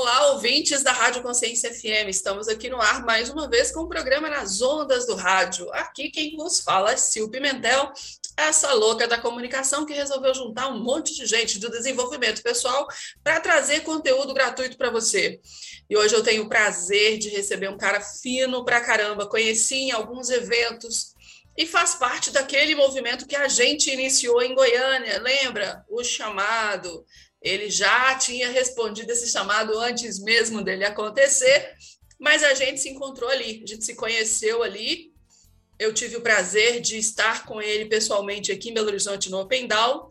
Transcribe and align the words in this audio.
Olá, 0.00 0.30
ouvintes 0.30 0.84
da 0.84 0.92
Rádio 0.92 1.24
Consciência 1.24 1.74
FM. 1.74 2.06
Estamos 2.08 2.46
aqui 2.46 2.70
no 2.70 2.80
ar 2.80 3.04
mais 3.04 3.30
uma 3.30 3.48
vez 3.48 3.72
com 3.72 3.80
o 3.80 3.88
programa 3.88 4.30
Nas 4.30 4.62
Ondas 4.62 5.04
do 5.04 5.16
Rádio. 5.16 5.68
Aqui 5.72 6.08
quem 6.08 6.36
vos 6.36 6.60
fala 6.60 6.92
é 6.92 6.96
Sil 6.96 7.26
Pimentel, 7.28 7.92
essa 8.36 8.72
louca 8.74 9.08
da 9.08 9.18
comunicação 9.18 9.84
que 9.84 9.92
resolveu 9.92 10.32
juntar 10.32 10.68
um 10.68 10.78
monte 10.78 11.16
de 11.16 11.26
gente 11.26 11.58
do 11.58 11.68
desenvolvimento 11.68 12.44
pessoal 12.44 12.86
para 13.24 13.40
trazer 13.40 13.80
conteúdo 13.80 14.32
gratuito 14.32 14.78
para 14.78 14.88
você. 14.88 15.40
E 15.90 15.96
hoje 15.96 16.14
eu 16.14 16.22
tenho 16.22 16.44
o 16.44 16.48
prazer 16.48 17.18
de 17.18 17.28
receber 17.30 17.68
um 17.68 17.76
cara 17.76 18.00
fino 18.00 18.64
pra 18.64 18.80
caramba. 18.80 19.26
Conheci 19.26 19.74
em 19.74 19.90
alguns 19.90 20.30
eventos 20.30 21.16
e 21.56 21.66
faz 21.66 21.96
parte 21.96 22.30
daquele 22.30 22.76
movimento 22.76 23.26
que 23.26 23.34
a 23.34 23.48
gente 23.48 23.90
iniciou 23.90 24.40
em 24.42 24.54
Goiânia, 24.54 25.20
lembra? 25.20 25.84
O 25.90 26.04
chamado 26.04 27.04
ele 27.42 27.70
já 27.70 28.16
tinha 28.16 28.50
respondido 28.50 29.12
esse 29.12 29.30
chamado 29.30 29.78
antes 29.78 30.18
mesmo 30.20 30.62
dele 30.62 30.84
acontecer, 30.84 31.74
mas 32.18 32.42
a 32.42 32.54
gente 32.54 32.80
se 32.80 32.88
encontrou 32.88 33.30
ali, 33.30 33.62
a 33.62 33.66
gente 33.66 33.84
se 33.84 33.94
conheceu 33.94 34.62
ali. 34.62 35.12
Eu 35.78 35.94
tive 35.94 36.16
o 36.16 36.20
prazer 36.20 36.80
de 36.80 36.98
estar 36.98 37.46
com 37.46 37.62
ele 37.62 37.86
pessoalmente 37.86 38.50
aqui 38.50 38.70
em 38.70 38.74
Belo 38.74 38.88
Horizonte 38.88 39.30
no 39.30 39.40
Open 39.40 39.68
Down. 39.68 40.08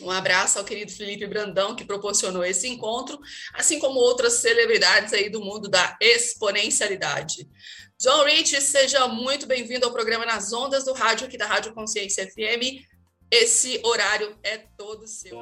Um 0.00 0.10
abraço 0.10 0.58
ao 0.58 0.64
querido 0.64 0.92
Felipe 0.92 1.26
Brandão, 1.26 1.74
que 1.74 1.84
proporcionou 1.84 2.44
esse 2.44 2.68
encontro, 2.68 3.18
assim 3.54 3.78
como 3.78 3.98
outras 3.98 4.34
celebridades 4.34 5.12
aí 5.12 5.28
do 5.28 5.40
mundo 5.40 5.68
da 5.68 5.96
exponencialidade. 6.00 7.48
John 8.00 8.24
Rich, 8.24 8.60
seja 8.60 9.08
muito 9.08 9.46
bem-vindo 9.46 9.86
ao 9.86 9.92
programa 9.92 10.24
Nas 10.24 10.52
Ondas 10.52 10.84
do 10.84 10.92
Rádio, 10.92 11.26
aqui 11.26 11.36
da 11.36 11.46
Rádio 11.46 11.74
Consciência 11.74 12.28
FM. 12.30 12.84
Esse 13.30 13.80
horário 13.84 14.38
é 14.42 14.58
todo 14.76 15.06
seu. 15.06 15.36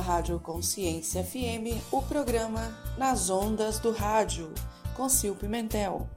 Rádio 0.00 0.40
Consciência 0.40 1.22
FM, 1.22 1.84
o 1.92 2.00
programa 2.00 2.74
Nas 2.96 3.28
Ondas 3.28 3.78
do 3.78 3.92
Rádio, 3.92 4.54
com 4.96 5.06
Sil 5.06 5.36
Pimentel. 5.36 6.08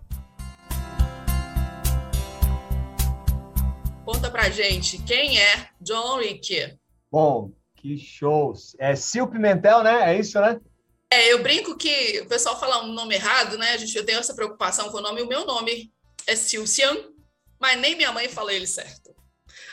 Conta 4.06 4.32
pra 4.32 4.50
gente, 4.50 4.98
quem 5.00 5.40
é 5.40 5.68
John 5.82 6.20
Rick? 6.20 6.78
Bom, 7.12 7.52
que 7.76 7.98
show! 7.98 8.54
É 8.80 8.96
Sil 8.96 9.28
Pimentel, 9.28 9.84
né? 9.84 10.14
É 10.14 10.18
isso, 10.18 10.40
né? 10.40 10.58
É, 11.12 11.34
eu 11.34 11.44
brinco 11.44 11.76
que 11.76 12.22
o 12.22 12.30
pessoal 12.30 12.58
fala 12.58 12.82
um 12.86 12.94
nome 12.94 13.16
errado, 13.16 13.58
né? 13.58 13.72
A 13.72 13.78
gente 13.78 13.94
eu 13.98 14.06
tenho 14.06 14.20
essa 14.20 14.34
preocupação 14.34 14.90
com 14.90 15.00
o 15.00 15.02
nome. 15.02 15.22
O 15.22 15.28
meu 15.28 15.46
nome 15.46 15.92
é 16.26 16.34
Silcian, 16.34 16.96
mas 17.60 17.78
nem 17.78 17.98
minha 17.98 18.14
mãe 18.14 18.30
fala 18.30 18.54
ele 18.54 18.68
certo. 18.68 19.01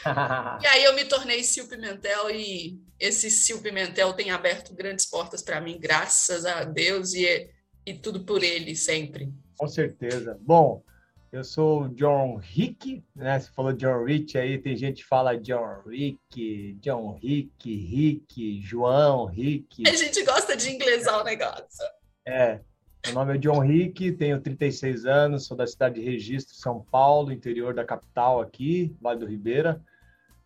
e 0.63 0.67
aí 0.67 0.85
eu 0.85 0.95
me 0.95 1.05
tornei 1.05 1.43
Sil 1.45 1.69
Pimentel 1.69 2.31
e 2.31 2.81
esse 2.99 3.31
Sil 3.31 3.61
Pimentel 3.63 4.13
tem 4.13 4.31
aberto 4.31 4.75
grandes 4.75 5.07
portas 5.07 5.43
para 5.43 5.61
mim, 5.61 5.79
graças 5.79 6.45
a 6.45 6.65
Deus 6.65 7.15
e, 7.15 7.49
e 7.87 7.95
tudo 7.95 8.25
por 8.25 8.43
ele 8.43 8.75
sempre. 8.75 9.33
Com 9.57 9.69
certeza. 9.69 10.39
Bom, 10.41 10.83
eu 11.31 11.45
sou 11.45 11.89
John 11.89 12.37
Rick, 12.37 13.05
né? 13.15 13.39
Você 13.39 13.51
falou 13.51 13.73
John 13.75 14.03
Rich 14.05 14.39
aí, 14.39 14.57
tem 14.57 14.75
gente 14.77 15.03
que 15.03 15.09
fala 15.09 15.37
John 15.37 15.83
Rick, 15.87 16.79
John 16.81 17.19
Rick, 17.23 17.75
Rick, 17.75 18.61
João 18.63 19.27
Rick. 19.27 19.87
A 19.87 19.95
gente 19.95 20.25
gosta 20.25 20.57
de 20.57 20.71
inglesar 20.71 21.21
o 21.21 21.25
negócio. 21.25 21.85
É. 22.27 22.61
Meu 23.05 23.15
nome 23.15 23.35
é 23.35 23.39
John 23.39 23.61
Rick, 23.61 24.13
tenho 24.13 24.41
36 24.41 25.05
anos, 25.05 25.47
sou 25.47 25.57
da 25.57 25.67
cidade 25.67 25.97
de 25.97 26.01
Registro, 26.01 26.55
São 26.55 26.85
Paulo, 26.91 27.31
interior 27.31 27.75
da 27.75 27.85
capital 27.85 28.41
aqui, 28.41 28.97
Vale 29.01 29.21
do 29.21 29.27
Ribeira. 29.27 29.83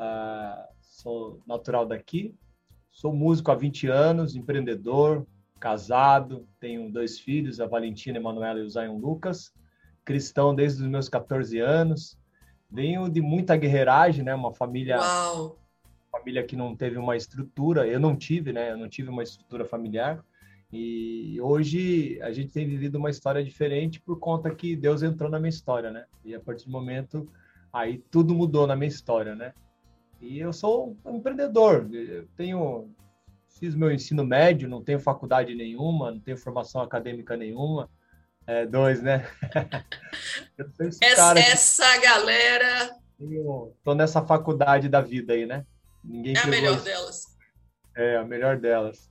Uh, 0.02 0.66
sou 0.80 1.40
natural 1.46 1.86
daqui, 1.86 2.34
Sou 2.92 3.10
músico 3.12 3.50
há 3.50 3.54
20 3.54 3.86
anos, 3.88 4.36
empreendedor, 4.36 5.26
casado, 5.58 6.46
tenho 6.60 6.92
dois 6.92 7.18
filhos, 7.18 7.58
a 7.58 7.66
Valentina 7.66 8.18
Emanuela 8.18 8.60
e 8.60 8.62
o 8.62 8.68
Zion 8.68 8.98
Lucas. 8.98 9.50
Cristão 10.04 10.54
desde 10.54 10.82
os 10.82 10.88
meus 10.88 11.08
14 11.08 11.58
anos. 11.58 12.18
Venho 12.70 13.08
de 13.08 13.22
muita 13.22 13.56
guerreiragem, 13.56 14.22
né? 14.22 14.34
Uma 14.34 14.52
família 14.52 14.98
Uau. 14.98 15.58
família 16.10 16.44
que 16.44 16.54
não 16.54 16.76
teve 16.76 16.98
uma 16.98 17.16
estrutura, 17.16 17.86
eu 17.86 17.98
não 17.98 18.14
tive, 18.14 18.52
né? 18.52 18.72
Eu 18.72 18.76
não 18.76 18.90
tive 18.90 19.08
uma 19.08 19.22
estrutura 19.22 19.64
familiar. 19.64 20.22
E 20.70 21.40
hoje 21.40 22.20
a 22.20 22.30
gente 22.30 22.50
tem 22.50 22.68
vivido 22.68 22.96
uma 22.96 23.10
história 23.10 23.42
diferente 23.42 24.00
por 24.00 24.18
conta 24.18 24.54
que 24.54 24.76
Deus 24.76 25.02
entrou 25.02 25.30
na 25.30 25.38
minha 25.38 25.50
história, 25.50 25.90
né? 25.90 26.04
E 26.24 26.34
a 26.34 26.40
partir 26.40 26.66
do 26.66 26.70
momento 26.70 27.26
aí 27.72 27.98
tudo 28.10 28.34
mudou 28.34 28.66
na 28.66 28.76
minha 28.76 28.88
história, 28.88 29.34
né? 29.34 29.54
E 30.22 30.38
eu 30.38 30.52
sou 30.52 30.96
um 31.04 31.16
empreendedor. 31.16 31.88
Eu 31.92 32.26
tenho 32.36 32.88
fiz 33.58 33.74
meu 33.74 33.92
ensino 33.92 34.24
médio, 34.24 34.68
não 34.68 34.82
tenho 34.82 34.98
faculdade 34.98 35.54
nenhuma, 35.54 36.12
não 36.12 36.20
tenho 36.20 36.38
formação 36.38 36.80
acadêmica 36.80 37.36
nenhuma. 37.36 37.90
É, 38.46 38.66
dois, 38.66 39.02
né? 39.02 39.26
essa, 41.00 41.38
essa 41.38 42.00
galera. 42.00 42.96
Tô 43.84 43.94
nessa 43.94 44.24
faculdade 44.24 44.88
da 44.88 45.00
vida 45.00 45.32
aí, 45.32 45.46
né? 45.46 45.64
Ninguém 46.02 46.34
é 46.36 46.40
a 46.40 46.46
melhor 46.46 46.76
isso. 46.76 46.84
delas. 46.84 47.24
É, 47.96 48.16
a 48.16 48.24
melhor 48.24 48.58
delas. 48.58 49.10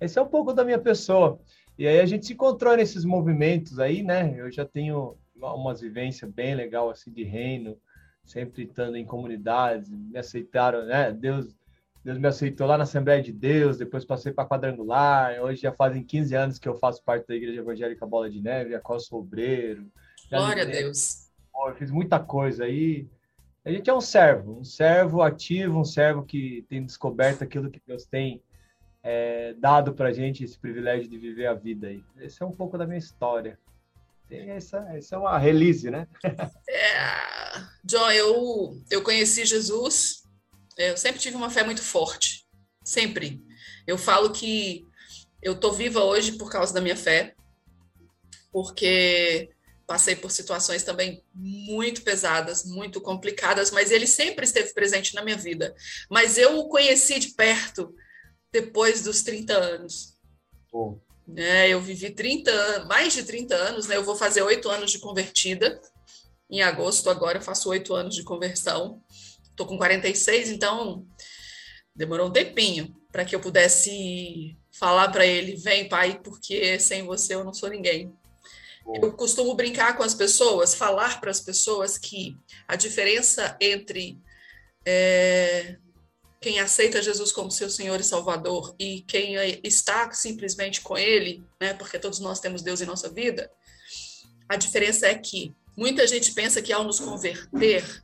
Esse 0.00 0.18
é 0.18 0.22
um 0.22 0.26
pouco 0.26 0.52
da 0.52 0.64
minha 0.64 0.80
pessoa. 0.80 1.40
E 1.78 1.86
aí 1.86 2.00
a 2.00 2.06
gente 2.06 2.26
se 2.26 2.32
encontrou 2.32 2.76
nesses 2.76 3.04
movimentos 3.04 3.78
aí, 3.78 4.02
né? 4.02 4.34
Eu 4.36 4.50
já 4.50 4.64
tenho 4.64 5.16
umas 5.36 5.80
vivências 5.80 6.30
bem 6.30 6.54
legal 6.54 6.90
assim 6.90 7.12
de 7.12 7.22
reino, 7.24 7.76
sempre 8.24 8.64
estando 8.64 8.96
em 8.96 9.04
comunidades, 9.04 9.88
me 9.90 10.18
aceitaram, 10.18 10.84
né? 10.84 11.12
Deus 11.12 11.54
Deus 12.04 12.18
me 12.18 12.26
aceitou 12.26 12.66
lá 12.66 12.76
na 12.76 12.82
Assembleia 12.82 13.22
de 13.22 13.32
Deus, 13.32 13.78
depois 13.78 14.04
passei 14.04 14.32
para 14.32 14.48
Quadrangular. 14.48 15.40
Hoje 15.40 15.62
já 15.62 15.72
fazem 15.72 16.02
15 16.02 16.34
anos 16.34 16.58
que 16.58 16.68
eu 16.68 16.74
faço 16.74 17.02
parte 17.04 17.28
da 17.28 17.34
Igreja 17.34 17.60
Evangélica 17.60 18.04
Bola 18.04 18.28
de 18.28 18.40
Neve, 18.40 18.74
a 18.74 18.80
qual 18.80 18.98
sou 18.98 19.20
obreiro. 19.20 19.86
Glória 20.28 20.64
a 20.64 20.66
Deus. 20.66 21.30
Eu 21.54 21.74
fiz 21.76 21.92
muita 21.92 22.18
coisa 22.18 22.64
aí. 22.64 23.06
A 23.64 23.70
gente 23.70 23.88
é 23.88 23.94
um 23.94 24.00
servo, 24.00 24.58
um 24.58 24.64
servo 24.64 25.22
ativo, 25.22 25.78
um 25.78 25.84
servo 25.84 26.24
que 26.24 26.66
tem 26.68 26.84
descoberto 26.84 27.44
aquilo 27.44 27.70
que 27.70 27.80
Deus 27.86 28.04
tem 28.04 28.42
é, 29.00 29.54
dado 29.54 29.94
para 29.94 30.08
a 30.08 30.12
gente, 30.12 30.42
esse 30.42 30.58
privilégio 30.58 31.08
de 31.08 31.16
viver 31.16 31.46
a 31.46 31.54
vida 31.54 31.86
aí. 31.86 32.02
Esse 32.18 32.42
é 32.42 32.46
um 32.46 32.50
pouco 32.50 32.76
da 32.76 32.84
minha 32.84 32.98
história. 32.98 33.56
Tem 34.28 34.50
essa, 34.50 34.78
essa 34.96 35.16
é 35.16 35.18
uma 35.18 35.38
release, 35.38 35.90
né? 35.90 36.06
é, 36.68 37.62
John, 37.84 38.10
eu, 38.10 38.82
eu 38.90 39.02
conheci 39.02 39.44
Jesus 39.44 40.22
é, 40.76 40.90
eu 40.90 40.96
sempre 40.96 41.20
tive 41.20 41.36
uma 41.36 41.50
fé 41.50 41.62
muito 41.62 41.82
forte, 41.82 42.46
sempre. 42.84 43.42
Eu 43.86 43.98
falo 43.98 44.32
que 44.32 44.86
eu 45.42 45.58
tô 45.58 45.72
viva 45.72 46.02
hoje 46.02 46.32
por 46.32 46.50
causa 46.50 46.72
da 46.72 46.80
minha 46.80 46.96
fé, 46.96 47.34
porque 48.50 49.50
passei 49.86 50.16
por 50.16 50.30
situações 50.30 50.82
também 50.82 51.22
muito 51.34 52.02
pesadas, 52.02 52.64
muito 52.64 53.00
complicadas, 53.00 53.70
mas 53.70 53.90
ele 53.90 54.06
sempre 54.06 54.44
esteve 54.44 54.72
presente 54.72 55.14
na 55.14 55.22
minha 55.22 55.36
vida. 55.36 55.74
Mas 56.10 56.38
eu 56.38 56.58
o 56.58 56.68
conheci 56.68 57.18
de 57.18 57.34
perto 57.34 57.94
depois 58.50 59.02
dos 59.02 59.22
30 59.22 59.52
anos. 59.52 60.16
Oh. 60.72 60.98
É, 61.36 61.68
eu 61.68 61.80
vivi 61.80 62.10
30 62.10 62.84
mais 62.86 63.12
de 63.14 63.22
30 63.22 63.54
anos, 63.54 63.86
né? 63.86 63.96
Eu 63.96 64.04
vou 64.04 64.16
fazer 64.16 64.42
oito 64.42 64.68
anos 64.68 64.90
de 64.90 64.98
convertida. 64.98 65.80
Em 66.50 66.62
agosto, 66.62 67.08
agora, 67.08 67.38
eu 67.38 67.42
faço 67.42 67.70
oito 67.70 67.94
anos 67.94 68.14
de 68.14 68.22
conversão. 68.22 69.02
Estou 69.50 69.66
com 69.66 69.78
46, 69.78 70.50
então 70.50 71.06
demorou 71.94 72.28
um 72.28 72.32
tempinho 72.32 72.94
para 73.10 73.24
que 73.24 73.34
eu 73.34 73.40
pudesse 73.40 74.56
falar 74.70 75.10
para 75.10 75.26
ele: 75.26 75.56
vem, 75.56 75.88
pai, 75.88 76.20
porque 76.22 76.78
sem 76.78 77.04
você 77.04 77.34
eu 77.34 77.44
não 77.44 77.54
sou 77.54 77.68
ninguém. 77.68 78.12
Eu 79.00 79.12
costumo 79.12 79.54
brincar 79.54 79.96
com 79.96 80.02
as 80.02 80.14
pessoas, 80.14 80.74
falar 80.74 81.20
para 81.20 81.30
as 81.30 81.40
pessoas 81.40 81.96
que 81.96 82.36
a 82.66 82.74
diferença 82.74 83.56
entre 83.60 84.18
é, 84.84 85.76
quem 86.42 86.58
aceita 86.58 87.00
Jesus 87.00 87.30
como 87.30 87.52
seu 87.52 87.70
Senhor 87.70 88.00
e 88.00 88.04
Salvador 88.04 88.74
e 88.78 89.02
quem 89.02 89.36
está 89.62 90.10
simplesmente 90.10 90.80
com 90.80 90.98
Ele, 90.98 91.42
né, 91.60 91.72
porque 91.72 92.00
todos 92.00 92.18
nós 92.18 92.40
temos 92.40 92.62
Deus 92.62 92.80
em 92.80 92.86
nossa 92.86 93.08
vida, 93.08 93.50
a 94.48 94.56
diferença 94.56 95.06
é 95.06 95.14
que 95.14 95.54
muita 95.76 96.06
gente 96.06 96.32
pensa 96.32 96.60
que 96.60 96.72
ao 96.72 96.84
nos 96.84 96.98
converter, 96.98 98.02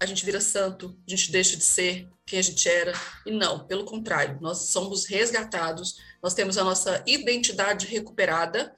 a 0.00 0.06
gente 0.06 0.24
vira 0.24 0.40
santo, 0.40 0.96
a 1.06 1.10
gente 1.10 1.32
deixa 1.32 1.56
de 1.56 1.64
ser 1.64 2.08
quem 2.24 2.38
a 2.38 2.42
gente 2.42 2.68
era. 2.68 2.92
E 3.26 3.32
não, 3.32 3.66
pelo 3.66 3.84
contrário, 3.84 4.38
nós 4.40 4.68
somos 4.68 5.06
resgatados, 5.06 5.96
nós 6.22 6.34
temos 6.34 6.56
a 6.56 6.62
nossa 6.62 7.02
identidade 7.06 7.86
recuperada 7.86 8.72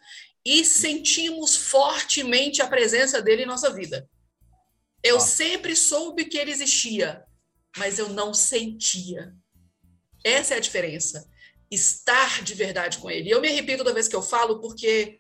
e 0.45 0.65
sentimos 0.65 1.57
fortemente 1.57 2.63
a 2.63 2.67
presença 2.69 3.21
dele 3.21 3.43
em 3.43 3.47
nossa 3.47 3.71
vida. 3.71 4.09
Eu 5.03 5.17
ah. 5.17 5.21
sempre 5.21 5.77
soube 5.77 6.25
que 6.25 6.39
ele 6.39 6.53
existia, 6.53 7.23
mas 7.77 7.99
eu 7.99 8.09
não 8.09 8.35
sentia. 8.35 9.35
Essa 10.25 10.55
é 10.55 10.57
a 10.57 10.61
diferença. 10.61 11.29
Estar 11.71 12.43
de 12.43 12.55
verdade 12.55 12.99
com 12.99 13.11
ele. 13.11 13.29
E 13.29 13.33
eu 13.33 13.41
me 13.41 13.49
arrepio 13.49 13.79
toda 13.79 13.95
vez 13.95 14.09
que 14.09 14.17
eu 14.17 14.23
falo, 14.23 14.61
porque 14.61 15.19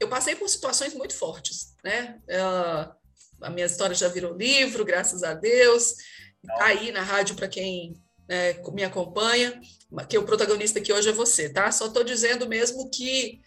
eu 0.00 0.08
passei 0.08 0.34
por 0.34 0.48
situações 0.48 0.94
muito 0.94 1.14
fortes, 1.14 1.74
né? 1.84 2.20
Uh, 2.28 2.94
a 3.42 3.50
minha 3.50 3.66
história 3.66 3.94
já 3.94 4.08
virou 4.08 4.36
livro, 4.36 4.84
graças 4.84 5.22
a 5.22 5.34
Deus. 5.34 5.94
Está 6.42 6.66
aí 6.66 6.92
na 6.92 7.02
rádio 7.02 7.36
para 7.36 7.48
quem 7.48 7.94
né, 8.28 8.54
me 8.72 8.84
acompanha, 8.84 9.60
que 10.08 10.18
o 10.18 10.24
protagonista 10.24 10.78
aqui 10.78 10.92
hoje 10.92 11.08
é 11.08 11.12
você, 11.12 11.48
tá? 11.48 11.70
Só 11.70 11.86
estou 11.86 12.04
dizendo 12.04 12.48
mesmo 12.48 12.90
que 12.90 13.40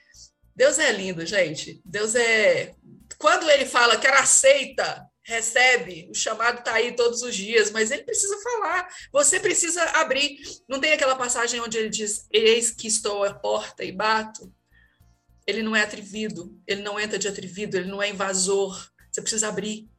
Deus 0.55 0.77
é 0.79 0.91
lindo, 0.91 1.25
gente. 1.25 1.81
Deus 1.85 2.15
é. 2.15 2.73
Quando 3.17 3.49
ele 3.49 3.65
fala 3.65 3.97
que 3.97 4.07
era 4.07 4.21
aceita, 4.21 5.08
recebe, 5.29 6.09
o 6.09 6.15
chamado 6.15 6.59
está 6.59 6.73
aí 6.73 6.95
todos 6.95 7.21
os 7.21 7.35
dias, 7.35 7.69
mas 7.69 7.91
ele 7.91 8.03
precisa 8.03 8.35
falar. 8.41 8.89
Você 9.11 9.39
precisa 9.39 9.83
abrir. 10.01 10.39
Não 10.67 10.79
tem 10.79 10.91
aquela 10.91 11.15
passagem 11.15 11.61
onde 11.61 11.77
ele 11.77 11.89
diz: 11.89 12.27
Eis 12.31 12.71
que 12.71 12.87
estou 12.87 13.23
à 13.23 13.33
porta 13.33 13.83
e 13.83 13.91
bato. 13.91 14.51
Ele 15.45 15.61
não 15.61 15.75
é 15.75 15.83
atrevido, 15.83 16.59
ele 16.67 16.81
não 16.81 16.99
entra 16.99 17.17
de 17.17 17.27
atrevido, 17.27 17.77
ele 17.77 17.89
não 17.89 18.01
é 18.01 18.09
invasor, 18.09 18.91
você 19.11 19.21
precisa 19.21 19.47
abrir. 19.47 19.89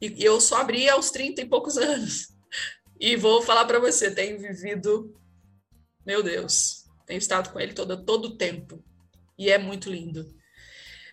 E 0.00 0.22
eu 0.22 0.40
só 0.40 0.56
abri 0.60 0.88
aos 0.88 1.10
30 1.10 1.40
e 1.40 1.48
poucos 1.48 1.76
anos. 1.76 2.28
E 3.00 3.16
vou 3.16 3.42
falar 3.42 3.64
para 3.64 3.80
você, 3.80 4.10
tenho 4.10 4.38
vivido, 4.38 5.16
meu 6.06 6.22
Deus, 6.22 6.84
tenho 7.06 7.18
estado 7.18 7.52
com 7.52 7.58
ele 7.58 7.72
todo, 7.72 8.04
todo 8.04 8.26
o 8.26 8.36
tempo. 8.36 8.84
E 9.36 9.50
é 9.50 9.58
muito 9.58 9.90
lindo. 9.90 10.32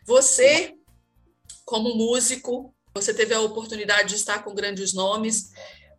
Você, 0.03 0.75
como 1.63 1.95
músico, 1.95 2.74
você 2.95 3.13
teve 3.13 3.33
a 3.33 3.41
oportunidade 3.41 4.07
de 4.09 4.15
estar 4.15 4.41
com 4.41 4.55
grandes 4.55 4.93
nomes, 4.93 5.51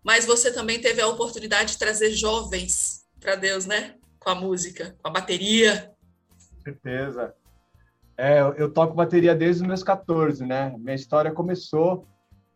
mas 0.03 0.25
você 0.25 0.51
também 0.51 0.81
teve 0.81 1.03
a 1.03 1.07
oportunidade 1.07 1.73
de 1.73 1.79
trazer 1.79 2.11
jovens 2.13 3.05
para 3.21 3.37
Deus, 3.37 3.67
né? 3.67 3.97
Com 4.19 4.31
a 4.31 4.35
música, 4.35 4.97
com 5.03 5.09
a 5.09 5.13
bateria. 5.13 5.93
Com 6.31 6.65
certeza. 6.65 7.35
É, 8.17 8.41
eu 8.57 8.73
toco 8.73 8.95
bateria 8.95 9.35
desde 9.35 9.61
os 9.61 9.69
meus 9.69 9.83
14, 9.83 10.47
né? 10.47 10.75
Minha 10.79 10.95
história 10.95 11.31
começou 11.31 12.09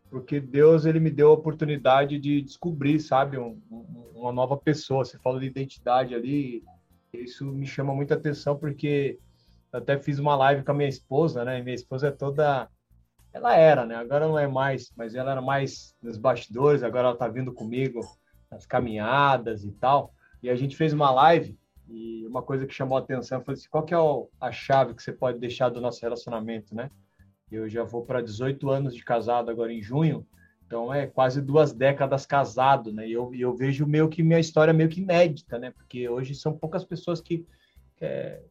porque 0.09 0.39
Deus 0.39 0.85
ele 0.85 0.99
me 0.99 1.11
deu 1.11 1.29
a 1.29 1.33
oportunidade 1.33 2.17
de 2.17 2.41
descobrir, 2.41 2.99
sabe, 2.99 3.37
um, 3.37 3.61
um, 3.71 4.11
uma 4.15 4.31
nova 4.31 4.57
pessoa. 4.57 5.05
Você 5.05 5.19
falou 5.19 5.39
de 5.39 5.45
identidade 5.45 6.15
ali, 6.15 6.63
isso 7.13 7.45
me 7.45 7.67
chama 7.67 7.93
muita 7.93 8.15
atenção 8.15 8.57
porque 8.57 9.19
eu 9.71 9.79
até 9.79 9.99
fiz 9.99 10.17
uma 10.17 10.35
live 10.35 10.63
com 10.63 10.71
a 10.71 10.73
minha 10.73 10.89
esposa, 10.89 11.45
né? 11.45 11.59
E 11.59 11.63
minha 11.63 11.75
esposa 11.75 12.07
é 12.07 12.11
toda 12.11 12.67
ela 13.33 13.55
era, 13.55 13.85
né? 13.85 13.95
Agora 13.95 14.27
não 14.27 14.37
é 14.37 14.47
mais, 14.47 14.91
mas 14.95 15.15
ela 15.15 15.31
era 15.31 15.41
mais 15.41 15.95
nos 16.01 16.17
bastidores, 16.17 16.83
agora 16.83 17.09
ela 17.09 17.17
tá 17.17 17.27
vindo 17.27 17.53
comigo 17.53 18.01
nas 18.49 18.65
caminhadas 18.65 19.63
e 19.63 19.71
tal. 19.71 20.13
E 20.43 20.49
a 20.49 20.55
gente 20.55 20.75
fez 20.75 20.91
uma 20.91 21.11
live 21.11 21.57
e 21.87 22.25
uma 22.27 22.41
coisa 22.41 22.65
que 22.65 22.73
chamou 22.73 22.97
a 22.97 23.01
atenção 23.01 23.43
foi 23.43 23.53
assim, 23.53 23.69
qual 23.69 23.85
que 23.85 23.93
é 23.93 23.97
a 24.39 24.51
chave 24.51 24.93
que 24.93 25.03
você 25.03 25.11
pode 25.11 25.39
deixar 25.39 25.69
do 25.69 25.81
nosso 25.81 26.01
relacionamento, 26.01 26.75
né? 26.75 26.89
Eu 27.51 27.67
já 27.69 27.83
vou 27.83 28.05
para 28.05 28.21
18 28.21 28.69
anos 28.69 28.95
de 28.95 29.03
casado 29.03 29.49
agora 29.51 29.73
em 29.73 29.81
junho, 29.81 30.25
então 30.65 30.93
é 30.93 31.05
quase 31.05 31.41
duas 31.41 31.73
décadas 31.73 32.25
casado, 32.25 32.93
né? 32.93 33.07
E 33.07 33.11
eu, 33.11 33.33
eu 33.33 33.53
vejo 33.55 33.85
meio 33.85 34.07
que 34.07 34.23
minha 34.23 34.39
história 34.39 34.73
meio 34.73 34.89
que 34.89 35.01
inédita, 35.01 35.59
né? 35.59 35.71
Porque 35.71 36.07
hoje 36.07 36.33
são 36.33 36.57
poucas 36.57 36.83
pessoas 36.85 37.19
que 37.19 37.45
é, 37.99 38.41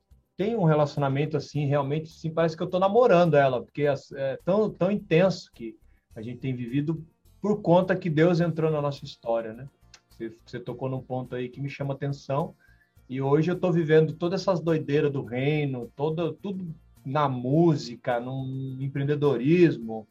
têm 0.41 0.57
um 0.57 0.65
relacionamento 0.65 1.37
assim, 1.37 1.67
realmente, 1.67 2.05
assim, 2.05 2.31
parece 2.31 2.57
que 2.57 2.63
eu 2.63 2.65
estou 2.65 2.81
namorando 2.81 3.35
ela, 3.35 3.63
porque 3.63 3.85
é, 4.15 4.39
tão, 4.43 4.71
tão 4.71 4.91
intenso 4.91 5.51
que 5.53 5.77
a 6.17 6.23
gente 6.23 6.39
tem 6.39 6.57
vivido 6.57 7.05
por 7.43 7.61
conta 7.61 7.95
que 7.95 8.09
Deus 8.09 8.41
entrou 8.41 8.71
na 8.71 8.81
nossa 8.81 9.05
história, 9.05 9.53
né? 9.53 9.69
Você, 10.09 10.35
você 10.47 10.59
tocou 10.59 10.89
num 10.89 11.03
ponto 11.03 11.35
aí 11.35 11.51
que 11.51 11.61
me 11.61 11.69
chama 11.69 11.93
atenção, 11.93 12.55
e 13.07 13.21
hoje 13.21 13.51
eu 13.51 13.55
estou 13.55 13.71
vivendo 13.71 14.15
todas 14.15 14.41
essas 14.41 14.61
doideiras 14.61 15.13
do 15.13 15.23
reino, 15.23 15.93
todo, 15.95 16.33
tudo 16.33 16.75
na 17.05 17.29
música, 17.29 18.19
no 18.19 18.79
empreendedorismo, 18.81 20.09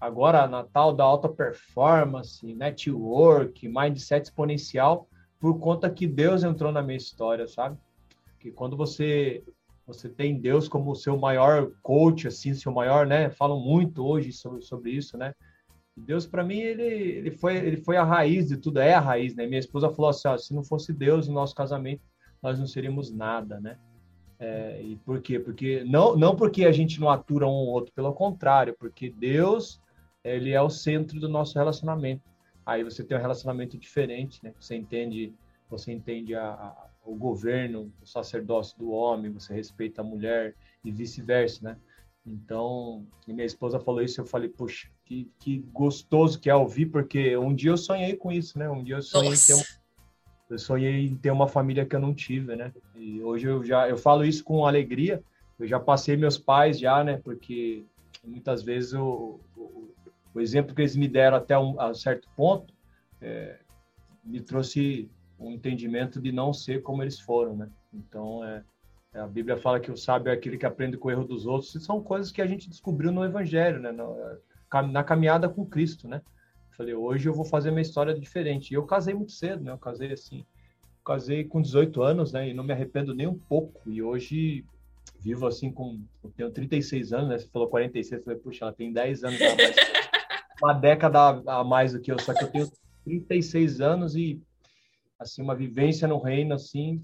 agora 0.00 0.48
na 0.48 0.64
tal 0.64 0.92
da 0.92 1.04
alta 1.04 1.28
performance, 1.28 2.44
network, 2.54 3.68
mindset 3.68 4.24
exponencial, 4.24 5.06
por 5.38 5.60
conta 5.60 5.88
que 5.88 6.08
Deus 6.08 6.42
entrou 6.42 6.72
na 6.72 6.82
minha 6.82 6.98
história, 6.98 7.46
sabe? 7.46 7.78
Que 8.40 8.50
quando 8.50 8.76
você 8.76 9.44
você 9.92 10.08
tem 10.08 10.40
Deus 10.40 10.68
como 10.68 10.94
seu 10.94 11.18
maior 11.18 11.72
coach, 11.82 12.28
assim, 12.28 12.54
seu 12.54 12.72
maior, 12.72 13.06
né? 13.06 13.30
Falam 13.30 13.60
muito 13.60 14.04
hoje 14.06 14.32
sobre, 14.32 14.62
sobre 14.62 14.90
isso, 14.92 15.18
né? 15.18 15.34
Deus 15.96 16.26
para 16.26 16.44
mim 16.44 16.58
ele, 16.58 16.84
ele 16.84 17.30
foi 17.32 17.56
ele 17.56 17.76
foi 17.76 17.96
a 17.96 18.04
raiz 18.04 18.48
de 18.48 18.56
tudo, 18.56 18.78
é 18.78 18.94
a 18.94 19.00
raiz, 19.00 19.34
né? 19.34 19.46
Minha 19.46 19.58
esposa 19.58 19.90
falou 19.90 20.10
assim, 20.10 20.28
ó, 20.28 20.38
se 20.38 20.54
não 20.54 20.62
fosse 20.62 20.92
Deus 20.92 21.28
no 21.28 21.34
nosso 21.34 21.54
casamento, 21.54 22.02
nós 22.42 22.58
não 22.58 22.66
seríamos 22.66 23.10
nada, 23.10 23.60
né? 23.60 23.76
É, 24.38 24.80
e 24.82 24.96
por 24.96 25.20
quê? 25.20 25.38
Porque 25.38 25.84
não, 25.84 26.16
não 26.16 26.34
porque 26.34 26.64
a 26.64 26.72
gente 26.72 26.98
não 27.00 27.10
atura 27.10 27.46
um 27.46 27.50
ou 27.50 27.68
outro, 27.68 27.92
pelo 27.92 28.12
contrário, 28.14 28.74
porque 28.78 29.10
Deus 29.10 29.80
ele 30.24 30.52
é 30.52 30.60
o 30.60 30.70
centro 30.70 31.18
do 31.18 31.28
nosso 31.28 31.58
relacionamento. 31.58 32.22
aí 32.64 32.84
você 32.84 33.02
tem 33.02 33.16
um 33.16 33.20
relacionamento 33.20 33.76
diferente, 33.78 34.40
né? 34.42 34.52
Você 34.58 34.76
entende, 34.76 35.34
você 35.68 35.92
entende 35.92 36.34
a, 36.34 36.52
a, 36.52 36.89
o 37.04 37.14
governo, 37.14 37.92
o 38.00 38.06
sacerdócio 38.06 38.78
do 38.78 38.90
homem, 38.90 39.32
você 39.32 39.54
respeita 39.54 40.00
a 40.00 40.04
mulher 40.04 40.54
e 40.84 40.90
vice-versa, 40.90 41.64
né? 41.64 41.76
Então, 42.24 43.06
minha 43.26 43.44
esposa 43.44 43.80
falou 43.80 44.02
isso, 44.02 44.20
eu 44.20 44.26
falei, 44.26 44.48
puxa, 44.48 44.88
que, 45.04 45.30
que 45.38 45.58
gostoso 45.72 46.38
que 46.38 46.50
é 46.50 46.54
ouvir, 46.54 46.86
porque 46.86 47.36
um 47.36 47.54
dia 47.54 47.70
eu 47.70 47.76
sonhei 47.76 48.14
com 48.14 48.30
isso, 48.30 48.58
né? 48.58 48.68
Um 48.68 48.84
dia 48.84 48.96
eu 48.96 49.02
sonhei, 49.02 49.32
em 49.32 49.46
ter, 49.46 49.54
uma, 49.54 49.64
eu 50.50 50.58
sonhei 50.58 51.06
em 51.06 51.16
ter 51.16 51.30
uma 51.30 51.48
família 51.48 51.86
que 51.86 51.96
eu 51.96 52.00
não 52.00 52.14
tive, 52.14 52.54
né? 52.54 52.72
E 52.94 53.22
hoje 53.22 53.46
eu 53.46 53.64
já 53.64 53.88
eu 53.88 53.96
falo 53.96 54.24
isso 54.24 54.44
com 54.44 54.66
alegria. 54.66 55.22
Eu 55.58 55.66
já 55.66 55.80
passei 55.80 56.16
meus 56.16 56.38
pais 56.38 56.78
já, 56.78 57.02
né? 57.02 57.16
Porque 57.16 57.84
muitas 58.22 58.62
vezes 58.62 58.92
o, 58.92 59.40
o, 59.56 59.94
o 60.34 60.40
exemplo 60.40 60.74
que 60.74 60.82
eles 60.82 60.94
me 60.94 61.08
deram 61.08 61.38
até 61.38 61.58
um 61.58 61.80
a 61.80 61.94
certo 61.94 62.28
ponto 62.36 62.72
é, 63.20 63.58
me 64.24 64.40
trouxe 64.40 65.10
um 65.40 65.50
entendimento 65.50 66.20
de 66.20 66.30
não 66.30 66.52
ser 66.52 66.82
como 66.82 67.02
eles 67.02 67.18
foram, 67.18 67.56
né? 67.56 67.68
Então, 67.92 68.44
é, 68.44 68.62
a 69.14 69.26
Bíblia 69.26 69.56
fala 69.56 69.80
que 69.80 69.90
o 69.90 69.96
sábio 69.96 70.30
é 70.30 70.34
aquele 70.34 70.58
que 70.58 70.66
aprende 70.66 70.96
com 70.96 71.08
o 71.08 71.10
erro 71.10 71.24
dos 71.24 71.46
outros, 71.46 71.74
e 71.74 71.80
são 71.80 72.02
coisas 72.02 72.30
que 72.30 72.42
a 72.42 72.46
gente 72.46 72.68
descobriu 72.68 73.10
no 73.10 73.24
Evangelho, 73.24 73.80
né? 73.80 73.90
Na 74.92 75.02
caminhada 75.02 75.48
com 75.48 75.66
Cristo, 75.66 76.06
né? 76.06 76.20
Falei, 76.76 76.94
hoje 76.94 77.28
eu 77.28 77.34
vou 77.34 77.44
fazer 77.44 77.70
minha 77.70 77.82
história 77.82 78.18
diferente. 78.18 78.70
E 78.70 78.74
eu 78.74 78.86
casei 78.86 79.14
muito 79.14 79.32
cedo, 79.32 79.64
né? 79.64 79.72
Eu 79.72 79.78
casei 79.78 80.12
assim, 80.12 80.44
casei 81.04 81.44
com 81.44 81.60
18 81.60 82.02
anos, 82.02 82.32
né? 82.32 82.48
E 82.48 82.54
não 82.54 82.64
me 82.64 82.72
arrependo 82.72 83.14
nem 83.14 83.26
um 83.26 83.38
pouco. 83.38 83.90
E 83.90 84.02
hoje 84.02 84.64
vivo 85.18 85.46
assim 85.46 85.70
com. 85.70 86.00
Eu 86.22 86.30
tenho 86.30 86.50
36 86.50 87.12
anos, 87.12 87.28
né? 87.28 87.38
Você 87.38 87.48
falou 87.48 87.68
46, 87.68 88.20
eu 88.20 88.24
falei, 88.24 88.38
puxa, 88.38 88.64
ela 88.64 88.72
tem 88.72 88.92
10 88.92 89.24
anos 89.24 89.40
a 89.42 89.56
mais. 89.56 89.76
uma 90.62 90.72
década 90.74 91.42
a 91.46 91.64
mais 91.64 91.92
do 91.92 92.00
que 92.00 92.12
eu, 92.12 92.18
só 92.18 92.32
que 92.34 92.44
eu 92.44 92.50
tenho 92.50 92.70
36 93.04 93.80
anos 93.80 94.14
e 94.14 94.40
assim 95.20 95.42
uma 95.42 95.54
vivência 95.54 96.08
no 96.08 96.18
reino 96.18 96.54
assim 96.54 97.00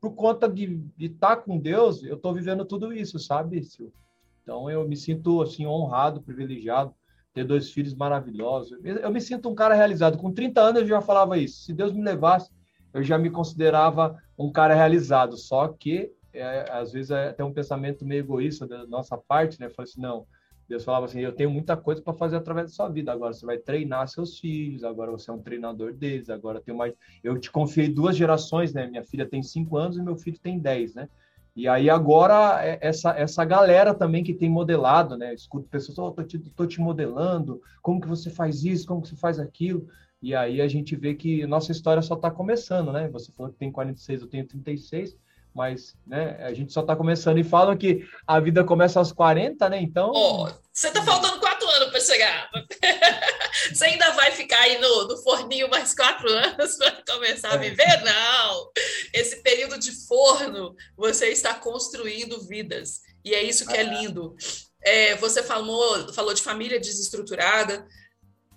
por 0.00 0.14
conta 0.14 0.48
de 0.48 0.82
estar 0.98 1.36
tá 1.36 1.42
com 1.42 1.58
Deus 1.58 2.02
eu 2.02 2.16
estou 2.16 2.34
vivendo 2.34 2.64
tudo 2.64 2.92
isso 2.92 3.18
sabe 3.18 3.62
Silvio? 3.62 3.94
então 4.42 4.68
eu 4.68 4.86
me 4.86 4.96
sinto 4.96 5.40
assim 5.40 5.64
honrado 5.64 6.20
privilegiado 6.20 6.94
ter 7.32 7.44
dois 7.44 7.70
filhos 7.70 7.94
maravilhosos. 7.94 8.76
Eu 8.82 9.08
me 9.08 9.20
sinto 9.20 9.48
um 9.48 9.54
cara 9.54 9.72
realizado. 9.72 10.18
Com 10.18 10.32
30 10.32 10.60
anos 10.60 10.82
eu 10.82 10.88
já 10.88 11.00
falava 11.00 11.38
isso. 11.38 11.62
Se 11.62 11.72
Deus 11.72 11.92
me 11.92 12.02
levasse 12.02 12.50
eu 12.92 13.02
já 13.02 13.16
me 13.16 13.30
considerava 13.30 14.20
um 14.38 14.50
cara 14.50 14.74
realizado. 14.74 15.36
Só 15.36 15.68
que 15.68 16.12
é, 16.32 16.64
às 16.70 16.92
vezes 16.92 17.10
é 17.10 17.28
até 17.28 17.44
um 17.44 17.52
pensamento 17.52 18.04
meio 18.04 18.20
egoísta 18.20 18.66
da 18.66 18.86
nossa 18.86 19.16
parte 19.16 19.60
né? 19.60 19.66
Eu 19.66 19.82
assim 19.82 20.00
não 20.00 20.26
Deus 20.70 20.84
falava 20.84 21.06
assim: 21.06 21.18
Eu 21.18 21.32
tenho 21.32 21.50
muita 21.50 21.76
coisa 21.76 22.00
para 22.00 22.14
fazer 22.14 22.36
através 22.36 22.68
da 22.68 22.72
sua 22.72 22.88
vida. 22.88 23.10
Agora 23.10 23.32
você 23.32 23.44
vai 23.44 23.58
treinar 23.58 24.06
seus 24.06 24.38
filhos, 24.38 24.84
agora 24.84 25.10
você 25.10 25.28
é 25.28 25.34
um 25.34 25.42
treinador 25.42 25.92
deles, 25.92 26.30
agora 26.30 26.60
tem 26.60 26.72
mais. 26.72 26.94
Eu 27.24 27.38
te 27.40 27.50
confiei 27.50 27.88
duas 27.88 28.16
gerações, 28.16 28.72
né? 28.72 28.86
Minha 28.86 29.02
filha 29.02 29.28
tem 29.28 29.42
cinco 29.42 29.76
anos 29.76 29.96
e 29.96 30.02
meu 30.02 30.16
filho 30.16 30.38
tem 30.38 30.60
dez, 30.60 30.94
né? 30.94 31.08
E 31.56 31.66
aí 31.66 31.90
agora 31.90 32.64
é, 32.64 32.78
essa 32.80 33.10
essa 33.10 33.44
galera 33.44 33.92
também 33.92 34.22
que 34.22 34.32
tem 34.32 34.48
modelado, 34.48 35.16
né? 35.16 35.34
escuto 35.34 35.68
pessoas, 35.68 35.98
oh, 35.98 36.12
tô 36.12 36.22
te, 36.22 36.38
tô 36.38 36.64
te 36.64 36.80
modelando, 36.80 37.60
como 37.82 38.00
que 38.00 38.06
você 38.06 38.30
faz 38.30 38.64
isso, 38.64 38.86
como 38.86 39.02
que 39.02 39.08
você 39.08 39.16
faz 39.16 39.40
aquilo. 39.40 39.88
E 40.22 40.36
aí 40.36 40.60
a 40.60 40.68
gente 40.68 40.94
vê 40.94 41.14
que 41.14 41.44
nossa 41.48 41.72
história 41.72 42.00
só 42.00 42.14
está 42.14 42.30
começando, 42.30 42.92
né? 42.92 43.08
Você 43.08 43.32
falou 43.32 43.50
que 43.50 43.58
tem 43.58 43.72
46, 43.72 44.22
eu 44.22 44.28
tenho 44.28 44.46
36 44.46 45.18
mas 45.54 45.94
né, 46.06 46.36
a 46.40 46.52
gente 46.54 46.72
só 46.72 46.80
está 46.80 46.94
começando 46.94 47.38
e 47.38 47.44
falam 47.44 47.76
que 47.76 48.06
a 48.26 48.38
vida 48.38 48.64
começa 48.64 48.98
aos 48.98 49.12
40, 49.12 49.68
né? 49.68 49.80
Então. 49.80 50.10
Oh, 50.14 50.48
você 50.72 50.88
está 50.88 51.02
faltando 51.02 51.40
quatro 51.40 51.68
anos 51.68 51.90
para 51.90 52.00
chegar. 52.00 52.50
você 53.72 53.84
ainda 53.84 54.10
vai 54.12 54.30
ficar 54.30 54.60
aí 54.60 54.78
no, 54.78 55.08
no 55.08 55.16
forninho 55.18 55.68
mais 55.68 55.94
quatro 55.94 56.28
anos 56.28 56.76
para 56.76 57.02
começar 57.06 57.52
a 57.52 57.56
é. 57.56 57.58
viver? 57.58 58.02
Não! 58.02 58.70
Esse 59.12 59.42
período 59.42 59.78
de 59.78 59.92
forno, 60.06 60.74
você 60.96 61.28
está 61.28 61.54
construindo 61.54 62.46
vidas. 62.46 63.00
E 63.24 63.34
é 63.34 63.42
isso 63.42 63.66
que 63.66 63.76
é 63.76 63.82
lindo. 63.82 64.34
É, 64.82 65.14
você 65.16 65.42
falou, 65.42 66.12
falou 66.14 66.32
de 66.32 66.42
família 66.42 66.80
desestruturada. 66.80 67.86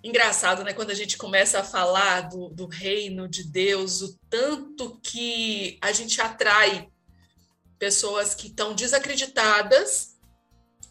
Engraçado, 0.03 0.63
né? 0.65 0.73
Quando 0.73 0.91
a 0.91 0.95
gente 0.95 1.17
começa 1.17 1.59
a 1.59 1.63
falar 1.63 2.21
do, 2.29 2.49
do 2.49 2.67
reino 2.67 3.27
de 3.27 3.45
Deus, 3.45 4.01
o 4.01 4.19
tanto 4.29 4.99
que 4.99 5.77
a 5.81 5.93
gente 5.93 6.19
atrai 6.19 6.89
pessoas 7.79 8.35
que 8.35 8.47
estão 8.47 8.73
desacreditadas 8.75 10.17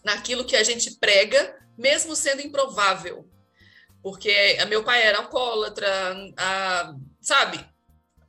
naquilo 0.02 0.47
que 0.47 0.57
a 0.57 0.62
gente 0.62 0.99
prega, 0.99 1.59
mesmo 1.76 2.16
sendo 2.16 2.40
improvável. 2.40 3.28
Porque 4.02 4.57
meu 4.69 4.83
pai 4.83 5.02
era 5.02 5.19
alcoólatra, 5.19 5.87
a, 6.37 6.95
sabe? 7.21 7.64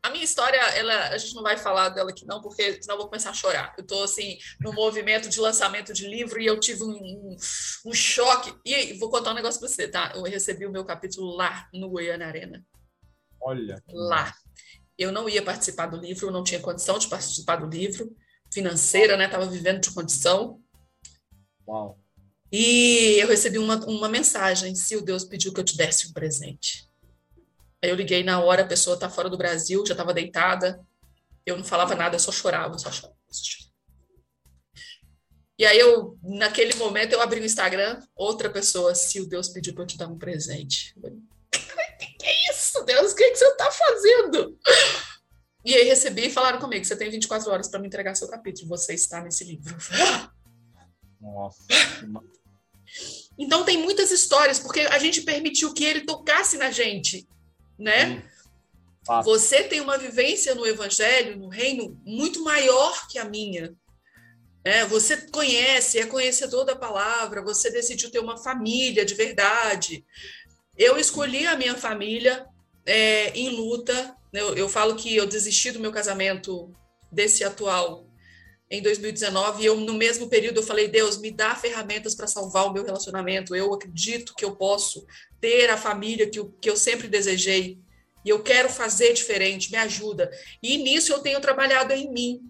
A 0.04 0.10
minha 0.10 0.26
história, 0.26 0.58
ela, 0.58 1.10
a 1.10 1.18
gente 1.18 1.34
não 1.34 1.42
vai 1.42 1.56
falar 1.58 1.88
dela 1.88 2.10
aqui 2.10 2.26
não, 2.26 2.42
porque 2.42 2.82
senão 2.82 2.96
eu 2.96 3.00
vou 3.00 3.08
começar 3.08 3.30
a 3.30 3.34
chorar. 3.34 3.74
Eu 3.78 3.84
estou, 3.84 4.04
assim, 4.04 4.38
no 4.60 4.74
movimento 4.74 5.30
de 5.30 5.40
lançamento 5.40 5.94
de 5.94 6.06
livro 6.06 6.42
e 6.42 6.46
eu 6.46 6.60
tive 6.60 6.84
um, 6.84 6.92
um, 6.92 7.38
um 7.86 7.94
choque. 7.94 8.54
E 8.66 8.94
vou 9.00 9.10
contar 9.10 9.32
um 9.32 9.36
negócio 9.36 9.62
para 9.62 9.70
você, 9.70 9.88
tá? 9.88 10.12
Eu 10.14 10.24
recebi 10.24 10.66
o 10.66 10.72
meu 10.72 10.84
capítulo 10.84 11.34
lá 11.38 11.70
no 11.74 11.90
Goiânia 11.90 12.28
Arena. 12.28 12.66
Olha. 13.42 13.82
Lá. 13.88 14.34
Eu 14.98 15.10
não 15.10 15.30
ia 15.30 15.42
participar 15.42 15.88
do 15.88 15.96
livro, 15.96 16.28
eu 16.28 16.32
não 16.32 16.44
tinha 16.44 16.60
condição 16.60 17.00
de 17.00 17.08
participar 17.08 17.56
do 17.56 17.66
livro, 17.66 18.14
financeira, 18.52 19.16
né? 19.16 19.26
Estava 19.26 19.46
vivendo 19.46 19.80
de 19.80 19.92
condição. 19.92 20.62
Uau. 21.66 21.98
E 22.52 23.16
eu 23.20 23.30
recebi 23.30 23.58
uma, 23.58 23.78
uma 23.86 24.10
mensagem, 24.10 24.76
se 24.76 24.98
o 24.98 25.02
Deus 25.02 25.24
pediu 25.24 25.54
que 25.54 25.62
eu 25.62 25.64
te 25.64 25.78
desse 25.78 26.10
um 26.10 26.14
presente. 26.14 26.88
Aí 27.84 27.90
eu 27.90 27.96
liguei 27.96 28.24
na 28.24 28.40
hora, 28.40 28.62
a 28.62 28.68
pessoa 28.68 28.98
tá 28.98 29.10
fora 29.10 29.30
do 29.30 29.38
Brasil, 29.38 29.86
já 29.86 29.94
estava 29.94 30.14
deitada. 30.14 30.80
Eu 31.46 31.58
não 31.58 31.66
falava 31.66 31.94
nada, 31.96 32.18
só 32.18 32.32
chorava, 32.32 32.78
só 32.78 32.90
chorava, 32.90 33.18
só 33.30 33.44
chorava. 33.44 33.74
E 35.60 35.66
aí 35.66 35.78
eu, 35.78 36.18
naquele 36.24 36.74
momento, 36.76 37.12
eu 37.12 37.22
abri 37.22 37.42
o 37.42 37.46
Instagram, 37.46 38.02
outra 38.16 38.50
pessoa, 38.50 38.96
se 38.96 39.20
o 39.20 39.28
Deus 39.28 39.50
pediu 39.50 39.74
para 39.74 39.84
eu 39.84 39.88
te 39.88 39.98
dar 39.98 40.08
um 40.08 40.18
presente. 40.18 40.96
Eu 41.04 41.12
que 42.18 42.26
é 42.26 42.52
isso, 42.52 42.82
Deus? 42.86 43.12
O 43.12 43.16
que, 43.18 43.24
é 43.26 43.32
que 43.32 43.36
você 43.36 43.48
está 43.48 43.70
fazendo? 43.70 44.58
E 45.66 45.76
aí 45.76 45.84
recebi 45.84 46.28
e 46.28 46.32
falaram 46.32 46.60
comigo: 46.60 46.86
você 46.86 46.96
tem 46.96 47.10
24 47.10 47.52
horas 47.52 47.68
para 47.68 47.82
me 47.82 47.88
entregar 47.88 48.16
seu 48.16 48.30
capítulo, 48.30 48.70
você 48.70 48.94
está 48.94 49.22
nesse 49.22 49.44
livro. 49.44 49.76
Nossa. 51.20 51.64
Então 53.38 53.66
tem 53.66 53.78
muitas 53.78 54.10
histórias, 54.10 54.60
porque 54.60 54.82
a 54.82 55.00
gente 55.00 55.22
permitiu 55.22 55.74
que 55.74 55.84
ele 55.84 56.02
tocasse 56.02 56.58
na 56.58 56.72
gente 56.72 57.28
né? 57.84 58.24
Você 59.24 59.64
tem 59.64 59.82
uma 59.82 59.98
vivência 59.98 60.56
no 60.56 60.66
Evangelho, 60.66 61.38
no 61.38 61.50
reino, 61.50 62.00
muito 62.06 62.42
maior 62.42 63.08
que 63.08 63.20
a 63.20 63.26
minha. 63.26 63.76
É, 64.64 64.86
você 64.86 65.18
conhece, 65.30 66.00
é 66.00 66.06
conhecedor 66.06 66.64
da 66.64 66.74
palavra, 66.74 67.44
você 67.44 67.70
decidiu 67.70 68.10
ter 68.10 68.20
uma 68.20 68.38
família 68.38 69.04
de 69.04 69.14
verdade. 69.14 70.06
Eu 70.78 70.98
escolhi 70.98 71.46
a 71.46 71.58
minha 71.58 71.76
família 71.76 72.46
é, 72.86 73.30
em 73.32 73.50
luta. 73.50 74.16
Eu, 74.32 74.56
eu 74.56 74.70
falo 74.70 74.96
que 74.96 75.14
eu 75.14 75.28
desisti 75.28 75.70
do 75.72 75.82
meu 75.82 75.92
casamento 75.92 76.74
desse 77.12 77.44
atual 77.44 78.08
em 78.74 78.82
2019 78.82 79.62
e 79.62 79.66
eu 79.68 79.76
no 79.76 79.94
mesmo 79.94 80.28
período 80.28 80.58
eu 80.58 80.64
falei 80.64 80.88
Deus 80.88 81.20
me 81.20 81.30
dá 81.30 81.54
ferramentas 81.54 82.16
para 82.16 82.26
salvar 82.26 82.66
o 82.66 82.74
meu 82.74 82.84
relacionamento. 82.84 83.56
Eu 83.56 83.72
acredito 83.72 84.34
que 84.36 84.44
eu 84.44 84.56
posso 84.56 85.06
ter 85.40 85.70
a 85.70 85.78
família 85.78 86.28
que 86.28 86.40
eu, 86.40 86.52
que 86.60 86.72
eu 86.72 86.76
sempre 86.76 87.08
desejei. 87.08 87.78
E 88.26 88.30
eu 88.30 88.42
quero 88.42 88.70
fazer 88.70 89.14
diferente 89.14 89.72
me 89.72 89.78
ajuda. 89.78 90.32
E 90.62 90.78
nisso 90.78 91.14
eu 91.14 91.20
tenho 91.20 91.40
trabalhado 91.40 91.94
em 91.94 92.12
mim. 92.12 92.42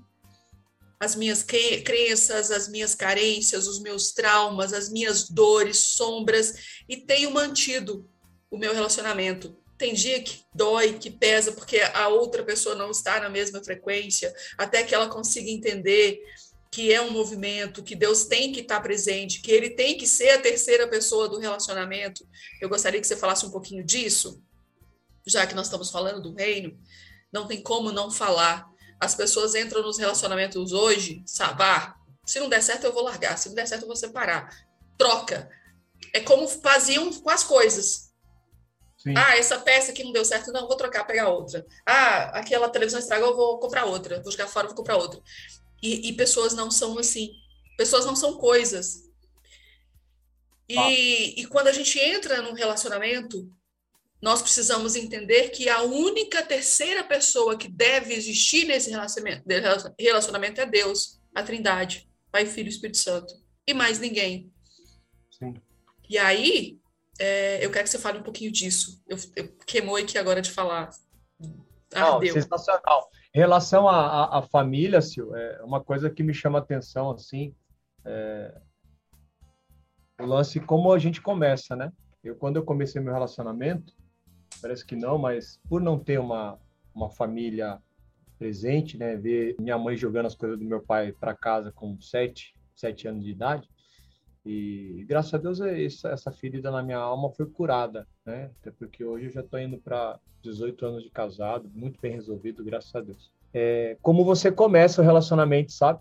As 0.97 1.13
minhas 1.13 1.43
crenças 1.43 2.51
as 2.51 2.69
minhas 2.69 2.95
carências 2.95 3.67
os 3.67 3.81
meus 3.81 4.13
traumas 4.13 4.71
as 4.71 4.89
minhas 4.89 5.29
dores 5.29 5.77
sombras 5.77 6.53
e 6.87 6.95
tenho 6.95 7.31
mantido 7.31 8.09
o 8.49 8.57
meu 8.57 8.73
relacionamento 8.73 9.57
tem 9.83 9.93
dia 9.93 10.23
que 10.23 10.45
dói, 10.55 10.93
que 10.93 11.11
pesa, 11.11 11.51
porque 11.51 11.81
a 11.81 12.07
outra 12.07 12.41
pessoa 12.41 12.73
não 12.73 12.89
está 12.89 13.19
na 13.19 13.27
mesma 13.27 13.61
frequência, 13.61 14.33
até 14.57 14.81
que 14.81 14.95
ela 14.95 15.09
consiga 15.09 15.49
entender 15.49 16.21
que 16.71 16.93
é 16.93 17.01
um 17.01 17.11
movimento, 17.11 17.83
que 17.83 17.93
Deus 17.93 18.23
tem 18.23 18.53
que 18.53 18.61
estar 18.61 18.79
presente, 18.79 19.41
que 19.41 19.51
ele 19.51 19.71
tem 19.71 19.97
que 19.97 20.07
ser 20.07 20.29
a 20.29 20.41
terceira 20.41 20.87
pessoa 20.87 21.27
do 21.27 21.37
relacionamento. 21.37 22.25
Eu 22.61 22.69
gostaria 22.69 23.01
que 23.01 23.05
você 23.05 23.17
falasse 23.17 23.45
um 23.45 23.51
pouquinho 23.51 23.83
disso, 23.83 24.41
já 25.27 25.45
que 25.45 25.53
nós 25.53 25.67
estamos 25.67 25.91
falando 25.91 26.21
do 26.21 26.33
reino. 26.33 26.79
Não 27.29 27.45
tem 27.45 27.61
como 27.61 27.91
não 27.91 28.09
falar. 28.09 28.65
As 29.01 29.13
pessoas 29.13 29.53
entram 29.53 29.81
nos 29.81 29.97
relacionamentos 29.97 30.71
hoje, 30.71 31.21
sabe? 31.25 31.61
Ah, 31.61 31.93
se 32.25 32.39
não 32.39 32.47
der 32.47 32.63
certo, 32.63 32.85
eu 32.85 32.93
vou 32.93 33.03
largar. 33.03 33.37
Se 33.37 33.49
não 33.49 33.55
der 33.55 33.67
certo, 33.67 33.81
eu 33.81 33.87
vou 33.87 33.97
separar. 33.97 34.49
Troca. 34.97 35.49
É 36.13 36.21
como 36.21 36.47
faziam 36.47 37.11
com 37.11 37.29
as 37.29 37.43
coisas. 37.43 38.12
Sim. 39.03 39.13
Ah, 39.17 39.35
essa 39.37 39.59
peça 39.59 39.91
aqui 39.91 40.01
não 40.01 40.13
deu 40.13 40.23
certo, 40.23 40.53
não, 40.53 40.65
vou 40.65 40.77
trocar, 40.77 41.03
pegar 41.03 41.27
outra. 41.27 41.65
Ah, 41.85 42.39
aquela 42.39 42.69
televisão 42.69 42.99
estragou, 42.99 43.35
vou 43.35 43.59
comprar 43.59 43.83
outra. 43.83 44.21
Vou 44.21 44.31
jogar 44.31 44.47
fora, 44.47 44.67
vou 44.67 44.75
comprar 44.77 44.95
outra. 44.95 45.19
E, 45.81 46.07
e 46.07 46.13
pessoas 46.13 46.53
não 46.53 46.71
são 46.71 46.97
assim. 46.97 47.29
Pessoas 47.77 48.05
não 48.05 48.15
são 48.15 48.37
coisas. 48.37 49.03
E, 50.69 50.77
ah. 50.77 50.91
e 50.91 51.45
quando 51.47 51.67
a 51.67 51.73
gente 51.73 51.99
entra 51.99 52.41
num 52.41 52.53
relacionamento, 52.53 53.51
nós 54.21 54.41
precisamos 54.41 54.95
entender 54.95 55.49
que 55.49 55.67
a 55.67 55.81
única 55.81 56.41
terceira 56.41 57.03
pessoa 57.03 57.57
que 57.57 57.67
deve 57.67 58.13
existir 58.13 58.65
nesse 58.65 58.89
relacionamento, 58.89 59.43
relacionamento 59.99 60.61
é 60.61 60.65
Deus, 60.65 61.19
a 61.35 61.43
Trindade, 61.43 62.09
Pai, 62.31 62.45
Filho 62.45 62.67
e 62.67 62.69
Espírito 62.69 62.99
Santo, 62.99 63.33
e 63.67 63.73
mais 63.73 63.99
ninguém. 63.99 64.49
Sim. 65.29 65.55
E 66.09 66.17
aí, 66.17 66.79
é, 67.19 67.63
eu 67.63 67.71
quero 67.71 67.83
que 67.83 67.89
você 67.89 67.99
fale 67.99 68.19
um 68.19 68.23
pouquinho 68.23 68.51
disso. 68.51 69.01
Eu, 69.07 69.17
eu 69.35 69.47
queimou 69.65 69.95
aqui 69.95 70.17
agora 70.17 70.41
de 70.41 70.51
falar. 70.51 70.89
Não, 71.93 72.19
sensacional. 72.21 73.09
Em 73.33 73.39
relação 73.39 73.87
à, 73.87 74.39
à, 74.39 74.41
família, 74.41 75.01
Sil, 75.01 75.33
é 75.35 75.61
uma 75.63 75.83
coisa 75.83 76.09
que 76.09 76.23
me 76.23 76.33
chama 76.33 76.59
a 76.59 76.61
atenção, 76.61 77.11
assim, 77.11 77.53
é, 78.05 78.61
o 80.19 80.25
lance 80.25 80.59
como 80.59 80.91
a 80.91 80.99
gente 80.99 81.21
começa, 81.21 81.75
né? 81.75 81.91
Eu, 82.23 82.35
quando 82.35 82.57
eu 82.57 82.63
comecei 82.63 83.01
meu 83.01 83.13
relacionamento, 83.13 83.93
parece 84.61 84.85
que 84.85 84.95
não, 84.95 85.17
mas 85.17 85.59
por 85.69 85.81
não 85.81 85.99
ter 85.99 86.19
uma, 86.19 86.59
uma 86.93 87.09
família 87.09 87.79
presente, 88.37 88.97
né, 88.97 89.15
ver 89.15 89.55
minha 89.59 89.77
mãe 89.77 89.95
jogando 89.95 90.25
as 90.25 90.35
coisas 90.35 90.57
do 90.57 90.65
meu 90.65 90.81
pai 90.81 91.11
para 91.11 91.35
casa 91.35 91.71
com 91.71 91.99
sete, 91.99 92.53
sete 92.75 93.07
anos 93.07 93.23
de 93.23 93.31
idade, 93.31 93.69
e 94.45 95.05
graças 95.07 95.33
a 95.33 95.37
Deus 95.37 95.61
essa, 95.61 96.09
essa 96.09 96.31
ferida 96.31 96.69
na 96.69 96.83
minha 96.83 96.97
alma 96.97 97.29
foi 97.31 97.45
curada, 97.45 98.07
né? 98.25 98.51
Até 98.61 98.71
porque 98.71 99.03
hoje 99.03 99.27
eu 99.27 99.31
já 99.31 99.41
estou 99.41 99.59
indo 99.59 99.77
para 99.77 100.19
18 100.41 100.85
anos 100.85 101.03
de 101.03 101.09
casado, 101.09 101.69
muito 101.73 101.99
bem 102.01 102.13
resolvido, 102.13 102.63
graças 102.63 102.93
a 102.95 103.01
Deus. 103.01 103.31
É, 103.53 103.97
como 104.01 104.25
você 104.25 104.51
começa 104.51 105.01
o 105.01 105.05
relacionamento, 105.05 105.71
sabe? 105.71 105.99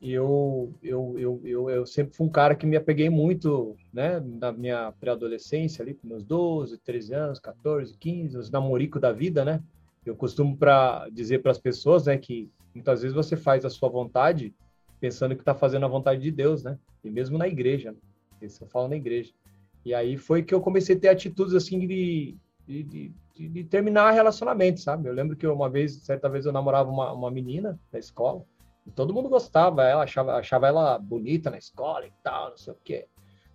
eu, 0.00 0.72
eu, 0.82 1.14
eu, 1.18 1.40
eu, 1.44 1.70
eu 1.70 1.86
sempre 1.86 2.16
fui 2.16 2.26
um 2.26 2.30
cara 2.30 2.54
que 2.54 2.64
me 2.64 2.76
apeguei 2.76 3.10
muito, 3.10 3.76
né, 3.92 4.18
na 4.20 4.50
minha 4.50 4.92
pré-adolescência, 4.92 5.82
ali 5.82 5.92
com 5.92 6.08
meus 6.08 6.24
12, 6.24 6.78
13 6.78 7.14
anos, 7.14 7.38
14, 7.38 7.96
15, 7.98 8.38
os 8.38 8.50
namorico 8.50 8.98
da 8.98 9.12
vida, 9.12 9.44
né? 9.44 9.62
Eu 10.04 10.16
costumo 10.16 10.56
para 10.56 11.06
dizer 11.12 11.42
para 11.42 11.50
as 11.50 11.58
pessoas, 11.58 12.06
né, 12.06 12.16
que 12.16 12.50
muitas 12.74 13.02
vezes 13.02 13.14
você 13.14 13.36
faz 13.36 13.64
a 13.66 13.70
sua 13.70 13.90
vontade 13.90 14.54
pensando 15.00 15.34
que 15.34 15.40
está 15.40 15.54
fazendo 15.54 15.86
a 15.86 15.88
vontade 15.88 16.20
de 16.20 16.30
Deus, 16.30 16.62
né? 16.62 16.78
E 17.02 17.10
mesmo 17.10 17.38
na 17.38 17.48
igreja, 17.48 17.92
né? 17.92 17.98
isso 18.42 18.62
eu 18.62 18.68
falo 18.68 18.88
na 18.88 18.96
igreja. 18.96 19.32
E 19.84 19.94
aí 19.94 20.16
foi 20.16 20.42
que 20.42 20.54
eu 20.54 20.60
comecei 20.60 20.94
a 20.96 21.00
ter 21.00 21.08
atitudes 21.08 21.54
assim 21.54 21.78
de, 21.86 22.36
de, 22.66 22.82
de, 22.82 23.48
de 23.48 23.64
terminar 23.64 24.10
relacionamento, 24.10 24.80
sabe? 24.80 25.08
Eu 25.08 25.14
lembro 25.14 25.36
que 25.36 25.46
uma 25.46 25.70
vez, 25.70 25.94
certa 26.02 26.28
vez, 26.28 26.44
eu 26.44 26.52
namorava 26.52 26.90
uma, 26.90 27.12
uma 27.12 27.30
menina 27.30 27.80
na 27.90 27.98
escola, 27.98 28.44
todo 28.94 29.14
mundo 29.14 29.28
gostava, 29.28 29.84
ela 29.84 30.02
achava, 30.02 30.34
achava 30.34 30.66
ela 30.66 30.98
bonita 30.98 31.50
na 31.50 31.58
escola 31.58 32.06
e 32.06 32.12
tal, 32.22 32.50
não 32.50 32.56
sei 32.56 32.72
o 32.72 32.78
quê. 32.84 33.06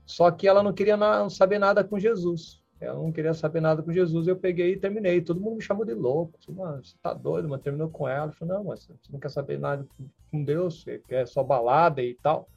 Só 0.05 0.31
que 0.31 0.47
ela 0.47 0.63
não 0.63 0.73
queria 0.73 0.97
não 0.97 1.29
saber 1.29 1.59
nada 1.59 1.83
com 1.83 1.99
Jesus. 1.99 2.63
Ela 2.85 3.01
não 3.01 3.11
queria 3.11 3.33
saber 3.33 3.61
nada 3.61 3.81
com 3.81 3.91
Jesus. 3.91 4.27
Eu 4.27 4.35
peguei 4.35 4.73
e 4.73 4.79
terminei. 4.79 5.21
Todo 5.21 5.41
mundo 5.41 5.57
me 5.57 5.61
chamou 5.61 5.85
de 5.85 5.93
louco. 5.93 6.39
Mano, 6.49 6.83
você 6.83 6.95
tá 7.01 7.13
doido, 7.13 7.49
mas 7.49 7.61
terminou 7.61 7.89
com 7.89 8.07
ela. 8.07 8.27
Eu 8.27 8.33
falei, 8.33 8.53
não, 8.53 8.63
mas 8.63 8.83
você 8.85 9.11
não 9.11 9.19
quer 9.19 9.29
saber 9.29 9.59
nada 9.59 9.85
com 10.31 10.43
Deus, 10.43 10.83
você 10.83 10.99
quer 11.07 11.27
só 11.27 11.43
balada 11.43 12.01
e 12.01 12.15
tal. 12.15 12.47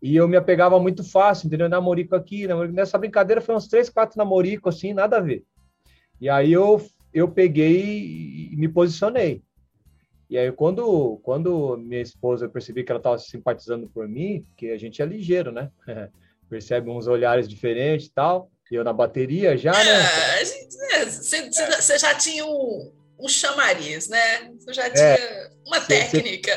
E 0.00 0.14
eu 0.14 0.28
me 0.28 0.36
apegava 0.36 0.78
muito 0.78 1.02
fácil, 1.02 1.46
entendeu? 1.46 1.68
Namorico 1.68 2.14
aqui, 2.14 2.46
namorico. 2.46 2.74
Nessa 2.74 2.98
brincadeira 2.98 3.40
foi 3.40 3.54
uns 3.54 3.66
três, 3.66 3.88
quatro 3.88 4.18
namorico, 4.18 4.68
assim, 4.68 4.92
nada 4.92 5.16
a 5.16 5.20
ver. 5.20 5.44
E 6.20 6.28
aí 6.28 6.52
eu, 6.52 6.80
eu 7.12 7.28
peguei 7.28 8.52
e 8.52 8.56
me 8.56 8.68
posicionei. 8.68 9.42
E 10.28 10.36
aí, 10.36 10.50
quando, 10.50 11.18
quando 11.22 11.76
minha 11.76 12.00
esposa 12.00 12.48
percebi 12.48 12.82
que 12.82 12.90
ela 12.90 12.98
estava 12.98 13.18
se 13.18 13.30
simpatizando 13.30 13.88
por 13.88 14.08
mim, 14.08 14.44
que 14.56 14.70
a 14.70 14.78
gente 14.78 15.00
é 15.00 15.06
ligeiro, 15.06 15.52
né? 15.52 15.70
Percebe 16.48 16.90
uns 16.90 17.06
olhares 17.06 17.48
diferentes 17.48 18.06
e 18.06 18.12
tal. 18.12 18.50
E 18.70 18.74
eu 18.74 18.82
na 18.82 18.92
bateria 18.92 19.56
já, 19.56 19.72
né? 19.72 20.44
Você 21.04 21.92
é, 21.92 21.98
já 21.98 22.14
tinha 22.14 22.44
um, 22.44 22.92
um 23.18 23.28
chamariz, 23.28 24.08
né? 24.08 24.50
Você 24.58 24.72
já 24.72 24.86
é. 24.86 24.90
tinha 24.90 25.04
é, 25.04 25.50
uma 25.66 25.80
técnica. 25.80 26.50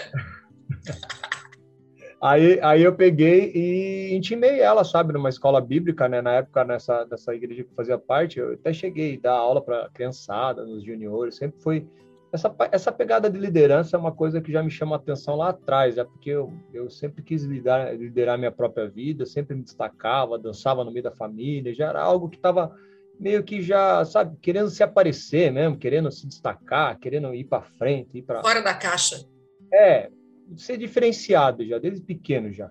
aí, 2.21 2.59
aí 2.61 2.81
eu 2.81 2.95
peguei 2.95 3.51
e 3.53 4.15
intimei 4.15 4.59
ela, 4.59 4.83
sabe, 4.83 5.13
numa 5.13 5.29
escola 5.29 5.61
bíblica, 5.61 6.09
né? 6.09 6.21
Na 6.21 6.33
época, 6.35 6.63
nessa, 6.63 7.05
nessa 7.05 7.35
igreja 7.35 7.63
que 7.63 7.75
fazia 7.75 7.97
parte, 7.97 8.39
eu 8.39 8.53
até 8.53 8.73
cheguei 8.73 9.15
a 9.15 9.21
dar 9.21 9.33
aula 9.33 9.61
para 9.61 9.89
criançada, 9.93 10.65
nos 10.65 10.83
juniores, 10.83 11.35
sempre 11.35 11.61
foi 11.61 11.87
essa, 12.31 12.55
essa 12.71 12.91
pegada 12.91 13.29
de 13.29 13.37
liderança 13.37 13.97
é 13.97 13.99
uma 13.99 14.11
coisa 14.11 14.41
que 14.41 14.51
já 14.51 14.61
me 14.61 14.69
chama 14.69 14.95
a 14.95 14.99
atenção 14.99 15.35
lá 15.35 15.49
atrás, 15.49 15.97
é 15.97 16.03
porque 16.03 16.29
eu, 16.29 16.53
eu 16.73 16.89
sempre 16.89 17.23
quis 17.23 17.43
liderar, 17.43 17.95
liderar 17.95 18.37
minha 18.37 18.51
própria 18.51 18.87
vida, 18.87 19.25
sempre 19.25 19.55
me 19.55 19.63
destacava, 19.63 20.37
dançava 20.37 20.83
no 20.83 20.91
meio 20.91 21.03
da 21.03 21.11
família, 21.11 21.73
já 21.73 21.87
era 21.87 22.01
algo 22.01 22.29
que 22.29 22.37
estava 22.37 22.75
meio 23.19 23.43
que 23.43 23.61
já, 23.61 24.05
sabe, 24.05 24.37
querendo 24.41 24.69
se 24.69 24.81
aparecer 24.81 25.51
mesmo, 25.51 25.77
querendo 25.77 26.11
se 26.11 26.27
destacar, 26.27 26.97
querendo 26.99 27.33
ir 27.33 27.43
para 27.43 27.61
frente, 27.61 28.17
ir 28.17 28.21
para 28.21 28.41
fora 28.41 28.61
da 28.61 28.73
caixa. 28.73 29.27
É, 29.73 30.09
ser 30.55 30.77
diferenciado 30.77 31.65
já 31.65 31.77
desde 31.77 32.01
pequeno 32.01 32.51
já. 32.51 32.69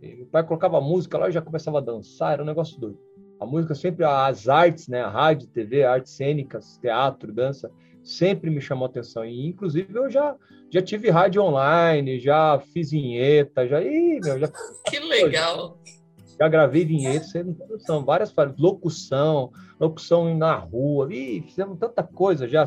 Meu 0.00 0.26
pai 0.26 0.44
colocava 0.44 0.80
música 0.80 1.18
lá, 1.18 1.26
eu 1.26 1.32
já 1.32 1.42
começava 1.42 1.78
a 1.78 1.82
dançar, 1.82 2.34
era 2.34 2.42
um 2.42 2.46
negócio 2.46 2.78
doido. 2.80 2.98
A 3.38 3.46
música 3.46 3.74
sempre 3.74 4.04
as 4.04 4.48
artes, 4.48 4.88
né, 4.88 5.02
a 5.02 5.10
rádio, 5.10 5.48
TV, 5.48 5.84
artes 5.84 6.12
cênicas, 6.12 6.78
teatro, 6.78 7.32
dança, 7.32 7.70
sempre 8.02 8.50
me 8.50 8.60
chamou 8.60 8.86
atenção. 8.86 9.24
E, 9.24 9.46
inclusive, 9.46 9.92
eu 9.94 10.08
já, 10.10 10.34
já 10.70 10.80
tive 10.80 11.10
rádio 11.10 11.42
online, 11.42 12.18
já 12.18 12.58
fiz 12.72 12.90
vinheta, 12.90 13.66
já. 13.66 13.82
Ih, 13.82 14.20
meu, 14.22 14.38
já... 14.38 14.48
Que 14.88 14.98
legal! 15.00 15.78
Já 16.38 16.48
gravei 16.48 16.84
vinhetas, 16.84 17.32
são 17.78 18.04
várias 18.04 18.32
locução, 18.58 19.50
locução 19.80 20.36
na 20.36 20.54
rua, 20.54 21.12
ih, 21.12 21.42
fizemos 21.42 21.78
tanta 21.78 22.02
coisa 22.02 22.46
já. 22.46 22.64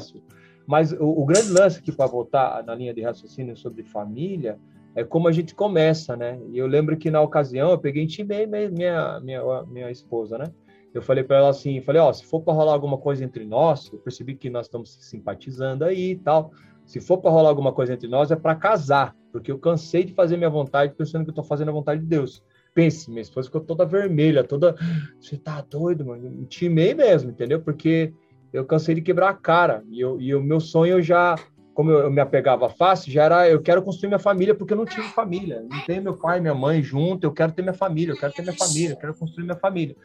Mas 0.65 0.91
o, 0.91 1.05
o 1.05 1.25
grande 1.25 1.51
lance 1.51 1.79
aqui 1.79 1.91
para 1.91 2.08
voltar 2.08 2.63
na 2.63 2.73
linha 2.73 2.93
de 2.93 3.01
raciocínio 3.01 3.55
sobre 3.55 3.84
família 3.84 4.60
é 4.95 5.04
como 5.04 5.28
a 5.28 5.32
gente 5.32 5.56
começa, 5.56 6.15
né? 6.15 6.39
E 6.52 6.58
eu 6.58 6.67
lembro 6.67 6.97
que 6.97 7.12
na 7.12 7.21
ocasião 7.21 7.71
eu 7.71 7.78
peguei 7.78 8.04
e 8.04 8.06
intimei 8.06 8.45
minha, 8.45 9.19
minha, 9.19 9.63
minha 9.63 9.91
esposa, 9.91 10.38
né? 10.38 10.52
eu 10.93 11.02
falei 11.02 11.23
para 11.23 11.38
ela 11.38 11.49
assim, 11.49 11.82
falei, 11.82 12.02
ó, 12.02 12.12
se 12.12 12.25
for 12.25 12.41
para 12.41 12.54
rolar 12.54 12.73
alguma 12.73 12.97
coisa 12.97 13.23
entre 13.23 13.45
nós, 13.45 13.91
eu 13.91 13.99
percebi 13.99 14.36
que 14.36 14.49
nós 14.49 14.65
estamos 14.65 14.97
simpatizando 15.02 15.86
aí 15.86 16.12
e 16.12 16.15
tal. 16.15 16.52
Se 16.86 16.99
for 16.99 17.19
para 17.19 17.30
rolar 17.30 17.49
alguma 17.49 17.71
coisa 17.71 17.93
entre 17.93 18.08
nós, 18.08 18.32
é 18.32 18.36
para 18.36 18.56
casar, 18.56 19.15
porque 19.32 19.52
eu 19.52 19.60
cansei 19.60 20.04
de 20.04 20.13
fazer 20.13 20.38
minha 20.38 20.49
vontade 20.49 20.95
pensando 20.95 21.23
que 21.23 21.30
eu 21.30 21.34
estou 21.34 21.43
fazendo 21.43 21.69
a 21.69 21.73
vontade 21.73 22.02
de 22.02 22.08
Deus. 22.08 22.43
Pense, 22.73 23.10
minha 23.10 23.21
esposa 23.21 23.47
ficou 23.47 23.62
toda 23.62 23.86
vermelha, 23.86 24.43
toda. 24.43 24.75
Você 25.19 25.38
tá 25.38 25.62
doido, 25.62 26.06
mano? 26.06 26.25
Intimei 26.25 26.95
mesmo, 26.95 27.30
entendeu? 27.30 27.62
Porque 27.62 28.12
eu 28.52 28.65
cansei 28.65 28.95
de 28.95 29.02
quebrar 29.02 29.30
a 29.30 29.34
cara. 29.34 29.84
E 29.91 30.04
o 30.34 30.41
meu 30.41 30.60
sonho 30.60 31.02
já, 31.02 31.36
como 31.80 31.92
eu, 31.92 32.00
eu, 32.00 32.12
me 32.12 32.20
apegava 32.20 32.70
fácil, 32.70 33.10
já 33.10 33.24
era 33.24 33.50
eu 33.50 33.62
quero 33.62 33.82
construir 33.82 34.10
minha 34.10 34.20
família, 34.20 34.54
porque 34.54 34.74
eu 34.74 34.78
não 34.78 34.84
tive 34.86 35.08
família. 35.08 35.62
Não 35.62 35.80
tenho 35.86 36.04
meu 36.04 36.18
pai, 36.18 36.42
minha 36.42 36.54
mãe 36.54 36.84
junto, 36.84 37.24
eu 37.24 37.32
quero 37.32 37.54
ter 37.54 37.62
minha 37.62 37.74
família, 37.74 38.12
eu 38.12 38.20
quero 38.20 38.34
ter 38.34 38.42
minha 38.42 38.54
família, 38.54 38.89
eu 38.92 38.98
quero 38.98 39.13
construir 39.13 39.46
minha 39.46 39.56
família. 39.56 39.96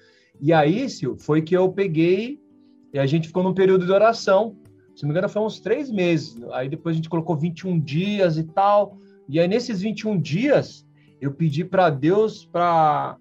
E 0.40 0.52
aí, 0.52 0.88
Sil, 0.88 1.18
foi 1.18 1.42
que 1.42 1.52
eu 1.52 1.68
peguei 1.72 2.40
e 2.92 2.98
a 3.00 3.04
gente 3.06 3.26
ficou 3.26 3.42
num 3.42 3.52
período 3.52 3.84
de 3.84 3.90
oração. 3.90 4.56
Se 4.94 5.02
não 5.02 5.08
me 5.08 5.14
engano, 5.14 5.28
foi 5.28 5.42
uns 5.42 5.58
três 5.58 5.90
meses. 5.90 6.40
Aí 6.52 6.68
depois 6.68 6.94
a 6.94 6.98
gente 6.98 7.08
colocou 7.08 7.34
21 7.34 7.80
dias 7.80 8.38
e 8.38 8.44
tal. 8.44 8.96
E 9.28 9.40
aí, 9.40 9.48
nesses 9.48 9.80
21 9.80 10.20
dias, 10.20 10.86
eu 11.20 11.32
pedi 11.32 11.64
para 11.64 11.90
Deus 11.90 12.44
para 12.44 13.18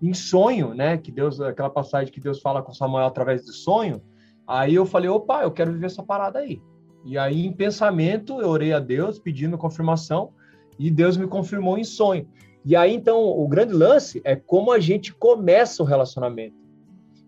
em 0.00 0.14
sonho, 0.14 0.74
né? 0.74 0.96
Que 0.96 1.10
Deus, 1.10 1.40
aquela 1.40 1.70
passagem 1.70 2.12
que 2.12 2.20
Deus 2.20 2.40
fala 2.40 2.62
com 2.62 2.72
Samuel 2.72 3.06
através 3.06 3.44
do 3.44 3.52
sonho. 3.52 4.00
Aí 4.46 4.76
eu 4.76 4.86
falei, 4.86 5.10
opa, 5.10 5.42
eu 5.42 5.50
quero 5.50 5.72
viver 5.72 5.86
essa 5.86 6.04
parada 6.04 6.38
aí. 6.38 6.62
E 7.06 7.16
aí, 7.16 7.46
em 7.46 7.52
pensamento, 7.52 8.40
eu 8.40 8.48
orei 8.48 8.72
a 8.72 8.80
Deus 8.80 9.16
pedindo 9.16 9.56
confirmação 9.56 10.32
e 10.76 10.90
Deus 10.90 11.16
me 11.16 11.28
confirmou 11.28 11.78
em 11.78 11.84
sonho. 11.84 12.28
E 12.64 12.74
aí, 12.74 12.92
então, 12.92 13.22
o 13.22 13.46
grande 13.46 13.72
lance 13.72 14.20
é 14.24 14.34
como 14.34 14.72
a 14.72 14.80
gente 14.80 15.14
começa 15.14 15.84
o 15.84 15.86
relacionamento. 15.86 16.56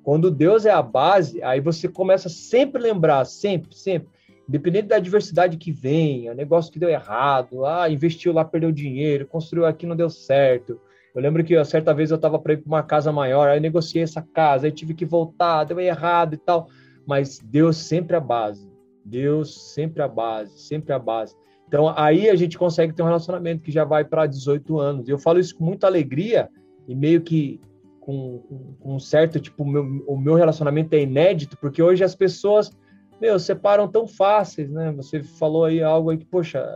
Quando 0.02 0.32
Deus 0.32 0.66
é 0.66 0.72
a 0.72 0.82
base, 0.82 1.40
aí 1.44 1.60
você 1.60 1.86
começa 1.86 2.28
sempre 2.28 2.80
a 2.80 2.86
lembrar, 2.86 3.24
sempre, 3.24 3.72
sempre, 3.72 4.08
independente 4.48 4.88
da 4.88 4.96
adversidade 4.96 5.56
que 5.56 5.70
venha, 5.70 6.34
negócio 6.34 6.72
que 6.72 6.78
deu 6.80 6.88
errado, 6.88 7.64
ah, 7.64 7.88
investiu 7.88 8.32
lá, 8.32 8.44
perdeu 8.44 8.72
dinheiro, 8.72 9.28
construiu 9.28 9.64
aqui, 9.64 9.86
não 9.86 9.94
deu 9.94 10.10
certo. 10.10 10.80
Eu 11.14 11.22
lembro 11.22 11.44
que 11.44 11.64
certa 11.64 11.94
vez 11.94 12.10
eu 12.10 12.16
estava 12.16 12.36
para 12.36 12.54
ir 12.54 12.56
para 12.56 12.66
uma 12.66 12.82
casa 12.82 13.12
maior, 13.12 13.48
aí 13.48 13.60
negociei 13.60 14.02
essa 14.02 14.22
casa, 14.22 14.66
aí 14.66 14.72
tive 14.72 14.92
que 14.92 15.04
voltar, 15.04 15.62
deu 15.62 15.78
errado 15.78 16.34
e 16.34 16.38
tal. 16.38 16.68
Mas 17.06 17.38
Deus 17.38 17.76
sempre 17.76 18.16
a 18.16 18.20
base. 18.20 18.67
Deus 19.08 19.72
sempre 19.74 20.02
a 20.02 20.08
base, 20.08 20.58
sempre 20.58 20.92
a 20.92 20.98
base. 20.98 21.34
Então, 21.66 21.92
aí 21.96 22.30
a 22.30 22.34
gente 22.34 22.56
consegue 22.56 22.94
ter 22.94 23.02
um 23.02 23.06
relacionamento 23.06 23.62
que 23.62 23.70
já 23.70 23.84
vai 23.84 24.04
para 24.04 24.26
18 24.26 24.78
anos. 24.78 25.08
Eu 25.08 25.18
falo 25.18 25.38
isso 25.38 25.56
com 25.56 25.64
muita 25.64 25.86
alegria 25.86 26.48
e 26.86 26.94
meio 26.94 27.20
que 27.20 27.60
com, 28.00 28.42
com 28.80 28.96
um 28.96 28.98
certo, 28.98 29.38
tipo, 29.38 29.62
o 29.62 29.66
meu, 29.66 29.84
o 30.06 30.16
meu 30.16 30.34
relacionamento 30.34 30.94
é 30.94 31.02
inédito, 31.02 31.58
porque 31.58 31.82
hoje 31.82 32.02
as 32.02 32.14
pessoas, 32.14 32.70
meu, 33.20 33.38
separam 33.38 33.86
tão 33.86 34.06
fáceis, 34.06 34.70
né? 34.70 34.90
Você 34.92 35.22
falou 35.22 35.66
aí 35.66 35.82
algo 35.82 36.08
aí 36.08 36.16
que, 36.16 36.24
poxa, 36.24 36.66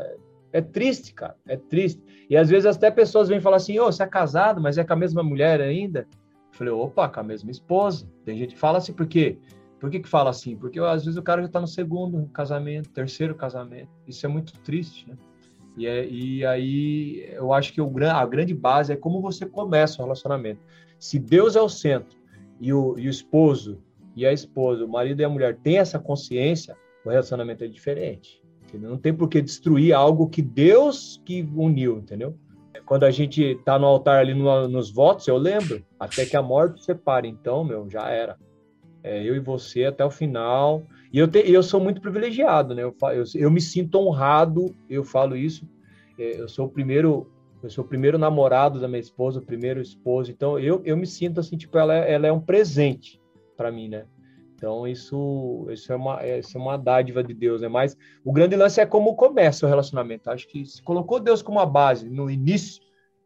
é 0.53 0.61
triste, 0.61 1.15
cara, 1.15 1.35
é 1.49 1.57
triste. 1.57 2.03
E 2.29 2.37
às 2.37 2.51
vezes 2.51 2.67
até 2.67 2.91
pessoas 2.91 3.31
vêm 3.31 3.41
falar 3.41 3.57
assim, 3.57 3.79
ô, 3.79 3.87
oh, 3.87 3.93
você 3.93 4.03
é 4.03 4.07
casado, 4.07 4.61
mas 4.61 4.77
é 4.77 4.85
com 4.85 4.93
a 4.93 4.97
mesma 4.97 5.23
mulher 5.23 5.61
ainda? 5.63 6.01
Eu 6.01 6.59
falei, 6.59 6.73
opa, 6.75 7.09
com 7.09 7.21
a 7.21 7.23
mesma 7.23 7.51
esposa. 7.51 8.07
Tem 8.27 8.37
gente 8.37 8.55
que 8.55 8.61
fala 8.61 8.77
assim, 8.77 8.93
porque 8.93 9.39
Por 9.83 9.91
que, 9.91 9.99
que 9.99 10.09
fala 10.09 10.31
assim? 10.31 10.57
Porque 10.57 10.79
às 10.79 11.05
vezes 11.05 11.19
o 11.19 11.23
cara 11.25 11.41
já 11.41 11.49
está 11.49 11.61
no 11.61 11.67
segundo 11.67 12.25
casamento, 12.29 12.89
terceiro 12.91 13.35
casamento. 13.35 13.89
Isso 14.07 14.25
é 14.25 14.29
muito 14.29 14.57
triste, 14.61 15.09
né? 15.09 15.17
E, 15.77 15.89
é, 15.89 16.09
e 16.09 16.47
aí 16.47 17.29
eu 17.33 17.53
acho 17.53 17.73
que 17.73 17.81
o, 17.81 17.93
a 18.09 18.25
grande 18.25 18.55
base 18.55 18.93
é 18.93 18.97
como 18.97 19.21
você 19.21 19.45
começa 19.45 20.01
o 20.01 20.05
relacionamento. 20.05 20.61
Se 21.01 21.19
Deus 21.19 21.57
é 21.57 21.61
o 21.61 21.69
centro 21.69 22.17
e 22.61 22.73
o, 22.73 22.97
e 22.97 23.09
o 23.09 23.11
esposo 23.11 23.83
e 24.15 24.25
a 24.25 24.33
esposa, 24.33 24.85
o 24.85 24.89
marido 24.89 25.21
e 25.21 25.25
a 25.25 25.29
mulher 25.29 25.57
têm 25.57 25.79
essa 25.79 25.99
consciência, 25.99 26.77
o 27.05 27.11
relacionamento 27.11 27.65
é 27.65 27.67
diferente. 27.67 28.41
Entendeu? 28.63 28.89
Não 28.89 28.99
tem 28.99 29.13
por 29.13 29.29
que 29.29 29.43
destruir 29.43 29.93
algo 29.93 30.29
que 30.29 30.43
Deus 30.43 31.21
que 31.25 31.43
uniu, 31.57 31.99
entendeu? 31.99 32.39
Quando 32.87 33.03
a 33.03 33.11
gente 33.11 33.43
está 33.43 33.81
no 33.81 33.87
altar 33.87 34.21
ali 34.21 34.33
no, 34.33 34.69
nos 34.69 34.93
votos, 34.93 35.27
eu 35.27 35.39
lembro, 35.39 35.85
até 35.99 36.25
que 36.25 36.37
a 36.37 36.43
morte 36.43 36.85
separe. 36.85 37.27
Então, 37.27 37.65
meu, 37.65 37.91
já 37.91 38.09
era. 38.09 38.39
É, 39.05 39.23
eu 39.23 39.35
e 39.35 39.41
você 39.41 39.85
até 39.85 40.05
o 40.05 40.11
final. 40.11 40.83
E 41.13 41.19
eu, 41.19 41.29
te, 41.29 41.39
eu 41.39 41.63
sou 41.63 41.81
muito 41.81 42.01
privilegiado, 42.01 42.75
né? 42.75 42.83
Eu, 42.83 42.95
eu, 43.13 43.25
eu 43.35 43.51
me 43.51 43.61
sinto 43.61 43.99
honrado, 43.99 44.75
eu 44.89 45.05
falo 45.05 45.37
isso. 45.37 45.69
É, 46.19 46.41
eu 46.41 46.49
sou 46.49 46.67
o 46.67 46.71
primeiro 46.71 47.27
eu 47.63 47.71
sou 47.71 47.85
o 47.85 47.87
primeiro 47.87 48.19
namorado 48.19 48.81
da 48.81 48.89
minha 48.89 48.99
esposa, 48.99 49.39
o 49.39 49.45
primeiro 49.45 49.81
esposo. 49.81 50.33
Então, 50.33 50.59
eu, 50.59 50.83
eu 50.85 50.97
me 50.97 51.07
sinto 51.07 51.39
assim, 51.39 51.57
tipo, 51.57 51.79
ela, 51.79 51.95
é, 51.95 52.13
ela 52.13 52.27
é 52.27 52.33
um 52.33 52.41
presente 52.41 53.21
para 53.57 53.71
mim, 53.71 53.89
né? 53.89 54.05
Então, 54.57 54.87
isso, 54.87 55.67
isso, 55.71 55.93
é 55.93 55.97
uma, 55.97 56.27
isso 56.27 56.57
é 56.57 56.61
uma 56.61 56.77
dádiva 56.77 57.23
de 57.23 57.33
Deus, 57.33 57.61
né? 57.61 57.69
Mas 57.69 57.97
o 58.25 58.33
grande 58.33 58.57
lance 58.57 58.81
é 58.81 58.87
como 58.87 59.15
começa 59.15 59.65
o 59.65 59.69
relacionamento. 59.69 60.31
Acho 60.31 60.49
que 60.49 60.65
se 60.65 60.83
colocou 60.83 61.21
Deus 61.21 61.41
como 61.41 61.59
uma 61.59 61.67
base 61.67 62.09
no 62.09 62.29
início, 62.31 62.83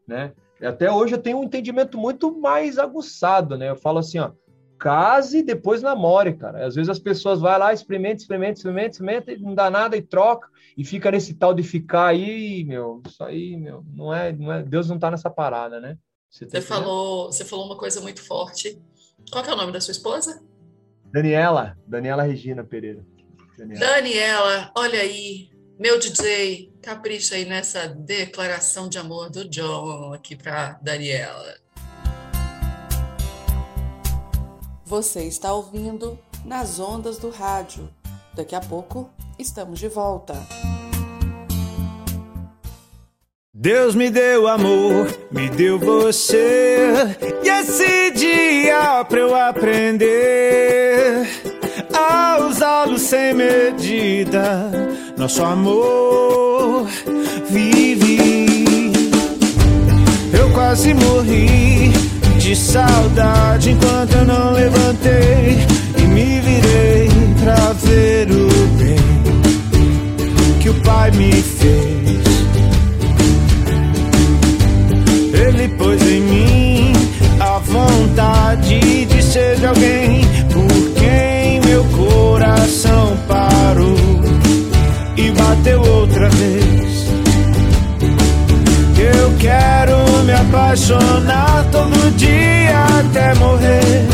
né? 0.07 0.33
Até 0.61 0.91
hoje 0.91 1.13
eu 1.13 1.21
tenho 1.21 1.39
um 1.39 1.43
entendimento 1.43 1.97
muito 1.97 2.35
mais 2.39 2.77
aguçado, 2.77 3.57
né? 3.57 3.69
Eu 3.69 3.75
falo 3.75 3.99
assim, 3.99 4.19
ó, 4.19 4.31
case 4.77 5.39
e 5.39 5.43
depois 5.43 5.81
namore, 5.81 6.33
cara. 6.35 6.65
Às 6.65 6.75
vezes 6.75 6.89
as 6.89 6.99
pessoas 6.99 7.39
vão 7.39 7.57
lá, 7.57 7.73
experimenta, 7.73 8.21
experimenta, 8.21 8.59
experimenta, 8.59 8.89
experimenta, 8.91 9.31
e 9.31 9.37
não 9.37 9.55
dá 9.55 9.69
nada 9.69 9.97
e 9.97 10.01
troca, 10.01 10.49
e 10.77 10.83
fica 10.83 11.11
nesse 11.11 11.33
tal 11.33 11.53
de 11.53 11.63
ficar 11.63 12.07
aí, 12.07 12.63
meu, 12.63 13.01
isso 13.07 13.23
aí, 13.23 13.57
meu, 13.57 13.83
não 13.93 14.13
é, 14.13 14.31
não 14.31 14.51
é 14.51 14.63
Deus 14.63 14.87
não 14.89 14.99
tá 14.99 15.09
nessa 15.09 15.29
parada, 15.29 15.79
né? 15.79 15.97
Você, 16.29 16.45
tá 16.45 16.59
você 16.59 16.61
falou, 16.61 17.31
você 17.31 17.45
falou 17.45 17.65
uma 17.65 17.77
coisa 17.77 17.99
muito 18.01 18.21
forte. 18.21 18.79
Qual 19.31 19.43
é 19.43 19.53
o 19.53 19.55
nome 19.55 19.71
da 19.71 19.81
sua 19.81 19.91
esposa? 19.91 20.41
Daniela, 21.11 21.77
Daniela 21.87 22.23
Regina 22.23 22.63
Pereira. 22.63 23.05
Daniela, 23.57 23.79
Daniela 23.79 24.71
olha 24.75 24.99
aí, 24.99 25.49
meu 25.79 25.99
DJ, 25.99 26.71
capricha 26.81 27.35
aí 27.35 27.45
nessa 27.45 27.87
declaração 27.87 28.87
de 28.87 28.97
amor 28.97 29.29
do 29.29 29.47
John 29.49 30.13
aqui 30.13 30.35
para 30.35 30.73
Daniela. 30.81 31.55
Você 34.87 35.23
está 35.23 35.51
ouvindo 35.51 36.17
nas 36.45 36.79
ondas 36.79 37.17
do 37.17 37.29
rádio. 37.29 37.89
Daqui 38.33 38.55
a 38.55 38.61
pouco 38.61 39.09
estamos 39.37 39.79
de 39.79 39.89
volta. 39.89 40.33
Deus 43.53 43.95
me 43.95 44.09
deu 44.09 44.47
amor, 44.47 45.13
me 45.29 45.49
deu 45.49 45.77
você, 45.77 46.93
e 47.43 47.49
esse 47.49 48.11
dia 48.11 49.03
pra 49.03 49.19
eu 49.19 49.35
aprender 49.35 51.27
a 51.93 52.47
usá-lo 52.47 52.97
sem 52.97 53.33
medida. 53.33 54.71
Nosso 55.17 55.43
amor 55.43 56.87
vive. 57.49 58.63
Eu 60.31 60.49
quase 60.53 60.93
morri 60.93 61.76
de 62.47 62.55
saudade 62.55 63.71
enquanto 63.71 64.13
eu 64.13 64.25
não 64.25 64.53
levantei 64.53 65.57
e 65.97 66.01
me 66.03 66.39
virei 66.39 67.09
pra 67.43 67.73
ver 67.73 68.31
o 68.31 68.47
bem 68.77 68.95
que 70.61 70.69
o 70.69 70.73
Pai 70.75 71.11
me 71.11 71.29
fez. 71.33 72.21
Ele 75.33 75.67
pôs 75.77 76.01
em 76.01 76.21
mim 76.21 76.93
a 77.37 77.59
vontade 77.59 79.05
de 79.05 79.21
ser 79.21 79.57
de 79.57 79.65
alguém 79.65 80.21
por 80.53 80.93
quem 80.93 81.59
meu 81.65 81.83
coração 81.83 83.17
parou 83.27 84.23
e 85.17 85.31
bateu 85.31 85.81
outra 85.81 86.29
vez. 86.29 86.66
Quero 89.39 90.23
me 90.23 90.33
apaixonar 90.33 91.65
todo 91.71 92.11
dia 92.17 92.85
até 92.99 93.35
morrer. 93.35 94.07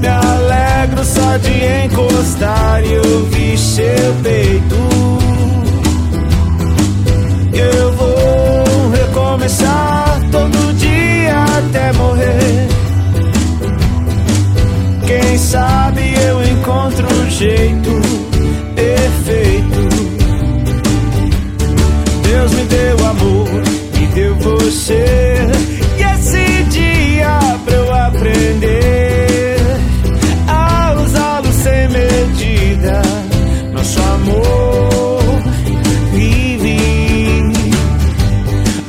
Me 0.00 0.08
alegro 0.08 1.04
só 1.04 1.36
de 1.36 1.84
encostar 1.84 2.82
e 2.84 2.96
ouvir 2.96 3.58
seu 3.58 4.14
peito. 4.22 4.76
Eu 7.52 7.92
vou 7.92 8.90
recomeçar 8.90 10.20
todo 10.32 10.74
dia 10.78 11.44
até 11.58 11.92
morrer. 11.92 12.68
Quem 15.06 15.38
sabe 15.38 16.14
eu 16.26 16.42
encontro 16.42 17.06
um 17.06 17.30
jeito 17.30 18.05
E 24.88 26.02
esse 26.14 26.62
dia 26.70 27.38
pra 27.64 27.74
eu 27.74 27.92
aprender 27.92 29.56
a 30.46 30.94
usá-lo 31.02 31.52
sem 31.52 31.88
medida. 31.88 33.02
Nosso 33.72 34.00
amor 34.00 35.42
vive. 36.12 36.76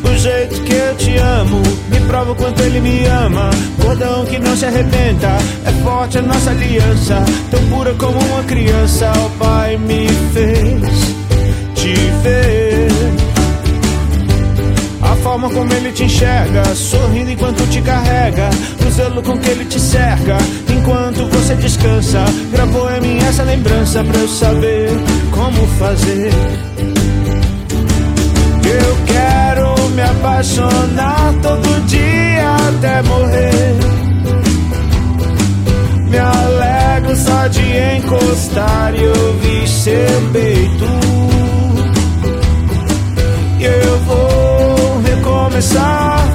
O 0.03 0.17
jeito 0.17 0.61
que 0.61 0.73
eu 0.73 0.95
te 0.97 1.17
amo 1.17 1.63
me 1.89 1.99
prova 2.01 2.31
o 2.31 2.35
quanto 2.35 2.61
ele 2.61 2.79
me 2.79 3.05
ama. 3.07 3.49
Cordão 3.81 4.23
que 4.25 4.37
não 4.37 4.55
se 4.55 4.65
arrebenta, 4.65 5.37
é 5.65 5.71
forte 5.83 6.19
a 6.19 6.21
nossa 6.21 6.51
aliança. 6.51 7.25
Tão 7.49 7.63
pura 7.69 7.93
como 7.95 8.19
uma 8.19 8.43
criança, 8.43 9.11
o 9.25 9.29
Pai 9.31 9.77
me 9.77 10.07
fez 10.31 11.15
te 11.73 11.93
ver 12.21 12.86
forma 15.27 15.49
como 15.49 15.73
ele 15.73 15.91
te 15.91 16.05
enxerga, 16.05 16.63
sorrindo 16.73 17.29
enquanto 17.29 17.69
te 17.69 17.81
carrega, 17.81 18.49
o 18.87 18.89
zelo 18.89 19.21
com 19.21 19.37
que 19.37 19.49
ele 19.49 19.65
te 19.65 19.77
cerca, 19.77 20.37
enquanto 20.69 21.27
você 21.27 21.53
descansa. 21.55 22.23
Gravou 22.49 22.89
em 22.89 23.01
mim 23.01 23.17
essa 23.17 23.43
lembrança 23.43 24.01
pra 24.05 24.19
eu 24.21 24.27
saber 24.29 24.89
como 25.31 25.67
fazer. 25.79 26.31
Eu 28.79 28.97
quero 29.05 29.89
me 29.89 30.01
apaixonar 30.01 31.33
todo 31.41 31.85
dia 31.87 32.55
até 32.69 33.01
morrer. 33.01 33.75
Me 36.09 36.17
alegro 36.17 37.15
só 37.17 37.47
de 37.47 37.97
encostar 37.97 38.95
e 38.95 39.05
ouvir 39.05 39.67
seu 39.67 40.31
peito. 40.31 41.06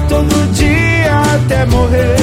Todo 0.09 0.53
dia 0.53 1.21
até 1.35 1.65
morrer. 1.67 2.17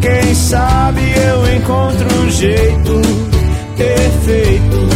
Quem 0.00 0.34
sabe 0.34 1.00
eu 1.00 1.56
encontro 1.56 2.06
um 2.20 2.30
jeito 2.30 3.02
perfeito 3.76 4.95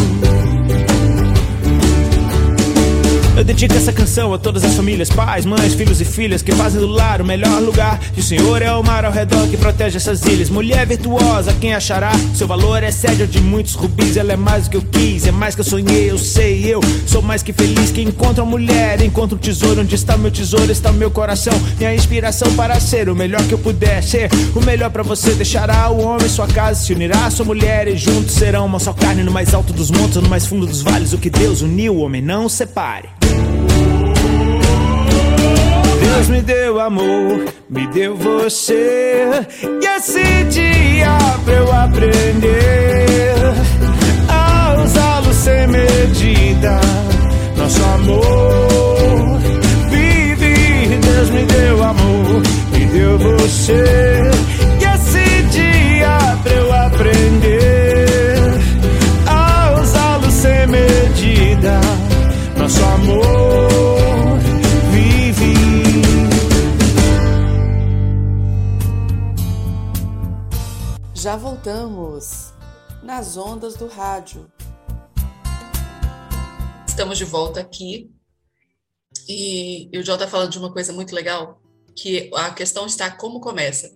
Eu 3.60 3.68
dedico 3.68 3.78
essa 3.78 3.92
canção 3.92 4.32
a 4.32 4.38
todas 4.38 4.64
as 4.64 4.72
famílias, 4.72 5.10
pais, 5.10 5.44
mães, 5.44 5.74
filhos 5.74 6.00
e 6.00 6.04
filhas 6.06 6.40
que 6.40 6.50
fazem 6.50 6.80
do 6.80 6.86
lar 6.86 7.20
o 7.20 7.26
melhor 7.26 7.60
lugar. 7.60 8.00
E 8.16 8.20
o 8.20 8.22
Senhor 8.22 8.62
é 8.62 8.72
o 8.72 8.82
mar 8.82 9.04
ao 9.04 9.12
redor 9.12 9.46
que 9.48 9.56
protege 9.58 9.98
essas 9.98 10.24
ilhas. 10.24 10.48
Mulher 10.48 10.86
virtuosa, 10.86 11.52
quem 11.60 11.74
achará? 11.74 12.10
Seu 12.34 12.46
valor 12.46 12.82
excede 12.82 13.24
o 13.24 13.26
de 13.26 13.38
muitos 13.38 13.74
rubis. 13.74 14.16
Ela 14.16 14.32
é 14.32 14.36
mais 14.36 14.64
do 14.64 14.70
que 14.70 14.76
eu 14.78 14.82
quis, 14.90 15.26
é 15.26 15.30
mais 15.30 15.54
que 15.54 15.60
eu 15.60 15.64
sonhei. 15.66 16.10
Eu 16.10 16.16
sei, 16.16 16.64
eu 16.64 16.80
sou 17.06 17.20
mais 17.20 17.42
que 17.42 17.52
feliz. 17.52 17.90
Que 17.90 18.00
encontra 18.00 18.42
uma 18.42 18.50
mulher, 18.50 19.02
encontra 19.02 19.36
um 19.36 19.38
tesouro. 19.38 19.82
Onde 19.82 19.94
está 19.94 20.16
meu 20.16 20.30
tesouro, 20.30 20.72
está 20.72 20.90
o 20.90 20.94
meu 20.94 21.10
coração. 21.10 21.52
Minha 21.76 21.94
inspiração 21.94 22.50
para 22.54 22.80
ser 22.80 23.10
o 23.10 23.14
melhor 23.14 23.42
que 23.42 23.52
eu 23.52 23.58
puder 23.58 24.02
ser. 24.02 24.30
O 24.56 24.64
melhor 24.64 24.88
para 24.88 25.02
você 25.02 25.34
deixará 25.34 25.90
o 25.90 26.00
homem 26.00 26.30
sua 26.30 26.46
casa, 26.46 26.82
se 26.82 26.94
unirá 26.94 27.26
a 27.26 27.30
sua 27.30 27.44
mulher 27.44 27.88
e 27.88 27.96
juntos 27.98 28.36
serão 28.36 28.64
uma 28.64 28.78
só 28.78 28.94
carne 28.94 29.22
no 29.22 29.30
mais 29.30 29.52
alto 29.52 29.70
dos 29.70 29.90
montes, 29.90 30.16
no 30.16 30.30
mais 30.30 30.46
fundo 30.46 30.64
dos 30.66 30.80
vales. 30.80 31.12
O 31.12 31.18
que 31.18 31.28
Deus 31.28 31.60
uniu, 31.60 31.96
o 31.96 32.00
homem 32.00 32.22
não 32.22 32.48
separe. 32.48 33.19
Deus 36.14 36.28
me 36.28 36.40
deu 36.42 36.80
amor, 36.80 37.44
me 37.68 37.86
deu 37.88 38.16
você. 38.16 39.30
E 39.80 39.86
esse 39.86 40.44
dia 40.50 41.16
pra 41.44 41.54
eu 41.54 41.72
aprender 41.72 43.34
a 44.28 44.82
usá-lo 44.84 45.32
sem 45.32 45.66
medida. 45.68 46.80
Nosso 47.56 47.82
amor 47.84 49.38
vive. 49.88 50.98
Deus 50.98 51.30
me 51.30 51.44
deu 51.44 51.82
amor, 51.84 52.42
me 52.72 52.86
deu 52.86 53.18
você. 53.18 54.30
E 54.80 54.84
esse 54.84 55.42
dia 55.52 56.38
pra 56.42 56.52
eu 56.52 56.72
aprender 56.72 58.58
a 59.26 59.80
usá-lo 59.80 60.30
sem 60.30 60.66
medida. 60.66 61.80
Nosso 62.56 62.84
amor. 62.84 63.89
Já 71.20 71.36
voltamos 71.36 72.54
nas 73.02 73.36
ondas 73.36 73.74
do 73.74 73.86
rádio. 73.86 74.50
Estamos 76.88 77.18
de 77.18 77.26
volta 77.26 77.60
aqui 77.60 78.10
e, 79.28 79.90
e 79.92 79.98
o 79.98 80.02
João 80.02 80.16
está 80.16 80.26
falando 80.26 80.50
de 80.50 80.58
uma 80.58 80.72
coisa 80.72 80.94
muito 80.94 81.14
legal, 81.14 81.60
que 81.94 82.30
a 82.34 82.54
questão 82.54 82.86
está 82.86 83.10
como 83.10 83.38
começa. 83.38 83.94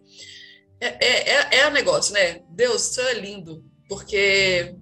É, 0.79 1.03
é, 1.03 1.31
é, 1.31 1.59
é 1.61 1.67
o 1.67 1.71
negócio, 1.71 2.13
né? 2.13 2.43
Deus, 2.51 2.91
isso 2.91 3.01
é 3.01 3.15
lindo, 3.15 3.65
porque 3.89 4.77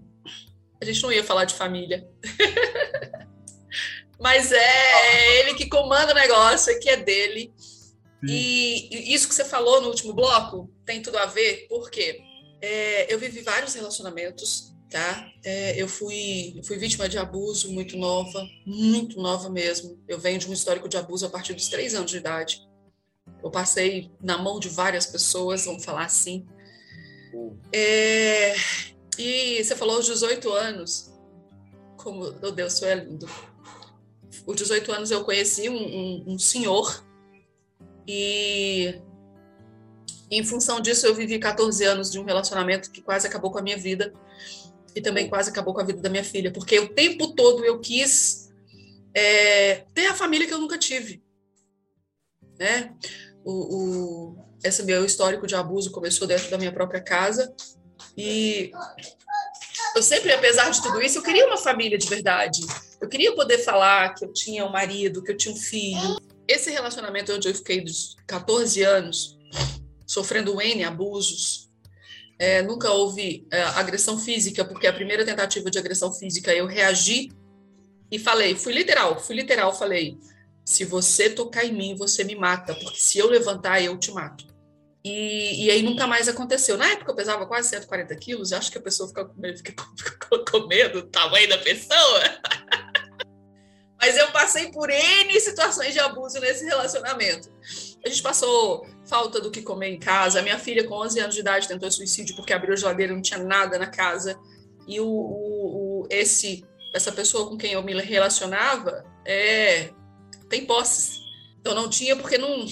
a 0.81 0.85
gente 0.85 1.00
não 1.00 1.12
ia 1.12 1.22
falar 1.22 1.44
de 1.44 1.55
família. 1.55 2.05
Mas 4.18 4.50
é 4.50 5.38
ele 5.38 5.55
que 5.55 5.68
comanda 5.68 6.11
o 6.11 6.16
negócio, 6.16 6.76
que 6.81 6.90
é 6.90 6.96
dele. 6.96 7.55
E, 8.26 9.14
isso 9.14 9.28
que 9.28 9.35
você 9.35 9.44
falou 9.44 9.81
no 9.81 9.90
último 9.90 10.12
bloco 10.12 10.68
tem 10.85 11.00
tudo 11.00 11.18
a 11.18 11.26
ver, 11.26 11.66
porque 11.68 12.32
é, 12.62 13.12
eu 13.12 13.18
vivi 13.18 13.40
vários 13.40 13.75
relacionamentos, 13.75 14.72
tá? 14.88 15.29
É, 15.44 15.81
eu 15.83 15.88
fui, 15.88 16.61
fui 16.64 16.79
vítima 16.79 17.09
de 17.09 17.18
abuso 17.18 17.72
muito 17.72 17.96
nova, 17.96 18.46
muito 18.64 19.20
nova 19.20 19.51
mesmo. 19.51 20.01
Eu 20.07 20.18
venho 20.18 20.38
de 20.38 20.48
um 20.48 20.53
histórico 20.53 20.88
de 20.88 20.96
abuso 20.96 21.27
a 21.27 21.29
partir 21.29 21.55
dos 21.55 21.68
três 21.68 21.92
anos 21.92 22.12
de 22.12 22.18
idade. 22.18 22.62
Eu 23.42 23.51
passei 23.51 24.12
na 24.22 24.38
mão 24.38 24.61
de 24.61 24.68
várias 24.68 25.07
pessoas, 25.07 25.64
vamos 25.64 25.85
falar 25.85 26.05
assim. 26.05 26.46
É, 27.72 28.55
e 29.18 29.64
você 29.64 29.75
falou 29.75 29.96
aos 29.96 30.07
18 30.07 30.53
anos, 30.53 31.12
como, 31.96 32.33
meu 32.35 32.53
Deus, 32.53 32.75
isso 32.75 32.85
é 32.85 32.94
lindo. 32.94 33.29
Os 34.46 34.57
18 34.57 34.92
anos 34.92 35.11
eu 35.11 35.25
conheci 35.25 35.68
um, 35.68 35.77
um, 35.77 36.25
um 36.35 36.38
senhor 36.38 37.05
e 38.07 39.01
em 40.38 40.45
função 40.45 40.81
disso 40.81 41.07
eu 41.07 41.14
vivi 41.14 41.38
14 41.38 41.85
anos 41.85 42.11
de 42.11 42.18
um 42.18 42.25
relacionamento 42.25 42.90
que 42.90 43.03
quase 43.03 43.27
acabou 43.27 43.51
com 43.51 43.59
a 43.59 43.62
minha 43.62 43.77
vida 43.77 44.12
e 44.95 45.01
também 45.01 45.29
quase 45.29 45.51
acabou 45.51 45.75
com 45.75 45.81
a 45.81 45.85
vida 45.85 46.01
da 46.01 46.09
minha 46.09 46.25
filha, 46.25 46.53
porque 46.53 46.79
o 46.79 46.88
tempo 46.88 47.35
todo 47.35 47.64
eu 47.64 47.79
quis 47.81 48.51
é, 49.14 49.85
ter 49.95 50.07
a 50.07 50.14
família 50.14 50.47
que 50.47 50.55
eu 50.55 50.59
nunca 50.59 50.79
tive, 50.79 51.23
né? 52.59 52.95
O, 53.45 53.53
o, 53.53 54.37
esse 54.64 54.83
meu 54.85 55.05
histórico 55.05 55.47
de 55.47 55.55
abuso 55.55 55.90
começou 55.90 56.27
dentro 56.27 56.51
da 56.51 56.59
minha 56.59 56.73
própria 56.73 57.01
casa 57.01 57.55
e 58.16 58.71
eu 59.95 60.03
sempre, 60.03 60.33
apesar 60.33 60.71
de 60.71 60.83
tudo 60.83 61.03
isso, 61.03 61.18
eu 61.18 61.23
queria 61.23 61.47
uma 61.47 61.57
família 61.59 61.99
de 61.99 62.09
verdade. 62.09 62.61
Eu 63.01 63.09
queria 63.09 63.35
poder 63.35 63.59
falar 63.59 64.14
que 64.14 64.25
eu 64.25 64.33
tinha 64.33 64.64
um 64.64 64.71
marido, 64.71 65.23
que 65.23 65.33
eu 65.33 65.37
tinha 65.37 65.55
um 65.55 65.59
filho. 65.59 66.16
Esse 66.49 66.71
relacionamento 66.71 67.33
onde 67.33 67.49
eu 67.49 67.55
fiquei 67.55 67.83
dos 67.83 68.16
14 68.27 68.83
anos, 68.83 69.38
sofrendo 70.12 70.61
N 70.61 70.85
abusos, 70.85 71.70
é, 72.38 72.61
nunca 72.61 72.90
houve 72.90 73.46
é, 73.51 73.62
agressão 73.62 74.18
física, 74.18 74.62
porque 74.62 74.87
a 74.87 74.92
primeira 74.92 75.25
tentativa 75.25 75.70
de 75.70 75.79
agressão 75.79 76.12
física 76.12 76.53
eu 76.53 76.66
reagi 76.66 77.31
e 78.11 78.18
falei, 78.18 78.55
fui 78.55 78.75
literal, 78.75 79.18
fui 79.18 79.35
literal, 79.35 79.75
falei, 79.75 80.18
se 80.66 80.85
você 80.85 81.31
tocar 81.31 81.64
em 81.64 81.72
mim, 81.72 81.96
você 81.96 82.25
me 82.25 82.35
mata, 82.35 82.75
porque 82.75 83.01
se 83.01 83.18
eu 83.18 83.27
levantar, 83.27 83.83
eu 83.83 83.96
te 83.96 84.12
mato. 84.12 84.46
E, 85.03 85.64
e, 85.64 85.70
aí 85.70 85.83
nunca 85.83 86.07
mais 86.07 86.29
aconteceu. 86.29 86.77
Na 86.77 86.88
época 86.88 87.11
eu 87.11 87.16
pesava 87.16 87.46
quase 87.46 87.70
140 87.70 88.14
quilos, 88.16 88.53
acho 88.53 88.70
que 88.70 88.79
a 88.79 88.83
pessoa 88.83 89.09
fica 89.09 89.25
com 89.25 89.40
medo, 89.40 89.59
fica 89.59 89.75
com, 90.29 90.44
com 90.44 90.66
medo 90.66 91.03
do 91.03 91.09
tamanho 91.09 91.48
da 91.48 91.59
pessoa. 91.59 92.20
Mas 93.98 94.16
eu 94.16 94.31
passei 94.31 94.70
por 94.70 94.90
N 94.90 95.40
situações 95.40 95.94
de 95.94 96.01
abuso 96.01 96.38
nesse 96.38 96.64
relacionamento. 96.64 97.48
A 98.04 98.08
gente 98.08 98.22
passou 98.22 98.86
falta 99.06 99.40
do 99.40 99.50
que 99.50 99.62
comer 99.62 99.90
em 99.90 99.98
casa. 99.98 100.40
A 100.40 100.42
minha 100.42 100.58
filha, 100.58 100.86
com 100.86 100.94
11 100.96 101.20
anos 101.20 101.34
de 101.34 101.40
idade, 101.40 101.68
tentou 101.68 101.90
suicídio 101.90 102.34
porque 102.34 102.52
abriu 102.52 102.72
a 102.72 102.76
geladeira 102.76 103.12
e 103.12 103.14
não 103.14 103.22
tinha 103.22 103.42
nada 103.42 103.78
na 103.78 103.86
casa. 103.86 104.38
E 104.86 105.00
o, 105.00 105.06
o, 105.06 106.02
o, 106.02 106.06
esse, 106.10 106.64
essa 106.92 107.12
pessoa 107.12 107.48
com 107.48 107.56
quem 107.56 107.72
eu 107.72 107.82
me 107.82 107.94
relacionava 108.00 109.04
é, 109.24 109.90
tem 110.48 110.66
posses. 110.66 111.20
Eu 111.64 111.74
não 111.74 111.88
tinha 111.88 112.16
porque 112.16 112.36
não 112.36 112.66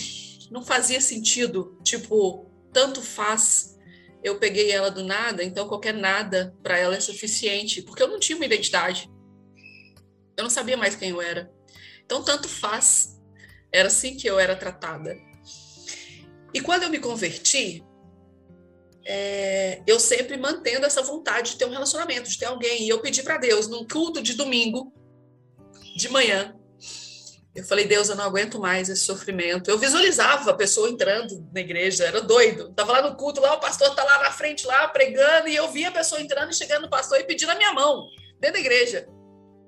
não 0.50 0.64
fazia 0.64 1.00
sentido. 1.00 1.78
Tipo, 1.82 2.50
tanto 2.72 3.00
faz. 3.00 3.78
Eu 4.22 4.38
peguei 4.38 4.70
ela 4.70 4.90
do 4.90 5.02
nada, 5.02 5.42
então 5.42 5.66
qualquer 5.66 5.94
nada 5.94 6.54
para 6.62 6.76
ela 6.76 6.94
é 6.94 7.00
suficiente, 7.00 7.80
porque 7.80 8.02
eu 8.02 8.08
não 8.08 8.18
tinha 8.18 8.36
uma 8.36 8.44
identidade. 8.44 9.08
Eu 10.36 10.42
não 10.42 10.50
sabia 10.50 10.76
mais 10.76 10.94
quem 10.94 11.10
eu 11.10 11.22
era. 11.22 11.50
Então, 12.04 12.22
tanto 12.22 12.48
faz. 12.48 13.19
Era 13.72 13.88
assim 13.88 14.16
que 14.16 14.26
eu 14.26 14.38
era 14.38 14.56
tratada. 14.56 15.16
E 16.52 16.61
quando 16.61 16.83
eu 16.83 16.90
me 16.90 16.98
converti, 16.98 17.85
é, 19.04 19.83
eu 19.87 20.00
sempre 20.00 20.37
mantendo 20.37 20.87
essa 20.87 21.02
vontade 21.02 21.52
de 21.52 21.56
ter 21.56 21.64
um 21.64 21.70
relacionamento, 21.70 22.28
de 22.28 22.38
ter 22.38 22.46
alguém. 22.46 22.85
E 22.85 22.88
eu 22.88 23.00
pedi 23.00 23.22
para 23.22 23.38
Deus, 23.38 23.68
num 23.68 23.87
culto 23.87 24.22
de 24.22 24.35
domingo, 24.35 24.92
de 25.96 26.09
manhã, 26.09 26.54
eu 27.52 27.64
falei, 27.64 27.85
Deus, 27.85 28.09
eu 28.09 28.14
não 28.14 28.24
aguento 28.24 28.61
mais 28.61 28.88
esse 28.88 29.02
sofrimento. 29.02 29.68
Eu 29.68 29.78
visualizava 29.78 30.50
a 30.50 30.54
pessoa 30.54 30.88
entrando 30.88 31.48
na 31.52 31.61
igreja, 31.61 32.04
era 32.04 32.20
doido. 32.20 32.72
Tava 32.74 32.92
lá 32.92 33.02
no 33.02 33.16
culto, 33.16 33.40
lá 33.40 33.54
o 33.54 33.61
pastor 33.61 33.92
tá 33.94 34.04
lá 34.04 34.22
na 34.22 34.30
frente, 34.30 34.66
lá 34.66 34.87
pregando, 34.88 35.48
e 35.48 35.56
eu 35.56 35.68
via 35.68 35.88
a 35.88 35.92
pessoa 35.92 36.20
entrando 36.20 36.50
e 36.50 36.54
chegando 36.54 36.83
no 36.83 36.90
pastor 36.90 37.18
e 37.18 37.24
pedindo 37.24 37.50
a 37.50 37.56
minha 37.56 37.72
mão, 37.72 38.06
dentro 38.38 38.54
da 38.54 38.61
igreja. 38.61 39.09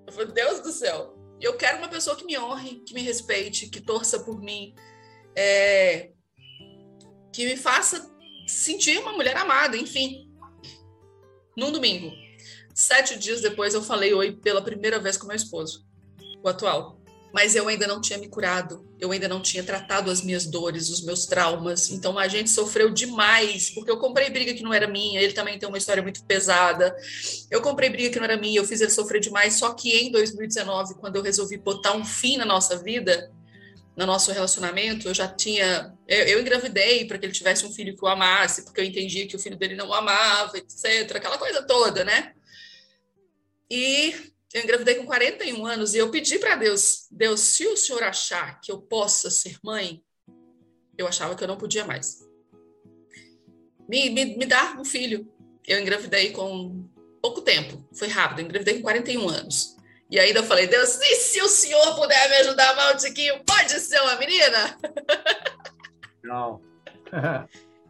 Eu 0.06 0.12
falei, 0.12 0.32
Deus 0.32 0.60
do 0.60 0.70
céu, 0.70 1.11
eu 1.44 1.56
quero 1.56 1.78
uma 1.78 1.88
pessoa 1.88 2.16
que 2.16 2.24
me 2.24 2.38
honre, 2.38 2.82
que 2.86 2.94
me 2.94 3.02
respeite, 3.02 3.68
que 3.68 3.80
torça 3.80 4.20
por 4.20 4.40
mim, 4.40 4.74
é... 5.36 6.10
que 7.32 7.44
me 7.44 7.56
faça 7.56 8.10
sentir 8.46 8.98
uma 8.98 9.12
mulher 9.12 9.36
amada, 9.36 9.76
enfim. 9.76 10.30
Num 11.56 11.72
domingo, 11.72 12.10
sete 12.74 13.18
dias 13.18 13.40
depois, 13.40 13.74
eu 13.74 13.82
falei 13.82 14.14
oi 14.14 14.32
pela 14.32 14.62
primeira 14.62 14.98
vez 14.98 15.16
com 15.16 15.26
meu 15.26 15.36
esposo, 15.36 15.86
o 16.42 16.48
atual 16.48 17.01
mas 17.32 17.56
eu 17.56 17.66
ainda 17.66 17.86
não 17.86 18.00
tinha 18.00 18.18
me 18.18 18.28
curado, 18.28 18.86
eu 19.00 19.10
ainda 19.10 19.26
não 19.26 19.40
tinha 19.40 19.64
tratado 19.64 20.10
as 20.10 20.20
minhas 20.22 20.46
dores, 20.46 20.90
os 20.90 21.02
meus 21.02 21.24
traumas. 21.24 21.90
Então 21.90 22.18
a 22.18 22.28
gente 22.28 22.50
sofreu 22.50 22.90
demais, 22.90 23.70
porque 23.70 23.90
eu 23.90 23.98
comprei 23.98 24.28
briga 24.28 24.52
que 24.52 24.62
não 24.62 24.72
era 24.72 24.86
minha, 24.86 25.20
ele 25.20 25.32
também 25.32 25.58
tem 25.58 25.68
uma 25.68 25.78
história 25.78 26.02
muito 26.02 26.22
pesada. 26.24 26.94
Eu 27.50 27.62
comprei 27.62 27.88
briga 27.88 28.10
que 28.10 28.18
não 28.18 28.24
era 28.24 28.36
minha, 28.36 28.60
eu 28.60 28.64
fiz 28.64 28.80
ele 28.80 28.90
sofrer 28.90 29.20
demais. 29.20 29.54
Só 29.54 29.72
que 29.72 29.90
em 29.90 30.12
2019, 30.12 30.94
quando 30.96 31.16
eu 31.16 31.22
resolvi 31.22 31.56
botar 31.56 31.94
um 31.94 32.04
fim 32.04 32.36
na 32.36 32.44
nossa 32.44 32.76
vida, 32.76 33.32
no 33.96 34.06
nosso 34.06 34.30
relacionamento, 34.30 35.08
eu 35.08 35.14
já 35.14 35.26
tinha. 35.28 35.94
Eu, 36.06 36.18
eu 36.24 36.40
engravidei 36.40 37.06
para 37.06 37.18
que 37.18 37.26
ele 37.26 37.32
tivesse 37.32 37.64
um 37.64 37.72
filho 37.72 37.96
que 37.96 38.04
o 38.04 38.08
amasse, 38.08 38.64
porque 38.64 38.80
eu 38.80 38.84
entendia 38.84 39.26
que 39.26 39.36
o 39.36 39.38
filho 39.38 39.56
dele 39.56 39.74
não 39.74 39.88
o 39.88 39.94
amava, 39.94 40.58
etc. 40.58 41.16
Aquela 41.16 41.38
coisa 41.38 41.62
toda, 41.62 42.04
né? 42.04 42.32
E 43.70 44.31
eu 44.52 44.62
engravidei 44.62 44.96
com 44.96 45.06
41 45.06 45.66
anos 45.66 45.94
e 45.94 45.98
eu 45.98 46.10
pedi 46.10 46.38
para 46.38 46.56
Deus, 46.56 47.06
Deus, 47.10 47.40
se 47.40 47.66
o 47.66 47.76
Senhor 47.76 48.02
achar 48.02 48.60
que 48.60 48.70
eu 48.70 48.80
possa 48.80 49.30
ser 49.30 49.56
mãe, 49.62 50.02
eu 50.96 51.06
achava 51.06 51.34
que 51.34 51.42
eu 51.42 51.48
não 51.48 51.56
podia 51.56 51.84
mais. 51.84 52.20
Me, 53.88 54.10
me, 54.10 54.36
me 54.36 54.46
dá 54.46 54.76
um 54.78 54.84
filho. 54.84 55.26
Eu 55.66 55.80
engravidei 55.80 56.32
com 56.32 56.88
pouco 57.22 57.40
tempo, 57.40 57.88
foi 57.94 58.08
rápido, 58.08 58.40
eu 58.40 58.44
engravidei 58.44 58.74
com 58.74 58.82
41 58.82 59.28
anos. 59.28 59.76
E 60.10 60.18
ainda 60.18 60.40
eu 60.40 60.44
falei, 60.44 60.66
Deus, 60.66 61.00
e 61.00 61.16
se 61.16 61.40
o 61.40 61.48
senhor 61.48 61.94
puder 61.94 62.28
me 62.28 62.36
ajudar 62.36 62.76
mal 62.76 62.96
tiquinho, 62.96 63.42
pode 63.46 63.80
ser 63.80 64.00
uma 64.02 64.16
menina? 64.16 64.76
Não. 66.22 66.60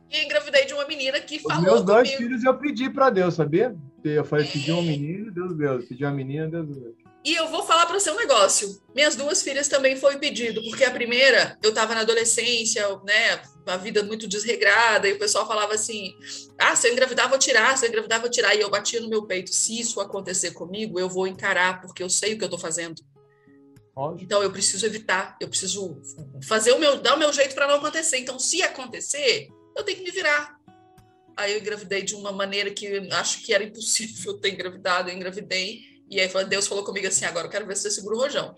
e 0.09 0.25
engravidei 0.25 0.65
de 0.65 0.75
uma 0.75 0.87
menina 0.87 1.19
que 1.21 1.37
Os 1.39 1.43
falou 1.43 1.63
meus 1.63 1.83
dois 1.83 2.09
comigo. 2.09 2.23
filhos 2.23 2.45
eu 2.45 2.57
pedi 2.57 2.89
para 2.89 3.11
Deus, 3.11 3.35
sabia? 3.35 3.75
Eu 4.05 4.25
falei, 4.25 4.47
pedi 4.47 4.73
uma 4.73 4.83
menina, 4.83 5.31
Deus 5.31 5.57
deu. 5.57 5.79
Pedi 5.87 6.05
uma 6.05 6.13
menina, 6.13 6.49
Deus 6.49 6.67
deu. 6.69 6.95
E 7.25 7.35
eu 7.35 7.49
vou 7.49 7.63
falar 7.63 7.87
para 7.87 7.99
você 8.01 8.11
um 8.11 8.17
negócio. 8.17 8.83
Minhas 8.93 9.15
duas 9.15 9.43
filhas 9.43 9.69
também 9.69 9.95
foi 9.97 10.19
pedido, 10.19 10.61
porque 10.65 10.85
a 10.85 10.91
primeira, 10.91 11.57
eu 11.63 11.71
estava 11.71 11.95
na 11.95 12.01
adolescência, 12.01 12.85
né, 13.05 13.41
uma 13.65 13.79
vida 13.79 14.03
muito 14.03 14.27
desregrada, 14.27 15.09
e 15.09 15.13
o 15.13 15.19
pessoal 15.19 15.47
falava 15.47 15.73
assim: 15.73 16.17
ah, 16.59 16.75
se 16.75 16.89
eu 16.89 16.93
engravidar, 16.93 17.29
vou 17.29 17.39
tirar, 17.39 17.79
se 17.79 17.87
eu 17.87 17.91
engravidar, 17.91 18.21
vou 18.21 18.29
tirar. 18.29 18.57
E 18.57 18.61
eu 18.61 18.69
batia 18.69 19.01
no 19.01 19.09
meu 19.09 19.25
peito: 19.25 19.55
se 19.55 19.79
isso 19.79 20.01
acontecer 20.01 20.51
comigo, 20.51 20.99
eu 20.99 21.09
vou 21.09 21.29
encarar, 21.29 21.81
porque 21.81 22.03
eu 22.03 22.11
sei 22.11 22.35
o 22.35 22.39
que 22.39 22.43
eu 22.43 22.47
estou 22.47 22.59
fazendo. 22.59 23.01
Então 24.19 24.43
eu 24.43 24.51
preciso 24.51 24.85
evitar, 24.87 25.37
eu 25.41 25.49
preciso 25.49 26.01
fazer 26.43 26.73
o 26.73 26.79
meu, 26.79 27.01
dar 27.01 27.15
o 27.15 27.19
meu 27.19 27.33
jeito 27.33 27.55
para 27.55 27.69
não 27.69 27.77
acontecer. 27.77 28.19
Então, 28.19 28.39
se 28.39 28.63
acontecer, 28.63 29.49
eu 29.77 29.85
tenho 29.85 29.99
que 29.99 30.05
me 30.05 30.11
virar. 30.11 30.59
Aí 31.37 31.53
eu 31.53 31.61
engravidei 31.61 32.03
de 32.03 32.15
uma 32.15 32.33
maneira 32.33 32.71
que 32.71 32.87
acho 33.13 33.43
que 33.43 33.55
era 33.55 33.65
impossível 33.65 34.39
ter 34.39 34.53
engravidado, 34.53 35.09
eu 35.09 35.17
engravidei. 35.17 35.81
E 36.11 36.21
aí 36.21 36.29
Deus 36.49 36.67
falou 36.67 36.85
comigo 36.85 37.07
assim: 37.07 37.25
agora 37.25 37.47
eu 37.47 37.51
quero 37.51 37.67
ver 37.67 37.77
se 37.77 37.83
você 37.83 37.91
segura 37.91 38.17
o 38.17 38.19
rojão. 38.19 38.55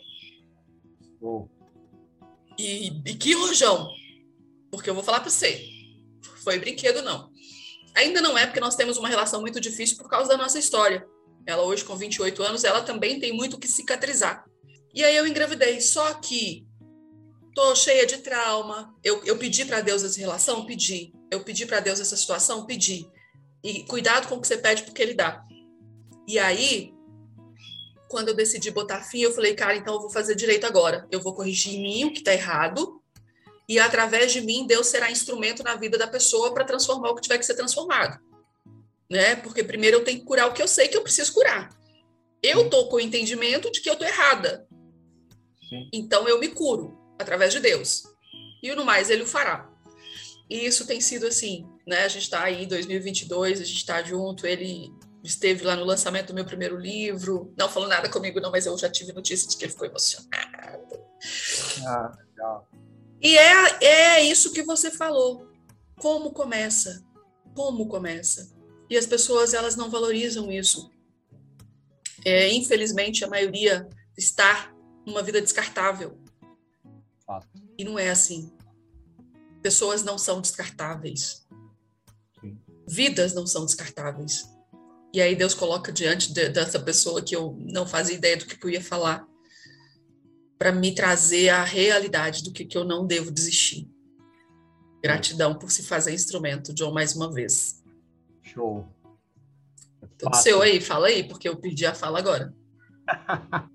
Oh. 1.21 1.49
E, 2.59 2.89
e 3.07 3.15
que 3.15 3.33
rojão? 3.35 3.89
Porque 4.71 4.91
eu 4.91 4.95
vou 4.95 5.05
falar 5.05 5.21
para 5.21 5.31
você: 5.31 5.65
foi 6.43 6.59
brinquedo, 6.59 7.03
não. 7.03 7.33
Ainda 7.95 8.21
não 8.21 8.37
é, 8.37 8.45
porque 8.45 8.61
nós 8.61 8.75
temos 8.75 8.99
uma 8.99 9.09
relação 9.09 9.41
muito 9.41 9.61
difícil 9.61 9.97
por 9.97 10.09
causa 10.09 10.29
da 10.29 10.37
nossa 10.37 10.59
história. 10.59 11.07
Ela, 11.47 11.63
hoje, 11.63 11.85
com 11.85 11.97
28 11.97 12.43
anos, 12.43 12.65
ela 12.65 12.83
também 12.83 13.21
tem 13.21 13.33
muito 13.33 13.59
que 13.59 13.69
cicatrizar. 13.69 14.45
E 14.93 15.05
aí 15.05 15.17
eu 15.17 15.27
engravidei. 15.27 15.81
Só 15.81 16.15
que 16.15 16.67
tô 17.55 17.75
cheia 17.77 18.05
de 18.05 18.19
trauma. 18.19 18.95
Eu, 19.03 19.23
eu 19.25 19.39
pedi 19.39 19.65
para 19.65 19.81
Deus 19.81 20.03
essa 20.03 20.19
relação? 20.19 20.67
Pedi. 20.67 21.14
Eu 21.35 21.41
pedi 21.41 21.67
para 21.67 21.81
Deus 21.81 21.99
essa 21.99 22.17
situação? 22.17 22.65
Pedi. 22.65 23.11
E 23.63 23.83
cuidado 23.85 24.29
com 24.29 24.37
o 24.37 24.41
que 24.41 24.47
você 24.47 24.57
pede 24.57 24.85
porque 24.85 25.03
ele 25.03 25.15
dá. 25.15 25.45
E 26.29 26.39
aí, 26.39 26.95
quando 28.09 28.29
eu 28.29 28.35
decidi 28.35 28.71
botar 28.71 29.03
fim, 29.03 29.23
eu 29.23 29.33
falei, 29.33 29.55
cara, 29.55 29.75
então 29.75 29.95
eu 29.95 30.01
vou 30.01 30.11
fazer 30.11 30.37
direito 30.37 30.65
agora. 30.65 31.09
Eu 31.11 31.21
vou 31.21 31.35
corrigir 31.35 31.75
em 31.75 31.83
mim 31.83 32.05
o 32.05 32.13
que 32.13 32.21
está 32.21 32.33
errado. 32.33 33.03
E 33.69 33.81
através 33.81 34.33
de 34.33 34.41
mim, 34.41 34.65
Deus 34.65 34.87
será 34.87 35.11
instrumento 35.11 35.65
na 35.65 35.75
vida 35.75 35.99
da 35.99 36.07
pessoa 36.07 36.55
para 36.55 36.65
transformar 36.65 37.11
o 37.11 37.17
que 37.17 37.23
tiver 37.23 37.39
que 37.39 37.47
ser 37.47 37.55
transformado. 37.55 38.17
Né? 39.11 39.35
Porque 39.37 39.65
primeiro 39.65 39.97
eu 39.97 40.05
tenho 40.05 40.21
que 40.21 40.25
curar 40.25 40.49
o 40.49 40.53
que 40.53 40.63
eu 40.63 40.69
sei 40.69 40.87
que 40.87 40.97
eu 40.97 41.03
preciso 41.03 41.33
curar. 41.33 41.71
Eu 42.43 42.71
tô 42.71 42.89
com 42.89 42.97
o 42.97 43.01
entendimento 43.01 43.73
de 43.73 43.81
que 43.81 43.91
eu 43.91 43.97
tô 43.97 44.05
errada. 44.05 44.69
Sim. 45.69 45.89
Então 45.93 46.29
eu 46.29 46.39
me 46.39 46.49
curo 46.49 46.97
através 47.19 47.53
de 47.53 47.59
Deus. 47.59 48.05
E 48.63 48.73
no 48.73 48.85
mais 48.85 49.11
ele 49.11 49.25
o 49.25 49.27
fará. 49.27 49.74
E 50.49 50.67
isso 50.67 50.87
tem 50.87 51.01
sido 51.01 51.27
assim, 51.27 51.67
né? 51.87 52.05
A 52.05 52.09
gente 52.09 52.25
está 52.25 52.43
aí 52.43 52.65
em 52.65 52.69
2022, 52.69 53.61
a 53.61 53.65
gente 53.65 53.77
está 53.77 54.03
junto. 54.03 54.47
Ele 54.47 54.93
esteve 55.23 55.65
lá 55.65 55.75
no 55.75 55.85
lançamento 55.85 56.29
do 56.29 56.35
meu 56.35 56.45
primeiro 56.45 56.77
livro. 56.77 57.53
Não 57.57 57.69
falou 57.69 57.89
nada 57.89 58.11
comigo, 58.11 58.41
não, 58.41 58.51
mas 58.51 58.67
eu 58.67 58.77
já 58.77 58.91
tive 58.91 59.13
notícia 59.13 59.49
de 59.49 59.57
que 59.57 59.65
ele 59.65 59.73
ficou 59.73 59.87
emocionado. 59.87 60.99
Ah, 61.87 62.13
legal. 62.19 62.69
E 63.23 63.39
é, 63.39 63.85
é 63.85 64.23
isso 64.23 64.53
que 64.53 64.63
você 64.63 64.91
falou. 64.91 65.49
Como 65.99 66.31
começa? 66.33 67.03
Como 67.55 67.89
começa? 67.89 68.53
E 68.91 68.99
as 68.99 69.07
pessoas, 69.07 69.55
elas 69.55 69.77
não 69.77 69.91
valorizam 69.91 70.53
isso. 70.53 70.91
É, 72.25 72.53
infelizmente, 72.53 73.25
a 73.25 73.29
maioria 73.29 73.89
está 74.17 74.75
numa 75.07 75.23
vida 75.23 75.41
descartável. 75.41 76.19
Fato. 77.27 77.49
E 77.79 77.85
não 77.85 77.99
é 77.99 78.11
assim. 78.11 78.54
Pessoas 79.65 80.03
não 80.03 80.19
são 80.19 80.43
descartáveis. 80.43 81.47
Sim. 82.39 82.61
Vidas 82.87 83.33
não 83.33 83.47
são 83.47 83.65
descartáveis. 83.65 84.47
E 85.11 85.23
aí 85.23 85.35
Deus 85.35 85.55
coloca 85.55 85.91
diante 85.91 86.35
de, 86.35 86.51
dessa 86.51 86.79
pessoa 86.79 87.23
que 87.23 87.35
eu 87.35 87.57
não 87.61 87.87
fazia 87.87 88.15
ideia 88.15 88.37
do 88.37 88.45
que, 88.45 88.59
que 88.59 88.67
eu 88.67 88.71
ia 88.71 88.85
falar, 88.85 89.27
para 90.59 90.71
me 90.71 90.95
trazer 90.95 91.49
a 91.49 91.65
realidade 91.65 92.45
do 92.45 92.53
que, 92.53 92.67
que 92.67 92.77
eu 92.77 92.85
não 92.85 93.07
devo 93.07 93.31
desistir. 93.31 93.89
Gratidão 95.03 95.59
por 95.59 95.71
se 95.71 95.83
fazer 95.83 96.13
instrumento, 96.13 96.75
John, 96.75 96.93
mais 96.93 97.17
uma 97.17 97.33
vez. 97.33 97.83
Show. 98.43 98.87
É 100.03 100.07
Tudo 100.19 100.37
seu 100.37 100.61
aí, 100.61 100.79
fala 100.79 101.07
aí, 101.07 101.27
porque 101.27 101.49
eu 101.49 101.57
pedi 101.57 101.87
a 101.87 101.95
fala 101.95 102.19
agora. 102.19 102.55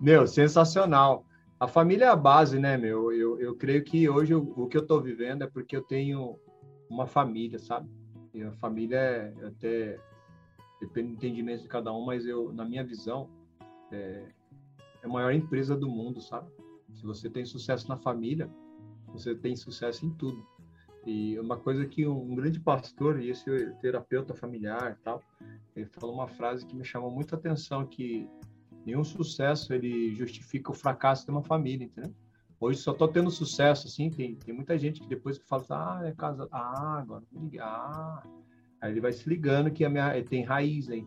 meu, 0.00 0.26
sensacional. 0.26 1.24
A 1.60 1.68
família 1.68 2.06
é 2.06 2.08
a 2.08 2.16
base, 2.16 2.58
né, 2.58 2.78
meu? 2.78 3.12
Eu, 3.12 3.38
eu 3.38 3.54
creio 3.54 3.84
que 3.84 4.08
hoje 4.08 4.32
eu, 4.32 4.40
o 4.56 4.66
que 4.66 4.78
eu 4.78 4.80
estou 4.80 4.98
vivendo 4.98 5.44
é 5.44 5.46
porque 5.46 5.76
eu 5.76 5.82
tenho 5.82 6.38
uma 6.88 7.06
família, 7.06 7.58
sabe? 7.58 7.86
E 8.32 8.42
a 8.42 8.50
família 8.52 8.96
é 8.96 9.46
até 9.46 10.00
depende 10.80 11.08
do 11.08 11.14
entendimento 11.16 11.62
de 11.62 11.68
cada 11.68 11.92
um, 11.92 12.02
mas 12.02 12.24
eu, 12.24 12.50
na 12.50 12.64
minha 12.64 12.82
visão, 12.82 13.28
é, 13.92 14.24
é 15.02 15.06
a 15.06 15.08
maior 15.08 15.34
empresa 15.34 15.76
do 15.76 15.86
mundo, 15.86 16.22
sabe? 16.22 16.50
Se 16.94 17.04
você 17.04 17.28
tem 17.28 17.44
sucesso 17.44 17.86
na 17.86 17.96
família, 17.98 18.50
você 19.08 19.34
tem 19.34 19.54
sucesso 19.54 20.06
em 20.06 20.10
tudo. 20.14 20.42
E 21.06 21.38
uma 21.38 21.58
coisa 21.58 21.84
que 21.84 22.06
um, 22.06 22.32
um 22.32 22.34
grande 22.34 22.58
pastor, 22.58 23.20
e 23.20 23.28
esse 23.28 23.44
terapeuta 23.82 24.32
familiar 24.32 24.98
tal, 25.04 25.22
ele 25.76 25.86
falou 25.86 26.14
uma 26.14 26.26
frase 26.26 26.64
que 26.64 26.74
me 26.74 26.84
chamou 26.84 27.10
muita 27.10 27.36
atenção, 27.36 27.86
que 27.86 28.26
nenhum 28.84 29.04
sucesso 29.04 29.72
ele 29.72 30.14
justifica 30.14 30.70
o 30.70 30.74
fracasso 30.74 31.24
de 31.24 31.30
uma 31.30 31.42
família, 31.42 31.84
entendeu? 31.84 32.14
Hoje 32.60 32.78
só 32.80 32.92
tô 32.92 33.08
tendo 33.08 33.30
sucesso, 33.30 33.86
assim, 33.86 34.10
tem, 34.10 34.34
tem 34.34 34.54
muita 34.54 34.76
gente 34.76 35.00
que 35.00 35.08
depois 35.08 35.38
que 35.38 35.46
fala, 35.46 35.64
ah, 35.70 36.00
é 36.04 36.12
casa, 36.12 36.46
ah, 36.52 36.98
agora 36.98 37.22
vou 37.32 37.42
ligar, 37.42 37.66
ah. 37.66 38.22
Aí 38.80 38.92
ele 38.92 39.00
vai 39.00 39.12
se 39.12 39.28
ligando 39.28 39.70
que 39.70 39.84
a 39.84 39.90
minha, 39.90 40.22
tem 40.24 40.42
raiz 40.42 40.88
aí, 40.90 41.06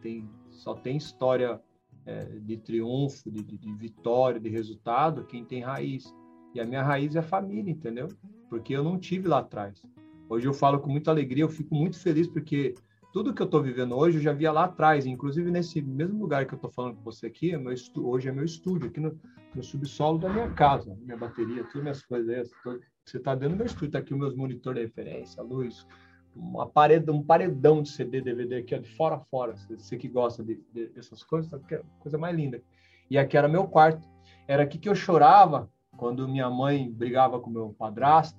tem, 0.00 0.28
só 0.50 0.74
tem 0.74 0.96
história 0.96 1.60
é, 2.06 2.24
de 2.24 2.56
triunfo, 2.56 3.30
de, 3.30 3.42
de, 3.42 3.58
de, 3.58 3.72
vitória, 3.74 4.40
de 4.40 4.48
resultado, 4.48 5.24
quem 5.24 5.44
tem 5.44 5.62
raiz. 5.62 6.14
E 6.54 6.60
a 6.60 6.66
minha 6.66 6.82
raiz 6.82 7.14
é 7.14 7.20
a 7.20 7.22
família, 7.22 7.70
entendeu? 7.70 8.08
Porque 8.48 8.74
eu 8.74 8.82
não 8.82 8.98
tive 8.98 9.28
lá 9.28 9.38
atrás. 9.38 9.82
Hoje 10.28 10.46
eu 10.46 10.54
falo 10.54 10.80
com 10.80 10.90
muita 10.90 11.10
alegria, 11.10 11.44
eu 11.44 11.48
fico 11.48 11.74
muito 11.74 11.98
feliz 11.98 12.26
porque 12.26 12.74
tudo 13.12 13.34
que 13.34 13.42
eu 13.42 13.46
estou 13.46 13.62
vivendo 13.62 13.96
hoje 13.96 14.18
eu 14.18 14.22
já 14.22 14.32
via 14.32 14.52
lá 14.52 14.64
atrás, 14.64 15.04
inclusive 15.04 15.50
nesse 15.50 15.82
mesmo 15.82 16.20
lugar 16.20 16.46
que 16.46 16.54
eu 16.54 16.56
estou 16.56 16.70
falando 16.70 16.96
com 16.96 17.02
você 17.02 17.26
aqui, 17.26 17.52
é 17.52 17.58
meu 17.58 17.74
hoje 17.96 18.28
é 18.28 18.32
meu 18.32 18.44
estúdio, 18.44 18.88
aqui 18.88 19.00
no, 19.00 19.18
no, 19.54 19.62
subsolo 19.62 20.18
da 20.18 20.28
minha 20.28 20.50
casa, 20.50 20.96
minha 21.00 21.16
bateria, 21.16 21.64
todas 21.64 21.82
minhas 21.82 22.02
coisas 22.04 22.28
aí, 22.28 22.80
você 23.04 23.16
está 23.16 23.34
dentro 23.34 23.56
do 23.56 23.58
meu 23.58 23.66
estúdio, 23.66 23.86
está 23.86 23.98
aqui 23.98 24.14
os 24.14 24.20
meus 24.20 24.34
monitores 24.36 24.80
de 24.80 24.86
referência, 24.86 25.42
luz, 25.42 25.86
uma 26.34 26.68
parede, 26.68 27.10
um 27.10 27.22
paredão 27.22 27.82
de 27.82 27.90
CD, 27.90 28.20
DVD 28.20 28.56
aqui, 28.56 28.74
ó, 28.74 28.78
de 28.78 28.88
fora 28.94 29.16
a 29.16 29.20
fora, 29.20 29.54
você 29.56 29.96
que 29.96 30.08
gosta 30.08 30.44
de, 30.44 30.62
de, 30.72 30.88
dessas 30.88 31.24
coisas, 31.24 31.52
é 31.70 31.82
coisa 31.98 32.16
mais 32.16 32.36
linda. 32.36 32.62
E 33.10 33.18
aqui 33.18 33.36
era 33.36 33.48
meu 33.48 33.66
quarto, 33.66 34.06
era 34.46 34.62
aqui 34.62 34.78
que 34.78 34.88
eu 34.88 34.94
chorava 34.94 35.68
quando 35.96 36.28
minha 36.28 36.48
mãe 36.48 36.88
brigava 36.88 37.40
com 37.40 37.50
meu 37.50 37.74
padrasto, 37.76 38.38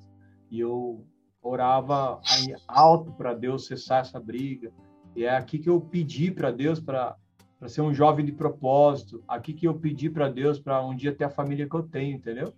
e 0.49 0.60
eu 0.60 1.05
orava 1.41 2.21
alto 2.67 3.12
para 3.13 3.34
Deus 3.34 3.65
cessar 3.65 4.01
essa 4.01 4.19
briga. 4.19 4.71
E 5.15 5.25
é 5.25 5.36
aqui 5.36 5.60
que 5.60 5.69
eu 5.69 5.82
pedi 5.82 6.32
para 6.32 6.51
Deus 6.51 6.80
para 6.80 7.15
para 7.60 7.69
ser 7.69 7.82
um 7.82 7.93
jovem 7.93 8.25
de 8.25 8.32
propósito. 8.32 9.23
Aqui 9.27 9.54
que 9.54 9.67
eu 9.67 9.75
pedi 9.75 10.10
para 10.10 10.27
Deus 10.27 10.60
para 10.60 10.84
um 10.84 10.95
dia 10.95 11.13
ter 11.13 11.25
a 11.25 11.30
família 11.30 11.69
que 11.69 11.75
eu 11.75 11.84
tenho, 11.84 12.15
entendeu? 12.15 12.56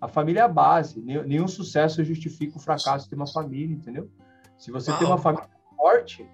A 0.00 0.08
família 0.08 0.40
é 0.40 0.42
a 0.42 0.48
base. 0.48 1.00
Nenhum 1.00 1.46
sucesso 1.46 2.02
justifica 2.02 2.56
o 2.56 2.60
fracasso 2.60 3.08
de 3.08 3.14
uma 3.14 3.28
família, 3.28 3.72
entendeu? 3.72 4.10
Se 4.58 4.72
você 4.72 4.92
tem 4.94 5.06
uma 5.06 5.18
família 5.18 5.48
forte, 5.76 6.28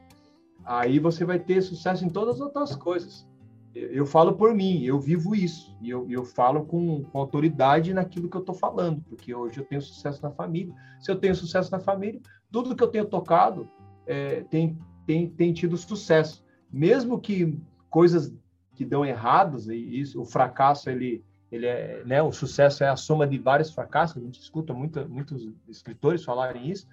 aí 0.64 0.98
você 0.98 1.26
vai 1.26 1.38
ter 1.38 1.60
sucesso 1.60 2.06
em 2.06 2.08
todas 2.08 2.36
as 2.36 2.40
outras 2.40 2.74
coisas 2.74 3.28
eu 3.76 4.06
falo 4.06 4.34
por 4.34 4.54
mim, 4.54 4.82
eu 4.84 4.98
vivo 4.98 5.34
isso. 5.34 5.76
E 5.82 5.90
eu, 5.90 6.06
eu 6.08 6.24
falo 6.24 6.64
com, 6.64 7.04
com 7.04 7.18
autoridade 7.18 7.92
naquilo 7.92 8.28
que 8.28 8.36
eu 8.36 8.40
estou 8.40 8.54
falando, 8.54 9.02
porque 9.02 9.34
hoje 9.34 9.58
eu 9.58 9.64
tenho 9.64 9.82
sucesso 9.82 10.22
na 10.22 10.30
família. 10.30 10.74
Se 10.98 11.10
eu 11.10 11.16
tenho 11.16 11.34
sucesso 11.34 11.70
na 11.70 11.78
família, 11.78 12.20
tudo 12.50 12.74
que 12.74 12.82
eu 12.82 12.88
tenho 12.88 13.04
tocado 13.04 13.68
é, 14.06 14.42
tem, 14.44 14.78
tem, 15.06 15.28
tem 15.28 15.52
tido 15.52 15.76
sucesso. 15.76 16.42
Mesmo 16.72 17.20
que 17.20 17.58
coisas 17.90 18.34
que 18.74 18.84
dão 18.84 19.04
erradas, 19.04 19.68
e 19.68 19.76
isso, 19.76 20.20
o 20.20 20.24
fracasso, 20.24 20.88
ele, 20.88 21.22
ele 21.52 21.66
é, 21.66 22.02
né, 22.04 22.22
o 22.22 22.32
sucesso 22.32 22.82
é 22.82 22.88
a 22.88 22.96
soma 22.96 23.26
de 23.26 23.38
vários 23.38 23.70
fracassos, 23.70 24.16
a 24.16 24.20
gente 24.20 24.40
escuta 24.40 24.72
muita, 24.72 25.06
muitos 25.06 25.50
escritores 25.68 26.24
falarem 26.24 26.70
isso, 26.70 26.86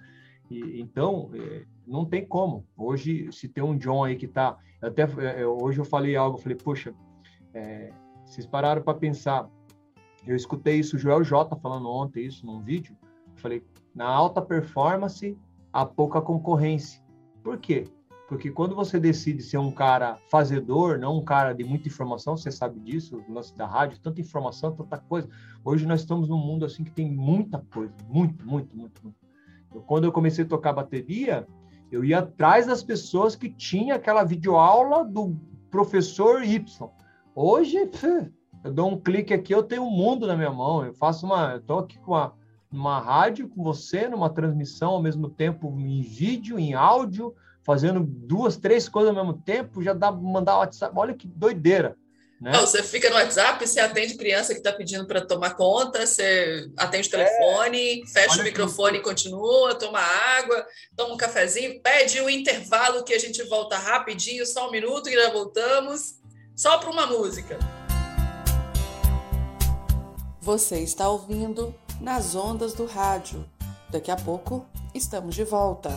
e, 0.50 0.80
então, 0.80 1.30
é, 1.34 1.64
não 1.86 2.04
tem 2.04 2.26
como. 2.26 2.66
Hoje, 2.76 3.30
se 3.32 3.48
tem 3.48 3.62
um 3.62 3.76
John 3.76 4.04
aí 4.04 4.16
que 4.16 4.26
está. 4.26 4.58
Até 4.80 5.02
é, 5.02 5.46
hoje 5.46 5.78
eu 5.78 5.84
falei 5.84 6.16
algo, 6.16 6.36
eu 6.36 6.42
falei, 6.42 6.56
poxa, 6.56 6.94
é, 7.52 7.92
vocês 8.24 8.46
pararam 8.46 8.82
para 8.82 8.98
pensar. 8.98 9.48
Eu 10.26 10.34
escutei 10.34 10.78
isso, 10.78 10.96
o 10.96 10.98
Joel 10.98 11.22
J 11.22 11.54
falando 11.56 11.88
ontem 11.88 12.24
isso 12.24 12.46
num 12.46 12.60
vídeo. 12.60 12.96
Eu 13.04 13.36
falei, 13.36 13.62
na 13.94 14.06
alta 14.06 14.40
performance, 14.40 15.36
há 15.72 15.84
pouca 15.84 16.20
concorrência. 16.20 17.02
Por 17.42 17.58
quê? 17.58 17.84
Porque 18.26 18.50
quando 18.50 18.74
você 18.74 18.98
decide 18.98 19.42
ser 19.42 19.58
um 19.58 19.70
cara 19.70 20.16
fazedor, 20.30 20.98
não 20.98 21.18
um 21.18 21.24
cara 21.24 21.52
de 21.52 21.62
muita 21.62 21.88
informação, 21.88 22.36
você 22.36 22.50
sabe 22.50 22.80
disso, 22.80 23.22
o 23.28 23.32
lance 23.32 23.54
da 23.54 23.66
rádio, 23.66 24.00
tanta 24.00 24.20
informação, 24.20 24.74
tanta 24.74 24.98
coisa. 24.98 25.28
Hoje 25.62 25.86
nós 25.86 26.00
estamos 26.00 26.28
num 26.28 26.38
mundo 26.38 26.64
assim 26.64 26.84
que 26.84 26.90
tem 26.90 27.10
muita 27.10 27.58
coisa, 27.72 27.94
muito, 28.08 28.46
muito, 28.46 28.74
muito, 28.74 29.02
muito. 29.02 29.23
Quando 29.82 30.04
eu 30.04 30.12
comecei 30.12 30.44
a 30.44 30.48
tocar 30.48 30.72
bateria, 30.72 31.46
eu 31.90 32.04
ia 32.04 32.18
atrás 32.18 32.66
das 32.66 32.82
pessoas 32.82 33.36
que 33.36 33.48
tinha 33.48 33.94
aquela 33.94 34.24
videoaula 34.24 35.04
do 35.04 35.36
professor 35.70 36.44
Y. 36.44 36.90
Hoje, 37.34 37.90
eu 38.64 38.72
dou 38.72 38.90
um 38.90 38.98
clique 38.98 39.34
aqui, 39.34 39.54
eu 39.54 39.62
tenho 39.62 39.82
um 39.82 39.90
mundo 39.90 40.26
na 40.26 40.36
minha 40.36 40.52
mão. 40.52 40.84
Eu 40.84 40.94
faço 40.94 41.26
uma, 41.26 41.54
eu 41.54 41.60
tô 41.60 41.78
aqui 41.78 41.98
com 41.98 42.12
uma, 42.12 42.32
uma 42.70 42.98
rádio 43.00 43.48
com 43.48 43.62
você, 43.62 44.08
numa 44.08 44.30
transmissão 44.30 44.92
ao 44.92 45.02
mesmo 45.02 45.28
tempo 45.28 45.68
em 45.78 46.02
vídeo, 46.02 46.58
em 46.58 46.74
áudio, 46.74 47.34
fazendo 47.62 48.00
duas, 48.00 48.56
três 48.56 48.88
coisas 48.88 49.16
ao 49.16 49.24
mesmo 49.24 49.40
tempo, 49.42 49.82
já 49.82 49.92
dá 49.92 50.10
mandar 50.12 50.58
WhatsApp. 50.58 50.94
Olha 50.96 51.14
que 51.14 51.26
doideira. 51.26 51.96
Né? 52.44 52.52
Não, 52.52 52.66
você 52.66 52.82
fica 52.82 53.08
no 53.08 53.16
WhatsApp, 53.16 53.66
você 53.66 53.80
atende 53.80 54.18
criança 54.18 54.52
que 54.52 54.60
está 54.60 54.70
pedindo 54.70 55.06
para 55.06 55.24
tomar 55.24 55.54
conta, 55.54 56.06
você 56.06 56.70
atende 56.76 57.08
o 57.08 57.10
telefone, 57.10 58.02
é, 58.02 58.06
fecha 58.06 58.42
o 58.42 58.44
microfone 58.44 58.98
que... 58.98 58.98
e 58.98 59.02
continua, 59.02 59.74
toma 59.76 59.98
água, 59.98 60.66
toma 60.94 61.14
um 61.14 61.16
cafezinho, 61.16 61.80
pede 61.80 62.20
o 62.20 62.26
um 62.26 62.28
intervalo 62.28 63.02
que 63.02 63.14
a 63.14 63.18
gente 63.18 63.42
volta 63.44 63.78
rapidinho, 63.78 64.44
só 64.44 64.68
um 64.68 64.70
minuto 64.70 65.08
e 65.08 65.14
já 65.14 65.30
voltamos, 65.30 66.16
só 66.54 66.76
para 66.76 66.90
uma 66.90 67.06
música. 67.06 67.58
Você 70.42 70.80
está 70.80 71.08
ouvindo 71.08 71.74
nas 71.98 72.34
ondas 72.34 72.74
do 72.74 72.84
rádio. 72.84 73.48
Daqui 73.88 74.10
a 74.10 74.16
pouco 74.16 74.66
estamos 74.94 75.34
de 75.34 75.44
volta. 75.44 75.88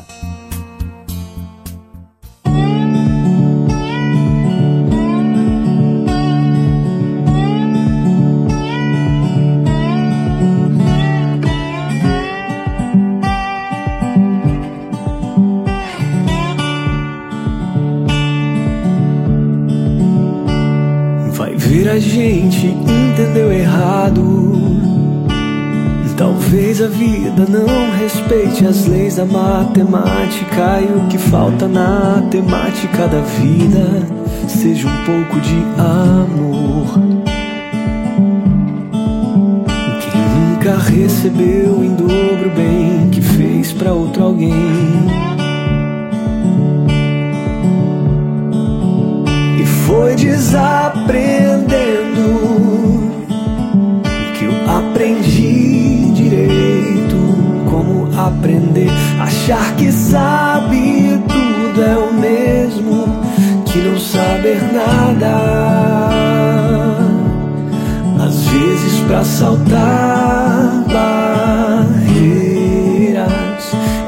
A 21.97 21.99
gente 21.99 22.67
entendeu 22.67 23.51
errado. 23.51 24.23
Talvez 26.15 26.79
a 26.81 26.87
vida 26.87 27.45
não 27.49 27.91
respeite 27.91 28.65
as 28.65 28.85
leis 28.85 29.15
da 29.15 29.25
matemática 29.25 30.79
e 30.81 30.85
o 30.85 31.07
que 31.07 31.17
falta 31.17 31.67
na 31.67 32.23
temática 32.29 33.07
da 33.07 33.21
vida 33.21 34.07
seja 34.47 34.87
um 34.87 35.05
pouco 35.05 35.39
de 35.39 35.55
amor. 35.79 36.99
Quem 40.01 40.21
nunca 40.21 40.77
recebeu 40.77 41.83
em 41.83 41.95
dobro 41.95 42.51
bem 42.55 43.09
que 43.11 43.21
fez 43.21 43.73
para 43.73 43.91
outro 43.91 44.23
alguém. 44.23 45.46
Foi 49.87 50.15
desaprendendo 50.15 51.71
que 54.37 54.43
eu 54.43 54.51
aprendi 54.69 56.11
direito 56.13 57.15
como 57.69 58.09
aprender. 58.19 58.91
Achar 59.19 59.73
que 59.77 59.89
sabe 59.91 61.21
tudo 61.27 61.81
é 61.81 61.97
o 61.97 62.13
mesmo 62.13 63.05
que 63.65 63.79
não 63.79 63.97
saber 63.97 64.61
nada. 64.73 65.37
Às 68.25 68.45
vezes, 68.47 68.99
para 69.07 69.23
saltar 69.23 70.83
barreiras, 72.03 73.23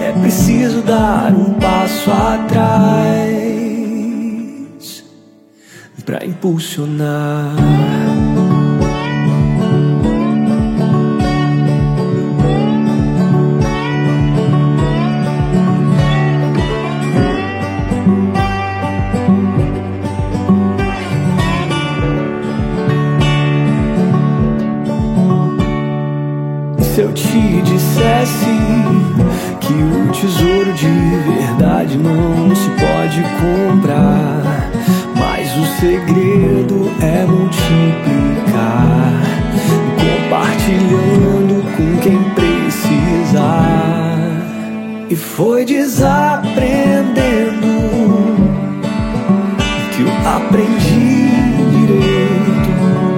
é 0.01 0.11
preciso 0.21 0.81
dar 0.81 1.33
um 1.33 1.53
passo 1.53 2.11
atrás 2.11 3.28
para 6.09 6.25
impulsionar. 6.25 7.53
se 26.81 27.01
eu 27.01 27.13
te 27.13 27.61
dissesse 27.61 28.45
que 29.61 29.73
o 29.73 30.11
tesouro 30.11 30.73
de 30.73 30.87
verdade 30.87 31.97
não 31.97 32.55
se 32.55 32.69
pode 32.71 33.21
comprar, 33.39 34.58
mas 35.49 35.57
o 35.57 35.65
segredo 35.79 36.91
é 37.01 37.25
multiplicar, 37.25 39.23
compartilhando 39.97 41.65
com 41.75 41.97
quem 42.01 42.21
precisar. 42.35 44.19
E 45.09 45.15
foi 45.15 45.65
desaprendendo 45.65 47.65
que 49.91 50.03
eu 50.03 50.11
aprendi 50.27 51.31
direito 51.71 52.69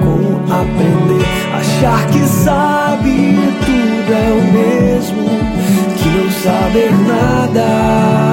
como 0.03 0.37
aprender, 0.53 1.25
achar 1.53 2.07
que 2.07 2.19
sabe 2.19 3.35
tudo 3.65 4.13
é 4.13 4.31
o 4.31 4.43
mesmo 4.53 5.25
que 5.97 6.07
não 6.09 6.31
saber 6.31 6.91
nada. 7.07 8.30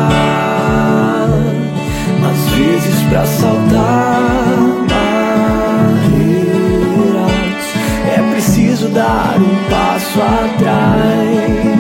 Vezes 2.79 3.03
para 3.09 3.27
saltar 3.27 4.21
barreiras 4.89 5.19
é 8.07 8.31
preciso 8.31 8.89
dar 8.91 9.37
um 9.37 9.69
passo 9.69 10.23
atrás. 10.23 11.78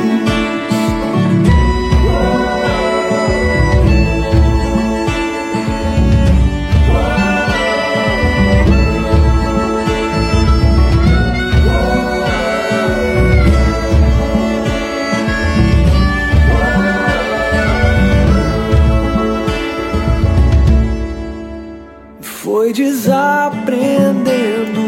Desaprendendo 22.88 24.86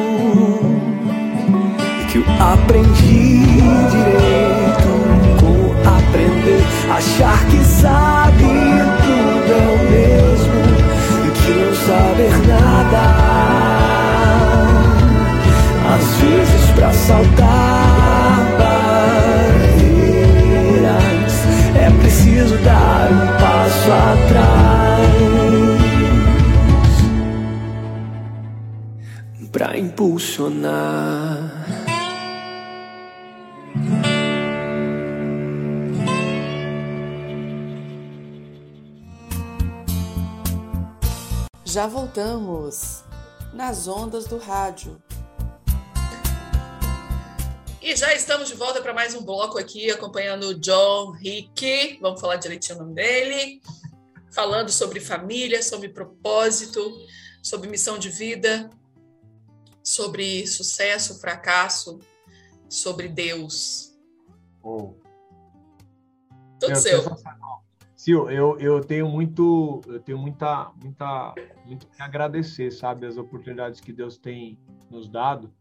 que 2.09 2.17
eu 2.17 2.25
aprendi 2.41 3.45
direito 3.91 4.91
como 5.39 5.75
aprender. 5.87 6.65
Achar 6.91 7.45
que 7.47 7.59
sabe 7.59 8.49
tudo 9.05 9.53
é 9.53 9.67
o 9.75 9.79
mesmo. 9.91 10.61
Que 11.35 11.53
não 11.53 11.75
saber 11.75 12.35
nada. 12.49 13.03
Às 15.95 16.07
vezes 16.17 16.65
para 16.75 16.91
saltar 16.93 18.39
barreiras 19.69 21.35
é 21.77 21.91
preciso 22.01 22.57
dar 22.59 23.11
um 23.13 23.27
passo 23.39 23.91
atrás 23.93 24.70
impulsionar. 30.01 31.67
Já 41.63 41.87
voltamos 41.87 43.05
nas 43.53 43.87
ondas 43.87 44.25
do 44.27 44.39
rádio. 44.39 45.01
E 47.83 47.95
já 47.95 48.15
estamos 48.15 48.49
de 48.49 48.55
volta 48.55 48.81
para 48.81 48.95
mais 48.95 49.15
um 49.15 49.23
bloco 49.23 49.59
aqui, 49.59 49.91
acompanhando 49.91 50.45
o 50.45 50.55
John 50.59 51.11
Rick. 51.13 51.99
Vamos 52.01 52.23
falar 52.23 52.37
direitinho 52.37 52.79
o 52.79 52.83
nome 52.83 52.95
dele. 52.95 53.61
Falando 54.33 54.71
sobre 54.71 54.99
família, 54.99 55.63
sobre 55.63 55.91
propósito, 55.91 56.91
sobre 57.43 57.69
missão 57.69 57.99
de 57.99 58.09
vida, 58.09 58.71
sobre 59.83 60.47
sucesso, 60.47 61.21
fracasso, 61.21 61.99
sobre 62.69 63.09
Deus. 63.09 63.99
Oh. 64.63 64.95
Tudo 66.59 66.77
seu. 66.77 67.03
Sil, 68.01 68.31
eu, 68.31 68.59
eu 68.59 68.81
tenho 68.81 69.07
muito, 69.09 69.83
eu 69.87 70.01
tenho 70.01 70.17
muita, 70.17 70.73
muita, 70.83 71.35
muito 71.67 71.87
que 71.87 72.01
agradecer, 72.01 72.71
sabe, 72.71 73.07
as 73.07 73.19
oportunidades 73.19 73.79
que 73.79 73.93
Deus 73.93 74.17
tem 74.17 74.59
nos 74.91 75.07
dado 75.07 75.53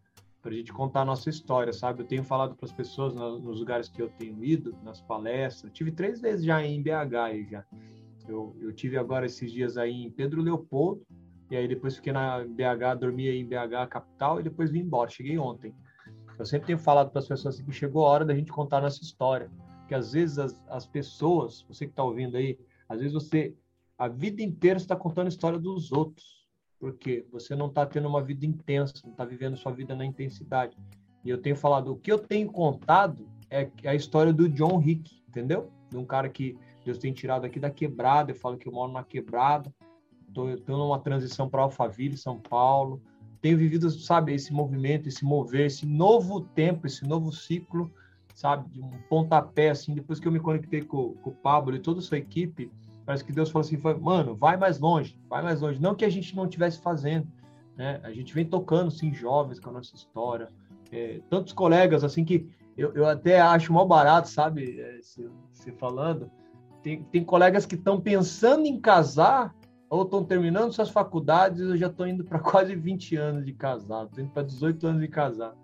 para 0.42 0.52
a 0.52 0.54
gente 0.54 0.72
contar 0.72 1.02
a 1.02 1.06
nossa 1.06 1.30
história, 1.30 1.74
sabe? 1.74 2.02
Eu 2.02 2.08
tenho 2.08 2.24
falado 2.24 2.56
para 2.56 2.66
as 2.66 2.72
pessoas 2.72 3.14
nos 3.14 3.60
lugares 3.60 3.90
que 3.90 4.02
eu 4.02 4.10
tenho 4.10 4.42
ido, 4.44 4.74
nas 4.84 5.02
palestras. 5.02 5.72
Tive 5.74 5.92
três 5.92 6.22
vezes 6.22 6.46
já 6.46 6.64
em 6.64 6.82
BH 6.82 7.16
aí 7.22 7.46
já. 7.46 7.66
Eu, 8.28 8.56
eu 8.62 8.72
tive 8.72 8.98
agora 8.98 9.26
esses 9.26 9.52
dias 9.52 9.76
aí 9.76 9.92
em 9.92 10.10
Pedro 10.10 10.42
Leopoldo, 10.42 11.06
e 11.50 11.56
aí 11.56 11.68
depois 11.68 11.96
fiquei 11.96 12.14
na 12.14 12.40
BH, 12.40 13.00
dormi 13.00 13.28
aí 13.28 13.40
em 13.40 13.46
BH 13.46 13.88
capital 13.90 14.40
e 14.40 14.44
depois 14.44 14.70
vim 14.70 14.80
embora. 14.80 15.10
Cheguei 15.10 15.38
ontem. 15.38 15.74
Eu 16.38 16.46
sempre 16.46 16.68
tenho 16.68 16.80
falado 16.80 17.10
para 17.10 17.20
as 17.20 17.28
pessoas 17.28 17.56
assim, 17.56 17.66
que 17.66 17.72
chegou 17.72 18.06
a 18.06 18.10
hora 18.10 18.26
da 18.26 18.36
gente 18.36 18.52
contar 18.52 18.82
nossa 18.82 19.02
história, 19.02 19.50
que 19.88 19.96
às 19.96 20.14
vezes 20.14 20.38
as, 20.38 20.64
as 20.70 20.86
pessoas, 20.86 21.66
você 21.68 21.86
que 21.86 21.92
está 21.92 22.04
ouvindo 22.04 22.38
aí, 22.38 22.58
às 22.88 23.00
vezes 23.00 23.14
você 23.14 23.56
a 23.98 24.08
vida 24.08 24.42
inteira 24.42 24.78
está 24.78 24.96
contando 24.96 25.26
a 25.26 25.30
história 25.30 25.60
dos 25.60 25.92
outros, 25.92 26.48
porque 26.80 27.26
você 27.30 27.54
não 27.54 27.68
está 27.68 27.86
tendo 27.86 28.08
uma 28.08 28.24
vida 28.24 28.46
intensa, 28.46 28.94
não 29.04 29.12
está 29.12 29.26
vivendo 29.26 29.58
sua 29.58 29.74
vida 29.74 29.94
na 29.94 30.06
intensidade. 30.06 30.78
E 31.26 31.30
eu 31.30 31.38
tenho 31.38 31.58
falado, 31.58 31.92
o 31.92 31.98
que 31.98 32.10
eu 32.10 32.18
tenho 32.18 32.50
contado 32.50 33.28
é 33.50 33.70
a 33.86 33.94
história 33.94 34.32
do 34.32 34.48
John 34.48 34.78
Rick, 34.78 35.22
entendeu? 35.28 35.70
De 35.90 35.98
um 35.98 36.06
cara 36.06 36.30
que 36.30 36.58
Deus 36.86 36.98
tem 36.98 37.12
tirado 37.12 37.44
aqui 37.46 37.60
da 37.60 37.70
quebrada, 37.70 38.32
eu 38.32 38.36
falo 38.36 38.58
que 38.58 38.70
eu 38.70 38.72
moro 38.72 38.94
na 38.94 39.04
quebrada, 39.04 39.74
estou 40.30 40.78
numa 40.78 41.00
transição 41.00 41.50
para 41.50 41.64
Alphaville, 41.64 42.18
São 42.18 42.40
Paulo. 42.40 43.02
Tenho 43.42 43.58
vivido, 43.58 43.90
sabe, 43.90 44.34
esse 44.34 44.54
movimento, 44.54 45.08
esse 45.08 45.24
mover, 45.24 45.68
esse 45.68 45.86
novo 45.86 46.42
tempo, 46.42 46.88
esse 46.88 47.06
novo 47.06 47.32
ciclo, 47.32 47.90
sabe, 48.36 48.70
de 48.70 48.82
um 48.82 48.92
pontapé, 49.10 49.70
assim, 49.70 49.94
depois 49.94 50.20
que 50.20 50.28
eu 50.28 50.32
me 50.32 50.40
conectei 50.40 50.82
com, 50.82 51.14
com 51.16 51.30
o 51.30 51.36
Pablo 51.36 51.76
e 51.76 51.80
toda 51.80 52.00
a 52.00 52.02
sua 52.02 52.18
equipe, 52.18 52.72
parece 53.06 53.24
que 53.24 53.32
Deus 53.32 53.50
falou 53.50 53.66
assim, 53.66 53.78
mano, 54.02 54.36
vai 54.36 54.58
mais 54.58 54.80
longe, 54.80 55.18
vai 55.30 55.42
mais 55.42 55.62
longe. 55.62 55.82
Não 55.82 55.96
que 55.96 56.06
a 56.06 56.10
gente 56.10 56.36
não 56.36 56.46
estivesse 56.46 56.82
fazendo, 56.82 57.28
né? 57.76 58.00
A 58.04 58.12
gente 58.12 58.34
vem 58.34 58.46
tocando, 58.46 58.92
sim, 58.92 59.14
jovens 59.14 59.60
com 59.60 59.70
a 59.70 59.74
nossa 59.74 59.96
história. 59.96 60.50
É, 60.92 61.22
tantos 61.30 61.54
colegas, 61.54 62.04
assim, 62.04 62.26
que 62.26 62.50
eu, 62.78 62.94
eu 62.94 63.06
até 63.08 63.40
acho 63.40 63.74
mal 63.74 63.88
barato, 63.88 64.30
sabe, 64.30 64.80
é, 64.80 65.00
se 65.02 65.72
falando. 65.78 66.30
Tem, 66.84 67.04
tem 67.04 67.24
colegas 67.24 67.66
que 67.66 67.76
estão 67.76 68.00
pensando 68.00 68.66
em 68.66 68.80
casar 68.80 69.54
ou 69.90 70.04
estão 70.04 70.24
terminando 70.24 70.72
suas 70.72 70.90
faculdades, 70.90 71.62
eu 71.62 71.76
já 71.76 71.88
estou 71.88 72.08
indo 72.08 72.24
para 72.24 72.40
quase 72.40 72.76
20 72.76 73.16
anos 73.16 73.46
de 73.46 73.54
casado, 73.54 74.10
estou 74.10 74.24
indo 74.24 74.32
para 74.32 74.44
18 74.44 74.88
anos 74.88 75.02
de 75.02 75.08
casado. 75.08 75.58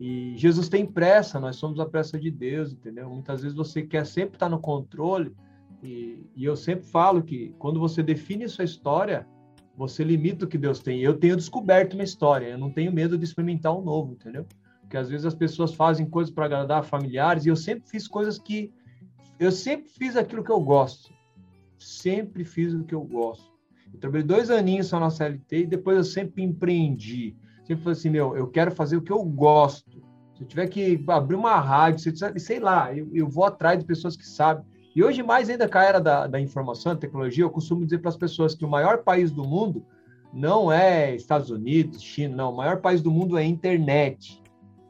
E 0.00 0.34
Jesus 0.36 0.68
tem 0.68 0.86
pressa, 0.86 1.38
nós 1.38 1.56
somos 1.56 1.78
a 1.78 1.84
pressa 1.84 2.18
de 2.18 2.30
Deus, 2.30 2.72
entendeu? 2.72 3.08
Muitas 3.10 3.42
vezes 3.42 3.56
você 3.56 3.82
quer 3.82 4.06
sempre 4.06 4.36
estar 4.36 4.48
no 4.48 4.58
controle, 4.58 5.36
e, 5.82 6.26
e 6.34 6.44
eu 6.44 6.56
sempre 6.56 6.86
falo 6.86 7.22
que 7.22 7.54
quando 7.58 7.78
você 7.78 8.02
define 8.02 8.48
sua 8.48 8.64
história, 8.64 9.26
você 9.76 10.02
limita 10.02 10.44
o 10.44 10.48
que 10.48 10.58
Deus 10.58 10.80
tem. 10.80 11.00
Eu 11.00 11.18
tenho 11.18 11.36
descoberto 11.36 11.94
uma 11.94 12.02
história, 12.02 12.46
eu 12.46 12.58
não 12.58 12.70
tenho 12.70 12.92
medo 12.92 13.16
de 13.16 13.24
experimentar 13.24 13.76
um 13.76 13.82
novo, 13.82 14.12
entendeu? 14.12 14.46
Porque 14.80 14.96
às 14.96 15.08
vezes 15.08 15.26
as 15.26 15.34
pessoas 15.34 15.72
fazem 15.72 16.08
coisas 16.08 16.32
para 16.32 16.46
agradar 16.46 16.82
familiares, 16.82 17.44
e 17.44 17.48
eu 17.48 17.56
sempre 17.56 17.88
fiz 17.88 18.08
coisas 18.08 18.38
que. 18.38 18.72
Eu 19.38 19.52
sempre 19.52 19.88
fiz 19.88 20.16
aquilo 20.16 20.44
que 20.44 20.50
eu 20.50 20.60
gosto. 20.60 21.12
Sempre 21.78 22.44
fiz 22.44 22.74
o 22.74 22.84
que 22.84 22.94
eu 22.94 23.02
gosto. 23.02 23.50
Eu 23.92 24.00
trabalhei 24.00 24.26
dois 24.26 24.50
aninhos 24.50 24.86
só 24.86 24.98
na 25.00 25.10
CLT 25.10 25.58
e 25.58 25.66
depois 25.66 25.96
eu 25.96 26.04
sempre 26.04 26.42
empreendi. 26.42 27.36
Sempre 27.64 27.84
falei 27.84 27.98
assim, 27.98 28.10
meu, 28.10 28.36
eu 28.36 28.48
quero 28.48 28.70
fazer 28.70 28.96
o 28.96 29.02
que 29.02 29.12
eu 29.12 29.22
gosto. 29.22 30.02
Se 30.34 30.42
eu 30.42 30.48
tiver 30.48 30.66
que 30.68 31.04
abrir 31.08 31.36
uma 31.36 31.58
rádio, 31.60 32.12
sei 32.38 32.58
lá, 32.58 32.94
eu, 32.94 33.08
eu 33.12 33.28
vou 33.28 33.44
atrás 33.44 33.78
de 33.78 33.84
pessoas 33.84 34.16
que 34.16 34.26
sabem. 34.26 34.64
E 34.94 35.04
hoje, 35.04 35.22
mais 35.22 35.48
ainda 35.48 35.68
com 35.68 35.78
a 35.78 35.84
era 35.84 36.00
da, 36.00 36.26
da 36.26 36.40
informação, 36.40 36.94
da 36.94 37.00
tecnologia, 37.00 37.44
eu 37.44 37.50
costumo 37.50 37.84
dizer 37.84 37.98
para 37.98 38.08
as 38.08 38.16
pessoas 38.16 38.54
que 38.54 38.64
o 38.64 38.68
maior 38.68 39.04
país 39.04 39.30
do 39.30 39.44
mundo 39.44 39.84
não 40.32 40.70
é 40.70 41.14
Estados 41.14 41.50
Unidos, 41.50 42.02
China, 42.02 42.36
não. 42.36 42.52
O 42.52 42.56
maior 42.56 42.80
país 42.80 43.00
do 43.00 43.10
mundo 43.10 43.38
é 43.38 43.42
a 43.42 43.44
internet. 43.44 44.42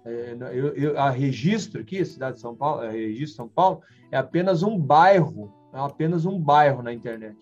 É, 0.05 0.36
eu, 0.53 0.74
eu, 0.74 0.98
a 0.98 1.11
registro 1.11 1.80
aqui, 1.80 1.98
a 1.98 2.07
cidade 2.07 2.36
de 2.36 2.40
São 2.40 2.55
Paulo, 2.55 2.82
a 2.82 2.90
registro 2.90 3.36
São 3.36 3.48
Paulo, 3.48 3.82
é 4.11 4.16
apenas 4.16 4.62
um 4.62 4.78
bairro, 4.78 5.53
é 5.72 5.78
apenas 5.78 6.24
um 6.24 6.38
bairro 6.38 6.82
na 6.82 6.92
internet. 6.92 7.36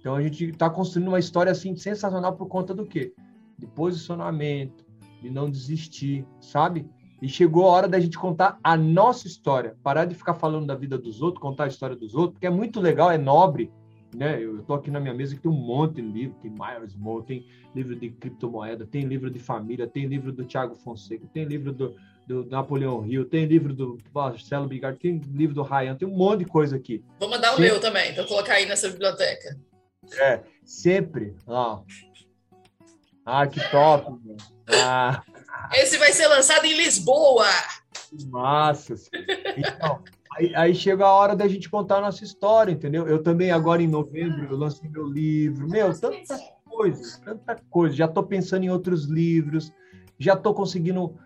Então 0.00 0.14
a 0.14 0.22
gente 0.22 0.46
está 0.46 0.68
construindo 0.68 1.08
uma 1.08 1.18
história 1.18 1.52
assim 1.52 1.76
sensacional 1.76 2.34
por 2.34 2.48
conta 2.48 2.74
do 2.74 2.86
quê? 2.86 3.12
De 3.58 3.66
posicionamento, 3.66 4.84
de 5.20 5.30
não 5.30 5.50
desistir, 5.50 6.26
sabe? 6.40 6.88
E 7.20 7.28
chegou 7.28 7.66
a 7.66 7.70
hora 7.70 7.88
da 7.88 8.00
gente 8.00 8.18
contar 8.18 8.58
a 8.64 8.76
nossa 8.76 9.26
história, 9.26 9.76
parar 9.82 10.06
de 10.06 10.14
ficar 10.14 10.34
falando 10.34 10.66
da 10.66 10.74
vida 10.74 10.96
dos 10.96 11.20
outros, 11.20 11.42
contar 11.42 11.64
a 11.64 11.68
história 11.68 11.94
dos 11.94 12.14
outros, 12.14 12.32
porque 12.32 12.46
é 12.46 12.50
muito 12.50 12.80
legal, 12.80 13.10
é 13.10 13.18
nobre, 13.18 13.70
né? 14.14 14.42
Eu 14.42 14.60
estou 14.60 14.74
aqui 14.74 14.90
na 14.90 14.98
minha 14.98 15.12
mesa 15.12 15.34
que 15.34 15.42
tem 15.42 15.50
um 15.50 15.54
monte 15.54 15.96
de 15.96 16.02
livro, 16.02 16.34
tem 16.40 16.50
Myers 16.50 16.96
Moore, 16.96 17.26
tem 17.26 17.46
livro 17.74 17.94
de 17.94 18.08
criptomoeda, 18.10 18.86
tem 18.86 19.02
livro 19.02 19.30
de 19.30 19.38
família, 19.38 19.86
tem 19.86 20.06
livro 20.06 20.32
do 20.32 20.46
Tiago 20.46 20.74
Fonseca, 20.74 21.26
tem 21.32 21.44
livro 21.44 21.74
do, 21.74 21.94
do 22.26 22.46
Napoleão 22.46 23.06
Hill, 23.06 23.26
tem 23.26 23.44
livro 23.44 23.74
do 23.74 23.98
Marcelo 24.14 24.66
Bigardi, 24.66 24.98
tem 24.98 25.20
livro 25.32 25.54
do 25.54 25.62
Ryan, 25.62 25.96
tem 25.96 26.08
um 26.08 26.16
monte 26.16 26.40
de 26.40 26.46
coisa 26.46 26.76
aqui. 26.76 27.04
Vou 27.18 27.28
mandar 27.28 27.54
o 27.54 27.60
meu 27.60 27.78
também, 27.78 28.14
para 28.14 28.24
colocar 28.24 28.54
aí 28.54 28.64
nessa 28.64 28.88
biblioteca. 28.88 29.58
É, 30.18 30.40
sempre. 30.64 31.36
Ó. 31.46 31.82
Ah, 33.24 33.46
que 33.46 33.60
top. 33.70 34.18
Ah. 34.68 35.22
Esse 35.74 35.98
vai 35.98 36.12
ser 36.12 36.26
lançado 36.26 36.64
em 36.64 36.76
Lisboa. 36.76 37.46
Massa. 38.28 38.94
Então, 39.56 40.02
aí, 40.36 40.54
aí, 40.54 40.74
chega 40.74 41.04
a 41.04 41.12
hora 41.12 41.36
da 41.36 41.46
gente 41.46 41.70
contar 41.70 41.98
a 41.98 42.00
nossa 42.00 42.24
história, 42.24 42.72
entendeu? 42.72 43.06
Eu 43.06 43.22
também, 43.22 43.50
agora 43.50 43.82
em 43.82 43.88
novembro, 43.88 44.46
eu 44.50 44.56
lancei 44.56 44.88
meu 44.88 45.06
livro. 45.06 45.68
Meu, 45.68 45.92
tanta 45.98 46.38
coisa, 46.64 47.20
tanta 47.24 47.56
coisa. 47.70 47.94
Já 47.94 48.06
estou 48.06 48.24
pensando 48.24 48.64
em 48.64 48.70
outros 48.70 49.04
livros 49.04 49.72
já 50.20 50.34
estou 50.34 50.52
conseguindo 50.52 51.18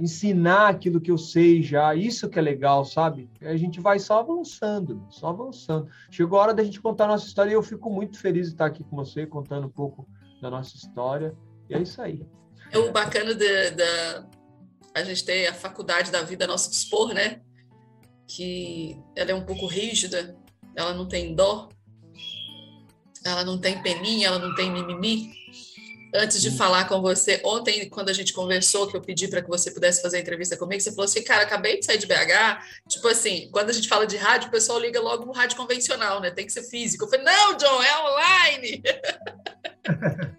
ensinar 0.00 0.68
aquilo 0.68 1.00
que 1.00 1.10
eu 1.10 1.18
sei 1.18 1.60
já. 1.60 1.96
Isso 1.96 2.28
que 2.28 2.38
é 2.38 2.42
legal, 2.42 2.84
sabe? 2.84 3.28
A 3.42 3.56
gente 3.56 3.80
vai 3.80 3.98
só 3.98 4.20
avançando, 4.20 5.04
só 5.10 5.30
avançando. 5.30 5.88
Chegou 6.12 6.38
a 6.38 6.42
hora 6.42 6.54
da 6.54 6.62
gente 6.62 6.80
contar 6.80 7.06
a 7.06 7.08
nossa 7.08 7.26
história 7.26 7.50
e 7.50 7.54
eu 7.54 7.62
fico 7.62 7.90
muito 7.90 8.20
feliz 8.20 8.46
de 8.46 8.52
estar 8.52 8.66
aqui 8.66 8.84
com 8.84 8.94
você, 8.94 9.26
contando 9.26 9.66
um 9.66 9.70
pouco 9.70 10.08
da 10.40 10.48
nossa 10.48 10.76
história. 10.76 11.36
E 11.68 11.74
é 11.74 11.82
isso 11.82 12.00
aí. 12.00 12.24
É 12.70 12.78
o 12.78 12.92
bacana 12.92 13.34
da 13.34 14.26
a 14.94 15.02
gente 15.02 15.24
ter 15.24 15.48
a 15.48 15.52
faculdade 15.52 16.12
da 16.12 16.22
vida 16.22 16.44
a 16.44 16.48
nosso 16.48 16.70
dispor, 16.70 17.12
né? 17.12 17.42
Que 18.28 18.96
ela 19.16 19.32
é 19.32 19.34
um 19.34 19.44
pouco 19.44 19.66
rígida, 19.66 20.36
ela 20.74 20.94
não 20.94 21.06
tem 21.06 21.34
dó, 21.34 21.68
ela 23.24 23.44
não 23.44 23.58
tem 23.58 23.82
peninha, 23.82 24.28
ela 24.28 24.38
não 24.38 24.54
tem 24.54 24.70
mimimi 24.70 25.34
antes 26.14 26.40
de 26.40 26.50
falar 26.50 26.88
com 26.88 27.00
você, 27.00 27.40
ontem, 27.44 27.88
quando 27.88 28.08
a 28.08 28.12
gente 28.12 28.32
conversou, 28.32 28.86
que 28.86 28.96
eu 28.96 29.00
pedi 29.00 29.28
para 29.28 29.42
que 29.42 29.48
você 29.48 29.70
pudesse 29.70 30.02
fazer 30.02 30.18
a 30.18 30.20
entrevista 30.20 30.56
comigo, 30.56 30.80
você 30.80 30.90
falou 30.90 31.04
assim, 31.04 31.22
cara, 31.22 31.42
acabei 31.42 31.78
de 31.78 31.84
sair 31.84 31.98
de 31.98 32.06
BH. 32.06 32.62
Tipo 32.88 33.08
assim, 33.08 33.48
quando 33.52 33.70
a 33.70 33.72
gente 33.72 33.88
fala 33.88 34.06
de 34.06 34.16
rádio, 34.16 34.48
o 34.48 34.50
pessoal 34.50 34.78
liga 34.78 35.00
logo 35.00 35.24
no 35.24 35.32
rádio 35.32 35.56
convencional, 35.56 36.20
né? 36.20 36.30
Tem 36.30 36.46
que 36.46 36.52
ser 36.52 36.62
físico. 36.64 37.04
Eu 37.04 37.08
falei, 37.08 37.24
não, 37.24 37.56
John, 37.56 37.82
é 37.82 37.98
online. 37.98 38.82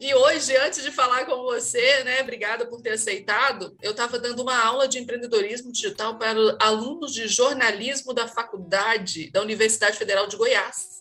e 0.00 0.14
hoje, 0.14 0.56
antes 0.56 0.82
de 0.82 0.90
falar 0.90 1.24
com 1.26 1.42
você, 1.42 2.04
né, 2.04 2.20
obrigada 2.22 2.66
por 2.66 2.80
ter 2.80 2.90
aceitado, 2.90 3.76
eu 3.82 3.92
estava 3.92 4.18
dando 4.18 4.42
uma 4.42 4.58
aula 4.58 4.88
de 4.88 4.98
empreendedorismo 4.98 5.72
digital 5.72 6.18
para 6.18 6.34
alunos 6.58 7.12
de 7.12 7.28
jornalismo 7.28 8.12
da 8.12 8.26
faculdade 8.26 9.30
da 9.30 9.42
Universidade 9.42 9.96
Federal 9.96 10.26
de 10.26 10.36
Goiás. 10.36 11.00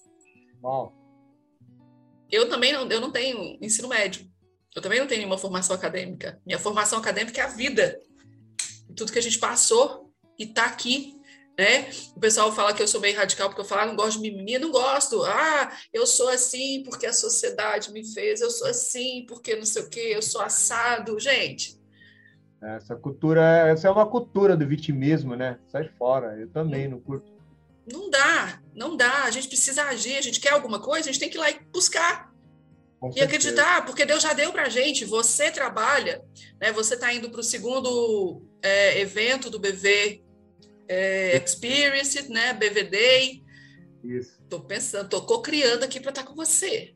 Uau 0.63 0.98
eu 2.31 2.49
também 2.49 2.71
não, 2.73 2.87
eu 2.89 3.01
não 3.01 3.11
tenho 3.11 3.57
ensino 3.61 3.87
médio. 3.87 4.29
Eu 4.75 4.81
também 4.81 4.99
não 4.99 5.07
tenho 5.07 5.19
nenhuma 5.19 5.37
formação 5.37 5.75
acadêmica. 5.75 6.39
Minha 6.45 6.59
formação 6.59 6.99
acadêmica 6.99 7.41
é 7.41 7.43
a 7.43 7.47
vida. 7.47 7.99
Tudo 8.95 9.11
que 9.11 9.19
a 9.19 9.21
gente 9.21 9.39
passou 9.39 10.13
e 10.37 10.43
está 10.43 10.65
aqui. 10.65 11.15
Né? 11.57 11.89
O 12.15 12.19
pessoal 12.19 12.51
fala 12.53 12.73
que 12.73 12.81
eu 12.81 12.87
sou 12.87 13.01
bem 13.01 13.13
radical 13.13 13.49
porque 13.49 13.61
eu 13.61 13.65
falo, 13.65 13.81
ah, 13.81 13.85
não 13.87 13.95
gosto 13.95 14.21
de 14.21 14.31
mimimi, 14.31 14.57
não 14.57 14.71
gosto. 14.71 15.23
Ah, 15.23 15.69
eu 15.91 16.05
sou 16.05 16.29
assim 16.29 16.83
porque 16.83 17.05
a 17.05 17.11
sociedade 17.11 17.91
me 17.91 18.05
fez, 18.13 18.39
eu 18.39 18.49
sou 18.49 18.67
assim 18.67 19.25
porque 19.27 19.55
não 19.57 19.65
sei 19.65 19.81
o 19.83 19.89
quê, 19.89 20.11
eu 20.13 20.21
sou 20.21 20.39
assado. 20.39 21.19
Gente. 21.19 21.77
Essa 22.61 22.95
cultura, 22.95 23.67
essa 23.67 23.87
é 23.87 23.91
uma 23.91 24.05
cultura 24.05 24.55
do 24.55 24.67
vitimismo, 24.67 25.35
né? 25.35 25.59
Sai 25.67 25.89
fora. 25.97 26.37
Eu 26.39 26.49
também 26.49 26.87
não 26.87 26.99
curto 26.99 27.38
não 27.91 28.09
dá, 28.09 28.61
não 28.73 28.95
dá. 28.95 29.23
A 29.23 29.31
gente 29.31 29.47
precisa 29.47 29.83
agir, 29.83 30.17
a 30.17 30.21
gente 30.21 30.39
quer 30.39 30.51
alguma 30.51 30.79
coisa, 30.79 31.09
a 31.09 31.11
gente 31.11 31.19
tem 31.19 31.29
que 31.29 31.37
ir 31.37 31.39
lá 31.39 31.49
e 31.49 31.59
buscar. 31.71 32.29
Com 32.99 33.11
e 33.15 33.21
acreditar, 33.21 33.85
porque 33.85 34.05
Deus 34.05 34.21
já 34.21 34.33
deu 34.33 34.51
para 34.51 34.63
a 34.63 34.69
gente. 34.69 35.05
Você 35.05 35.49
trabalha, 35.49 36.21
né? 36.59 36.71
Você 36.73 36.95
está 36.95 37.13
indo 37.13 37.29
para 37.29 37.39
o 37.39 37.43
segundo 37.43 38.43
é, 38.61 38.99
evento 38.99 39.49
do 39.49 39.59
BV 39.59 40.21
é, 40.87 41.37
Experience, 41.37 42.29
né? 42.29 42.53
BV 42.53 42.83
Day. 42.83 43.43
Isso. 44.03 44.37
Tô 44.49 44.59
pensando, 44.59 45.07
tô 45.07 45.21
co-criando 45.21 45.85
aqui 45.85 45.99
para 45.99 46.09
estar 46.09 46.23
tá 46.23 46.27
com 46.27 46.35
você. 46.35 46.93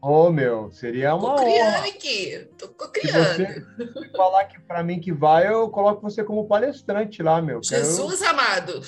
Ô, 0.00 0.26
oh, 0.26 0.30
meu, 0.30 0.72
seria 0.72 1.14
uma 1.14 1.36
co-criando 1.36 1.86
aqui, 1.86 2.48
tô 2.58 2.68
co-criando. 2.68 3.46
Se 3.46 3.84
você 3.86 4.08
falar 4.16 4.44
que 4.46 4.60
para 4.60 4.82
mim 4.82 5.00
que 5.00 5.12
vai, 5.12 5.46
eu 5.46 5.70
coloco 5.70 6.02
você 6.02 6.24
como 6.24 6.48
palestrante 6.48 7.22
lá, 7.22 7.40
meu. 7.40 7.62
Jesus 7.62 8.18
Quero... 8.18 8.30
amado. 8.30 8.82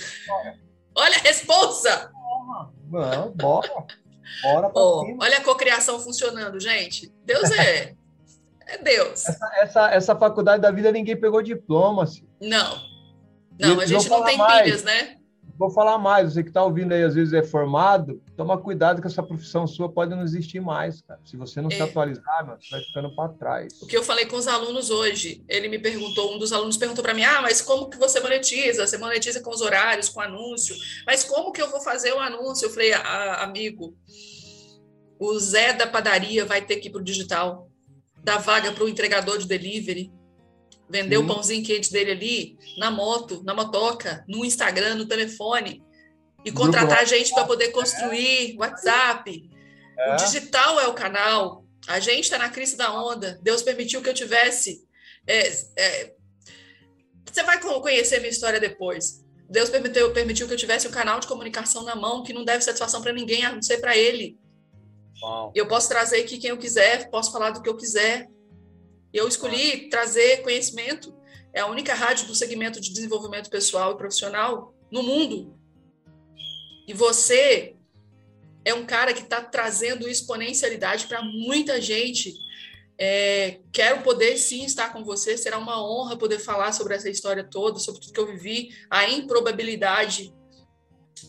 Olha 0.97 1.17
a 1.17 1.21
responsa! 1.21 2.11
Não, 2.91 3.31
bora. 3.33 3.69
Bora 4.43 4.71
pra 4.71 4.83
oh, 4.83 5.05
cima. 5.05 5.25
Olha 5.25 5.39
a 5.39 5.43
cocriação 5.43 5.99
funcionando, 5.99 6.61
gente. 6.61 7.13
Deus 7.25 7.51
é. 7.51 7.95
é 8.67 8.79
Deus. 8.79 9.27
Essa, 9.27 9.51
essa, 9.57 9.91
essa, 9.91 10.17
faculdade 10.17 10.63
da 10.63 10.71
vida 10.71 10.93
ninguém 10.93 11.17
pegou 11.17 11.43
diploma. 11.43 12.05
Assim. 12.05 12.27
Não. 12.41 12.81
Não, 13.59 13.81
a 13.81 13.87
gente 13.87 14.09
não 14.09 14.25
tem 14.25 14.37
mais. 14.37 14.63
pilhas, 14.63 14.83
né? 14.83 15.17
Vou 15.57 15.71
falar 15.71 15.99
mais, 15.99 16.33
você 16.33 16.43
que 16.43 16.51
está 16.51 16.65
ouvindo 16.65 16.93
aí, 16.93 17.05
às 17.05 17.15
vezes 17.15 17.33
é 17.33 17.43
formado, 17.43 18.21
toma 18.37 18.59
cuidado 18.59 19.01
que 19.01 19.07
essa 19.07 19.23
profissão 19.23 19.67
sua 19.67 19.89
pode 19.89 20.11
não 20.11 20.23
existir 20.23 20.61
mais, 20.61 21.01
cara. 21.03 21.21
Se 21.25 21.37
você 21.37 21.61
não 21.61 21.69
é. 21.71 21.77
se 21.77 21.83
atualizar, 21.83 22.45
mano, 22.45 22.59
você 22.61 22.71
vai 22.71 22.81
ficando 22.81 23.15
para 23.15 23.29
trás. 23.31 23.81
O 23.81 23.87
que 23.87 23.97
eu 23.97 24.03
falei 24.03 24.27
com 24.27 24.37
os 24.37 24.49
alunos 24.49 24.91
hoje, 24.91 25.45
ele 25.49 25.69
me 25.69 25.79
perguntou, 25.79 26.35
um 26.35 26.39
dos 26.39 26.53
alunos 26.53 26.77
perguntou 26.77 27.05
para 27.05 27.15
mim, 27.15 27.23
ah, 27.23 27.41
mas 27.41 27.63
como 27.63 27.89
que 27.89 27.97
você 27.97 28.19
monetiza? 28.19 28.85
Você 28.85 28.99
monetiza 28.99 29.41
com 29.41 29.51
os 29.51 29.61
horários, 29.61 30.09
com 30.09 30.21
anúncio, 30.21 30.75
mas 31.07 31.23
como 31.23 31.53
que 31.53 31.63
eu 31.63 31.71
vou 31.71 31.81
fazer 31.81 32.13
o 32.13 32.19
anúncio? 32.19 32.67
Eu 32.67 32.71
falei, 32.71 32.93
ah, 32.93 33.45
amigo, 33.45 33.97
o 35.21 35.39
Zé 35.39 35.73
da 35.73 35.87
padaria 35.87 36.45
vai 36.45 36.63
ter 36.63 36.77
que 36.77 36.89
ir 36.89 36.91
para 36.91 37.01
o 37.01 37.05
digital, 37.05 37.71
dar 38.25 38.39
vaga 38.39 38.73
para 38.73 38.85
o 38.85 38.89
entregador 38.89 39.39
de 39.39 39.47
delivery, 39.47 40.13
Vender 40.89 41.17
Sim. 41.17 41.25
o 41.25 41.27
pãozinho 41.27 41.65
quente 41.65 41.91
dele 41.91 42.11
ali, 42.11 42.59
na 42.77 42.91
moto, 42.91 43.43
na 43.43 43.55
motoca, 43.55 44.25
no 44.29 44.45
Instagram, 44.45 44.97
no 44.97 45.07
telefone. 45.07 45.83
E 46.45 46.53
contratar 46.53 46.99
Grupo 46.99 47.07
gente 47.07 47.33
para 47.33 47.45
poder 47.45 47.69
construir. 47.69 48.57
WhatsApp. 48.59 49.51
É. 49.99 50.13
O 50.13 50.17
digital 50.17 50.79
é 50.81 50.87
o 50.87 50.95
canal. 50.95 51.65
A 51.87 51.99
gente 52.01 52.25
está 52.25 52.39
na 52.39 52.51
crise 52.51 52.77
da 52.77 52.93
onda. 52.93 53.39
Deus 53.43 53.63
permitiu 53.63 54.03
que 54.03 54.09
eu 54.09 54.15
tivesse. 54.15 54.85
É, 55.27 55.49
é, 55.77 56.13
você 57.25 57.43
vai 57.43 57.61
conhecer 57.61 58.19
minha 58.19 58.31
história 58.31 58.61
depois. 58.61 59.25
Deus 59.49 59.69
permitiu, 59.69 60.13
permitiu 60.13 60.47
que 60.47 60.55
eu 60.55 60.59
tivesse 60.59 60.87
um 60.87 60.91
canal 60.91 61.21
de 61.21 61.27
comunicação 61.27 61.83
na 61.83 61.95
mão 61.95 62.23
que 62.23 62.33
não 62.33 62.45
deve 62.45 62.63
satisfação 62.63 63.03
para 63.03 63.13
ninguém, 63.13 63.45
a 63.45 63.53
não 63.53 63.63
ser 63.63 63.79
para 63.79 63.97
Ele. 63.97 64.39
Uau. 65.23 65.53
Eu 65.55 65.67
posso 65.67 65.89
trazer 65.89 66.21
aqui 66.21 66.39
quem 66.39 66.51
eu 66.51 66.59
quiser, 66.59 67.11
posso 67.11 67.33
falar 67.33 67.51
do 67.51 67.63
que 67.63 67.69
eu 67.69 67.77
quiser. 67.77 68.29
Eu 69.15 69.29
escolhi 69.29 69.89
trazer 69.89 70.43
conhecimento. 70.43 71.15
É 71.53 71.61
a 71.61 71.69
única 71.69 71.95
rádio 71.95 72.27
do 72.27 72.35
segmento 72.35 72.81
de 72.81 72.93
desenvolvimento 72.93 73.49
pessoal 73.49 73.93
e 73.93 73.97
profissional 73.97 74.75
no 74.91 75.05
mundo. 75.05 75.57
E 76.89 76.93
você 76.93 77.77
é 78.65 78.75
um 78.75 78.85
cara 78.85 79.15
que 79.15 79.23
está 79.23 79.41
trazendo 79.41 80.09
exponencialidade 80.09 81.07
para 81.07 81.23
muita 81.23 81.81
gente. 81.81 82.35
É, 82.99 83.61
quero 83.73 84.03
poder 84.03 84.37
sim 84.37 84.65
estar 84.65 84.93
com 84.93 85.05
você, 85.05 85.37
será 85.37 85.59
uma 85.59 85.83
honra 85.85 86.17
poder 86.17 86.39
falar 86.39 86.73
sobre 86.73 86.95
essa 86.95 87.09
história 87.09 87.45
toda, 87.45 87.79
sobre 87.79 88.01
tudo 88.01 88.13
que 88.13 88.21
eu 88.21 88.27
vivi, 88.27 88.71
a 88.91 89.09
improbabilidade 89.09 90.33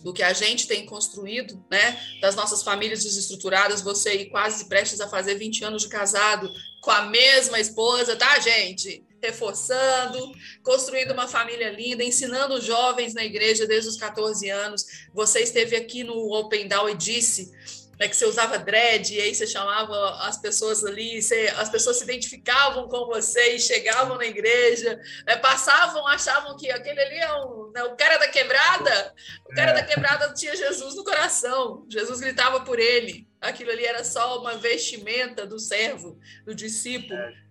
do 0.04 0.14
que 0.14 0.24
a 0.24 0.34
gente 0.34 0.68
tem 0.68 0.86
construído, 0.86 1.64
né, 1.70 2.00
das 2.22 2.36
nossas 2.36 2.64
famílias 2.64 3.04
desestruturadas, 3.04 3.82
você 3.82 4.10
aí 4.10 4.30
quase 4.30 4.68
prestes 4.68 5.02
a 5.02 5.08
fazer 5.08 5.36
20 5.36 5.64
anos 5.64 5.84
de 5.84 5.90
casado 5.90 6.52
com 6.82 6.92
a 6.92 7.04
mesma 7.04 7.60
esposa, 7.60 8.16
tá, 8.16 8.40
gente? 8.40 9.04
Reforçando, 9.22 10.32
construindo 10.62 11.12
uma 11.12 11.28
família 11.28 11.72
linda, 11.72 12.04
ensinando 12.04 12.62
jovens 12.62 13.14
na 13.14 13.24
igreja 13.26 13.66
desde 13.66 13.90
os 13.90 13.98
14 13.98 14.48
anos. 14.50 14.86
Você 15.14 15.40
esteve 15.40 15.76
aqui 15.76 16.04
no 16.04 16.32
Open 16.34 16.68
Down 16.68 16.90
e 16.90 16.96
disse 16.96 17.52
né, 18.00 18.08
que 18.08 18.16
você 18.16 18.26
usava 18.26 18.58
dread, 18.58 19.14
e 19.14 19.22
aí 19.22 19.34
você 19.34 19.48
chamava 19.48 20.18
as 20.28 20.38
pessoas 20.38 20.84
ali, 20.84 21.22
você, 21.22 21.54
as 21.58 21.70
pessoas 21.70 21.98
se 21.98 22.04
identificavam 22.04 22.88
com 22.88 23.06
você 23.06 23.56
e 23.56 23.60
chegavam 23.60 24.18
na 24.18 24.26
igreja, 24.26 25.00
né, 25.26 25.36
passavam, 25.38 26.08
achavam 26.08 26.58
que 26.58 26.70
aquele 26.70 27.00
ali 27.00 27.18
é 27.18 27.34
um, 27.34 27.72
né, 27.74 27.84
o 27.84 27.96
cara 27.96 28.18
da 28.18 28.28
quebrada, 28.28 29.14
o 29.46 29.56
cara 29.56 29.72
é. 29.72 29.74
da 29.74 29.84
quebrada 29.84 30.34
tinha 30.34 30.56
Jesus 30.56 30.96
no 30.96 31.04
coração, 31.04 31.86
Jesus 31.90 32.20
gritava 32.20 32.62
por 32.62 32.80
ele, 32.80 33.28
aquilo 33.40 33.72
ali 33.72 33.86
era 33.86 34.04
só 34.04 34.40
uma 34.40 34.58
vestimenta 34.58 35.46
do 35.46 35.60
servo, 35.60 36.20
do 36.46 36.54
discípulo. 36.54 37.20
É. 37.20 37.46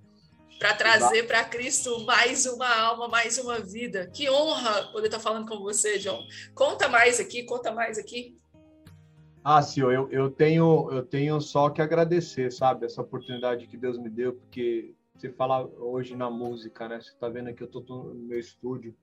Para 0.57 0.73
trazer 0.73 1.27
para 1.27 1.45
Cristo 1.45 2.05
mais 2.07 2.47
uma 2.47 2.73
alma, 2.75 3.09
mais 3.09 3.39
uma 3.39 3.59
vida. 3.59 4.09
Que 4.15 4.31
honra 4.31 4.85
poder 4.93 5.09
estar 5.09 5.19
falando 5.19 5.49
com 5.49 5.59
você, 5.59 5.99
João. 5.99 6.25
Conta 6.55 6.89
mais 6.89 7.19
aqui, 7.19 7.43
conta 7.43 7.73
mais 7.73 7.99
aqui. 7.99 8.39
Ah, 9.47 9.61
Sil, 9.61 9.93
eu, 9.93 10.11
eu, 10.11 10.31
tenho, 10.31 10.91
eu 10.91 11.05
tenho 11.05 11.39
só 11.39 11.69
que 11.69 11.83
agradecer, 11.83 12.51
sabe, 12.51 12.87
essa 12.87 13.03
oportunidade 13.03 13.67
que 13.67 13.77
Deus 13.77 13.99
me 13.99 14.09
deu, 14.09 14.33
porque 14.33 14.95
você 15.15 15.29
fala 15.29 15.67
hoje 15.79 16.17
na 16.17 16.31
música, 16.31 16.89
né? 16.89 16.99
Você 16.99 17.11
está 17.11 17.29
vendo 17.29 17.49
aqui, 17.49 17.63
eu 17.63 17.67
estou 17.67 18.15
no 18.15 18.15
meu 18.15 18.39
estúdio. 18.39 18.97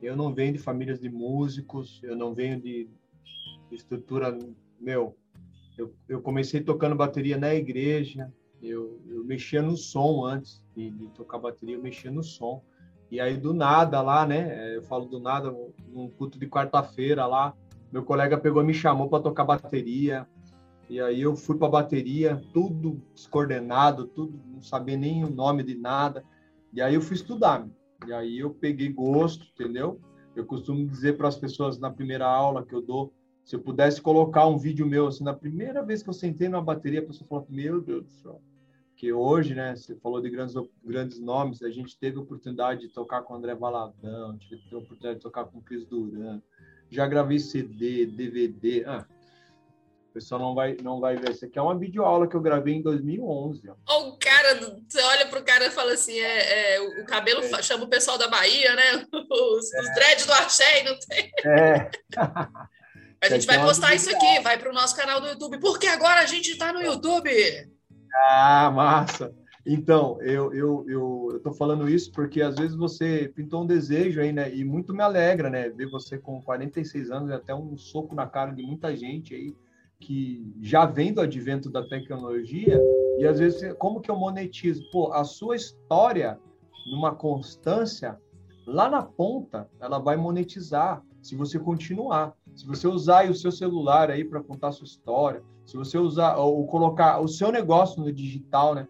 Eu 0.00 0.16
não 0.16 0.32
venho 0.32 0.54
de 0.54 0.58
famílias 0.58 0.98
de 0.98 1.10
músicos, 1.10 2.00
eu 2.02 2.16
não 2.16 2.32
venho 2.32 2.58
de, 2.58 2.88
estrutura. 3.70 4.38
Meu, 4.80 5.18
eu, 5.76 5.94
eu, 6.08 6.22
comecei 6.22 6.62
tocando 6.62 6.96
bateria 6.96 7.36
na 7.36 7.54
igreja, 7.54 8.32
eu, 8.62 9.02
eu 9.06 9.22
mexia 9.22 9.60
no 9.60 9.76
som 9.76 10.24
antes 10.24 10.64
de, 10.74 10.90
de, 10.90 11.08
tocar 11.10 11.38
bateria, 11.38 11.76
eu 11.76 11.82
mexia 11.82 12.10
no 12.10 12.22
som. 12.22 12.64
E 13.10 13.20
aí, 13.20 13.36
do 13.36 13.52
nada 13.52 14.00
lá, 14.00 14.26
né? 14.26 14.76
Eu 14.76 14.82
falo 14.82 15.04
do 15.04 15.20
nada, 15.20 15.54
num 15.88 16.08
culto 16.08 16.38
de 16.38 16.46
quarta-feira 16.46 17.26
lá, 17.26 17.54
meu 17.94 18.02
colega 18.02 18.36
pegou 18.36 18.64
me 18.64 18.74
chamou 18.74 19.08
para 19.08 19.22
tocar 19.22 19.44
bateria. 19.44 20.26
E 20.90 21.00
aí 21.00 21.22
eu 21.22 21.36
fui 21.36 21.56
para 21.56 21.68
bateria, 21.68 22.42
tudo 22.52 23.00
descoordenado, 23.14 24.08
tudo, 24.08 24.36
não 24.52 24.60
sabia 24.60 24.96
nem 24.96 25.24
o 25.24 25.30
nome 25.30 25.62
de 25.62 25.76
nada. 25.76 26.24
E 26.72 26.82
aí 26.82 26.96
eu 26.96 27.00
fui 27.00 27.14
estudar. 27.14 27.64
E 28.04 28.12
aí 28.12 28.40
eu 28.40 28.50
peguei 28.50 28.88
gosto, 28.92 29.46
entendeu? 29.46 30.00
Eu 30.34 30.44
costumo 30.44 30.84
dizer 30.84 31.16
para 31.16 31.28
as 31.28 31.36
pessoas 31.36 31.78
na 31.78 31.88
primeira 31.88 32.26
aula 32.26 32.66
que 32.66 32.74
eu 32.74 32.82
dou, 32.82 33.12
se 33.44 33.54
eu 33.54 33.60
pudesse 33.60 34.02
colocar 34.02 34.48
um 34.48 34.58
vídeo 34.58 34.84
meu, 34.84 35.06
assim, 35.06 35.22
na 35.22 35.32
primeira 35.32 35.80
vez 35.80 36.02
que 36.02 36.08
eu 36.08 36.14
sentei 36.14 36.48
numa 36.48 36.60
bateria, 36.60 36.98
a 36.98 37.06
pessoa 37.06 37.28
falou, 37.28 37.46
meu 37.48 37.80
Deus 37.80 38.06
do 38.06 38.10
céu. 38.10 38.42
Que 38.96 39.12
hoje, 39.12 39.54
né, 39.54 39.76
você 39.76 39.94
falou 39.94 40.20
de 40.20 40.30
grandes, 40.30 40.56
grandes 40.84 41.20
nomes, 41.20 41.62
a 41.62 41.70
gente 41.70 41.96
teve 41.96 42.18
a 42.18 42.22
oportunidade 42.22 42.80
de 42.80 42.88
tocar 42.88 43.22
com 43.22 43.36
André 43.36 43.54
Valadão, 43.54 44.36
tive 44.36 44.60
a 44.72 44.78
oportunidade 44.78 45.18
de 45.18 45.22
tocar 45.22 45.44
com 45.44 45.60
Cris 45.60 45.86
Duran, 45.86 46.42
já 46.90 47.06
gravei 47.06 47.38
CD, 47.38 48.06
DVD. 48.06 48.84
Ah, 48.86 49.04
o 50.10 50.12
pessoal 50.14 50.40
não 50.40 50.54
vai, 50.54 50.76
não 50.82 51.00
vai 51.00 51.16
ver. 51.16 51.30
Isso 51.30 51.44
aqui 51.44 51.58
é 51.58 51.62
uma 51.62 51.78
videoaula 51.78 52.28
que 52.28 52.36
eu 52.36 52.40
gravei 52.40 52.74
em 52.74 52.82
2011. 52.82 53.68
Ó. 53.68 54.08
O 54.08 54.18
cara, 54.18 54.60
você 54.88 55.02
olha 55.02 55.26
pro 55.26 55.44
cara 55.44 55.66
e 55.66 55.70
fala 55.70 55.92
assim: 55.92 56.18
é, 56.18 56.76
é 56.76 56.80
o 56.80 57.04
cabelo 57.04 57.42
é. 57.42 57.62
chama 57.62 57.84
o 57.84 57.88
pessoal 57.88 58.16
da 58.16 58.28
Bahia, 58.28 58.74
né? 58.74 59.06
Os, 59.12 59.74
é. 59.74 59.80
os 59.80 59.94
dreads 59.94 60.26
do 60.26 60.32
Axé, 60.32 60.84
não 60.84 60.98
tem. 60.98 61.30
É. 61.44 61.90
a 63.20 63.28
gente 63.28 63.46
vai 63.46 63.56
é 63.56 63.62
postar 63.62 63.94
isso 63.94 64.14
aqui, 64.14 64.40
vai 64.40 64.58
para 64.58 64.70
o 64.70 64.74
nosso 64.74 64.94
canal 64.94 65.20
do 65.20 65.26
YouTube, 65.26 65.58
porque 65.58 65.86
agora 65.86 66.20
a 66.20 66.26
gente 66.26 66.50
está 66.52 66.72
no 66.72 66.80
YouTube. 66.80 67.30
Ah, 68.28 68.70
massa! 68.70 69.34
Então, 69.66 70.20
eu 70.20 70.52
eu 70.52 70.84
eu, 70.86 71.40
tô 71.42 71.52
falando 71.52 71.88
isso 71.88 72.12
porque 72.12 72.42
às 72.42 72.56
vezes 72.56 72.76
você 72.76 73.32
pintou 73.34 73.62
um 73.62 73.66
desejo 73.66 74.20
aí, 74.20 74.32
né? 74.32 74.54
E 74.54 74.64
muito 74.64 74.92
me 74.92 75.02
alegra, 75.02 75.48
né? 75.48 75.70
Ver 75.70 75.88
você 75.90 76.18
com 76.18 76.42
46 76.42 77.10
anos 77.10 77.30
e 77.30 77.32
até 77.32 77.54
um 77.54 77.76
soco 77.76 78.14
na 78.14 78.26
cara 78.26 78.52
de 78.52 78.62
muita 78.62 78.94
gente 78.94 79.34
aí 79.34 79.56
que 79.98 80.54
já 80.60 80.84
vem 80.84 81.14
do 81.14 81.22
advento 81.22 81.70
da 81.70 81.82
tecnologia 81.82 82.78
e 83.18 83.26
às 83.26 83.38
vezes 83.38 83.72
como 83.78 84.00
que 84.00 84.10
eu 84.10 84.16
monetizo? 84.16 84.82
Pô, 84.90 85.12
a 85.12 85.24
sua 85.24 85.56
história 85.56 86.38
numa 86.86 87.14
constância 87.14 88.18
lá 88.66 88.90
na 88.90 89.02
ponta, 89.02 89.68
ela 89.80 89.98
vai 89.98 90.16
monetizar 90.16 91.02
se 91.22 91.34
você 91.34 91.58
continuar. 91.58 92.34
Se 92.54 92.66
você 92.66 92.86
usar 92.86 93.28
o 93.30 93.34
seu 93.34 93.50
celular 93.50 94.10
aí 94.10 94.24
para 94.24 94.42
contar 94.42 94.72
sua 94.72 94.84
história, 94.84 95.42
se 95.66 95.76
você 95.76 95.96
usar 95.98 96.36
ou 96.36 96.66
colocar 96.66 97.18
o 97.20 97.26
seu 97.26 97.50
negócio 97.50 98.02
no 98.02 98.12
digital, 98.12 98.74
né? 98.74 98.86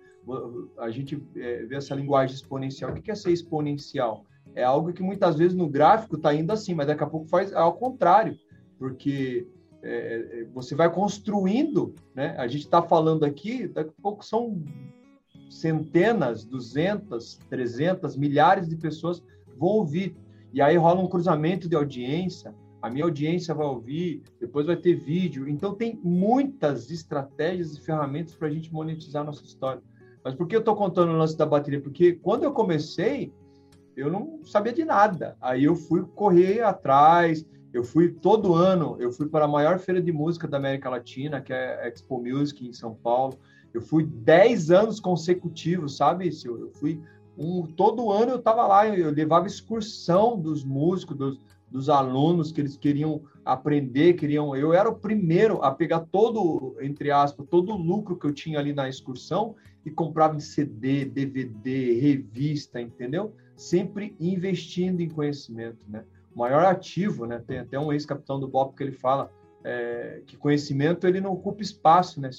A 0.79 0.91
gente 0.91 1.23
é, 1.37 1.65
vê 1.65 1.77
essa 1.77 1.95
linguagem 1.95 2.35
exponencial. 2.35 2.91
O 2.91 2.95
que 2.95 3.11
é 3.11 3.15
ser 3.15 3.33
exponencial? 3.33 4.25
É 4.55 4.63
algo 4.63 4.93
que 4.93 5.03
muitas 5.03 5.37
vezes 5.37 5.55
no 5.55 5.69
gráfico 5.69 6.17
está 6.17 6.35
indo 6.35 6.53
assim, 6.53 6.75
mas 6.75 6.87
daqui 6.87 7.03
a 7.03 7.07
pouco 7.07 7.27
faz 7.27 7.53
ao 7.53 7.75
contrário, 7.75 8.37
porque 8.79 9.49
é, 9.83 10.41
é 10.41 10.45
você 10.53 10.75
vai 10.75 10.91
construindo, 10.91 11.95
né? 12.15 12.35
A 12.39 12.47
gente 12.47 12.65
está 12.65 12.81
falando 12.83 13.25
aqui, 13.25 13.67
daqui 13.67 13.93
a 13.99 14.03
pouco 14.03 14.25
são 14.25 14.63
centenas, 15.51 16.45
duzentas, 16.45 17.39
trezentas, 17.49 18.17
milhares 18.17 18.69
de 18.69 18.77
pessoas 18.77 19.23
vão 19.57 19.71
ouvir. 19.71 20.17
E 20.53 20.61
aí 20.63 20.77
rola 20.77 21.01
um 21.01 21.09
cruzamento 21.09 21.69
de 21.69 21.75
audiência, 21.75 22.55
a 22.85 22.91
minha 22.91 23.05
audiência 23.05 23.55
vai 23.55 23.67
ouvir, 23.67 24.23
depois 24.39 24.67
vai 24.67 24.77
ter 24.77 24.95
vídeo. 24.95 25.49
Então, 25.49 25.75
tem 25.75 25.99
muitas 26.05 26.91
estratégias 26.91 27.75
e 27.75 27.81
ferramentas 27.81 28.35
para 28.35 28.49
a 28.49 28.51
gente 28.51 28.71
monetizar 28.71 29.23
a 29.23 29.25
nossa 29.25 29.43
história. 29.43 29.83
Mas 30.25 30.35
por 30.35 30.49
que 30.49 30.57
eu 30.57 30.61
estou 30.61 30.75
contando 30.75 31.13
o 31.13 31.17
lance 31.17 31.37
da 31.37 31.45
bateria? 31.45 31.81
Porque 31.81 32.15
quando 32.15 32.45
eu 32.45 32.53
comecei, 32.53 33.31
eu 33.95 34.11
não 34.11 34.41
sabia 34.45 34.73
de 34.73 34.85
nada. 34.85 35.37
Aí 35.41 35.65
eu 35.65 35.77
fui 35.77 36.03
correr 36.15 36.63
atrás, 36.63 37.45
eu 37.73 37.85
fui 37.85 38.09
todo 38.09 38.55
ano, 38.55 38.97
eu 38.99 39.13
fui 39.13 39.29
para 39.29 39.45
a 39.45 39.49
maior 39.49 39.79
feira 39.79 40.01
de 40.01 40.11
música 40.11 40.49
da 40.49 40.57
América 40.57 40.89
Latina, 40.89 41.43
que 41.43 41.53
é 41.53 41.83
a 41.83 41.89
Expo 41.89 42.19
Music 42.23 42.67
em 42.67 42.73
São 42.73 42.95
Paulo. 42.95 43.39
Eu 43.75 43.83
fui 43.83 44.05
10 44.05 44.71
anos 44.71 44.99
consecutivos, 44.99 45.97
sabe? 45.97 46.31
Eu 46.45 46.71
fui 46.73 47.03
um, 47.37 47.67
todo 47.67 48.11
ano 48.11 48.33
eu 48.33 48.39
estava 48.39 48.67
lá, 48.67 48.87
eu 48.89 49.11
levava 49.11 49.47
excursão 49.47 50.39
dos 50.39 50.65
músicos, 50.65 51.17
dos, 51.17 51.41
dos 51.75 51.89
alunos 51.89 52.53
que 52.53 52.61
eles 52.61 52.77
queriam 52.77 53.23
aprender, 53.45 54.13
queriam. 54.13 54.55
Eu 54.55 54.73
era 54.73 54.89
o 54.89 54.95
primeiro 54.95 55.61
a 55.61 55.73
pegar 55.73 56.03
todo, 56.03 56.77
entre 56.81 57.11
aspas, 57.11 57.45
todo 57.51 57.73
o 57.73 57.77
lucro 57.77 58.17
que 58.17 58.25
eu 58.25 58.33
tinha 58.33 58.61
ali 58.61 58.73
na 58.73 58.89
excursão 58.89 59.57
e 59.85 59.91
comprava 59.91 60.37
em 60.37 60.41
CD, 60.41 61.05
DVD, 61.05 61.99
revista, 61.99 62.81
entendeu? 62.81 63.35
Sempre 63.57 64.15
investindo 64.21 65.01
em 65.01 65.09
conhecimento, 65.09 65.85
né? 65.89 66.05
O 66.33 66.39
maior 66.39 66.65
ativo, 66.65 67.27
né? 67.27 67.43
Tem 67.45 67.59
até 67.59 67.77
um 67.77 67.93
ex-capitão 67.93 68.39
do 68.39 68.47
BOP 68.47 68.77
que 68.77 68.85
ele 68.85 68.93
fala 68.93 69.29
é, 69.65 70.23
que 70.29 70.37
conhecimento 70.37 71.09
ele 71.09 71.21
não 71.21 71.33
ocupa 71.33 71.61
espaço, 71.61 72.21
né? 72.21 72.31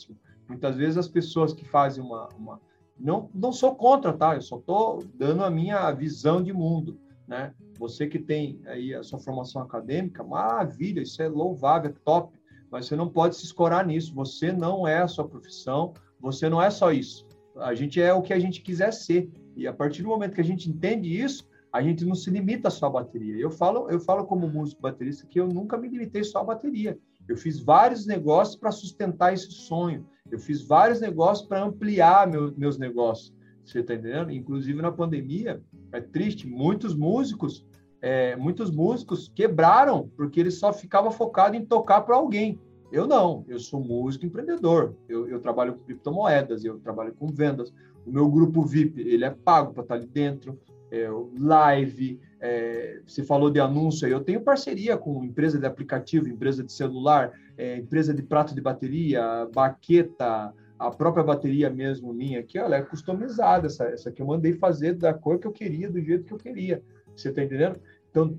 Muitas 0.48 0.78
vezes 0.78 0.96
as 0.96 1.10
pessoas 1.10 1.52
que 1.52 1.66
fazem 1.66 2.02
uma, 2.02 2.30
uma... 2.40 2.62
não 2.98 3.30
não 3.36 3.52
sou 3.52 3.76
contra, 3.76 4.14
tá? 4.14 4.34
Eu 4.34 4.42
só 4.42 4.56
estou 4.56 5.04
dando 5.14 5.44
a 5.44 5.50
minha 5.50 5.92
visão 5.92 6.42
de 6.42 6.54
mundo, 6.54 6.98
né? 7.28 7.54
Você 7.78 8.08
que 8.08 8.20
tem 8.20 8.62
aí 8.66 8.94
a 8.94 9.04
sua 9.04 9.20
formação 9.20 9.62
acadêmica, 9.62 10.24
maravilha, 10.24 11.02
isso 11.02 11.22
é 11.22 11.28
louvável, 11.28 11.92
é 11.92 11.94
top, 12.04 12.38
mas 12.72 12.86
você 12.86 12.96
não 12.96 13.10
pode 13.10 13.36
se 13.36 13.46
escorar 13.46 13.86
nisso. 13.86 14.14
Você 14.16 14.52
não 14.52 14.88
é 14.88 15.00
a 15.00 15.08
sua 15.08 15.28
profissão, 15.28 15.94
você 16.20 16.50
não 16.50 16.62
é 16.62 16.70
só 16.70 16.92
isso. 16.92 17.28
A 17.58 17.74
gente 17.74 18.02
é 18.02 18.14
o 18.14 18.22
que 18.22 18.34
a 18.34 18.40
gente 18.40 18.62
quiser 18.62 18.92
ser. 18.92 19.30
E 19.56 19.68
a 19.68 19.74
partir 19.74 20.02
do 20.02 20.10
momento 20.10 20.34
que 20.34 20.42
a 20.42 20.46
gente 20.46 20.70
entende 20.70 21.10
isso, 21.22 21.48
a 21.72 21.82
gente 21.82 22.06
não 22.06 22.16
se 22.16 22.30
limita 22.30 22.70
só 22.70 22.88
à 22.88 22.90
bateria. 22.90 23.36
Eu 23.36 23.52
falo, 23.52 23.90
eu 23.90 24.00
falo 24.00 24.26
como 24.26 24.48
músico 24.48 24.82
baterista 24.82 25.28
que 25.28 25.40
eu 25.40 25.48
nunca 25.48 25.78
me 25.78 25.90
limitei 25.90 26.24
só 26.24 26.40
à 26.40 26.44
bateria. 26.44 26.98
Eu 27.28 27.36
fiz 27.36 27.60
vários 27.60 28.06
negócios 28.06 28.56
para 28.56 28.72
sustentar 28.72 29.34
esse 29.34 29.52
sonho. 29.52 30.06
Eu 30.32 30.40
fiz 30.40 30.62
vários 30.62 31.02
negócios 31.02 31.48
para 31.48 31.64
ampliar 31.64 32.28
meu, 32.28 32.54
meus 32.58 32.78
negócios. 32.78 33.34
Você 33.64 33.80
está 33.80 33.96
entendendo? 33.96 34.32
Inclusive 34.32 34.82
na 34.82 34.92
pandemia, 34.92 35.62
é 35.96 36.02
triste, 36.02 36.48
muitos 36.48 36.96
músicos, 36.96 37.66
é, 38.02 38.36
muitos 38.36 38.70
músicos 38.70 39.32
quebraram 39.34 40.10
porque 40.16 40.40
eles 40.40 40.60
só 40.60 40.72
ficavam 40.72 41.12
focados 41.12 41.58
em 41.58 41.66
tocar 41.66 42.02
para 42.02 42.16
alguém. 42.16 42.60
Eu 42.92 43.08
não, 43.08 43.44
eu 43.48 43.60
sou 43.60 43.80
músico 43.80 44.26
empreendedor. 44.26 44.96
Eu, 45.10 45.28
eu, 45.28 45.40
trabalho 45.40 45.74
com 45.74 45.84
criptomoedas, 45.84 46.64
eu 46.64 46.80
trabalho 46.80 47.14
com 47.14 47.28
vendas. 47.28 47.74
O 48.06 48.12
meu 48.12 48.30
grupo 48.30 48.64
VIP, 48.64 49.02
ele 49.02 49.26
é 49.26 49.32
pago 49.32 49.74
para 49.74 49.84
estar 49.84 49.96
ali 49.96 50.08
dentro. 50.08 50.58
é, 50.92 51.10
live, 51.40 52.20
é, 52.40 53.02
você 53.06 53.24
falou 53.24 53.50
de 53.50 53.60
anúncio 53.60 54.08
eu 54.08 54.22
tenho 54.22 54.40
parceria 54.40 54.96
com 54.96 55.24
empresa 55.24 55.58
de 55.60 55.66
aplicativo, 55.66 56.30
empresa 56.30 56.64
de 56.64 56.72
celular, 56.72 57.32
é, 57.58 57.78
empresa 57.78 58.14
de 58.14 58.22
prato 58.22 58.54
de 58.54 58.62
bateria, 58.62 59.50
baqueta, 59.54 60.54
a 60.78 60.92
própria 60.92 61.24
bateria 61.24 61.70
mesmo 61.70 62.14
minha 62.14 62.40
aqui, 62.40 62.58
ela 62.58 62.76
é 62.76 62.82
customizada, 62.82 63.68
essa, 63.68 63.86
essa 63.86 64.10
aqui 64.10 64.22
eu 64.22 64.26
mandei 64.26 64.54
fazer 64.54 64.94
da 64.94 65.14
cor 65.14 65.40
que 65.40 65.48
eu 65.48 65.52
queria, 65.52 65.90
do 65.90 66.02
jeito 66.02 66.26
que 66.26 66.34
eu 66.34 66.38
queria, 66.38 66.84
você 67.16 67.30
está 67.30 67.44
entendendo? 67.44 67.80
Então, 68.10 68.38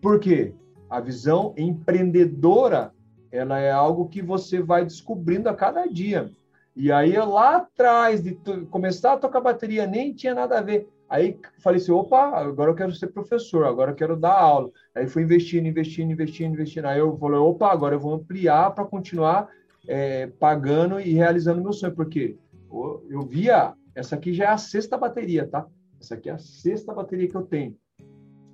por 0.00 0.18
quê? 0.18 0.54
A 0.88 1.00
visão 1.00 1.54
empreendedora, 1.56 2.92
ela 3.30 3.58
é 3.58 3.70
algo 3.70 4.08
que 4.08 4.20
você 4.20 4.60
vai 4.60 4.84
descobrindo 4.84 5.48
a 5.48 5.54
cada 5.54 5.86
dia. 5.86 6.30
E 6.74 6.90
aí, 6.90 7.16
lá 7.16 7.56
atrás 7.56 8.22
de 8.22 8.38
começar 8.70 9.14
a 9.14 9.18
tocar 9.18 9.40
bateria, 9.40 9.86
nem 9.86 10.12
tinha 10.12 10.34
nada 10.34 10.58
a 10.58 10.62
ver. 10.62 10.88
Aí 11.08 11.38
falei 11.58 11.78
assim, 11.78 11.92
opa, 11.92 12.38
agora 12.38 12.70
eu 12.70 12.74
quero 12.74 12.90
ser 12.94 13.08
professor, 13.08 13.66
agora 13.66 13.90
eu 13.90 13.94
quero 13.94 14.16
dar 14.16 14.32
aula. 14.32 14.70
Aí 14.94 15.06
fui 15.06 15.22
investindo, 15.22 15.66
investindo, 15.66 16.10
investindo, 16.10 16.54
investindo. 16.54 16.86
Aí 16.86 16.98
eu 16.98 17.14
falei, 17.18 17.38
opa, 17.38 17.70
agora 17.70 17.94
eu 17.94 18.00
vou 18.00 18.14
ampliar 18.14 18.70
para 18.70 18.86
continuar 18.86 19.46
é, 19.86 20.26
pagando 20.26 21.00
e 21.00 21.12
realizando 21.12 21.62
meu 21.62 21.72
sonho, 21.72 21.94
porque 21.94 22.36
eu 23.10 23.22
via, 23.22 23.74
essa 23.94 24.16
aqui 24.16 24.32
já 24.32 24.44
é 24.44 24.48
a 24.48 24.58
sexta 24.58 24.96
bateria, 24.96 25.46
tá? 25.46 25.66
Essa 26.00 26.14
aqui 26.14 26.28
é 26.28 26.32
a 26.32 26.38
sexta 26.38 26.92
bateria 26.92 27.28
que 27.28 27.36
eu 27.36 27.42
tenho. 27.42 27.76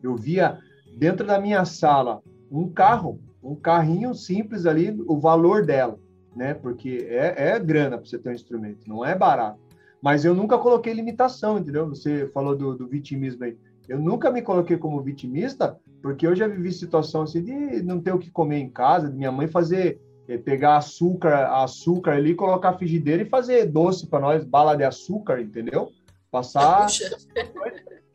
Eu 0.03 0.17
via 0.17 0.59
dentro 0.97 1.27
da 1.27 1.41
minha 1.41 1.65
sala 1.65 2.23
um 2.51 2.69
carro, 2.69 3.21
um 3.43 3.55
carrinho 3.55 4.15
simples 4.15 4.67
ali, 4.67 4.97
o 5.07 5.19
valor 5.19 5.65
dela, 5.65 5.99
né? 6.35 6.55
Porque 6.55 7.07
é, 7.09 7.51
é 7.51 7.59
grana 7.59 7.97
para 7.97 8.07
você 8.07 8.19
ter 8.19 8.31
um 8.31 8.35
instrumento, 8.35 8.89
não 8.89 9.05
é 9.05 9.15
barato. 9.15 9.61
Mas 10.01 10.25
eu 10.25 10.35
nunca 10.35 10.59
coloquei 10.59 10.93
limitação, 10.93 11.59
entendeu? 11.59 11.89
Você 11.89 12.29
falou 12.29 12.57
do, 12.57 12.77
do 12.77 12.87
vitimismo 12.87 13.45
aí. 13.45 13.57
Eu 13.89 13.99
nunca 13.99 14.31
me 14.31 14.43
coloquei 14.43 14.77
como 14.77 15.03
vitimista, 15.03 15.79
porque 16.03 16.27
eu 16.27 16.37
já 16.37 16.47
vivi 16.47 16.71
situação 16.71 17.23
assim 17.23 17.43
de 17.43 17.83
não 17.83 18.01
ter 18.01 18.13
o 18.13 18.19
que 18.19 18.31
comer 18.31 18.59
em 18.59 18.69
casa, 18.69 19.11
de 19.11 19.17
minha 19.17 19.33
mãe 19.33 19.49
fazer, 19.49 20.01
pegar 20.37 20.77
açúcar, 20.77 21.63
açúcar 21.63 22.13
ali, 22.13 22.35
colocar 22.35 22.71
a 22.71 22.77
frigideira 22.77 23.23
e 23.23 23.29
fazer 23.29 23.65
doce 23.67 24.07
para 24.07 24.21
nós, 24.21 24.45
bala 24.45 24.77
de 24.77 24.85
açúcar, 24.85 25.41
entendeu? 25.41 25.91
Passar. 26.31 26.89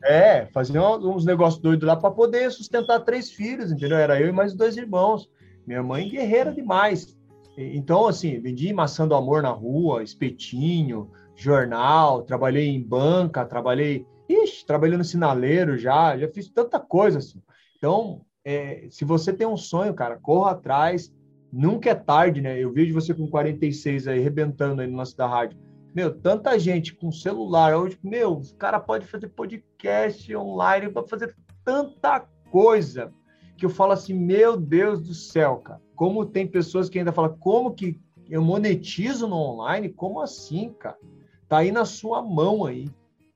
É, 0.04 0.46
fazer 0.52 0.78
uns 0.78 1.24
negócios 1.24 1.60
doidos 1.60 1.88
lá 1.88 1.96
para 1.96 2.10
poder 2.10 2.52
sustentar 2.52 3.00
três 3.00 3.32
filhos, 3.32 3.72
entendeu? 3.72 3.96
Era 3.96 4.20
eu 4.20 4.28
e 4.28 4.32
mais 4.32 4.54
dois 4.54 4.76
irmãos. 4.76 5.28
Minha 5.66 5.82
mãe 5.82 6.08
guerreira 6.08 6.52
demais. 6.52 7.16
Então, 7.56 8.06
assim, 8.06 8.38
vendi 8.38 8.72
maçã 8.72 9.08
do 9.08 9.14
amor 9.14 9.42
na 9.42 9.50
rua, 9.50 10.02
espetinho, 10.02 11.10
jornal, 11.34 12.22
trabalhei 12.22 12.68
em 12.68 12.82
banca, 12.82 13.44
trabalhei, 13.44 14.06
ixi, 14.28 14.66
trabalhei 14.66 14.96
no 14.96 15.04
sinaleiro 15.04 15.78
já, 15.78 16.16
já 16.18 16.28
fiz 16.28 16.48
tanta 16.48 16.78
coisa 16.78 17.18
assim. 17.18 17.42
Então, 17.76 18.22
é, 18.44 18.86
se 18.90 19.04
você 19.04 19.32
tem 19.32 19.46
um 19.46 19.56
sonho, 19.56 19.94
cara, 19.94 20.16
corra 20.16 20.52
atrás, 20.52 21.12
nunca 21.54 21.90
é 21.90 21.94
tarde, 21.94 22.40
né? 22.40 22.58
Eu 22.58 22.72
vejo 22.72 22.92
você 22.92 23.14
com 23.14 23.28
46 23.28 24.08
aí, 24.08 24.18
rebentando 24.18 24.82
aí 24.82 24.88
no 24.88 24.96
lance 24.96 25.16
da 25.16 25.26
rádio. 25.26 25.56
Meu, 25.94 26.12
tanta 26.12 26.58
gente 26.58 26.92
com 26.92 27.12
celular 27.12 27.76
hoje, 27.76 27.96
meu, 28.02 28.32
o 28.32 28.54
cara 28.56 28.80
pode 28.80 29.06
fazer 29.06 29.28
podcast 29.28 30.34
online, 30.34 30.90
pode 30.90 31.08
fazer 31.08 31.36
tanta 31.64 32.20
coisa 32.50 33.12
que 33.56 33.64
eu 33.64 33.70
falo 33.70 33.92
assim, 33.92 34.12
meu 34.12 34.56
Deus 34.56 35.00
do 35.00 35.14
céu, 35.14 35.58
cara. 35.58 35.80
Como 35.94 36.26
tem 36.26 36.44
pessoas 36.44 36.88
que 36.88 36.98
ainda 36.98 37.12
falam, 37.12 37.36
como 37.38 37.72
que 37.72 38.00
eu 38.28 38.42
monetizo 38.42 39.28
no 39.28 39.36
online? 39.36 39.88
Como 39.88 40.20
assim, 40.20 40.70
cara? 40.72 40.98
Tá 41.48 41.58
aí 41.58 41.70
na 41.70 41.84
sua 41.84 42.20
mão 42.20 42.66
aí. 42.66 42.90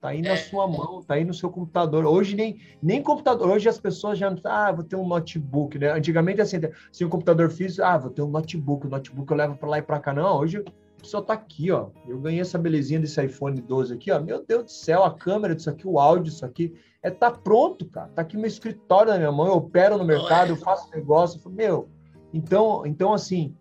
Tá 0.08 0.12
aí 0.12 0.22
na 0.22 0.30
é. 0.30 0.36
sua 0.36 0.66
mão, 0.66 1.02
tá 1.02 1.14
aí 1.14 1.24
no 1.24 1.34
seu 1.34 1.50
computador. 1.50 2.06
Hoje 2.06 2.34
nem, 2.34 2.58
nem 2.82 3.02
computador, 3.02 3.50
hoje 3.50 3.68
as 3.68 3.78
pessoas 3.78 4.18
já 4.18 4.30
não 4.30 4.38
ah, 4.44 4.72
vou 4.72 4.82
ter 4.82 4.96
um 4.96 5.06
notebook, 5.06 5.78
né? 5.78 5.92
Antigamente 5.92 6.40
assim, 6.40 6.56
se 6.90 7.04
um 7.04 7.10
computador 7.10 7.50
físico, 7.50 7.82
ah, 7.84 7.98
vou 7.98 8.10
ter 8.10 8.22
um 8.22 8.30
notebook, 8.30 8.86
o 8.86 8.90
notebook 8.90 9.30
eu 9.30 9.36
levo 9.36 9.56
para 9.56 9.68
lá 9.68 9.78
e 9.78 9.82
para 9.82 10.00
cá. 10.00 10.14
Não, 10.14 10.38
hoje 10.38 10.64
pessoa 10.98 11.22
tá 11.22 11.34
aqui, 11.34 11.70
ó. 11.70 11.88
Eu 12.08 12.18
ganhei 12.20 12.40
essa 12.40 12.56
belezinha 12.56 12.98
desse 12.98 13.22
iPhone 13.22 13.60
12 13.60 13.92
aqui, 13.92 14.10
ó. 14.10 14.18
Meu 14.18 14.42
Deus 14.42 14.64
do 14.64 14.70
céu, 14.70 15.04
a 15.04 15.12
câmera 15.12 15.54
disso 15.54 15.68
aqui, 15.68 15.86
o 15.86 15.98
áudio 15.98 16.24
disso 16.24 16.46
aqui, 16.46 16.74
é 17.02 17.10
tá 17.10 17.30
pronto, 17.30 17.84
cara. 17.84 18.08
Tá 18.08 18.22
aqui 18.22 18.38
meu 18.38 18.46
escritório 18.46 19.12
na 19.12 19.18
minha 19.18 19.32
mão, 19.32 19.46
eu 19.46 19.56
opero 19.56 19.98
no 19.98 20.04
mercado, 20.04 20.50
eu 20.52 20.56
faço 20.56 20.90
negócio, 20.90 21.38
eu 21.44 21.50
meu. 21.50 21.88
Então, 22.32 22.86
então 22.86 23.12
assim, 23.12 23.54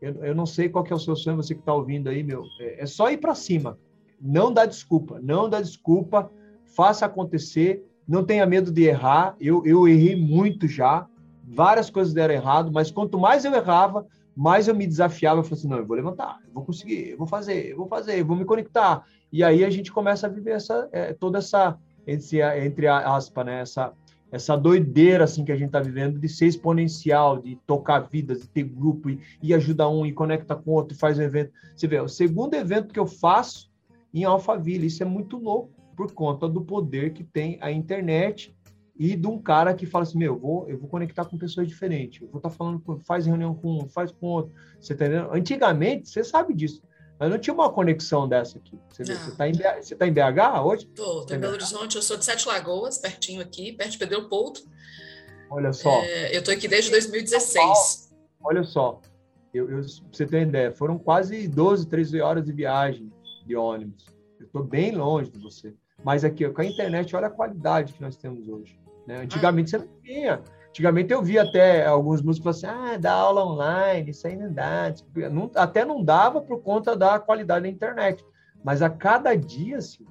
eu, 0.00 0.14
eu 0.24 0.34
não 0.34 0.46
sei 0.46 0.70
qual 0.70 0.82
que 0.82 0.94
é 0.94 0.96
o 0.96 0.98
seu 0.98 1.14
sonho, 1.14 1.36
você 1.36 1.54
que 1.54 1.62
tá 1.62 1.74
ouvindo 1.74 2.08
aí, 2.08 2.22
meu. 2.22 2.42
É, 2.58 2.84
é 2.84 2.86
só 2.86 3.10
ir 3.10 3.18
para 3.18 3.34
cima 3.34 3.78
não 4.20 4.52
dá 4.52 4.66
desculpa, 4.66 5.18
não 5.22 5.48
dá 5.48 5.60
desculpa, 5.60 6.30
faça 6.74 7.06
acontecer, 7.06 7.84
não 8.06 8.24
tenha 8.24 8.44
medo 8.44 8.70
de 8.70 8.82
errar. 8.82 9.34
Eu, 9.40 9.64
eu 9.64 9.88
errei 9.88 10.16
muito 10.16 10.68
já, 10.68 11.06
várias 11.42 11.88
coisas 11.88 12.12
deram 12.12 12.34
errado, 12.34 12.70
mas 12.72 12.90
quanto 12.90 13.18
mais 13.18 13.44
eu 13.44 13.54
errava, 13.54 14.06
mais 14.36 14.68
eu 14.68 14.74
me 14.74 14.86
desafiava. 14.86 15.40
Eu 15.40 15.44
falei 15.44 15.58
assim: 15.58 15.68
não, 15.68 15.78
eu 15.78 15.86
vou 15.86 15.96
levantar, 15.96 16.38
eu 16.46 16.52
vou 16.52 16.64
conseguir, 16.64 17.10
eu 17.10 17.18
vou 17.18 17.26
fazer, 17.26 17.70
eu 17.70 17.76
vou 17.76 17.86
fazer, 17.86 18.18
eu 18.18 18.26
vou 18.26 18.36
me 18.36 18.44
conectar. 18.44 19.04
E 19.32 19.42
aí 19.42 19.64
a 19.64 19.70
gente 19.70 19.92
começa 19.92 20.26
a 20.26 20.30
viver 20.30 20.52
essa, 20.52 20.88
é, 20.92 21.12
toda 21.12 21.38
essa, 21.38 21.78
entre, 22.06 22.40
entre 22.64 22.86
aspas, 22.88 23.46
né, 23.46 23.60
essa, 23.60 23.92
essa 24.32 24.56
doideira 24.56 25.24
assim 25.24 25.44
que 25.44 25.52
a 25.52 25.56
gente 25.56 25.68
está 25.68 25.80
vivendo 25.80 26.18
de 26.18 26.28
ser 26.28 26.46
exponencial, 26.46 27.38
de 27.38 27.56
tocar 27.66 28.00
vidas, 28.00 28.40
de 28.40 28.48
ter 28.48 28.64
grupo 28.64 29.08
e, 29.08 29.20
e 29.42 29.54
ajudar 29.54 29.88
um 29.88 30.04
e 30.04 30.12
conecta 30.12 30.56
com 30.56 30.72
outro 30.72 30.96
e 30.96 30.98
faz 30.98 31.18
um 31.18 31.22
evento. 31.22 31.52
Você 31.76 31.86
vê, 31.86 32.00
o 32.00 32.08
segundo 32.08 32.54
evento 32.54 32.92
que 32.92 32.98
eu 32.98 33.06
faço 33.06 33.69
em 34.12 34.24
Alphaville. 34.24 34.86
Isso 34.86 35.02
é 35.02 35.06
muito 35.06 35.36
louco 35.38 35.72
por 35.96 36.12
conta 36.12 36.48
do 36.48 36.62
poder 36.62 37.12
que 37.12 37.22
tem 37.22 37.58
a 37.60 37.70
internet 37.70 38.54
e 38.98 39.16
de 39.16 39.26
um 39.26 39.40
cara 39.40 39.72
que 39.74 39.86
fala 39.86 40.02
assim, 40.02 40.18
meu, 40.18 40.34
eu 40.34 40.38
vou, 40.38 40.68
eu 40.68 40.78
vou 40.78 40.88
conectar 40.88 41.24
com 41.24 41.38
pessoas 41.38 41.66
diferentes. 41.66 42.20
Eu 42.20 42.28
vou 42.28 42.38
estar 42.38 42.50
tá 42.50 42.54
falando, 42.54 42.80
com, 42.80 42.98
faz 43.00 43.24
reunião 43.24 43.54
com 43.54 43.78
um, 43.78 43.88
faz 43.88 44.12
com 44.12 44.26
outro. 44.26 44.52
Você 44.78 44.94
tá 44.94 45.06
entendendo? 45.06 45.32
Antigamente, 45.32 46.08
você 46.08 46.22
sabe 46.22 46.52
disso. 46.54 46.82
Mas 47.18 47.30
não 47.30 47.38
tinha 47.38 47.52
uma 47.52 47.70
conexão 47.70 48.28
dessa 48.28 48.58
aqui. 48.58 48.78
Você 48.88 49.02
está 49.02 49.48
em, 49.48 49.52
você 49.52 49.94
tá 49.94 50.06
em 50.06 50.12
BH 50.12 50.64
hoje? 50.64 50.86
Estou, 50.86 51.20
estou 51.20 51.36
em 51.36 51.40
Belo 51.40 51.52
Horizonte. 51.52 51.96
Eu 51.96 52.02
sou 52.02 52.16
de 52.16 52.24
Sete 52.24 52.48
Lagoas, 52.48 52.98
pertinho 52.98 53.42
aqui, 53.42 53.72
perto 53.72 53.92
de 53.92 53.98
Pedro 53.98 54.28
Pouto. 54.28 54.62
Olha 55.50 55.72
só. 55.72 56.02
É, 56.02 56.34
eu 56.34 56.38
estou 56.38 56.54
aqui 56.54 56.68
desde 56.68 56.90
2016. 56.90 58.10
Olha 58.42 58.62
só. 58.64 59.00
Eu, 59.52 59.68
eu, 59.70 59.82
você 59.82 60.24
ter 60.24 60.42
ideia, 60.42 60.72
foram 60.72 60.98
quase 60.98 61.48
12, 61.48 61.88
13 61.88 62.20
horas 62.20 62.44
de 62.44 62.52
viagem 62.52 63.12
de 63.50 63.56
ônibus. 63.56 64.06
Eu 64.38 64.46
estou 64.46 64.64
bem 64.64 64.92
longe 64.92 65.30
de 65.30 65.38
você. 65.38 65.74
Mas 66.04 66.24
aqui, 66.24 66.48
com 66.48 66.62
a 66.62 66.64
internet, 66.64 67.14
olha 67.14 67.26
a 67.26 67.30
qualidade 67.30 67.92
que 67.92 68.00
nós 68.00 68.16
temos 68.16 68.48
hoje. 68.48 68.78
Né? 69.06 69.22
Antigamente 69.22 69.70
você 69.70 69.78
não 69.78 69.88
tinha. 70.02 70.42
Antigamente 70.68 71.12
eu 71.12 71.22
vi 71.22 71.36
até 71.38 71.84
alguns 71.84 72.22
músicos 72.22 72.60
falando 72.60 72.78
assim, 72.78 72.94
ah, 72.94 72.96
dá 72.96 73.12
aula 73.12 73.44
online, 73.44 74.10
isso 74.10 74.26
aí 74.26 74.36
não 74.36 74.52
dá. 74.52 74.94
Não, 75.30 75.50
até 75.56 75.84
não 75.84 76.02
dava 76.02 76.40
por 76.40 76.62
conta 76.62 76.96
da 76.96 77.18
qualidade 77.18 77.64
da 77.64 77.68
internet. 77.68 78.24
Mas 78.64 78.80
a 78.82 78.88
cada 78.88 79.34
dia, 79.34 79.78
assim, 79.78 80.06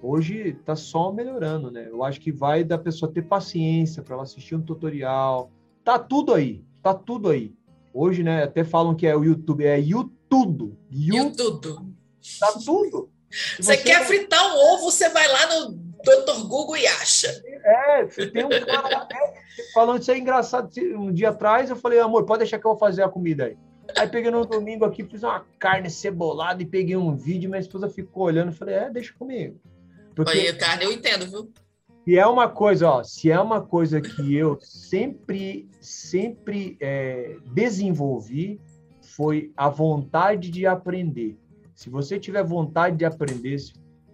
hoje 0.00 0.50
está 0.50 0.76
só 0.76 1.12
melhorando, 1.12 1.70
né? 1.70 1.88
Eu 1.90 2.04
acho 2.04 2.20
que 2.20 2.30
vai 2.30 2.62
da 2.62 2.78
pessoa 2.78 3.10
ter 3.10 3.22
paciência 3.22 4.02
para 4.02 4.14
ela 4.14 4.22
assistir 4.22 4.54
um 4.54 4.62
tutorial. 4.62 5.50
Tá 5.82 5.98
tudo 5.98 6.32
aí, 6.32 6.64
tá 6.80 6.94
tudo 6.94 7.28
aí. 7.28 7.52
Hoje, 7.92 8.22
né, 8.22 8.44
até 8.44 8.62
falam 8.62 8.94
que 8.94 9.06
é 9.06 9.16
o 9.16 9.24
YouTube, 9.24 9.64
é 9.64 9.80
YouTube. 9.80 10.78
YouTube. 10.90 11.93
Tá 12.40 12.52
tudo. 12.64 13.10
Você, 13.30 13.62
você 13.62 13.76
quer 13.78 14.04
fritar 14.06 14.44
um 14.46 14.58
ovo, 14.72 14.90
você 14.90 15.08
vai 15.08 15.26
lá 15.26 15.46
no 15.46 15.72
Dr. 15.72 16.46
Google 16.46 16.76
e 16.76 16.86
acha. 16.86 17.28
É, 17.64 18.04
tem 18.04 18.44
um 18.44 18.48
cara 18.48 19.08
falando 19.72 20.02
isso 20.02 20.10
é 20.10 20.18
engraçado. 20.18 20.70
Um 20.96 21.12
dia 21.12 21.30
atrás 21.30 21.70
eu 21.70 21.76
falei, 21.76 21.98
amor, 21.98 22.24
pode 22.24 22.40
deixar 22.40 22.58
que 22.58 22.66
eu 22.66 22.72
vou 22.72 22.78
fazer 22.78 23.02
a 23.02 23.08
comida 23.08 23.46
aí. 23.46 23.56
Aí 23.96 24.08
peguei 24.08 24.30
no 24.30 24.44
domingo 24.44 24.84
aqui, 24.84 25.04
fiz 25.04 25.22
uma 25.22 25.44
carne 25.58 25.90
cebolada 25.90 26.62
e 26.62 26.66
peguei 26.66 26.96
um 26.96 27.14
vídeo, 27.14 27.50
minha 27.50 27.60
esposa 27.60 27.88
ficou 27.88 28.24
olhando 28.24 28.50
e 28.50 28.54
falei, 28.54 28.74
é, 28.74 28.90
deixa 28.90 29.12
comigo. 29.12 29.60
Porque... 30.14 30.32
Aí, 30.32 30.52
carne 30.54 30.84
eu 30.84 30.92
entendo, 30.92 31.26
viu? 31.26 31.52
E 32.06 32.18
é 32.18 32.26
uma 32.26 32.48
coisa, 32.48 32.88
ó, 32.88 33.02
se 33.02 33.30
é 33.30 33.40
uma 33.40 33.62
coisa 33.62 34.00
que 34.00 34.34
eu 34.34 34.58
sempre, 34.60 35.68
sempre 35.80 36.76
é, 36.80 37.36
desenvolvi, 37.54 38.60
foi 39.00 39.52
a 39.56 39.68
vontade 39.68 40.50
de 40.50 40.66
aprender. 40.66 41.38
Se 41.74 41.90
você 41.90 42.18
tiver 42.18 42.44
vontade 42.44 42.96
de 42.96 43.04
aprender, 43.04 43.56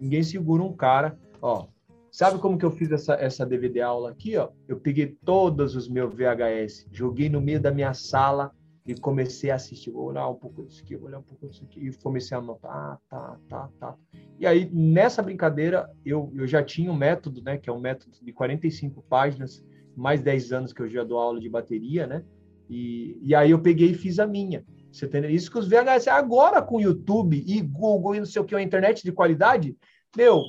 ninguém 0.01 0.23
segura 0.23 0.63
um 0.63 0.73
cara. 0.73 1.19
Ó, 1.43 1.67
sabe 2.11 2.39
como 2.39 2.57
que 2.57 2.65
eu 2.65 2.71
fiz 2.71 2.91
essa, 2.91 3.15
essa 3.15 3.45
DVD 3.45 3.83
aula 3.83 4.11
aqui? 4.11 4.37
Ó? 4.37 4.49
Eu 4.67 4.81
peguei 4.81 5.19
todos 5.25 5.77
os 5.77 5.89
meus 5.89 6.15
VHS, 6.15 6.87
joguei 6.91 7.29
no 7.29 7.41
meio 7.41 7.61
da 7.61 7.71
minha 7.71 7.93
sala 7.93 8.51
e 8.87 8.95
comecei 8.95 9.51
a 9.51 9.57
assistir. 9.57 9.91
Vou 9.91 10.07
olhar 10.07 10.27
um 10.29 10.35
pouco 10.35 10.65
disso 10.65 10.83
aqui, 10.83 10.97
vou 10.97 11.09
olhar 11.09 11.19
um 11.19 11.23
pouco 11.23 11.47
disso 11.49 11.65
aqui. 11.65 11.87
E 11.87 11.93
comecei 11.99 12.35
a 12.35 12.41
anotar. 12.41 12.71
Ah, 12.73 12.99
tá, 13.09 13.39
tá, 13.49 13.71
tá. 13.79 13.95
E 14.39 14.47
aí, 14.47 14.71
nessa 14.73 15.23
brincadeira, 15.23 15.91
eu, 16.05 16.33
eu 16.35 16.47
já 16.47 16.63
tinha 16.63 16.91
um 16.91 16.97
método, 16.97 17.43
né? 17.43 17.59
Que 17.59 17.69
é 17.69 17.73
um 17.73 17.81
método 17.81 18.17
de 18.23 18.33
45 18.33 19.03
páginas, 19.03 19.63
mais 19.95 20.23
10 20.23 20.53
anos 20.53 20.73
que 20.73 20.81
eu 20.81 20.89
já 20.89 21.05
dou 21.05 21.19
aula 21.19 21.39
de 21.39 21.49
bateria, 21.49 22.07
né? 22.07 22.25
E, 22.71 23.19
e 23.23 23.35
aí 23.35 23.51
eu 23.51 23.61
peguei 23.61 23.91
e 23.91 23.95
fiz 23.95 24.19
a 24.19 24.27
minha. 24.27 24.65
Você 24.91 25.07
entendeu? 25.07 25.31
Isso 25.31 25.51
que 25.51 25.59
os 25.59 25.69
VHS 25.69 26.09
agora 26.09 26.61
com 26.61 26.81
YouTube 26.81 27.43
e 27.47 27.61
Google 27.61 28.15
e 28.15 28.19
não 28.19 28.27
sei 28.27 28.43
o 28.43 28.45
que, 28.45 28.55
a 28.55 28.63
internet 28.63 29.03
de 29.03 29.13
qualidade, 29.13 29.77
meu, 30.17 30.43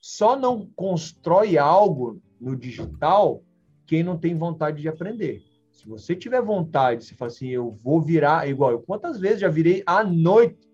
só 0.00 0.38
não 0.38 0.68
constrói 0.74 1.56
algo 1.56 2.20
no 2.40 2.56
digital 2.56 3.42
quem 3.86 4.02
não 4.02 4.18
tem 4.18 4.36
vontade 4.36 4.80
de 4.80 4.88
aprender. 4.88 5.42
Se 5.70 5.88
você 5.88 6.16
tiver 6.16 6.40
vontade, 6.40 7.04
se 7.04 7.14
fala 7.14 7.30
assim, 7.30 7.48
eu 7.48 7.70
vou 7.70 8.00
virar 8.00 8.48
igual 8.48 8.70
eu. 8.70 8.80
Quantas 8.80 9.18
vezes 9.18 9.40
já 9.40 9.48
virei 9.48 9.82
à 9.86 10.02
noite? 10.02 10.68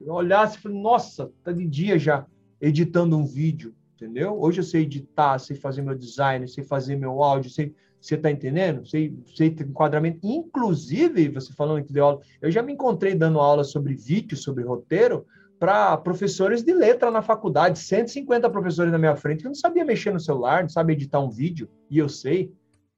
Eu 0.00 0.14
olhasse 0.14 0.56
e 0.56 0.60
falei, 0.60 0.80
nossa, 0.80 1.30
tá 1.42 1.52
de 1.52 1.66
dia 1.66 1.98
já 1.98 2.26
editando 2.60 3.16
um 3.16 3.24
vídeo, 3.24 3.74
entendeu? 3.94 4.40
Hoje 4.40 4.60
eu 4.60 4.64
sei 4.64 4.82
editar, 4.82 5.38
sei 5.38 5.56
fazer 5.56 5.82
meu 5.82 5.94
design, 5.94 6.46
sei 6.48 6.64
fazer 6.64 6.96
meu 6.96 7.22
áudio, 7.22 7.50
sei, 7.50 7.74
você 8.08 8.16
tá 8.16 8.30
entendendo? 8.30 8.88
Sei, 8.88 9.14
sei 9.36 9.50
ter 9.50 9.66
enquadramento. 9.66 10.20
Inclusive, 10.22 11.28
você 11.28 11.52
falando 11.52 11.84
que 11.84 11.92
deu 11.92 12.04
aula, 12.04 12.20
eu 12.40 12.50
já 12.50 12.62
me 12.62 12.72
encontrei 12.72 13.14
dando 13.14 13.38
aula 13.38 13.64
sobre 13.64 13.94
vídeo, 13.94 14.36
sobre 14.36 14.64
roteiro, 14.64 15.26
para 15.58 15.96
professores 15.98 16.62
de 16.62 16.72
letra 16.72 17.10
na 17.10 17.20
faculdade, 17.20 17.78
150 17.78 18.48
professores 18.48 18.90
na 18.92 18.98
minha 18.98 19.16
frente, 19.16 19.42
que 19.42 19.48
não 19.48 19.54
sabia 19.54 19.84
mexer 19.84 20.12
no 20.12 20.20
celular, 20.20 20.62
não 20.62 20.70
sabia 20.70 20.94
editar 20.94 21.20
um 21.20 21.28
vídeo, 21.28 21.68
e 21.90 21.98
eu 21.98 22.08
sei. 22.08 22.50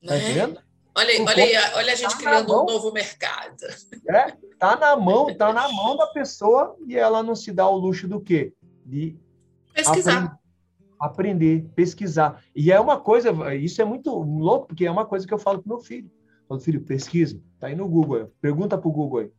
Tá 0.07 0.15
é? 0.15 0.19
entendendo? 0.19 0.61
Olha, 0.95 1.23
olha, 1.23 1.45
aí, 1.45 1.75
olha 1.75 1.93
a 1.93 1.97
gente 1.97 2.11
tá 2.11 2.19
criando 2.19 2.63
um 2.63 2.67
novo 2.67 2.93
mercado. 2.93 3.57
É, 4.09 4.33
tá 4.59 4.77
na 4.77 4.95
mão, 4.97 5.35
tá 5.35 5.53
na 5.53 5.69
mão 5.73 5.97
da 5.97 6.07
pessoa 6.09 6.77
e 6.87 6.97
ela 6.97 7.23
não 7.23 7.35
se 7.35 7.53
dá 7.53 7.69
o 7.69 7.77
luxo 7.77 8.07
do 8.07 8.21
quê? 8.21 8.53
De 8.85 9.17
pesquisar. 9.73 10.40
Aprender, 11.01 11.65
pesquisar. 11.75 12.43
E 12.55 12.71
é 12.71 12.79
uma 12.79 13.01
coisa, 13.01 13.33
isso 13.55 13.81
é 13.81 13.85
muito 13.85 14.11
louco, 14.11 14.67
porque 14.67 14.85
é 14.85 14.91
uma 14.91 15.07
coisa 15.07 15.27
que 15.27 15.33
eu 15.33 15.39
falo 15.39 15.61
pro 15.61 15.77
meu 15.77 15.81
filho. 15.81 16.11
Eu 16.43 16.47
falo, 16.49 16.61
filho, 16.61 16.81
pesquisa, 16.83 17.41
tá 17.59 17.69
aí 17.69 17.75
no 17.75 17.89
Google, 17.89 18.31
pergunta 18.41 18.77
pro 18.77 18.91
Google 18.91 19.21
aí. 19.21 19.33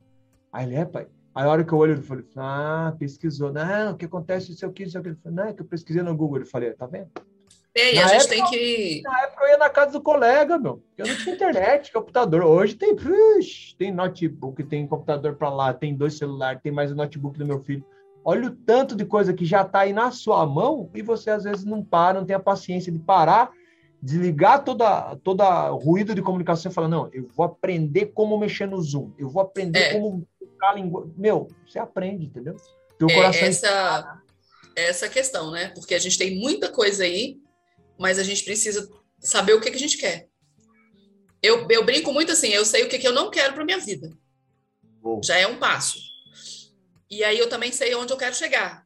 Aí 0.52 0.66
ele 0.66 0.76
é, 0.76 0.86
pai. 0.86 1.08
Aí 1.34 1.46
a 1.46 1.50
hora 1.50 1.64
que 1.64 1.72
eu 1.72 1.78
olho, 1.78 1.94
eu 1.94 2.02
falei, 2.02 2.26
ah, 2.36 2.94
pesquisou. 3.00 3.54
Não, 3.54 3.94
o 3.94 3.96
que 3.96 4.06
acontece 4.06 4.54
se 4.54 4.66
eu 4.66 4.72
quis, 4.72 4.94
eu 4.94 5.02
quis. 5.02 5.16
Não, 5.24 5.46
é 5.46 5.54
que 5.54 5.62
eu 5.62 5.66
pesquisei 5.66 6.04
no 6.04 6.16
Google. 6.16 6.40
Eu 6.40 6.46
falei, 6.46 6.74
tá 6.74 6.86
vendo? 6.86 7.10
E 7.74 7.98
a 7.98 8.08
gente 8.08 8.28
tem 8.28 8.44
que. 8.46 9.02
Na 9.02 9.22
época 9.22 9.46
eu 9.46 9.50
ia 9.50 9.58
na 9.58 9.70
casa 9.70 9.94
do 9.94 10.02
colega, 10.02 10.60
meu. 10.60 10.84
Eu 10.98 11.08
não 11.08 11.16
tinha 11.16 11.36
internet, 11.36 11.92
computador. 11.94 12.44
Hoje 12.44 12.76
tem, 12.76 12.96
puxa, 12.98 13.74
tem 13.78 13.94
notebook, 13.94 14.62
tem 14.66 14.86
computador 14.86 15.36
para 15.36 15.50
lá, 15.50 15.74
tem 15.74 15.96
dois 15.96 16.18
celulares, 16.18 16.62
tem 16.62 16.72
mais 16.72 16.92
o 16.92 16.96
notebook 16.96 17.40
do 17.40 17.46
meu 17.46 17.62
filho. 17.62 17.86
Olha 18.24 18.48
o 18.48 18.56
tanto 18.56 18.96
de 18.96 19.06
coisa 19.06 19.34
que 19.34 19.46
já 19.46 19.62
está 19.62 19.82
aí 19.82 19.94
na 19.94 20.12
sua 20.12 20.46
mão 20.46 20.90
e 20.94 21.02
você 21.02 21.30
às 21.30 21.44
vezes 21.44 21.66
não 21.66 21.84
para, 21.84 22.20
não 22.20 22.26
tem 22.26 22.36
a 22.36 22.40
paciência 22.40 22.92
de 22.92 23.00
parar, 23.00 23.52
desligar 24.02 24.64
toda 24.64 25.16
toda 25.18 25.70
ruído 25.70 26.14
de 26.14 26.22
comunicação 26.22 26.72
e 26.72 26.76
falar 26.76 26.88
não, 26.88 27.10
eu 27.12 27.28
vou 27.36 27.46
aprender 27.46 28.08
como 28.08 28.38
mexer 28.38 28.68
no 28.68 28.82
Zoom, 28.82 29.12
eu 29.18 29.30
vou 29.30 29.42
aprender 29.42 29.80
é. 29.80 29.94
como 29.94 30.28
a 30.62 30.74
língua. 30.74 31.10
Meu, 31.18 31.48
você 31.68 31.80
aprende, 31.80 32.26
entendeu? 32.26 32.56
Teu 33.00 33.10
é, 33.10 33.16
coração 33.16 33.48
essa 33.48 34.22
essa 34.76 35.10
questão, 35.10 35.52
né? 35.52 35.70
Porque 35.70 35.96
a 35.96 36.00
gente 36.00 36.18
tem 36.18 36.40
muita 36.40 36.70
coisa 36.70 37.04
aí 37.04 37.42
mas 38.02 38.18
a 38.18 38.24
gente 38.24 38.44
precisa 38.44 38.90
saber 39.20 39.54
o 39.54 39.62
que, 39.62 39.70
que 39.70 39.78
a 39.78 39.80
gente 39.80 39.98
quer. 39.98 40.28
Eu, 41.42 41.68
eu 41.70 41.86
brinco 41.86 42.12
muito 42.12 42.32
assim, 42.32 42.50
eu 42.50 42.66
sei 42.66 42.84
o 42.84 42.90
que, 42.90 42.98
que 42.98 43.08
eu 43.08 43.14
não 43.14 43.30
quero 43.30 43.54
para 43.54 43.64
minha 43.64 43.78
vida. 43.78 44.12
Bom. 45.00 45.22
Já 45.24 45.38
é 45.38 45.46
um 45.46 45.58
passo. 45.58 46.00
E 47.12 47.26
aí 47.26 47.38
eu 47.38 47.50
também 47.50 47.74
sei 47.74 47.94
onde 47.94 48.14
eu 48.14 48.18
quero 48.18 48.34
chegar. 48.34 48.86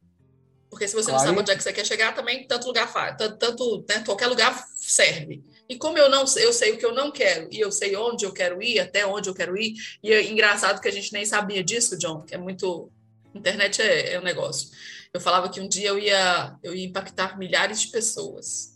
Porque 0.67 0.87
se 0.87 0.95
você 0.95 1.11
não 1.11 1.19
sabe 1.19 1.39
onde 1.39 1.51
é 1.51 1.55
que 1.55 1.61
você 1.61 1.71
quer 1.71 1.85
chegar, 1.85 2.15
também 2.15 2.47
tanto 2.47 2.65
lugar 2.65 2.91
faz, 2.91 3.15
tanto, 3.15 3.37
tanto 3.37 3.85
né, 3.87 4.03
qualquer 4.03 4.27
lugar 4.27 4.65
serve. 4.75 5.43
E 5.69 5.77
como 5.77 5.97
eu 5.97 6.09
não 6.09 6.25
eu 6.37 6.51
sei 6.51 6.73
o 6.73 6.77
que 6.77 6.85
eu 6.85 6.93
não 6.93 7.11
quero 7.11 7.47
e 7.51 7.59
eu 7.59 7.71
sei 7.71 7.95
onde 7.95 8.25
eu 8.25 8.33
quero 8.33 8.61
ir, 8.61 8.79
até 8.79 9.05
onde 9.05 9.29
eu 9.29 9.33
quero 9.33 9.55
ir, 9.55 9.75
e 10.03 10.11
é 10.11 10.23
engraçado 10.23 10.81
que 10.81 10.87
a 10.87 10.91
gente 10.91 11.13
nem 11.13 11.23
sabia 11.23 11.63
disso, 11.63 11.97
John, 11.97 12.23
que 12.23 12.35
é 12.35 12.37
muito 12.37 12.91
internet 13.33 13.81
é, 13.81 14.13
é 14.13 14.19
um 14.19 14.23
negócio. 14.23 14.69
Eu 15.13 15.21
falava 15.21 15.47
que 15.47 15.61
um 15.61 15.67
dia 15.67 15.89
eu 15.89 15.99
ia 15.99 16.57
eu 16.63 16.75
ia 16.75 16.85
impactar 16.85 17.37
milhares 17.37 17.79
de 17.81 17.87
pessoas. 17.89 18.75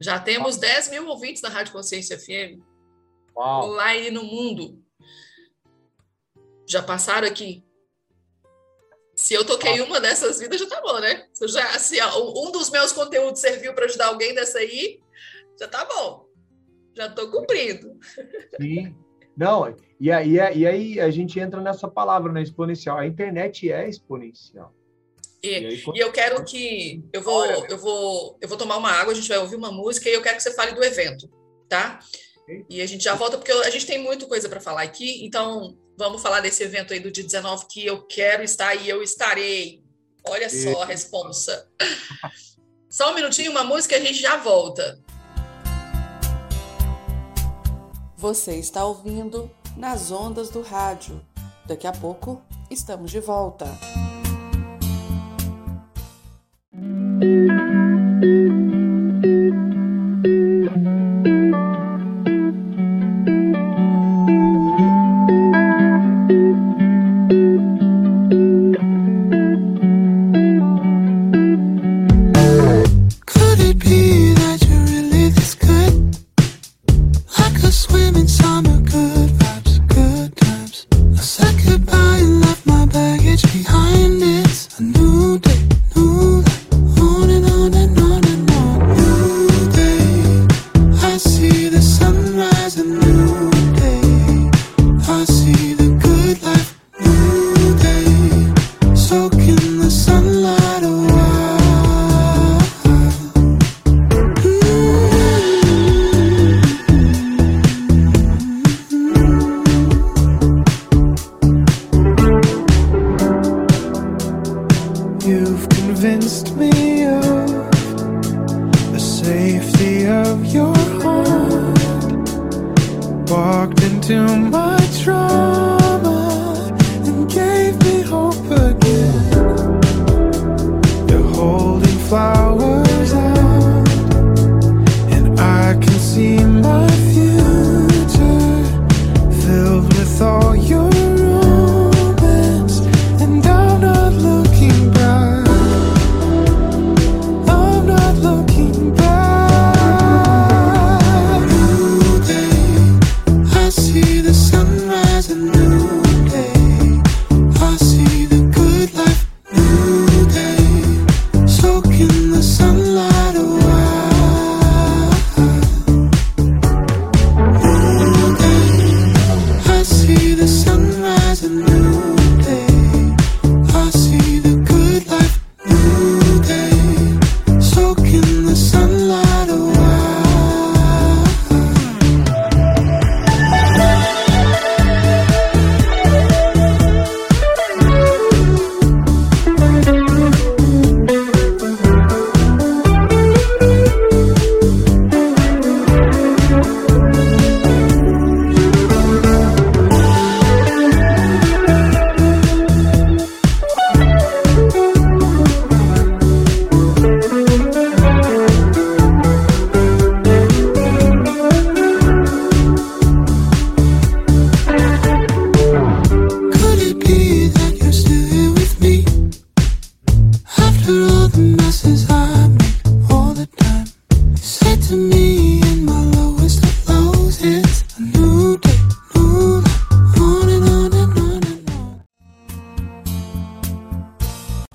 Já 0.00 0.18
temos 0.18 0.58
10 0.58 0.90
mil 0.90 1.08
ouvintes 1.08 1.42
na 1.42 1.48
Rádio 1.48 1.72
Consciência 1.72 2.18
FM. 2.18 2.62
Uau. 3.34 3.70
Online 3.70 4.10
no 4.10 4.22
mundo. 4.22 4.80
Já 6.66 6.82
passaram 6.82 7.26
aqui. 7.26 7.64
Se 9.18 9.34
eu 9.34 9.44
toquei 9.44 9.80
uma 9.80 10.00
dessas 10.00 10.38
vidas, 10.38 10.60
já 10.60 10.68
tá 10.68 10.80
bom, 10.80 11.00
né? 11.00 11.26
Se, 11.32 11.48
já, 11.48 11.76
se 11.76 12.00
um 12.00 12.52
dos 12.52 12.70
meus 12.70 12.92
conteúdos 12.92 13.40
serviu 13.40 13.74
para 13.74 13.86
ajudar 13.86 14.06
alguém 14.06 14.32
dessa 14.32 14.60
aí, 14.60 15.00
já 15.58 15.66
tá 15.66 15.84
bom. 15.84 16.24
Já 16.96 17.06
estou 17.06 17.28
cumprindo. 17.28 17.98
Sim. 18.60 18.94
Não, 19.36 19.74
e 20.00 20.12
aí, 20.12 20.34
e 20.34 20.66
aí 20.66 21.00
a 21.00 21.10
gente 21.10 21.40
entra 21.40 21.60
nessa 21.60 21.88
palavra, 21.88 22.30
né? 22.30 22.42
Exponencial. 22.42 22.96
A 22.96 23.08
internet 23.08 23.72
é 23.72 23.88
exponencial. 23.88 24.72
E, 25.42 25.48
e, 25.48 25.84
e, 25.94 25.98
eu 25.98 26.12
quero 26.12 26.44
que 26.44 27.04
eu 27.12 27.20
vou, 27.20 27.44
eu 27.44 27.76
vou, 27.76 28.38
eu 28.40 28.48
vou 28.48 28.56
tomar 28.56 28.76
uma 28.76 28.92
água, 28.92 29.12
a 29.12 29.16
gente 29.16 29.28
vai 29.28 29.38
ouvir 29.38 29.56
uma 29.56 29.72
música 29.72 30.08
e 30.08 30.14
eu 30.14 30.22
quero 30.22 30.36
que 30.36 30.44
você 30.44 30.54
fale 30.54 30.76
do 30.76 30.84
evento, 30.84 31.28
tá? 31.68 31.98
E 32.70 32.80
a 32.80 32.86
gente 32.86 33.02
já 33.02 33.16
volta 33.16 33.36
porque 33.36 33.50
a 33.50 33.70
gente 33.70 33.84
tem 33.84 34.00
muita 34.00 34.26
coisa 34.26 34.48
para 34.48 34.60
falar 34.60 34.82
aqui, 34.82 35.26
então 35.26 35.76
vamos 35.98 36.22
falar 36.22 36.40
desse 36.40 36.62
evento 36.62 36.92
aí 36.92 37.00
do 37.00 37.10
dia 37.10 37.24
19 37.24 37.66
que 37.66 37.84
eu 37.84 38.06
quero 38.06 38.44
estar 38.44 38.72
e 38.76 38.88
eu 38.88 39.02
estarei. 39.02 39.82
Olha 40.24 40.48
só 40.48 40.82
a 40.82 40.86
responsa. 40.86 41.68
Só 42.88 43.10
um 43.10 43.14
minutinho, 43.14 43.50
uma 43.50 43.64
música 43.64 43.96
e 43.96 44.00
a 44.00 44.04
gente 44.04 44.20
já 44.20 44.36
volta. 44.36 44.98
Você 48.16 48.54
está 48.54 48.84
ouvindo 48.84 49.50
nas 49.76 50.10
ondas 50.10 50.48
do 50.50 50.62
rádio. 50.62 51.20
Daqui 51.66 51.86
a 51.86 51.92
pouco 51.92 52.42
estamos 52.70 53.10
de 53.10 53.20
volta. 53.20 53.66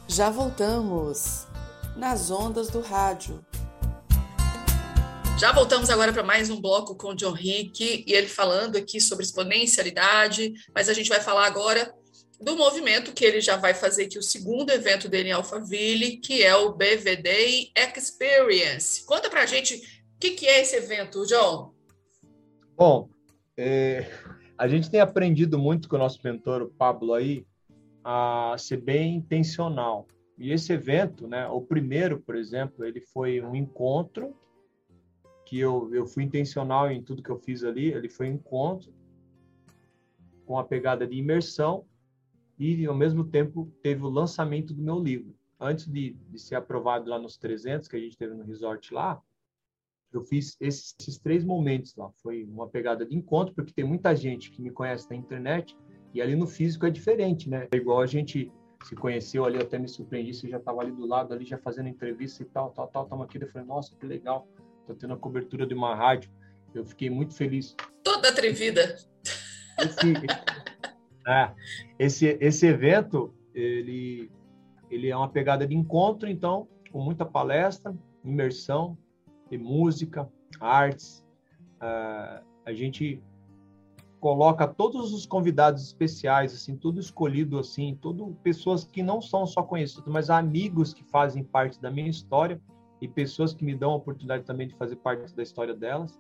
Já 0.07 0.29
voltamos 0.29 1.47
nas 1.97 2.29
ondas 2.29 2.69
do 2.69 2.79
rádio. 2.79 3.43
Já 5.39 5.51
voltamos 5.51 5.89
agora 5.89 6.13
para 6.13 6.21
mais 6.21 6.51
um 6.51 6.61
bloco 6.61 6.95
com 6.95 7.07
o 7.07 7.15
John 7.15 7.35
Henrique 7.35 8.05
e 8.05 8.13
ele 8.13 8.27
falando 8.27 8.75
aqui 8.75 9.01
sobre 9.01 9.25
exponencialidade, 9.25 10.53
mas 10.75 10.89
a 10.89 10.93
gente 10.93 11.09
vai 11.09 11.19
falar 11.19 11.47
agora 11.47 11.91
do 12.43 12.57
movimento 12.57 13.13
que 13.13 13.23
ele 13.23 13.39
já 13.39 13.55
vai 13.55 13.73
fazer 13.73 14.05
aqui 14.05 14.17
o 14.17 14.23
segundo 14.23 14.71
evento 14.71 15.07
dele 15.07 15.29
em 15.29 15.31
Alphaville, 15.31 16.17
que 16.17 16.43
é 16.43 16.55
o 16.55 16.73
BVD 16.73 17.71
Experience. 17.75 19.05
Conta 19.05 19.29
para 19.29 19.43
a 19.43 19.45
gente 19.45 19.75
o 19.75 20.19
que, 20.19 20.31
que 20.31 20.45
é 20.45 20.61
esse 20.61 20.75
evento, 20.75 21.25
John. 21.25 21.73
Bom, 22.75 23.09
é, 23.57 24.09
a 24.57 24.67
gente 24.67 24.89
tem 24.89 24.99
aprendido 24.99 25.57
muito 25.57 25.87
com 25.87 25.95
o 25.95 25.99
nosso 25.99 26.19
mentor, 26.23 26.61
o 26.61 26.69
Pablo, 26.69 27.13
aí, 27.13 27.45
a 28.03 28.55
ser 28.57 28.77
bem 28.77 29.15
intencional. 29.15 30.07
E 30.37 30.51
esse 30.51 30.73
evento, 30.73 31.27
né, 31.27 31.47
o 31.47 31.61
primeiro, 31.61 32.19
por 32.19 32.35
exemplo, 32.35 32.83
ele 32.83 32.99
foi 32.99 33.41
um 33.41 33.55
encontro 33.55 34.35
que 35.45 35.59
eu, 35.59 35.93
eu 35.93 36.05
fui 36.05 36.23
intencional 36.23 36.91
em 36.91 37.01
tudo 37.01 37.21
que 37.23 37.29
eu 37.29 37.37
fiz 37.37 37.63
ali, 37.63 37.93
ele 37.93 38.09
foi 38.09 38.29
um 38.29 38.33
encontro 38.33 38.93
com 40.45 40.57
a 40.57 40.63
pegada 40.63 41.07
de 41.07 41.15
imersão 41.15 41.85
e, 42.57 42.85
ao 42.85 42.95
mesmo 42.95 43.23
tempo, 43.23 43.71
teve 43.81 44.03
o 44.03 44.09
lançamento 44.09 44.73
do 44.73 44.81
meu 44.81 44.99
livro. 44.99 45.35
Antes 45.59 45.87
de, 45.87 46.13
de 46.29 46.39
ser 46.39 46.55
aprovado 46.55 47.09
lá 47.09 47.17
nos 47.17 47.37
300, 47.37 47.87
que 47.87 47.95
a 47.95 47.99
gente 47.99 48.17
teve 48.17 48.33
no 48.33 48.43
resort 48.43 48.93
lá, 48.93 49.21
eu 50.11 50.21
fiz 50.21 50.55
esses, 50.59 50.95
esses, 50.99 51.17
três 51.17 51.43
momentos 51.43 51.95
lá. 51.95 52.11
Foi 52.21 52.43
uma 52.43 52.67
pegada 52.67 53.05
de 53.05 53.15
encontro, 53.15 53.53
porque 53.55 53.73
tem 53.73 53.83
muita 53.83 54.15
gente 54.15 54.51
que 54.51 54.61
me 54.61 54.69
conhece 54.69 55.09
na 55.09 55.15
internet 55.15 55.75
e 56.13 56.21
ali 56.21 56.35
no 56.35 56.45
físico 56.45 56.85
é 56.85 56.91
diferente, 56.91 57.49
né? 57.49 57.67
É 57.71 57.77
igual 57.77 57.99
a 57.99 58.05
gente 58.05 58.51
se 58.83 58.95
conheceu 58.95 59.45
ali, 59.45 59.55
eu 59.55 59.61
até 59.61 59.79
me 59.79 59.87
surpreendi, 59.87 60.33
você 60.33 60.49
já 60.49 60.57
estava 60.57 60.81
ali 60.81 60.91
do 60.91 61.05
lado, 61.05 61.33
ali 61.33 61.45
já 61.45 61.57
fazendo 61.57 61.87
entrevista 61.87 62.43
e 62.43 62.45
tal, 62.45 62.69
tal, 62.71 62.87
tal, 62.87 63.03
estamos 63.03 63.25
aqui. 63.25 63.41
Eu 63.41 63.47
falei, 63.47 63.67
nossa, 63.67 63.95
que 63.95 64.05
legal, 64.05 64.47
tô 64.85 64.93
tendo 64.93 65.13
a 65.13 65.17
cobertura 65.17 65.65
de 65.65 65.73
uma 65.73 65.95
rádio. 65.95 66.29
Eu 66.73 66.85
fiquei 66.85 67.09
muito 67.09 67.33
feliz. 67.33 67.75
Toda 68.03 68.29
atrevida. 68.29 68.95
Esse, 69.79 70.13
é, 71.27 71.51
esse, 71.97 72.37
esse 72.41 72.65
evento, 72.67 73.33
ele, 73.53 74.31
ele 74.89 75.09
é 75.09 75.15
uma 75.15 75.29
pegada 75.29 75.65
de 75.65 75.75
encontro, 75.75 76.29
então, 76.29 76.67
com 76.91 77.01
muita 77.01 77.25
palestra, 77.25 77.95
imersão, 78.23 78.97
de 79.49 79.57
música, 79.57 80.29
artes. 80.59 81.25
Uh, 81.75 82.43
a 82.65 82.73
gente 82.73 83.21
coloca 84.19 84.65
todos 84.65 85.13
os 85.13 85.25
convidados 85.25 85.83
especiais, 85.83 86.53
assim, 86.53 86.77
tudo 86.77 86.99
escolhido, 86.99 87.59
assim, 87.59 87.97
tudo 88.01 88.37
pessoas 88.41 88.85
que 88.85 89.03
não 89.03 89.21
são 89.21 89.45
só 89.45 89.61
conhecidas, 89.61 90.07
mas 90.07 90.29
amigos 90.29 90.93
que 90.93 91.03
fazem 91.03 91.43
parte 91.43 91.81
da 91.81 91.91
minha 91.91 92.09
história 92.09 92.61
e 93.01 93.07
pessoas 93.07 93.53
que 93.53 93.65
me 93.65 93.75
dão 93.75 93.91
a 93.91 93.95
oportunidade 93.95 94.45
também 94.45 94.67
de 94.67 94.75
fazer 94.75 94.95
parte 94.95 95.35
da 95.35 95.43
história 95.43 95.73
delas. 95.73 96.17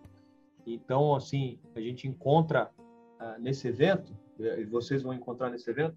Então, 0.67 1.15
assim, 1.15 1.57
a 1.75 1.79
gente 1.79 2.07
encontra 2.07 2.69
uh, 3.21 3.41
nesse 3.41 3.69
evento, 3.69 4.13
e 4.43 4.65
vocês 4.65 5.01
vão 5.01 5.13
encontrar 5.13 5.49
nesse 5.49 5.69
evento, 5.69 5.95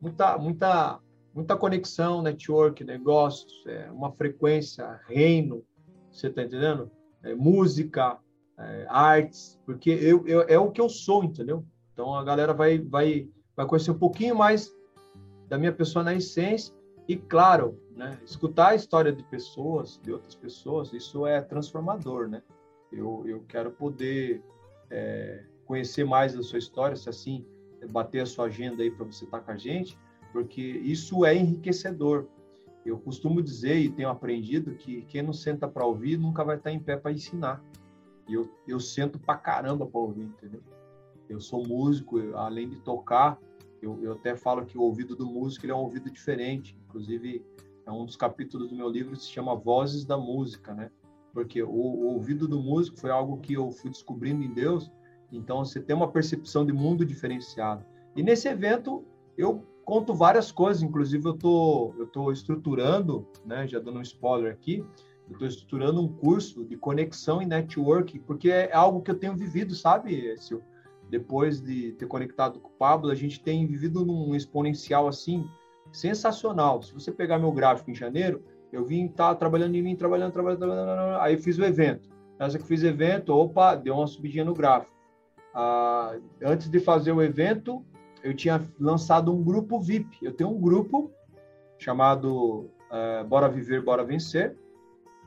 muita, 0.00 0.36
muita, 0.38 1.00
muita 1.34 1.56
conexão, 1.56 2.22
network, 2.22 2.84
negócios, 2.84 3.64
é, 3.66 3.90
uma 3.90 4.12
frequência, 4.12 5.00
reino, 5.06 5.64
você 6.10 6.28
está 6.28 6.42
entendendo? 6.42 6.90
É, 7.22 7.34
música, 7.34 8.18
é, 8.58 8.86
artes, 8.88 9.58
porque 9.64 9.90
eu, 9.90 10.26
eu, 10.26 10.42
é 10.42 10.58
o 10.58 10.70
que 10.70 10.80
eu 10.80 10.88
sou, 10.88 11.24
entendeu? 11.24 11.64
Então 11.92 12.14
a 12.14 12.24
galera 12.24 12.52
vai, 12.52 12.78
vai, 12.78 13.28
vai 13.54 13.66
conhecer 13.66 13.90
um 13.90 13.98
pouquinho 13.98 14.34
mais 14.34 14.74
da 15.48 15.58
minha 15.58 15.72
pessoa 15.72 16.04
na 16.04 16.14
essência 16.14 16.74
e, 17.08 17.16
claro, 17.16 17.80
né, 17.94 18.18
escutar 18.24 18.68
a 18.68 18.74
história 18.74 19.12
de 19.12 19.22
pessoas, 19.24 20.00
de 20.02 20.12
outras 20.12 20.34
pessoas, 20.34 20.92
isso 20.92 21.26
é 21.26 21.40
transformador, 21.40 22.28
né? 22.28 22.42
Eu, 22.92 23.24
eu 23.26 23.44
quero 23.48 23.70
poder 23.70 24.42
é, 24.90 25.44
conhecer 25.64 26.04
mais 26.04 26.34
da 26.34 26.42
sua 26.42 26.58
história, 26.58 26.96
se 26.96 27.08
assim 27.08 27.44
bater 27.90 28.20
a 28.20 28.26
sua 28.26 28.46
agenda 28.46 28.82
aí 28.82 28.90
para 28.90 29.04
você 29.04 29.24
estar 29.24 29.38
tá 29.38 29.44
com 29.44 29.50
a 29.50 29.56
gente, 29.56 29.98
porque 30.32 30.60
isso 30.60 31.24
é 31.24 31.34
enriquecedor. 31.34 32.26
Eu 32.84 32.98
costumo 32.98 33.42
dizer 33.42 33.78
e 33.78 33.90
tenho 33.90 34.08
aprendido 34.08 34.74
que 34.74 35.02
quem 35.02 35.22
não 35.22 35.32
senta 35.32 35.66
para 35.66 35.84
ouvir 35.84 36.16
nunca 36.16 36.44
vai 36.44 36.56
estar 36.56 36.70
tá 36.70 36.74
em 36.74 36.78
pé 36.78 36.96
para 36.96 37.12
ensinar. 37.12 37.62
E 38.28 38.34
eu, 38.34 38.48
eu 38.66 38.78
sento 38.78 39.18
para 39.18 39.36
caramba 39.36 39.86
para 39.86 40.00
ouvir, 40.00 40.22
entendeu? 40.22 40.60
Eu 41.28 41.40
sou 41.40 41.66
músico, 41.66 42.18
eu, 42.18 42.36
além 42.38 42.68
de 42.68 42.76
tocar, 42.80 43.38
eu, 43.82 43.98
eu 44.02 44.12
até 44.12 44.36
falo 44.36 44.64
que 44.64 44.78
o 44.78 44.82
ouvido 44.82 45.16
do 45.16 45.26
músico 45.26 45.66
ele 45.66 45.72
é 45.72 45.74
um 45.74 45.80
ouvido 45.80 46.10
diferente. 46.10 46.76
Inclusive, 46.88 47.44
é 47.84 47.90
um 47.90 48.04
dos 48.04 48.16
capítulos 48.16 48.68
do 48.68 48.76
meu 48.76 48.88
livro 48.88 49.12
que 49.12 49.22
se 49.22 49.30
chama 49.30 49.54
Vozes 49.54 50.04
da 50.04 50.16
Música, 50.16 50.74
né? 50.74 50.90
Porque 51.32 51.62
o, 51.62 51.68
o 51.68 52.14
ouvido 52.14 52.48
do 52.48 52.60
músico 52.60 52.98
foi 52.98 53.10
algo 53.10 53.38
que 53.38 53.54
eu 53.54 53.70
fui 53.70 53.90
descobrindo 53.90 54.42
em 54.42 54.52
Deus. 54.52 54.90
Então, 55.32 55.64
você 55.64 55.80
tem 55.80 55.94
uma 55.94 56.10
percepção 56.10 56.64
de 56.64 56.72
mundo 56.72 57.04
diferenciada. 57.04 57.86
E 58.14 58.22
nesse 58.22 58.48
evento, 58.48 59.04
eu 59.36 59.64
conto 59.84 60.14
várias 60.14 60.50
coisas, 60.50 60.82
inclusive 60.82 61.24
eu 61.26 61.34
tô, 61.34 61.94
eu 61.98 62.06
tô 62.06 62.32
estruturando, 62.32 63.26
né, 63.44 63.68
já 63.68 63.78
dando 63.78 63.98
um 63.98 64.02
spoiler 64.02 64.52
aqui, 64.52 64.84
eu 65.28 65.32
estou 65.32 65.46
estruturando 65.46 66.00
um 66.00 66.08
curso 66.08 66.64
de 66.64 66.76
conexão 66.76 67.42
e 67.42 67.46
network, 67.46 68.18
porque 68.20 68.50
é 68.50 68.74
algo 68.74 69.02
que 69.02 69.10
eu 69.10 69.18
tenho 69.18 69.36
vivido, 69.36 69.74
sabe? 69.74 70.34
Depois 71.08 71.60
de 71.60 71.92
ter 71.92 72.06
conectado 72.06 72.58
com 72.58 72.68
o 72.68 72.72
Pablo, 72.72 73.10
a 73.10 73.14
gente 73.14 73.40
tem 73.40 73.66
vivido 73.66 74.04
num 74.04 74.34
exponencial 74.34 75.06
assim 75.06 75.48
sensacional. 75.92 76.82
Se 76.82 76.92
você 76.92 77.12
pegar 77.12 77.38
meu 77.38 77.52
gráfico 77.52 77.90
em 77.90 77.94
janeiro, 77.94 78.42
eu 78.72 78.84
vim 78.84 79.08
tá, 79.08 79.34
trabalhando 79.34 79.74
em 79.76 79.82
mim, 79.82 79.96
trabalhando, 79.96 80.32
trabalhando, 80.32 80.60
trabalhando, 80.60 81.20
aí 81.20 81.36
fiz 81.36 81.58
o 81.58 81.64
evento. 81.64 82.08
Nessa 82.38 82.58
que 82.58 82.66
fiz 82.66 82.82
evento, 82.82 83.32
opa, 83.32 83.74
deu 83.74 83.94
uma 83.94 84.06
subidinha 84.06 84.44
no 84.44 84.54
gráfico. 84.54 84.95
Ah, 85.58 86.18
antes 86.42 86.68
de 86.68 86.78
fazer 86.78 87.12
o 87.12 87.22
evento, 87.22 87.82
eu 88.22 88.34
tinha 88.34 88.62
lançado 88.78 89.34
um 89.34 89.42
grupo 89.42 89.80
VIP. 89.80 90.18
Eu 90.20 90.34
tenho 90.34 90.50
um 90.50 90.60
grupo 90.60 91.10
chamado 91.78 92.70
uh, 92.90 93.24
Bora 93.26 93.48
Viver, 93.48 93.82
Bora 93.82 94.04
Vencer, 94.04 94.54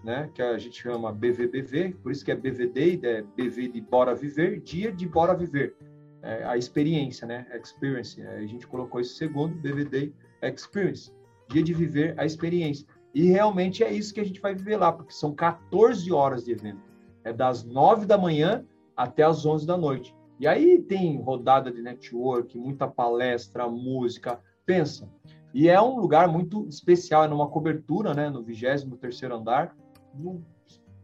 né? 0.03 0.29
Que 0.35 0.43
a 0.43 0.55
gente 0.59 0.83
chama 0.83 1.11
BVBV, 1.11 1.95
por 2.03 2.11
isso 2.11 2.23
que 2.23 2.31
é 2.31 2.35
BVD, 2.35 2.99
é 3.01 3.23
BV 3.23 3.69
de 3.69 3.81
Bora 3.81 4.13
Viver, 4.13 4.59
Dia 4.61 4.91
de 4.91 5.07
Bora 5.07 5.33
Viver. 5.33 5.75
É 6.21 6.43
a 6.43 6.55
experiência, 6.55 7.25
né? 7.25 7.47
Experience. 7.59 8.21
A 8.21 8.45
gente 8.45 8.67
colocou 8.67 9.01
esse 9.01 9.15
segundo, 9.15 9.55
BVD 9.55 10.13
Experience. 10.43 11.11
Dia 11.49 11.63
de 11.63 11.73
viver 11.73 12.13
a 12.19 12.25
experiência. 12.25 12.85
E 13.15 13.31
realmente 13.31 13.83
é 13.83 13.91
isso 13.91 14.13
que 14.13 14.19
a 14.19 14.23
gente 14.23 14.39
vai 14.39 14.53
viver 14.53 14.77
lá, 14.77 14.91
porque 14.91 15.11
são 15.11 15.33
14 15.33 16.11
horas 16.11 16.45
de 16.45 16.51
evento. 16.51 16.83
É 17.23 17.33
das 17.33 17.63
9 17.63 18.05
da 18.05 18.17
manhã 18.17 18.63
até 18.95 19.23
as 19.23 19.43
11 19.43 19.65
da 19.65 19.75
noite. 19.75 20.18
E 20.39 20.47
aí 20.47 20.81
tem 20.81 21.21
rodada 21.21 21.71
de 21.71 21.81
network, 21.81 22.57
muita 22.57 22.87
palestra, 22.87 23.67
música, 23.67 24.39
pensa. 24.65 25.09
E 25.53 25.67
é 25.67 25.81
um 25.81 25.99
lugar 25.99 26.27
muito 26.27 26.65
especial, 26.67 27.25
é 27.25 27.27
numa 27.27 27.49
cobertura, 27.49 28.13
né, 28.13 28.29
no 28.29 28.43
23º 28.43 29.31
andar, 29.31 29.75
no 30.13 30.41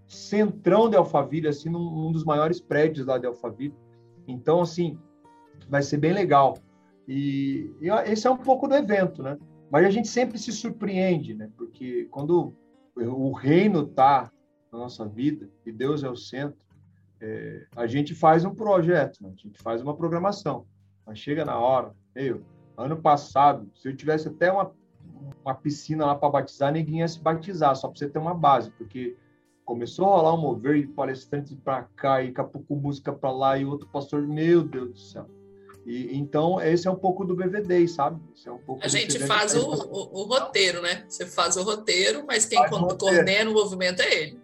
centrão 0.08 0.90
de 0.90 0.96
Alphaville, 0.96 1.48
assim, 1.48 1.70
num, 1.70 1.84
num, 1.84 2.12
dos 2.12 2.24
maiores 2.24 2.62
prédios 2.62 3.08
lá 3.08 3.18
de 3.18 3.26
Alphaville. 3.26 3.76
Então, 4.28 4.62
assim, 4.62 4.98
vai 5.68 5.82
ser 5.82 5.98
bem 5.98 6.14
legal. 6.14 6.58
E, 7.08 7.72
e 7.82 7.90
esse 8.10 8.28
é 8.28 8.32
um 8.32 8.38
pouco 8.38 8.68
do 8.68 8.76
evento, 8.76 9.22
né? 9.22 9.38
Mas 9.70 9.86
a 9.86 9.90
gente 9.90 10.08
sempre 10.08 10.38
se 10.38 10.52
surpreende, 10.52 11.34
né? 11.34 11.50
Porque 11.58 12.06
quando 12.06 12.56
o 12.96 13.32
reino 13.34 13.86
tá 13.86 14.32
na 14.72 14.80
nossa 14.80 15.06
vida 15.06 15.50
e 15.66 15.72
Deus 15.72 16.04
é 16.04 16.10
o 16.10 16.16
centro, 16.16 16.58
é, 17.22 17.66
a 17.76 17.88
gente 17.88 18.14
faz 18.14 18.46
um 18.46 18.54
projeto, 18.54 19.22
né? 19.22 19.30
a 19.30 19.42
gente 19.42 19.62
faz 19.62 19.82
uma 19.82 19.96
programação, 19.96 20.66
mas 21.06 21.20
chega 21.20 21.46
na 21.46 21.58
hora. 21.58 21.94
Eu, 22.16 22.44
ano 22.78 22.98
passado, 22.98 23.70
se 23.76 23.88
eu 23.88 23.96
tivesse 23.96 24.28
até 24.28 24.52
uma, 24.52 24.72
uma 25.44 25.56
piscina 25.56 26.06
lá 26.06 26.16
para 26.16 26.30
batizar, 26.30 26.72
ninguém 26.72 27.00
ia 27.00 27.08
se 27.08 27.20
batizar, 27.20 27.76
só 27.76 27.88
para 27.88 27.98
você 27.98 28.10
ter 28.10 28.20
uma 28.20 28.34
base, 28.34 28.72
porque 28.72 29.16
começou 29.64 30.06
a 30.06 30.18
rolar 30.18 30.34
um 30.34 30.42
mover 30.42 30.76
e 30.76 30.88
palestrantes 30.88 31.56
para 31.56 31.84
cá, 31.84 32.22
e 32.22 32.32
Capucu 32.32 32.76
música 32.76 33.12
para 33.12 33.32
lá, 33.32 33.58
e 33.58 33.66
outro 33.66 33.88
pastor, 33.88 34.22
meu 34.28 34.64
Deus 34.64 34.92
do 34.92 35.00
céu. 35.00 35.28
E, 35.86 36.18
então, 36.18 36.60
esse 36.60 36.88
é 36.88 36.92
um 36.92 36.96
pouco 36.96 37.24
do 37.24 37.36
BVD, 37.36 37.88
sabe? 37.88 38.20
É 38.46 38.52
um 38.52 38.60
a 38.82 38.88
gente 38.88 39.20
faz 39.20 39.56
o, 39.56 39.70
o, 39.70 40.22
o, 40.22 40.24
roteiro, 40.24 40.82
né? 40.82 41.06
Você 41.08 41.28
faz 41.28 41.58
o 41.58 41.64
roteiro, 41.64 42.26
mas 42.26 42.46
quem 42.46 42.60
coordena 42.68 43.52
o 43.52 43.54
movimento 43.54 44.02
é 44.02 44.14
ele. 44.16 44.42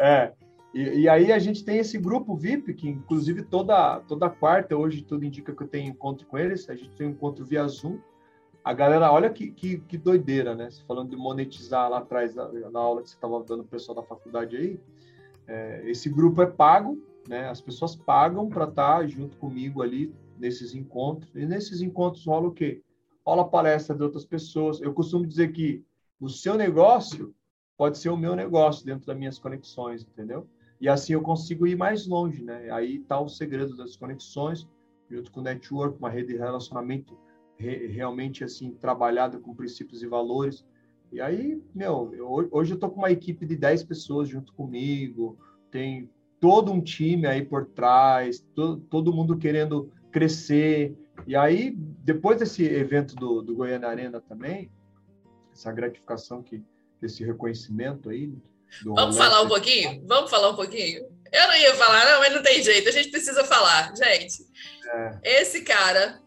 É, 0.00 0.32
e, 0.74 1.02
e, 1.02 1.08
aí 1.08 1.30
a 1.30 1.38
gente 1.38 1.64
tem 1.64 1.78
esse 1.78 1.96
grupo 1.96 2.34
VIP, 2.34 2.74
que 2.74 2.88
inclusive 2.88 3.42
toda, 3.42 4.00
toda 4.00 4.28
quarta, 4.28 4.76
hoje 4.76 5.02
tudo 5.02 5.24
indica 5.24 5.54
que 5.54 5.62
eu 5.62 5.68
tenho 5.68 5.88
encontro 5.88 6.26
com 6.26 6.36
eles, 6.36 6.68
a 6.68 6.74
gente 6.74 6.90
tem 6.96 7.06
um 7.06 7.10
encontro 7.10 7.44
via 7.44 7.66
Zoom. 7.68 8.00
A 8.64 8.72
galera, 8.72 9.12
olha 9.12 9.30
que, 9.30 9.52
que, 9.52 9.78
que 9.78 9.96
doideira, 9.96 10.54
né? 10.54 10.70
Você 10.70 10.82
falando 10.84 11.10
de 11.10 11.16
monetizar 11.16 11.88
lá 11.88 11.98
atrás, 11.98 12.34
na, 12.34 12.50
na 12.70 12.80
aula 12.80 13.02
que 13.02 13.08
você 13.10 13.14
estava 13.14 13.40
dando 13.44 13.60
o 13.60 13.66
pessoal 13.66 13.94
da 13.94 14.02
faculdade 14.02 14.56
aí, 14.56 14.80
é, 15.46 15.82
esse 15.88 16.08
grupo 16.08 16.42
é 16.42 16.46
pago, 16.46 17.00
né? 17.28 17.48
As 17.48 17.60
pessoas 17.60 17.94
pagam 17.94 18.48
para 18.48 18.64
estar 18.64 18.98
tá 18.98 19.06
junto 19.06 19.36
comigo 19.36 19.80
ali 19.80 20.12
nesses 20.38 20.74
encontros. 20.74 21.30
E 21.36 21.46
nesses 21.46 21.82
encontros 21.82 22.26
rola 22.26 22.48
o 22.48 22.52
quê? 22.52 22.82
Rola 23.24 23.48
palestra 23.48 23.94
de 23.94 24.02
outras 24.02 24.24
pessoas. 24.24 24.80
Eu 24.80 24.92
costumo 24.92 25.24
dizer 25.24 25.52
que 25.52 25.84
o 26.18 26.28
seu 26.28 26.56
negócio 26.56 27.32
pode 27.76 27.98
ser 27.98 28.08
o 28.08 28.16
meu 28.16 28.34
negócio 28.34 28.84
dentro 28.84 29.06
das 29.06 29.16
minhas 29.16 29.38
conexões, 29.38 30.02
entendeu? 30.02 30.48
E 30.80 30.88
assim 30.88 31.12
eu 31.12 31.22
consigo 31.22 31.66
ir 31.66 31.76
mais 31.76 32.06
longe, 32.06 32.42
né? 32.42 32.70
Aí 32.70 32.96
está 32.96 33.20
o 33.20 33.28
segredo 33.28 33.76
das 33.76 33.96
conexões, 33.96 34.68
junto 35.08 35.30
com 35.30 35.40
o 35.40 35.42
network, 35.42 35.98
uma 35.98 36.10
rede 36.10 36.32
de 36.32 36.38
relacionamento 36.38 37.16
re, 37.56 37.86
realmente 37.86 38.44
assim 38.44 38.72
trabalhada 38.72 39.38
com 39.38 39.54
princípios 39.54 40.02
e 40.02 40.06
valores. 40.06 40.64
E 41.12 41.20
aí, 41.20 41.62
meu, 41.74 42.12
eu, 42.14 42.48
hoje 42.50 42.74
eu 42.74 42.78
tô 42.78 42.90
com 42.90 42.98
uma 42.98 43.10
equipe 43.10 43.46
de 43.46 43.56
10 43.56 43.84
pessoas 43.84 44.28
junto 44.28 44.52
comigo, 44.52 45.38
tem 45.70 46.10
todo 46.40 46.72
um 46.72 46.80
time 46.80 47.26
aí 47.26 47.44
por 47.44 47.66
trás, 47.66 48.40
todo, 48.54 48.80
todo 48.90 49.12
mundo 49.12 49.38
querendo 49.38 49.90
crescer. 50.10 50.96
E 51.26 51.36
aí, 51.36 51.70
depois 52.04 52.38
desse 52.38 52.64
evento 52.64 53.14
do, 53.14 53.42
do 53.42 53.54
Goiânia 53.54 53.88
Arena 53.88 54.20
também, 54.20 54.70
essa 55.52 55.72
gratificação 55.72 56.42
que 56.42 56.62
desse 57.00 57.24
reconhecimento 57.24 58.08
aí. 58.08 58.32
Vamos 58.82 59.16
falar 59.16 59.42
um 59.42 59.48
pouquinho? 59.48 60.02
Vamos 60.06 60.30
falar 60.30 60.50
um 60.50 60.56
pouquinho? 60.56 61.06
Eu 61.32 61.48
não 61.48 61.56
ia 61.56 61.74
falar, 61.74 62.06
não, 62.06 62.20
mas 62.20 62.32
não 62.32 62.42
tem 62.42 62.62
jeito, 62.62 62.88
a 62.88 62.92
gente 62.92 63.10
precisa 63.10 63.44
falar. 63.44 63.92
Gente, 63.96 64.44
é. 65.24 65.40
esse 65.40 65.62
cara 65.62 66.20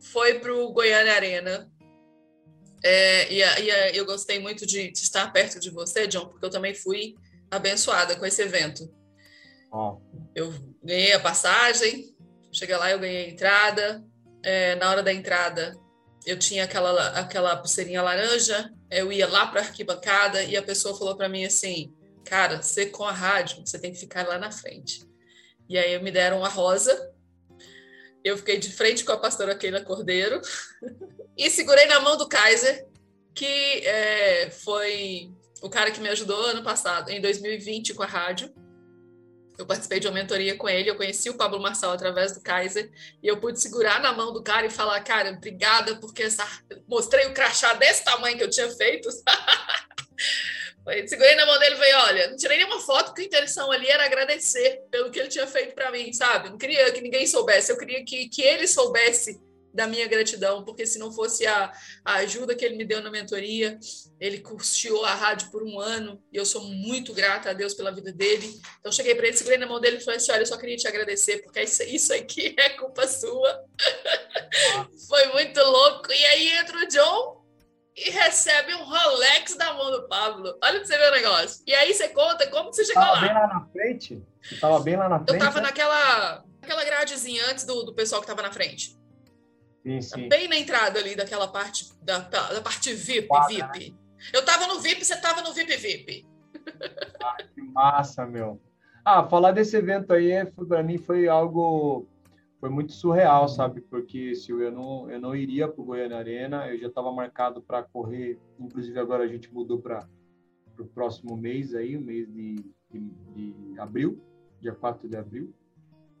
foi 0.00 0.38
para 0.38 0.54
o 0.54 0.72
Goiânia 0.72 1.12
Arena. 1.12 1.70
É, 2.82 3.32
e, 3.32 3.42
e, 3.42 3.96
eu 3.96 4.06
gostei 4.06 4.38
muito 4.38 4.64
de, 4.64 4.90
de, 4.90 4.98
estar 4.98 5.30
perto 5.32 5.58
de 5.58 5.70
você, 5.70 6.06
John, 6.06 6.26
porque 6.26 6.44
eu 6.44 6.50
também 6.50 6.74
fui 6.74 7.16
abençoada 7.50 8.16
com 8.16 8.24
esse 8.24 8.42
evento. 8.42 8.90
Oh. 9.72 9.98
Eu 10.34 10.54
ganhei 10.82 11.12
a 11.12 11.20
passagem, 11.20 12.14
cheguei 12.52 12.76
lá, 12.76 12.90
eu 12.90 12.98
ganhei 12.98 13.26
a 13.26 13.28
entrada. 13.28 14.04
É, 14.42 14.76
na 14.76 14.88
hora 14.88 15.02
da 15.02 15.12
entrada, 15.12 15.76
eu 16.26 16.36
tinha 16.36 16.64
aquela, 16.64 17.10
aquela 17.10 17.56
pulseirinha 17.56 18.02
laranja, 18.02 18.72
eu 18.90 19.12
ia 19.12 19.28
lá 19.28 19.46
para 19.46 19.60
a 19.60 19.64
arquibancada 19.64 20.42
e 20.42 20.56
a 20.56 20.62
pessoa 20.62 20.98
falou 20.98 21.16
para 21.16 21.28
mim 21.28 21.44
assim: 21.44 21.94
Cara, 22.24 22.60
você 22.60 22.86
com 22.86 23.04
a 23.04 23.12
rádio, 23.12 23.64
você 23.64 23.78
tem 23.78 23.92
que 23.92 24.00
ficar 24.00 24.26
lá 24.26 24.36
na 24.36 24.50
frente. 24.50 25.06
E 25.68 25.78
aí 25.78 25.96
me 26.02 26.10
deram 26.10 26.38
uma 26.38 26.48
rosa, 26.48 27.12
eu 28.24 28.36
fiquei 28.36 28.58
de 28.58 28.72
frente 28.72 29.04
com 29.04 29.12
a 29.12 29.16
pastora 29.16 29.54
Keila 29.54 29.80
Cordeiro 29.82 30.40
e 31.38 31.48
segurei 31.48 31.86
na 31.86 32.00
mão 32.00 32.16
do 32.16 32.28
Kaiser, 32.28 32.84
que 33.32 33.46
é, 33.86 34.50
foi 34.50 35.30
o 35.62 35.70
cara 35.70 35.92
que 35.92 36.00
me 36.00 36.08
ajudou 36.08 36.46
ano 36.46 36.62
passado, 36.62 37.10
em 37.10 37.20
2020, 37.20 37.94
com 37.94 38.02
a 38.02 38.06
rádio. 38.06 38.52
Eu 39.58 39.66
participei 39.66 40.00
de 40.00 40.06
uma 40.06 40.14
mentoria 40.14 40.56
com 40.56 40.68
ele, 40.68 40.90
eu 40.90 40.96
conheci 40.96 41.30
o 41.30 41.34
Pablo 41.34 41.60
Marçal 41.60 41.92
através 41.92 42.32
do 42.32 42.40
Kaiser, 42.40 42.90
e 43.22 43.26
eu 43.26 43.38
pude 43.38 43.60
segurar 43.60 44.00
na 44.00 44.12
mão 44.12 44.32
do 44.32 44.42
cara 44.42 44.66
e 44.66 44.70
falar, 44.70 45.00
cara, 45.00 45.30
obrigada, 45.30 45.96
porque 45.96 46.24
essa... 46.24 46.46
mostrei 46.86 47.26
o 47.26 47.34
crachá 47.34 47.74
desse 47.74 48.04
tamanho 48.04 48.36
que 48.36 48.44
eu 48.44 48.50
tinha 48.50 48.70
feito. 48.70 49.08
Segurei 51.08 51.34
na 51.34 51.44
mão 51.46 51.58
dele 51.58 51.74
e 51.74 51.78
falei: 51.78 51.94
olha, 51.94 52.30
não 52.30 52.36
tirei 52.36 52.58
nenhuma 52.58 52.80
foto, 52.80 53.06
porque 53.06 53.22
a 53.22 53.24
intenção 53.24 53.72
ali 53.72 53.88
era 53.88 54.04
agradecer 54.04 54.82
pelo 54.88 55.10
que 55.10 55.18
ele 55.18 55.28
tinha 55.28 55.46
feito 55.46 55.74
para 55.74 55.90
mim, 55.90 56.12
sabe? 56.12 56.48
Não 56.48 56.56
queria 56.56 56.92
que 56.92 57.00
ninguém 57.00 57.26
soubesse, 57.26 57.72
eu 57.72 57.78
queria 57.78 58.04
que, 58.04 58.28
que 58.28 58.40
ele 58.40 58.68
soubesse 58.68 59.40
da 59.76 59.86
minha 59.86 60.08
gratidão, 60.08 60.64
porque 60.64 60.86
se 60.86 60.98
não 60.98 61.12
fosse 61.12 61.46
a, 61.46 61.70
a 62.04 62.14
ajuda 62.14 62.54
que 62.54 62.64
ele 62.64 62.76
me 62.76 62.84
deu 62.84 63.02
na 63.02 63.10
mentoria, 63.10 63.78
ele 64.18 64.40
custeou 64.40 65.04
a 65.04 65.14
rádio 65.14 65.50
por 65.50 65.62
um 65.62 65.78
ano 65.78 66.20
e 66.32 66.36
eu 66.36 66.46
sou 66.46 66.62
muito 66.62 67.12
grata 67.12 67.50
a 67.50 67.52
Deus 67.52 67.74
pela 67.74 67.92
vida 67.92 68.10
dele. 68.10 68.58
Então 68.80 68.90
cheguei 68.90 69.14
para 69.14 69.26
ele, 69.26 69.36
segurei 69.36 69.58
na 69.58 69.66
mão 69.66 69.78
dele 69.78 69.98
e 69.98 70.00
falei 70.00 70.16
assim: 70.16 70.32
olha, 70.32 70.40
eu 70.40 70.46
só 70.46 70.56
queria 70.56 70.76
te 70.76 70.88
agradecer, 70.88 71.42
porque 71.42 71.60
isso, 71.60 71.82
isso 71.82 72.14
aqui 72.14 72.54
é 72.58 72.70
culpa 72.70 73.06
sua. 73.06 73.64
Foi 75.06 75.26
muito 75.26 75.60
louco. 75.60 76.10
E 76.10 76.24
aí 76.24 76.48
entra 76.54 76.78
o 76.78 76.88
John 76.88 77.44
e 77.94 78.10
recebe 78.10 78.74
um 78.74 78.84
Rolex 78.84 79.56
da 79.56 79.74
mão 79.74 79.90
do 79.90 80.08
Pablo. 80.08 80.58
Olha 80.64 80.78
pra 80.78 80.86
você 80.86 80.96
ver 80.96 81.08
o 81.08 81.14
negócio. 81.14 81.62
E 81.66 81.74
aí 81.74 81.92
você 81.92 82.08
conta 82.08 82.46
como 82.48 82.72
você 82.72 82.84
chegou 82.84 83.02
tava 83.02 83.14
lá. 83.14 83.20
bem 83.20 83.34
lá 83.34 83.46
na 83.46 83.66
frente? 83.66 84.26
Você 84.42 84.56
tava 84.56 84.80
bem 84.80 84.96
lá 84.96 85.08
na 85.08 85.18
frente? 85.18 85.32
Eu 85.32 85.38
tava 85.38 85.60
né? 85.60 85.66
naquela, 85.66 86.44
naquela 86.62 86.84
gradezinha 86.84 87.44
antes 87.50 87.64
do, 87.66 87.84
do 87.84 87.94
pessoal 87.94 88.22
que 88.22 88.26
tava 88.26 88.40
na 88.40 88.52
frente. 88.52 88.96
Sim, 89.86 90.00
sim. 90.00 90.28
Bem 90.28 90.48
na 90.48 90.56
entrada 90.56 90.98
ali 90.98 91.14
daquela 91.14 91.46
parte, 91.46 91.92
da, 92.02 92.18
da 92.18 92.60
parte 92.60 92.92
VIP, 92.92 93.28
Quadra, 93.28 93.70
VIP. 93.72 93.90
Né? 93.92 93.96
Eu 94.32 94.44
tava 94.44 94.66
no 94.66 94.80
VIP, 94.80 95.04
você 95.04 95.20
tava 95.20 95.42
no 95.42 95.54
VIP 95.54 95.76
VIP. 95.76 96.26
Ah, 97.22 97.36
que 97.54 97.62
massa, 97.62 98.26
meu. 98.26 98.60
Ah, 99.04 99.22
falar 99.28 99.52
desse 99.52 99.76
evento 99.76 100.12
aí, 100.12 100.44
para 100.68 100.82
mim, 100.82 100.98
foi 100.98 101.28
algo 101.28 102.08
foi 102.58 102.68
muito 102.68 102.92
surreal, 102.92 103.48
sabe? 103.48 103.80
Porque 103.80 104.34
se 104.34 104.50
eu 104.50 104.72
não 104.72 105.08
eu 105.08 105.20
não 105.20 105.36
iria 105.36 105.68
para 105.68 105.80
o 105.80 105.84
Goiânia 105.84 106.16
Arena, 106.16 106.66
eu 106.68 106.78
já 106.78 106.88
estava 106.88 107.12
marcado 107.12 107.62
para 107.62 107.84
correr, 107.84 108.40
inclusive 108.58 108.98
agora 108.98 109.22
a 109.22 109.28
gente 109.28 109.52
mudou 109.54 109.78
para 109.78 110.08
o 110.78 110.84
próximo 110.86 111.36
mês 111.36 111.74
aí, 111.74 111.96
o 111.96 112.00
mês 112.00 112.26
de, 112.32 112.56
de, 112.90 113.10
de, 113.34 113.78
abril, 113.78 114.20
dia 114.60 114.74
4 114.74 115.08
de 115.08 115.16
abril. 115.16 115.54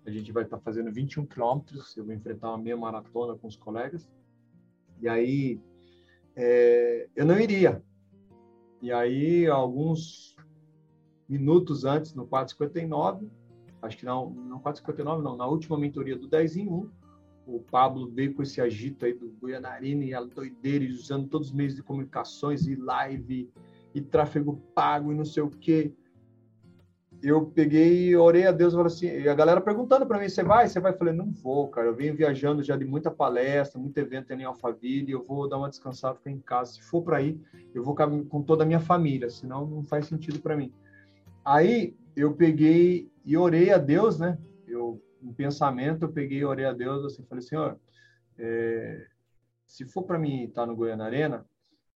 A 0.06 0.10
gente 0.10 0.32
vai 0.32 0.44
estar 0.44 0.56
tá 0.56 0.62
fazendo 0.62 0.92
21 0.92 1.26
quilômetros, 1.26 1.96
eu 1.96 2.04
vou 2.04 2.14
enfrentar 2.14 2.50
uma 2.50 2.58
meia 2.58 2.76
maratona 2.76 3.36
com 3.36 3.48
os 3.48 3.56
colegas. 3.56 4.08
E 5.00 5.08
aí 5.08 5.60
é, 6.34 7.08
eu 7.14 7.26
não 7.26 7.38
iria. 7.38 7.82
E 8.80 8.92
aí 8.92 9.46
alguns 9.46 10.36
minutos 11.28 11.84
antes, 11.84 12.14
no 12.14 12.26
4:59 12.26 13.28
acho 13.82 13.98
que 13.98 14.04
não, 14.04 14.30
não 14.30 14.58
459, 14.58 15.22
não, 15.22 15.36
na 15.36 15.46
última 15.46 15.78
mentoria 15.78 16.16
do 16.16 16.26
10 16.26 16.56
em 16.56 16.68
1, 16.68 16.90
o 17.46 17.60
Pablo 17.60 18.10
veio 18.10 18.34
com 18.34 18.42
esse 18.42 18.60
agito 18.60 19.04
aí 19.04 19.14
do 19.14 19.28
Goianarina 19.40 20.04
e 20.04 20.12
a 20.12 20.22
doideira, 20.22 20.84
usando 20.92 21.28
todos 21.28 21.48
os 21.48 21.54
meios 21.54 21.76
de 21.76 21.82
comunicações 21.82 22.66
e 22.66 22.74
live 22.74 23.48
e 23.94 24.00
tráfego 24.00 24.56
pago 24.74 25.12
e 25.12 25.14
não 25.14 25.24
sei 25.24 25.42
o 25.42 25.50
quê. 25.50 25.94
Eu 27.28 27.44
peguei 27.44 28.10
e 28.10 28.16
orei 28.16 28.46
a 28.46 28.52
Deus 28.52 28.72
e 28.72 28.76
falei 28.76 28.92
assim, 28.92 29.08
e 29.08 29.28
a 29.28 29.34
galera 29.34 29.60
perguntando 29.60 30.06
para 30.06 30.20
mim, 30.20 30.28
você 30.28 30.44
vai? 30.44 30.68
Você 30.68 30.78
vai? 30.78 30.92
Eu 30.92 30.96
falei, 30.96 31.12
não 31.12 31.32
vou, 31.32 31.66
cara. 31.66 31.88
Eu 31.88 31.94
venho 31.94 32.14
viajando 32.14 32.62
já 32.62 32.76
de 32.76 32.84
muita 32.84 33.10
palestra, 33.10 33.80
muito 33.80 33.98
evento 33.98 34.30
em 34.30 34.44
Alphaville, 34.44 35.10
eu 35.10 35.24
vou 35.24 35.48
dar 35.48 35.58
uma 35.58 35.68
descansada, 35.68 36.14
ficar 36.14 36.30
em 36.30 36.38
casa. 36.38 36.74
Se 36.74 36.82
for 36.82 37.02
para 37.02 37.20
ir, 37.20 37.36
eu 37.74 37.82
vou 37.82 37.96
com 37.96 38.42
toda 38.44 38.62
a 38.62 38.66
minha 38.66 38.78
família, 38.78 39.28
senão 39.28 39.66
não 39.66 39.82
faz 39.82 40.06
sentido 40.06 40.38
para 40.38 40.56
mim. 40.56 40.72
Aí 41.44 41.96
eu 42.14 42.32
peguei 42.32 43.10
e 43.24 43.36
orei 43.36 43.72
a 43.72 43.78
Deus, 43.78 44.20
né? 44.20 44.38
Eu, 44.64 45.02
em 45.20 45.32
pensamento, 45.32 46.04
eu 46.04 46.12
peguei 46.12 46.38
e 46.38 46.44
orei 46.44 46.64
a 46.64 46.72
Deus, 46.72 47.04
assim, 47.06 47.24
falei, 47.24 47.42
Senhor, 47.42 47.76
é, 48.38 49.04
se 49.66 49.84
for 49.84 50.04
para 50.04 50.16
mim 50.16 50.44
estar 50.44 50.64
no 50.64 50.76
Goiânia 50.76 51.04
Arena, 51.04 51.44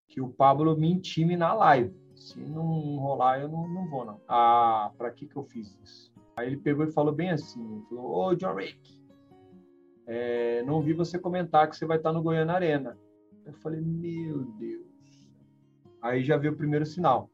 que 0.08 0.20
o 0.20 0.28
Pablo 0.28 0.76
me 0.76 0.90
intime 0.90 1.36
na 1.36 1.54
live. 1.54 1.99
Se 2.20 2.38
não 2.38 2.98
rolar, 2.98 3.40
eu 3.40 3.48
não, 3.48 3.66
não 3.66 3.88
vou, 3.88 4.04
não. 4.04 4.20
Ah, 4.28 4.92
para 4.98 5.10
que 5.10 5.26
que 5.26 5.36
eu 5.36 5.42
fiz 5.42 5.74
isso? 5.82 6.12
Aí 6.36 6.48
ele 6.48 6.58
pegou 6.58 6.84
e 6.84 6.92
falou 6.92 7.14
bem 7.14 7.30
assim, 7.30 7.82
falou, 7.88 8.14
ô, 8.14 8.34
John 8.34 8.54
Rick, 8.54 9.02
é, 10.06 10.62
não 10.64 10.82
vi 10.82 10.92
você 10.92 11.18
comentar 11.18 11.68
que 11.68 11.74
você 11.74 11.86
vai 11.86 11.96
estar 11.96 12.12
no 12.12 12.22
Goiânia 12.22 12.54
Arena. 12.54 12.98
Eu 13.46 13.54
falei, 13.54 13.80
meu 13.80 14.44
Deus. 14.58 14.84
Aí 16.02 16.22
já 16.22 16.36
veio 16.36 16.52
o 16.52 16.56
primeiro 16.56 16.84
sinal. 16.84 17.30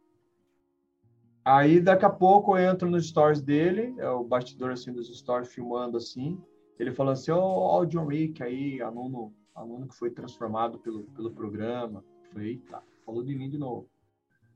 Aí 1.45 1.81
daqui 1.81 2.05
a 2.05 2.11
pouco 2.11 2.57
eu 2.57 2.73
entro 2.73 2.89
nos 2.89 3.09
stories 3.09 3.43
dele, 3.43 3.93
é 3.99 4.09
o 4.09 4.23
bastidor 4.23 4.71
assim 4.71 4.93
dos 4.93 5.09
stories 5.19 5.53
filmando 5.53 5.97
assim. 5.97 6.41
Ele 6.79 6.93
falou 6.93 7.13
assim: 7.13 7.33
"Ó, 7.33 7.39
oh, 7.79 7.83
o 7.83 7.87
John 7.87 8.07
Rick 8.07 8.43
aí, 8.43 8.81
aluno, 8.81 9.33
aluno 9.55 9.87
que 9.89 9.95
foi 9.95 10.11
transformado 10.11 10.79
pelo 10.79 11.05
pelo 11.05 11.31
programa". 11.33 12.05
Eu 12.25 12.31
falei: 12.31 12.49
"Eita, 12.51 12.83
falou 13.05 13.23
de 13.23 13.35
mim 13.35 13.49
de 13.49 13.59
novo". 13.59 13.89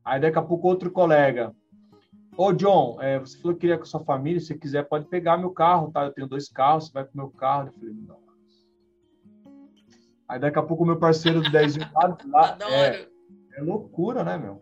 Aí 0.04 0.20
daqui 0.20 0.38
a 0.38 0.42
pouco 0.42 0.68
outro 0.68 0.90
colega: 0.90 1.54
"Ô 2.36 2.52
John, 2.52 2.98
é, 3.00 3.18
você 3.18 3.38
falou 3.38 3.54
que 3.54 3.60
queria 3.60 3.76
com 3.76 3.84
a 3.84 3.86
sua 3.86 4.00
família, 4.00 4.40
se 4.40 4.56
quiser 4.58 4.84
pode 4.84 5.06
pegar 5.06 5.36
meu 5.36 5.50
carro, 5.50 5.90
tá? 5.90 6.04
Eu 6.04 6.12
tenho 6.12 6.28
dois 6.28 6.48
carros, 6.48 6.86
você 6.86 6.92
vai 6.92 7.04
com 7.04 7.16
meu 7.16 7.30
carro". 7.30 7.68
Eu 7.68 7.72
falei: 7.72 7.94
"Não". 7.94 8.20
Aí 10.28 10.38
daqui 10.38 10.58
a 10.58 10.62
pouco 10.62 10.84
o 10.84 10.86
meu 10.86 10.96
parceiro 10.96 11.40
do 11.40 11.50
10 11.50 11.76
lá, 11.92 12.16
lá 12.24 12.58
é, 12.70 13.08
é 13.56 13.62
loucura, 13.62 14.22
né, 14.22 14.38
meu? 14.38 14.60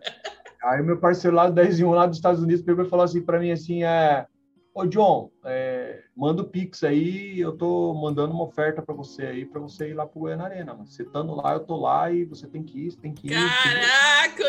Aí 0.63 0.83
meu 0.83 0.99
parceiro 0.99 1.37
lá 1.37 1.47
do 1.47 1.55
10 1.55 1.81
1 1.81 1.91
lá 1.91 2.07
dos 2.07 2.17
Estados 2.17 2.43
Unidos 2.43 2.65
pegou 2.65 2.85
e 2.85 2.89
falou 2.89 3.05
assim 3.05 3.21
para 3.21 3.39
mim 3.39 3.51
assim, 3.51 3.85
é, 3.85 4.27
ô 4.75 4.87
John, 4.87 5.31
é, 5.45 6.05
manda 6.17 6.43
o 6.43 6.49
Pix 6.49 6.83
aí, 6.85 7.39
eu 7.39 7.53
tô 7.53 7.93
mandando 7.95 8.33
uma 8.33 8.45
oferta 8.45 8.81
para 8.81 8.95
você 8.95 9.27
aí, 9.27 9.45
para 9.45 9.61
você 9.61 9.91
ir 9.91 9.95
lá 9.95 10.07
pro 10.07 10.21
Goiânia 10.21 10.47
Arena, 10.47 10.73
mano. 10.73 10.87
Você 10.87 11.03
estando 11.03 11.35
lá, 11.35 11.53
eu 11.55 11.61
tô 11.61 11.77
lá 11.77 12.11
e 12.11 12.25
você 12.25 12.47
tem 12.47 12.63
que 12.63 12.87
ir, 12.87 12.91
você 12.93 12.99
tem 12.99 13.13
que 13.13 13.27
ir. 13.27 13.31
Caraca, 13.31 14.45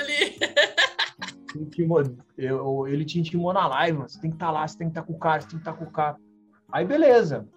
eu, 2.38 2.88
ele 2.88 3.06
te 3.06 3.20
intimou 3.20 3.54
na 3.54 3.68
live, 3.68 3.98
mano. 3.98 4.10
Você 4.10 4.20
tem 4.20 4.30
que 4.30 4.36
estar 4.36 4.48
tá 4.48 4.52
lá, 4.52 4.68
você 4.68 4.78
tem 4.78 4.88
que 4.88 4.92
estar 4.92 5.02
tá 5.02 5.08
com 5.08 5.14
o 5.14 5.20
cara, 5.20 5.42
você 5.42 5.48
tem 5.48 5.58
que 5.58 5.62
estar 5.62 5.74
tá 5.74 5.78
com 5.78 5.86
o 5.86 5.92
cara. 5.92 6.18
Aí 6.72 6.86
beleza. 6.86 7.48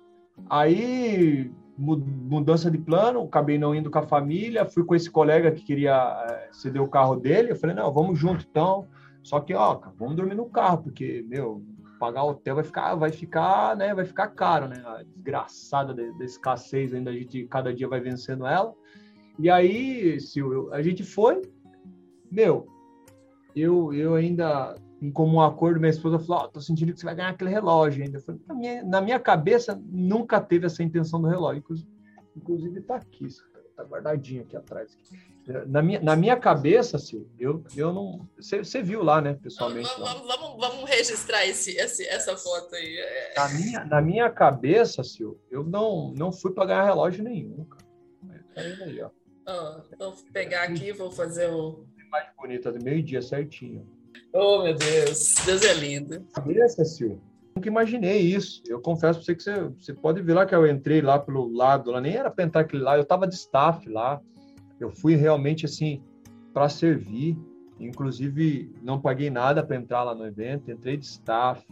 Aí 0.49 1.51
mudança 1.77 2.71
de 2.71 2.79
plano, 2.79 3.23
acabei 3.23 3.59
não 3.59 3.75
indo 3.75 3.91
com 3.91 3.99
a 3.99 4.07
família, 4.07 4.67
fui 4.67 4.85
com 4.85 4.95
esse 4.95 5.11
colega 5.11 5.51
que 5.51 5.65
queria 5.65 6.27
eh, 6.29 6.49
ceder 6.53 6.83
o 6.83 6.89
carro 6.89 7.17
dele, 7.17 7.53
eu 7.53 7.57
falei, 7.57 7.75
não, 7.75 7.93
vamos 7.93 8.19
junto 8.19 8.47
então, 8.49 8.87
só 9.23 9.41
que, 9.41 9.55
ó, 9.55 9.81
vamos 9.99 10.17
dormir 10.17 10.35
no 10.35 10.47
carro, 10.47 10.83
porque, 10.83 11.25
meu, 11.27 11.63
pagar 11.99 12.25
hotel 12.25 12.57
vai 12.57 12.65
ficar, 12.65 12.95
vai 12.95 13.11
ficar, 13.11 13.77
né, 13.77 13.95
vai 13.95 14.05
ficar 14.05 14.29
caro, 14.29 14.69
né, 14.69 14.83
a 14.85 15.03
desgraçada 15.03 15.95
da 15.95 16.25
escassez 16.25 16.93
ainda, 16.93 17.11
a 17.11 17.15
gente 17.15 17.47
cada 17.47 17.75
dia 17.75 17.89
vai 17.89 18.01
vencendo 18.01 18.47
ela, 18.47 18.75
e 19.39 19.49
aí, 19.49 20.21
se 20.21 20.41
a 20.73 20.83
gente 20.83 21.03
foi, 21.03 21.41
meu, 22.31 22.67
eu, 23.55 23.93
eu 23.93 24.15
ainda, 24.15 24.75
em 25.01 25.11
comum 25.11 25.41
acordo, 25.41 25.81
minha 25.81 25.91
esposa 25.91 26.19
falou: 26.19 26.45
oh, 26.45 26.49
tô 26.49 26.61
sentindo 26.61 26.93
que 26.93 27.01
você 27.01 27.07
vai 27.07 27.15
ganhar 27.15 27.31
aquele 27.31 27.51
relógio 27.51 28.05
ainda. 28.05 28.19
Eu 28.19 28.23
falei, 28.23 28.41
na, 28.47 28.55
minha, 28.55 28.85
na 28.85 29.01
minha 29.01 29.19
cabeça, 29.19 29.81
nunca 29.91 30.41
teve 30.41 30.67
essa 30.67 30.83
intenção 30.83 31.21
do 31.21 31.29
relógio. 31.29 31.63
Inclusive, 32.37 32.81
tá 32.83 32.97
aqui, 32.97 33.29
tá 33.77 33.85
guardadinho 33.85 34.43
aqui 34.43 34.57
atrás. 34.57 34.97
Na 35.67 35.83
minha, 35.83 36.01
na 36.01 36.15
minha 36.15 36.37
cabeça, 36.37 36.99
Sil, 37.03 37.27
eu, 37.39 37.65
eu 37.77 37.93
não. 37.93 38.29
Você 38.39 38.81
viu 38.81 39.03
lá, 39.03 39.21
né, 39.21 39.35
pessoalmente? 39.35 39.91
Vamos, 39.99 40.27
vamos, 40.27 40.61
vamos 40.61 40.89
registrar 40.89 41.45
esse, 41.45 41.77
esse, 41.77 42.07
essa 42.07 42.37
foto 42.37 42.75
aí. 42.77 42.97
É. 42.97 43.35
Na 43.37 43.49
minha, 43.49 43.85
na 43.85 44.01
minha 44.01 44.31
cabeça, 44.31 45.03
Sil, 45.03 45.35
eu 45.51 45.65
não, 45.65 46.13
não 46.17 46.31
fui 46.31 46.53
para 46.53 46.67
ganhar 46.67 46.85
relógio 46.85 47.25
nenhum, 47.25 47.65
cara. 47.65 47.85
Tá 48.55 48.61
aí, 48.61 49.03
ó. 49.03 49.11
vou 49.99 50.15
pegar 50.33 50.63
aqui, 50.63 50.93
vou 50.93 51.11
fazer 51.11 51.51
o. 51.51 51.85
Mais 52.13 52.27
bonita 52.39 52.71
do 52.71 52.85
meio-dia 52.85 53.23
certinho. 53.23 53.87
Oh, 54.35 54.63
meu 54.63 54.75
Deus, 54.75 55.35
Deus 55.47 55.63
é 55.63 55.73
lindo. 55.73 56.23
Cabeça, 56.35 56.85
Sil. 56.85 57.17
Nunca 57.57 57.69
imaginei 57.69 58.21
isso. 58.21 58.63
Eu 58.67 58.81
confesso 58.81 59.19
para 59.19 59.25
você 59.25 59.35
que 59.35 59.43
você, 59.43 59.63
você 59.79 59.95
pode 59.95 60.21
ver 60.21 60.35
lá 60.35 60.45
que 60.45 60.55
eu 60.55 60.67
entrei 60.67 61.01
lá 61.01 61.19
pelo 61.19 61.51
lado, 61.51 61.91
lá 61.91 62.03
nem 62.03 62.15
era 62.15 62.31
para 62.31 62.45
entrar 62.45 62.61
aquele 62.61 62.83
lá, 62.83 62.99
eu 62.99 63.05
tava 63.05 63.27
de 63.27 63.35
staff 63.35 63.89
lá. 63.89 64.21
Eu 64.79 64.91
fui 64.91 65.15
realmente 65.15 65.65
assim 65.65 66.03
para 66.53 66.69
servir, 66.69 67.39
inclusive 67.81 68.71
não 68.83 69.01
paguei 69.01 69.31
nada 69.31 69.63
para 69.63 69.77
entrar 69.77 70.03
lá 70.03 70.15
no 70.15 70.27
evento, 70.27 70.71
entrei 70.71 70.99
de 70.99 71.07
staff. 71.07 71.65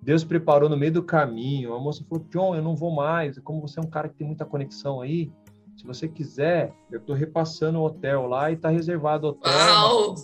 Deus 0.00 0.24
preparou 0.24 0.70
no 0.70 0.76
meio 0.78 0.92
do 0.92 1.02
caminho. 1.02 1.74
A 1.74 1.78
moça 1.78 2.04
falou: 2.08 2.24
"John, 2.30 2.54
eu 2.54 2.62
não 2.62 2.74
vou 2.74 2.90
mais. 2.90 3.38
Como 3.40 3.60
você 3.60 3.80
é 3.80 3.82
um 3.82 3.90
cara 3.90 4.08
que 4.08 4.16
tem 4.16 4.26
muita 4.26 4.46
conexão 4.46 5.02
aí, 5.02 5.30
se 5.78 5.86
você 5.86 6.08
quiser, 6.08 6.74
eu 6.90 6.98
estou 6.98 7.14
repassando 7.14 7.78
o 7.78 7.84
hotel 7.84 8.26
lá 8.26 8.50
e 8.50 8.54
está 8.54 8.68
reservado 8.68 9.28
o 9.28 9.30
hotel. 9.30 9.52
Uau! 9.52 10.14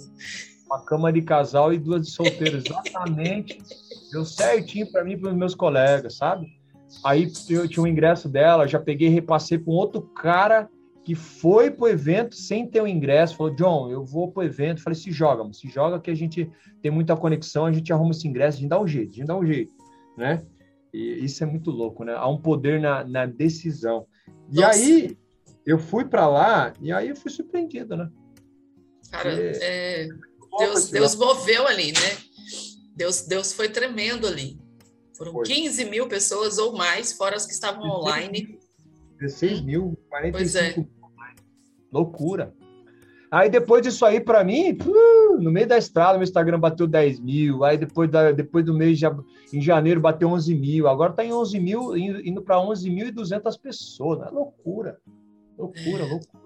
Uma 0.66 0.84
cama 0.84 1.12
de 1.12 1.22
casal 1.22 1.72
e 1.72 1.78
duas 1.78 2.02
de 2.02 2.10
solteiro, 2.10 2.56
exatamente. 2.56 3.58
Deu 4.10 4.24
certinho 4.24 4.90
para 4.90 5.04
mim 5.04 5.12
e 5.12 5.16
para 5.16 5.30
os 5.30 5.36
meus 5.36 5.54
colegas, 5.54 6.16
sabe? 6.16 6.48
Aí 7.04 7.30
eu 7.48 7.68
tinha 7.68 7.82
um 7.82 7.86
ingresso 7.86 8.28
dela, 8.28 8.66
já 8.66 8.80
peguei 8.80 9.08
e 9.08 9.12
repassei 9.12 9.56
para 9.56 9.72
um 9.72 9.76
outro 9.76 10.02
cara 10.02 10.68
que 11.04 11.14
foi 11.14 11.70
pro 11.70 11.86
evento 11.86 12.34
sem 12.34 12.66
ter 12.66 12.80
o 12.80 12.84
um 12.84 12.88
ingresso, 12.88 13.36
falou, 13.36 13.54
John, 13.54 13.90
eu 13.90 14.04
vou 14.04 14.32
pro 14.32 14.42
evento, 14.42 14.82
falei, 14.82 14.98
se 14.98 15.12
joga, 15.12 15.52
se 15.52 15.68
joga 15.68 16.00
que 16.00 16.10
a 16.10 16.14
gente 16.14 16.50
tem 16.82 16.90
muita 16.90 17.14
conexão, 17.14 17.66
a 17.66 17.72
gente 17.72 17.92
arruma 17.92 18.10
esse 18.10 18.26
ingresso, 18.26 18.58
a 18.58 18.60
gente 18.60 18.70
dá 18.70 18.80
um 18.80 18.88
jeito, 18.88 19.10
a 19.10 19.14
gente 19.16 19.26
dá 19.26 19.36
um 19.36 19.44
jeito, 19.44 19.72
né? 20.16 20.42
E 20.92 21.24
isso 21.24 21.44
é 21.44 21.46
muito 21.46 21.70
louco, 21.70 22.04
né? 22.04 22.14
Há 22.16 22.26
um 22.26 22.38
poder 22.38 22.80
na, 22.80 23.04
na 23.04 23.26
decisão. 23.26 24.06
E 24.50 24.60
Nossa. 24.60 24.78
aí, 24.78 25.16
eu 25.66 25.78
fui 25.78 26.04
para 26.04 26.26
lá, 26.26 26.72
e 26.80 26.92
aí 26.92 27.08
eu 27.08 27.16
fui 27.16 27.30
surpreendido, 27.30 27.96
né? 27.96 28.10
Cara, 29.10 29.30
é... 29.32 30.08
Deus, 30.58 30.90
Deus 30.90 31.14
moveu 31.16 31.66
ali, 31.66 31.92
né? 31.92 32.16
Deus, 32.94 33.22
Deus 33.22 33.52
foi 33.52 33.68
tremendo 33.68 34.26
ali. 34.26 34.58
Foram 35.16 35.32
foi. 35.32 35.44
15 35.44 35.84
mil 35.86 36.08
pessoas 36.08 36.58
ou 36.58 36.76
mais, 36.76 37.12
fora 37.12 37.36
as 37.36 37.46
que 37.46 37.52
estavam 37.52 37.82
online. 37.84 38.58
16 39.20 39.62
mil, 39.62 39.98
45 40.08 40.32
pois 40.32 40.54
é. 40.56 40.86
Loucura. 41.92 42.54
Aí 43.30 43.48
depois 43.48 43.82
disso 43.82 44.04
aí, 44.04 44.20
para 44.20 44.44
mim, 44.44 44.78
no 45.40 45.50
meio 45.50 45.66
da 45.66 45.78
estrada, 45.78 46.18
meu 46.18 46.22
Instagram 46.24 46.58
bateu 46.58 46.86
10 46.86 47.18
mil. 47.20 47.64
Aí 47.64 47.76
depois, 47.76 48.08
da, 48.10 48.30
depois 48.30 48.64
do 48.64 48.74
mês, 48.74 48.98
já, 48.98 49.16
em 49.52 49.60
janeiro, 49.60 50.00
bateu 50.00 50.28
11 50.28 50.54
mil. 50.54 50.86
Agora 50.86 51.10
está 51.10 51.24
em 51.24 51.32
11 51.32 51.58
mil, 51.58 51.96
indo 51.96 52.42
para 52.42 52.56
11.200 52.56 53.60
pessoas. 53.60 54.20
Né? 54.20 54.28
Loucura. 54.30 55.00
Loucura, 55.58 56.04
loucura. 56.04 56.44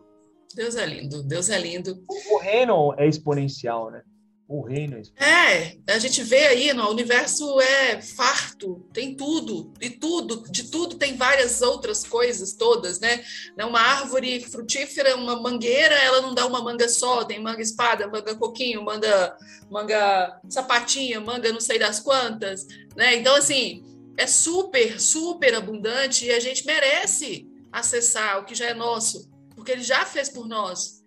Deus 0.55 0.76
é 0.76 0.86
lindo, 0.86 1.22
Deus 1.22 1.51
é 1.51 1.59
lindo. 1.59 2.02
O 2.30 2.39
reino 2.39 2.94
é 2.97 3.06
exponencial, 3.06 3.90
né? 3.90 4.02
o 4.48 4.62
reino. 4.62 4.98
É, 5.18 5.76
a 5.93 5.98
gente 5.98 6.22
vê 6.22 6.47
aí, 6.47 6.72
no, 6.72 6.85
o 6.85 6.90
universo 6.90 7.60
é 7.60 8.01
farto, 8.01 8.82
tem 8.94 9.14
tudo, 9.14 9.74
e 9.78 9.90
tudo, 9.90 10.43
de 10.51 10.70
tudo 10.70 10.97
tem 10.97 11.16
várias 11.16 11.60
outras 11.60 12.02
coisas 12.02 12.55
todas, 12.55 12.98
né? 12.98 13.22
né? 13.55 13.66
Uma 13.66 13.78
árvore 13.78 14.40
frutífera, 14.40 15.14
uma 15.16 15.39
mangueira, 15.39 15.94
ela 15.97 16.22
não 16.22 16.35
dá 16.35 16.47
uma 16.47 16.62
manga 16.62 16.89
só, 16.89 17.24
tem 17.24 17.43
manga 17.43 17.60
espada, 17.60 18.09
manga 18.09 18.35
coquinho, 18.36 18.82
manga, 18.82 19.36
manga 19.70 20.40
sapatinha, 20.48 21.20
manga 21.20 21.52
não 21.52 21.60
sei 21.60 21.78
das 21.78 22.01
quantas, 22.01 22.66
né? 22.97 23.16
Então, 23.16 23.36
assim, 23.36 23.82
é 24.16 24.26
super, 24.26 24.98
super 24.98 25.55
abundante 25.55 26.24
e 26.24 26.30
a 26.30 26.40
gente 26.40 26.64
merece 26.64 27.47
acessar 27.79 28.41
o 28.41 28.45
que 28.45 28.55
já 28.55 28.67
é 28.67 28.75
nosso, 28.75 29.31
porque 29.55 29.73
ele 29.73 29.83
já 29.83 30.05
fez 30.05 30.29
por 30.29 30.47
nós. 30.47 30.99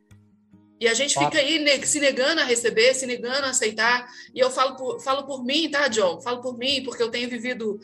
E 0.80 0.88
a 0.88 0.96
gente 0.96 1.14
fica 1.14 1.38
aí 1.38 1.86
se 1.86 2.00
negando 2.00 2.42
a 2.42 2.44
receber, 2.44 2.96
se 2.96 3.06
negando 3.06 3.46
a 3.46 3.52
aceitar. 3.52 4.08
E 4.34 4.40
eu 4.40 4.50
falo 4.50 4.76
por, 4.76 5.00
falo 5.00 5.28
por 5.28 5.44
mim, 5.44 5.70
tá, 5.70 5.88
John? 5.88 6.20
Falo 6.22 6.42
por 6.42 6.58
mim, 6.58 6.82
porque 6.84 7.04
eu 7.04 7.12
tenho 7.12 7.30
vivido 7.30 7.80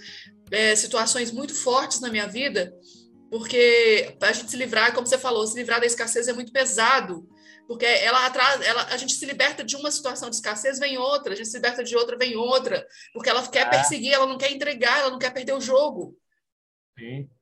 é, 0.50 0.76
situações 0.76 1.32
muito 1.32 1.54
fortes 1.54 2.00
na 2.00 2.10
minha 2.10 2.26
vida, 2.26 2.74
porque 3.30 4.16
a 4.20 4.32
gente 4.32 4.50
se 4.50 4.58
livrar, 4.58 4.96
como 4.96 5.06
você 5.06 5.18
falou, 5.18 5.46
se 5.46 5.56
livrar 5.56 5.80
da 5.80 5.86
escassez 5.86 6.28
é 6.28 6.34
muito 6.34 6.52
pesado. 6.52 7.30
Porque 7.68 7.86
ela 7.86 8.26
atrás, 8.26 8.62
ela, 8.62 8.84
a 8.86 8.98
gente 8.98 9.14
se 9.14 9.26
liberta 9.28 9.64
de 9.64 9.76
uma 9.76 9.92
situação 9.92 10.30
de 10.30 10.38
escassez, 10.38 10.80
vem 10.80 10.98
outra, 10.98 11.34
a 11.34 11.36
gente 11.36 11.50
se 11.50 11.58
liberta 11.58 11.84
de 11.84 11.96
outra, 11.96 12.18
vem 12.18 12.36
outra, 12.36 12.84
porque 13.14 13.30
ela 13.30 13.46
quer 13.46 13.68
é. 13.68 13.70
perseguir, 13.70 14.14
ela 14.14 14.26
não 14.26 14.38
quer 14.38 14.52
entregar, 14.52 15.02
ela 15.02 15.12
não 15.12 15.20
quer 15.20 15.32
perder 15.32 15.54
o 15.54 15.62
jogo. 15.62 16.18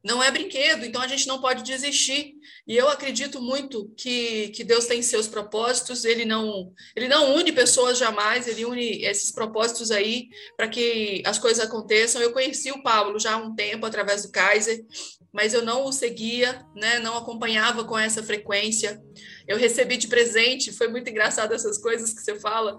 Não 0.03 0.21
é 0.21 0.29
brinquedo, 0.29 0.85
então 0.85 1.01
a 1.01 1.07
gente 1.07 1.27
não 1.27 1.39
pode 1.39 1.63
desistir. 1.63 2.33
E 2.67 2.75
eu 2.75 2.89
acredito 2.89 3.41
muito 3.41 3.89
que, 3.95 4.49
que 4.49 4.63
Deus 4.65 4.85
tem 4.85 5.01
seus 5.01 5.27
propósitos, 5.27 6.03
ele 6.03 6.25
não, 6.25 6.73
ele 6.93 7.07
não 7.07 7.33
une 7.35 7.53
pessoas 7.53 7.97
jamais, 7.97 8.47
ele 8.47 8.65
une 8.65 9.03
esses 9.03 9.31
propósitos 9.31 9.91
aí 9.91 10.27
para 10.57 10.67
que 10.67 11.23
as 11.25 11.39
coisas 11.39 11.63
aconteçam. 11.63 12.21
Eu 12.21 12.33
conheci 12.33 12.69
o 12.69 12.83
Pablo 12.83 13.17
já 13.17 13.33
há 13.33 13.37
um 13.37 13.55
tempo 13.55 13.85
através 13.85 14.23
do 14.23 14.31
Kaiser, 14.31 14.83
mas 15.31 15.53
eu 15.53 15.63
não 15.63 15.85
o 15.85 15.93
seguia, 15.93 16.65
né, 16.75 16.99
não 16.99 17.17
acompanhava 17.17 17.85
com 17.85 17.97
essa 17.97 18.21
frequência. 18.21 19.01
Eu 19.47 19.57
recebi 19.57 19.95
de 19.95 20.07
presente, 20.07 20.73
foi 20.73 20.89
muito 20.89 21.09
engraçado 21.09 21.53
essas 21.53 21.77
coisas 21.77 22.13
que 22.13 22.21
você 22.21 22.37
fala, 22.39 22.77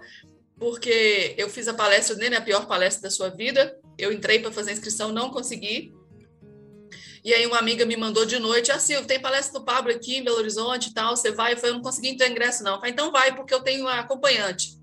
porque 0.59 1.33
eu 1.37 1.49
fiz 1.49 1.67
a 1.67 1.73
palestra, 1.73 2.15
nem 2.17 2.35
a 2.35 2.41
pior 2.41 2.67
palestra 2.67 3.03
da 3.03 3.09
sua 3.09 3.29
vida. 3.29 3.75
Eu 3.97 4.11
entrei 4.11 4.39
para 4.39 4.51
fazer 4.51 4.73
inscrição, 4.73 5.11
não 5.11 5.31
consegui 5.31 5.91
e 7.23 7.33
aí 7.33 7.45
uma 7.45 7.57
amiga 7.57 7.85
me 7.85 7.95
mandou 7.97 8.25
de 8.25 8.39
noite, 8.39 8.71
ah, 8.71 8.79
Silvio, 8.79 9.07
tem 9.07 9.19
palestra 9.19 9.59
do 9.59 9.65
Pablo 9.65 9.91
aqui 9.91 10.17
em 10.17 10.23
Belo 10.23 10.37
Horizonte 10.37 10.89
e 10.89 10.93
tal, 10.93 11.15
você 11.15 11.31
vai? 11.31 11.53
Eu 11.53 11.57
falei, 11.57 11.71
eu 11.71 11.75
não 11.75 11.81
consegui 11.81 12.09
entrar 12.09 12.27
ingresso 12.27 12.63
não. 12.63 12.73
Eu 12.73 12.77
falei, 12.79 12.93
então 12.93 13.11
vai, 13.11 13.35
porque 13.35 13.53
eu 13.53 13.61
tenho 13.61 13.81
uma 13.81 13.99
acompanhante. 13.99 14.77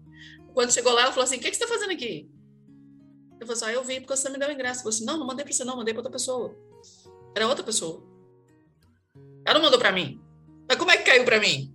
Quando 0.52 0.72
chegou 0.72 0.92
lá, 0.92 1.02
ela 1.02 1.12
falou 1.12 1.24
assim, 1.24 1.36
o 1.36 1.40
que, 1.40 1.50
que 1.50 1.56
você 1.56 1.64
está 1.64 1.74
fazendo 1.74 1.92
aqui? 1.92 2.28
Eu 3.40 3.46
falei 3.46 3.52
assim, 3.54 3.64
ah, 3.64 3.72
eu 3.72 3.84
vim 3.84 4.00
porque 4.00 4.16
você 4.16 4.28
me 4.30 4.38
deu 4.38 4.50
ingresso. 4.50 4.80
Eu 4.80 4.84
falei 4.84 4.96
assim, 4.96 5.04
não, 5.04 5.18
não 5.18 5.26
mandei 5.26 5.44
para 5.44 5.52
você 5.52 5.64
não, 5.64 5.76
mandei 5.76 5.92
para 5.92 6.00
outra 6.00 6.12
pessoa. 6.12 6.56
Era 7.34 7.48
outra 7.48 7.64
pessoa. 7.64 8.02
Ela 9.44 9.58
não 9.58 9.64
mandou 9.64 9.78
para 9.78 9.92
mim. 9.92 10.20
Mas 10.68 10.78
como 10.78 10.90
é 10.90 10.96
que 10.96 11.04
caiu 11.04 11.24
para 11.24 11.40
mim? 11.40 11.73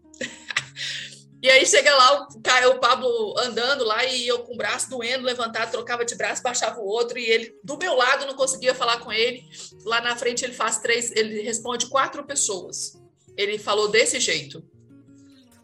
E 1.42 1.50
aí 1.50 1.66
chega 1.66 1.96
lá, 1.96 2.22
o, 2.22 2.70
o 2.70 2.80
Pablo 2.80 3.40
andando 3.40 3.86
lá 3.86 4.04
e 4.04 4.28
eu 4.28 4.40
com 4.40 4.54
o 4.54 4.58
braço 4.58 4.90
doendo, 4.90 5.24
levantado, 5.24 5.72
trocava 5.72 6.04
de 6.04 6.16
braço, 6.16 6.44
baixava 6.44 6.80
o 6.80 6.86
outro 6.86 7.18
e 7.18 7.26
ele 7.26 7.56
do 7.64 7.78
meu 7.78 7.96
lado 7.96 8.26
não 8.26 8.34
conseguia 8.34 8.76
falar 8.76 9.00
com 9.00 9.12
ele. 9.12 9.44
Lá 9.86 10.02
na 10.02 10.18
frente 10.18 10.44
ele 10.44 10.54
faz 10.54 10.80
três, 10.80 11.12
ele 11.16 11.42
responde 11.42 11.88
quatro 11.88 12.26
pessoas. 12.26 13.02
Ele 13.38 13.58
falou 13.58 13.88
desse 13.88 14.20
jeito. 14.20 14.62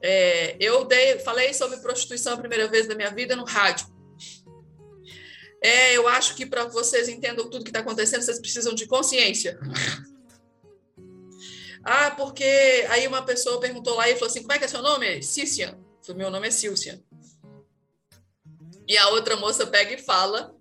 É, 0.01 0.55
eu 0.59 0.85
dei, 0.85 1.19
falei 1.19 1.53
sobre 1.53 1.77
prostituição 1.77 2.33
a 2.33 2.37
primeira 2.37 2.67
vez 2.67 2.87
na 2.87 2.95
minha 2.95 3.11
vida 3.11 3.35
no 3.35 3.43
rádio. 3.43 3.87
É, 5.61 5.97
eu 5.97 6.07
acho 6.07 6.35
que 6.35 6.45
para 6.45 6.65
vocês 6.65 7.09
entendam 7.09 7.49
tudo 7.49 7.63
que 7.63 7.69
está 7.69 7.79
acontecendo, 7.79 8.21
vocês 8.21 8.39
precisam 8.39 8.73
de 8.73 8.85
consciência. 8.85 9.59
Ah, 11.85 12.09
porque 12.09 12.43
aí 12.89 13.05
uma 13.07 13.21
pessoa 13.21 13.59
perguntou 13.59 13.95
lá 13.95 14.09
e 14.09 14.15
falou 14.15 14.27
assim: 14.27 14.41
como 14.41 14.53
é 14.53 14.57
que 14.57 14.65
é 14.65 14.67
seu 14.67 14.81
nome? 14.81 15.21
Cícia. 15.21 15.77
Meu 16.15 16.31
nome 16.31 16.47
é 16.47 16.51
Silcia. 16.51 16.99
E 18.87 18.97
a 18.97 19.09
outra 19.09 19.35
moça 19.35 19.67
pega 19.67 19.93
e 19.93 19.97
fala 20.01 20.55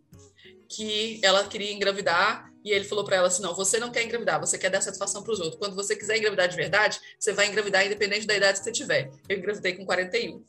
que 0.69 1.21
ela 1.23 1.47
queria 1.47 1.73
engravidar 1.73 2.51
e 2.63 2.71
ele 2.71 2.85
falou 2.85 3.05
para 3.05 3.17
ela 3.17 3.29
assim: 3.29 3.43
não, 3.43 3.55
você 3.55 3.79
não 3.79 3.91
quer 3.91 4.05
engravidar, 4.05 4.39
você 4.39 4.59
quer 4.59 4.71
dar 4.71 4.83
satisfação 4.83 5.23
para 5.23 5.33
os 5.33 5.41
outros. 5.41 5.59
Quando 5.59 5.75
você 5.75 5.97
quiser 5.97 6.19
engravidar 6.19 6.47
de 6.47 6.57
verdade, 6.57 7.01
você 7.19 7.33
vai 7.33 7.47
engravidar 7.47 7.87
independente 7.87 8.27
da 8.27 8.37
idade 8.37 8.59
que 8.59 8.65
você 8.65 8.73
tiver. 8.73 9.11
Eu 9.27 9.39
engravidei 9.39 9.75
com 9.75 9.87
41. 9.87 10.45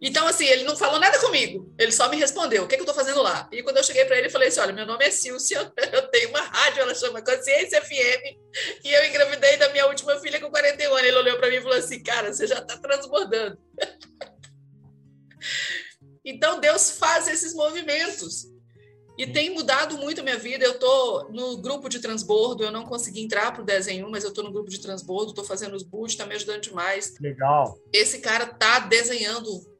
Então, 0.00 0.26
assim, 0.26 0.46
ele 0.46 0.64
não 0.64 0.76
falou 0.76 0.98
nada 0.98 1.18
comigo, 1.20 1.72
ele 1.78 1.92
só 1.92 2.08
me 2.08 2.16
respondeu: 2.16 2.64
o 2.64 2.68
que, 2.68 2.74
é 2.74 2.78
que 2.78 2.82
eu 2.82 2.90
estou 2.90 3.04
fazendo 3.04 3.22
lá? 3.22 3.48
E 3.52 3.62
quando 3.62 3.76
eu 3.76 3.84
cheguei 3.84 4.04
para 4.04 4.16
ele, 4.16 4.26
eu 4.26 4.30
falei 4.30 4.48
assim: 4.48 4.60
olha, 4.60 4.72
meu 4.72 4.86
nome 4.86 5.04
é 5.04 5.10
Silcia, 5.10 5.72
eu 5.92 6.08
tenho 6.08 6.30
uma 6.30 6.40
rádio, 6.40 6.82
ela 6.82 6.94
chama 6.94 7.22
Consciência 7.22 7.82
FM, 7.82 8.36
e 8.84 8.92
eu 8.92 9.04
engravidei 9.06 9.56
da 9.56 9.68
minha 9.70 9.86
última 9.86 10.18
filha 10.20 10.40
com 10.40 10.50
41 10.50 10.92
anos. 10.92 11.04
Ele 11.04 11.16
olhou 11.16 11.38
para 11.38 11.48
mim 11.48 11.56
e 11.56 11.62
falou 11.62 11.76
assim: 11.76 12.02
cara, 12.02 12.32
você 12.32 12.46
já 12.46 12.58
está 12.58 12.76
transbordando. 12.78 13.58
então, 16.24 16.60
Deus 16.60 16.92
faz 16.92 17.28
esses 17.28 17.54
movimentos. 17.54 18.52
E 19.16 19.28
tem 19.28 19.54
mudado 19.54 19.96
muito 19.96 20.20
a 20.20 20.24
minha 20.24 20.36
vida. 20.36 20.64
Eu 20.64 20.76
tô 20.76 21.28
no 21.30 21.56
grupo 21.58 21.88
de 21.88 22.00
transbordo, 22.00 22.64
eu 22.64 22.72
não 22.72 22.84
consegui 22.84 23.22
entrar 23.22 23.52
pro 23.52 23.62
desenho, 23.62 24.10
mas 24.10 24.24
eu 24.24 24.34
tô 24.34 24.42
no 24.42 24.50
grupo 24.50 24.68
de 24.68 24.80
transbordo, 24.80 25.32
tô 25.32 25.44
fazendo 25.44 25.76
os 25.76 25.84
boots, 25.84 26.16
tá 26.16 26.26
me 26.26 26.34
ajudando 26.34 26.62
demais. 26.62 27.14
Legal. 27.20 27.78
Esse 27.92 28.18
cara 28.18 28.44
tá 28.44 28.80
desenhando 28.80 29.72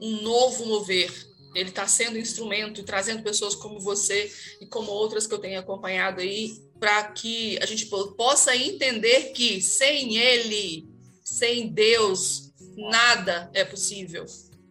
um 0.00 0.22
novo 0.22 0.66
mover. 0.66 1.12
Ele 1.54 1.70
está 1.70 1.86
sendo 1.86 2.18
instrumento 2.18 2.80
e 2.80 2.84
trazendo 2.84 3.22
pessoas 3.22 3.54
como 3.54 3.80
você 3.80 4.30
e 4.60 4.66
como 4.66 4.90
outras 4.90 5.26
que 5.26 5.32
eu 5.32 5.38
tenho 5.38 5.58
acompanhado 5.58 6.20
aí, 6.20 6.52
para 6.78 7.04
que 7.04 7.58
a 7.62 7.66
gente 7.66 7.86
possa 7.86 8.54
entender 8.54 9.32
que 9.32 9.62
sem 9.62 10.18
ele, 10.18 10.86
sem 11.24 11.68
Deus, 11.68 12.52
nada 12.76 13.50
é 13.54 13.64
possível. 13.64 14.26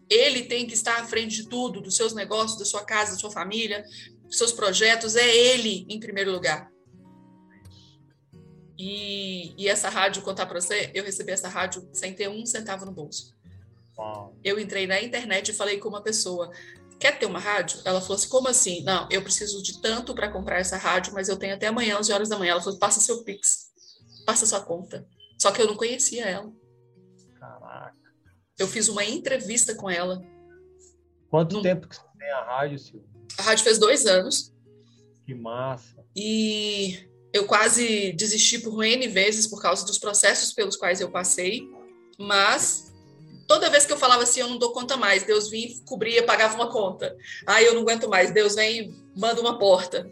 Ele 0.08 0.44
tem 0.44 0.68
que 0.68 0.76
estar 0.76 1.02
à 1.02 1.06
frente 1.08 1.38
de 1.38 1.50
tudo, 1.50 1.82
dos 1.82 1.96
seus 1.96 2.14
negócios, 2.14 2.60
da 2.60 2.66
sua 2.66 2.84
casa, 2.84 3.14
da 3.14 3.18
sua 3.18 3.32
família, 3.32 3.84
dos 4.24 4.38
seus 4.38 4.52
projetos. 4.52 5.16
É 5.16 5.36
ele 5.36 5.86
em 5.90 6.00
primeiro 6.00 6.32
lugar. 6.32 6.72
E, 8.78 9.54
e 9.58 9.68
essa 9.68 9.90
rádio, 9.90 10.22
contar 10.22 10.46
para 10.46 10.60
você, 10.60 10.92
eu 10.94 11.04
recebi 11.04 11.32
essa 11.32 11.48
rádio 11.48 11.88
sem 11.94 12.14
ter 12.14 12.30
um 12.30 12.46
centavo 12.46 12.86
no 12.86 12.92
bolso. 12.92 13.35
Eu 14.44 14.60
entrei 14.60 14.86
na 14.88 15.02
internet 15.02 15.50
e 15.50 15.54
falei 15.54 15.80
com 15.80 15.90
uma 15.90 16.02
pessoa: 16.02 16.52
quer 17.00 17.18
ter 17.18 17.26
uma 17.26 17.40
rádio? 17.40 17.80
Ela 17.86 18.02
falou 18.02 18.16
assim: 18.16 18.30
como 18.30 18.48
assim? 18.48 18.84
Não, 18.84 19.08
eu 19.12 19.22
preciso 19.22 19.62
de 19.62 19.82
tanto 19.82 20.14
para 20.14 20.32
comprar 20.32 20.60
essa 20.60 20.78
rádio, 20.78 21.14
mas 21.14 21.30
eu 21.30 21.38
tenho 21.38 21.56
até 21.56 21.68
amanhã, 21.68 21.98
11 22.00 22.14
horas 22.14 22.30
da 22.30 22.38
manhã. 22.38 22.52
Ela 22.52 22.62
falou: 22.62 22.80
passa 22.80 23.00
seu 23.00 23.24
Pix, 23.24 23.72
passa 24.26 24.46
sua 24.46 24.62
conta. 24.62 25.08
Só 25.40 25.52
que 25.52 25.62
eu 25.62 25.68
não 25.68 25.76
conhecia 25.76 26.26
ela. 26.26 26.52
Caraca. 27.40 27.96
Eu 28.58 28.68
fiz 28.68 28.88
uma 28.88 29.04
entrevista 29.04 29.76
com 29.76 29.90
ela. 29.90 30.24
Quanto 31.30 31.58
no... 31.58 31.62
tempo 31.62 31.88
que 31.88 31.96
você 31.96 32.04
tem 32.18 32.32
a 32.32 32.44
rádio, 32.44 32.80
Silvio? 32.80 33.10
A 33.38 33.44
rádio 33.44 33.64
fez 33.64 33.78
dois 33.78 34.06
anos. 34.06 34.54
Que 35.26 35.34
massa. 35.34 36.06
E 36.16 37.10
eu 37.34 37.46
quase 37.46 38.14
desisti 38.14 38.60
por 38.60 38.82
N 38.84 39.08
vezes 39.08 39.46
por 39.46 39.62
causa 39.62 39.86
dos 39.86 39.98
processos 39.98 40.54
pelos 40.54 40.78
quais 40.78 41.02
eu 41.02 41.12
passei, 41.12 41.70
mas 42.18 42.95
toda 43.48 43.70
vez 43.70 43.86
que 43.86 43.94
eu 43.94 43.98
falava 43.98 44.24
assim, 44.24 44.42
eu 44.42 44.48
não 44.48 44.58
dou 44.58 44.72
conta 44.72 44.98
mais, 44.98 45.24
Deus 45.24 45.50
vinha, 45.50 45.70
cobria, 45.86 46.24
pagava 46.24 46.56
uma 46.56 46.70
conta. 46.70 47.16
Aí 47.46 47.66
eu 47.66 47.74
não 47.74 47.82
aguento 47.82 48.10
mais, 48.10 48.32
Deus 48.32 48.56
vem 48.56 48.80
e 48.80 49.20
manda 49.20 49.42
uma 49.42 49.58
porta. 49.58 50.10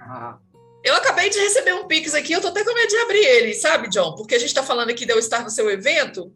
Ah. 0.00 0.38
Eu 0.84 0.94
acabei 0.94 1.28
de 1.28 1.38
receber 1.38 1.74
um 1.74 1.86
Pix 1.86 2.14
aqui, 2.14 2.32
eu 2.32 2.40
tô 2.40 2.48
até 2.48 2.64
com 2.64 2.72
medo 2.72 2.88
de 2.88 2.96
abrir 2.98 3.24
ele, 3.24 3.54
sabe, 3.54 3.88
John? 3.88 4.14
Porque 4.14 4.34
a 4.34 4.38
gente 4.38 4.54
tá 4.54 4.62
falando 4.62 4.90
aqui 4.90 5.04
de 5.04 5.12
eu 5.12 5.18
estar 5.18 5.42
no 5.42 5.50
seu 5.50 5.68
evento 5.70 6.32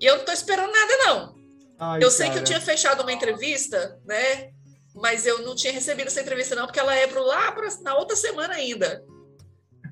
e 0.00 0.06
eu 0.06 0.18
não 0.18 0.24
tô 0.24 0.32
esperando 0.32 0.70
nada, 0.70 0.96
não. 0.98 1.34
Ai, 1.78 2.02
eu 2.02 2.10
sei 2.10 2.30
que 2.30 2.38
eu 2.38 2.44
tinha 2.44 2.60
fechado 2.60 3.02
uma 3.02 3.12
entrevista, 3.12 3.98
né? 4.04 4.50
Mas 4.94 5.26
eu 5.26 5.42
não 5.42 5.56
tinha 5.56 5.72
recebido 5.72 6.06
essa 6.06 6.20
entrevista, 6.20 6.54
não, 6.54 6.66
porque 6.66 6.78
ela 6.78 6.94
é 6.94 7.06
pro 7.06 7.24
lá 7.24 7.50
pra, 7.52 7.68
na 7.82 7.96
outra 7.96 8.14
semana 8.14 8.54
ainda. 8.54 9.04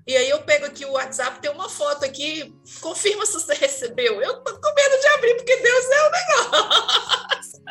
E 0.07 0.17
aí 0.17 0.29
eu 0.29 0.43
pego 0.43 0.67
aqui 0.67 0.85
o 0.85 0.93
WhatsApp, 0.93 1.41
tem 1.41 1.51
uma 1.51 1.69
foto 1.69 2.05
aqui, 2.05 2.53
confirma 2.81 3.25
se 3.25 3.35
você 3.35 3.55
recebeu. 3.55 4.21
Eu 4.21 4.43
tô 4.43 4.53
com 4.61 4.75
medo 4.75 5.01
de 5.01 5.07
abrir, 5.09 5.35
porque 5.37 5.57
Deus 5.57 5.85
é 5.91 6.09
o 6.09 6.11
negócio. 6.11 7.63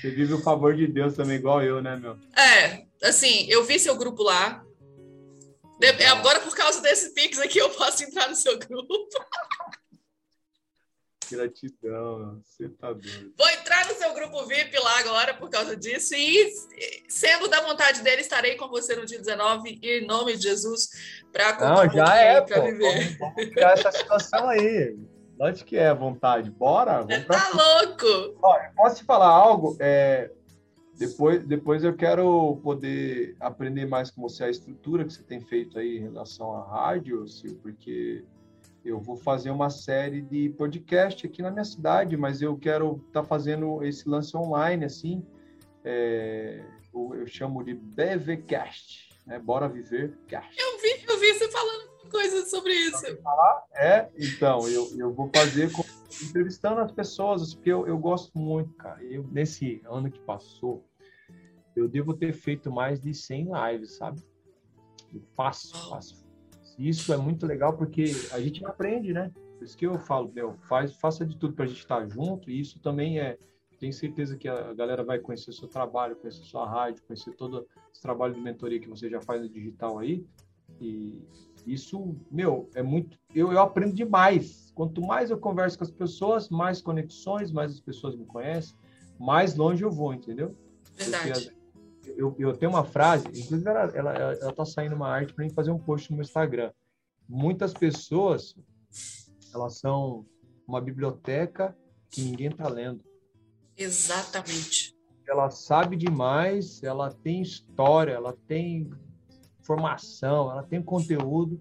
Você 0.00 0.10
vive 0.10 0.32
o 0.32 0.42
favor 0.42 0.74
de 0.74 0.86
Deus 0.86 1.14
também, 1.14 1.36
igual 1.36 1.62
eu, 1.62 1.82
né, 1.82 1.96
meu? 1.96 2.16
É, 2.36 2.86
assim, 3.02 3.46
eu 3.50 3.64
vi 3.64 3.78
seu 3.78 3.96
grupo 3.96 4.22
lá. 4.22 4.64
Agora, 6.10 6.40
por 6.40 6.54
causa 6.54 6.80
desse 6.80 7.12
Pix 7.12 7.38
aqui, 7.38 7.58
eu 7.58 7.70
posso 7.70 8.04
entrar 8.04 8.28
no 8.28 8.36
seu 8.36 8.58
grupo. 8.58 8.94
Gratidão, 11.30 12.40
você 12.44 12.68
tá 12.68 12.92
doido. 12.92 13.32
Vou 13.36 13.48
entrar 13.48 13.86
no 13.86 13.94
seu 13.94 14.12
grupo 14.14 14.46
VIP 14.46 14.78
lá 14.78 14.98
agora 14.98 15.34
por 15.34 15.48
causa 15.48 15.76
disso 15.76 16.14
e, 16.14 16.52
sendo 17.08 17.48
da 17.48 17.60
vontade 17.62 18.02
dele, 18.02 18.22
estarei 18.22 18.56
com 18.56 18.68
você 18.68 18.96
no 18.96 19.06
dia 19.06 19.18
19, 19.18 19.78
em 19.82 20.06
nome 20.06 20.36
de 20.36 20.42
Jesus, 20.42 20.88
para 21.32 21.58
Não, 21.58 21.90
já 21.90 22.16
é, 22.16 22.40
para 22.40 22.60
viver. 22.60 23.16
Vamos, 23.18 23.34
vamos 23.36 23.50
criar 23.50 23.72
essa 23.72 23.92
situação 23.92 24.48
aí. 24.48 24.96
Lógico 25.38 25.70
que 25.70 25.76
é 25.76 25.94
vontade. 25.94 26.50
Bora. 26.50 27.00
Vamos 27.02 27.26
tá 27.26 27.50
louco! 27.54 28.38
Olha, 28.42 28.72
posso 28.76 28.96
te 28.96 29.04
falar 29.04 29.28
algo? 29.28 29.74
É, 29.80 30.30
depois, 31.00 31.42
depois 31.46 31.82
eu 31.82 31.96
quero 31.96 32.60
poder 32.62 33.34
aprender 33.40 33.86
mais 33.86 34.10
com 34.10 34.20
você 34.20 34.44
a 34.44 34.50
estrutura 34.50 35.02
que 35.02 35.14
você 35.14 35.22
tem 35.22 35.40
feito 35.40 35.78
aí 35.78 35.96
em 35.96 36.02
relação 36.02 36.52
à 36.54 36.62
rádio, 36.62 37.26
Sil, 37.26 37.56
porque 37.62 38.22
eu 38.84 39.00
vou 39.00 39.16
fazer 39.16 39.50
uma 39.50 39.70
série 39.70 40.22
de 40.22 40.48
podcast 40.50 41.26
aqui 41.26 41.42
na 41.42 41.50
minha 41.50 41.64
cidade, 41.64 42.16
mas 42.16 42.40
eu 42.40 42.56
quero 42.56 43.02
estar 43.06 43.22
tá 43.22 43.26
fazendo 43.26 43.82
esse 43.84 44.08
lance 44.08 44.36
online, 44.36 44.84
assim, 44.84 45.24
é, 45.84 46.64
eu, 46.92 47.26
chamo 47.26 47.62
de 47.62 47.74
BVcast, 47.74 49.10
né? 49.26 49.38
Bora 49.38 49.68
Viver 49.68 50.16
Cast. 50.26 50.60
Eu 50.60 50.78
vi, 50.78 51.04
eu 51.08 51.18
vi 51.18 51.34
você 51.34 51.50
falando 51.50 51.90
coisas 52.10 52.50
sobre 52.50 52.72
isso. 52.72 53.06
É, 53.74 54.08
então, 54.18 54.68
eu, 54.68 54.90
eu 54.98 55.12
vou 55.12 55.30
fazer 55.34 55.70
com, 55.72 55.84
entrevistando 56.26 56.80
as 56.80 56.90
pessoas, 56.90 57.54
porque 57.54 57.70
eu, 57.70 57.86
eu 57.86 57.96
gosto 57.98 58.36
muito, 58.36 58.74
cara. 58.74 59.02
Eu, 59.04 59.26
nesse 59.30 59.80
ano 59.88 60.10
que 60.10 60.20
passou, 60.20 60.84
eu 61.76 61.88
devo 61.88 62.14
ter 62.14 62.32
feito 62.32 62.70
mais 62.70 63.00
de 63.00 63.14
100 63.14 63.48
lives, 63.52 63.96
sabe? 63.96 64.20
Eu 65.14 65.22
faço, 65.34 65.88
faço, 65.88 66.26
isso 66.88 67.12
é 67.12 67.16
muito 67.16 67.46
legal 67.46 67.76
porque 67.76 68.04
a 68.32 68.40
gente 68.40 68.64
aprende, 68.64 69.12
né? 69.12 69.30
Por 69.58 69.64
isso 69.64 69.76
que 69.76 69.86
eu 69.86 69.98
falo, 69.98 70.32
meu, 70.34 70.54
faz, 70.68 70.94
faça 70.94 71.26
de 71.26 71.36
tudo 71.36 71.54
para 71.54 71.64
a 71.64 71.68
gente 71.68 71.80
estar 71.80 72.08
junto. 72.08 72.50
E 72.50 72.60
isso 72.60 72.80
também 72.80 73.20
é. 73.20 73.36
Tenho 73.78 73.92
certeza 73.92 74.36
que 74.36 74.46
a 74.46 74.74
galera 74.74 75.02
vai 75.02 75.18
conhecer 75.18 75.50
o 75.50 75.54
seu 75.54 75.66
trabalho, 75.66 76.16
conhecer 76.16 76.42
sua 76.42 76.68
rádio, 76.68 77.02
conhecer 77.06 77.32
todo 77.34 77.66
esse 77.90 78.02
trabalho 78.02 78.34
de 78.34 78.40
mentoria 78.40 78.78
que 78.78 78.88
você 78.88 79.08
já 79.08 79.20
faz 79.22 79.40
no 79.40 79.48
digital 79.48 79.98
aí. 79.98 80.24
E 80.78 81.22
isso, 81.66 82.14
meu, 82.30 82.68
é 82.74 82.82
muito. 82.82 83.18
Eu, 83.34 83.52
eu 83.52 83.60
aprendo 83.60 83.94
demais. 83.94 84.70
Quanto 84.74 85.00
mais 85.00 85.30
eu 85.30 85.38
converso 85.38 85.78
com 85.78 85.84
as 85.84 85.90
pessoas, 85.90 86.48
mais 86.50 86.80
conexões, 86.82 87.50
mais 87.50 87.72
as 87.72 87.80
pessoas 87.80 88.14
me 88.16 88.26
conhecem, 88.26 88.76
mais 89.18 89.54
longe 89.54 89.82
eu 89.82 89.90
vou, 89.90 90.12
entendeu? 90.12 90.54
Verdade 90.96 91.59
eu, 92.16 92.34
eu 92.38 92.56
tenho 92.56 92.70
uma 92.70 92.84
frase, 92.84 93.26
inclusive 93.28 93.68
ela, 93.68 93.82
ela, 93.94 94.12
ela 94.14 94.52
tá 94.52 94.64
saindo 94.64 94.94
uma 94.94 95.08
arte 95.08 95.32
para 95.32 95.44
mim 95.44 95.52
fazer 95.52 95.70
um 95.70 95.78
post 95.78 96.12
no 96.12 96.20
Instagram. 96.20 96.72
Muitas 97.28 97.72
pessoas, 97.72 98.54
elas 99.54 99.78
são 99.78 100.26
uma 100.66 100.80
biblioteca 100.80 101.76
que 102.10 102.22
ninguém 102.22 102.50
tá 102.50 102.68
lendo. 102.68 103.04
Exatamente. 103.76 104.96
Ela 105.28 105.48
sabe 105.50 105.96
demais, 105.96 106.82
ela 106.82 107.10
tem 107.10 107.40
história, 107.40 108.12
ela 108.12 108.36
tem 108.46 108.90
formação, 109.62 110.50
ela 110.50 110.62
tem 110.62 110.82
conteúdo, 110.82 111.60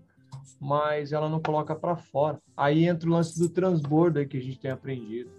mas 0.59 1.11
ela 1.11 1.30
não 1.30 1.41
coloca 1.41 1.76
para 1.76 1.95
fora. 1.95 2.41
Aí 2.57 2.85
entra 2.85 3.07
o 3.07 3.13
lance 3.13 3.38
do 3.39 3.49
transbordo 3.49 4.19
aí 4.19 4.27
que 4.27 4.38
a 4.38 4.41
gente 4.41 4.59
tem 4.59 4.71
aprendido. 4.71 5.31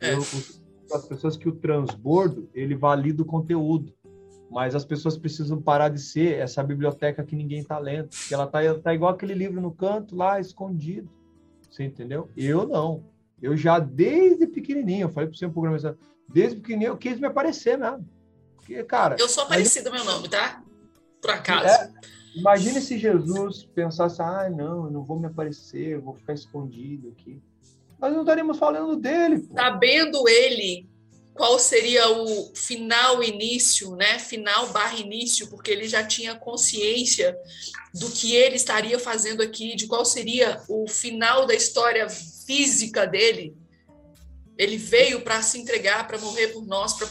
É. 0.00 0.14
Eu, 0.14 0.20
as 0.92 1.06
pessoas 1.06 1.36
que 1.36 1.48
o 1.48 1.52
transbordo, 1.52 2.50
ele 2.52 2.74
valida 2.74 3.22
o 3.22 3.26
conteúdo 3.26 3.94
mas 4.50 4.74
as 4.74 4.84
pessoas 4.84 5.16
precisam 5.16 5.62
parar 5.62 5.88
de 5.88 6.00
ser 6.00 6.38
essa 6.38 6.62
biblioteca 6.62 7.24
que 7.24 7.36
ninguém 7.36 7.60
está 7.60 7.78
lendo, 7.78 8.08
que 8.08 8.34
ela 8.34 8.46
tá, 8.48 8.58
tá 8.82 8.92
igual 8.92 9.12
aquele 9.12 9.32
livro 9.32 9.60
no 9.60 9.70
canto 9.70 10.16
lá, 10.16 10.40
escondido. 10.40 11.08
Você 11.70 11.84
entendeu? 11.84 12.28
Eu 12.36 12.66
não. 12.66 13.04
Eu 13.40 13.56
já 13.56 13.78
desde 13.78 14.48
pequenininho, 14.48 15.04
eu 15.04 15.08
falei 15.08 15.28
para 15.28 15.38
você 15.38 15.46
um 15.46 15.52
programa, 15.52 15.96
desde 16.28 16.56
pequenininho 16.56 16.88
eu 16.88 16.96
quis 16.96 17.20
me 17.20 17.28
aparecer 17.28 17.78
mesmo. 17.78 18.06
Porque, 18.56 18.82
cara. 18.82 19.16
Eu 19.20 19.28
sou 19.28 19.44
aparecido 19.44 19.92
meu 19.92 20.04
nome, 20.04 20.28
tá? 20.28 20.62
Por 21.22 21.30
acaso. 21.30 21.68
É, 21.68 21.92
imagine 22.34 22.80
se 22.80 22.98
Jesus 22.98 23.64
pensasse, 23.72 24.20
ah, 24.20 24.50
não, 24.50 24.86
eu 24.86 24.90
não 24.90 25.04
vou 25.04 25.18
me 25.18 25.26
aparecer, 25.26 25.90
eu 25.90 26.02
vou 26.02 26.14
ficar 26.14 26.32
escondido 26.32 27.08
aqui. 27.10 27.40
Nós 28.00 28.12
não 28.12 28.22
estaríamos 28.22 28.58
falando 28.58 28.96
dele. 28.96 29.38
Pô. 29.38 29.54
Sabendo 29.54 30.28
ele 30.28 30.89
qual 31.40 31.58
seria 31.58 32.06
o 32.06 32.54
final 32.54 33.24
início, 33.24 33.96
né? 33.96 34.18
Final 34.18 34.68
barra 34.74 34.98
início, 34.98 35.48
porque 35.48 35.70
ele 35.70 35.88
já 35.88 36.06
tinha 36.06 36.34
consciência 36.34 37.34
do 37.94 38.10
que 38.10 38.36
ele 38.36 38.56
estaria 38.56 38.98
fazendo 38.98 39.42
aqui, 39.42 39.74
de 39.74 39.86
qual 39.86 40.04
seria 40.04 40.62
o 40.68 40.86
final 40.86 41.46
da 41.46 41.54
história 41.54 42.06
física 42.10 43.06
dele. 43.06 43.56
Ele 44.58 44.76
veio 44.76 45.22
para 45.22 45.40
se 45.40 45.58
entregar, 45.58 46.06
para 46.06 46.18
morrer 46.18 46.48
por 46.48 46.66
nós, 46.66 46.92
para 46.92 47.08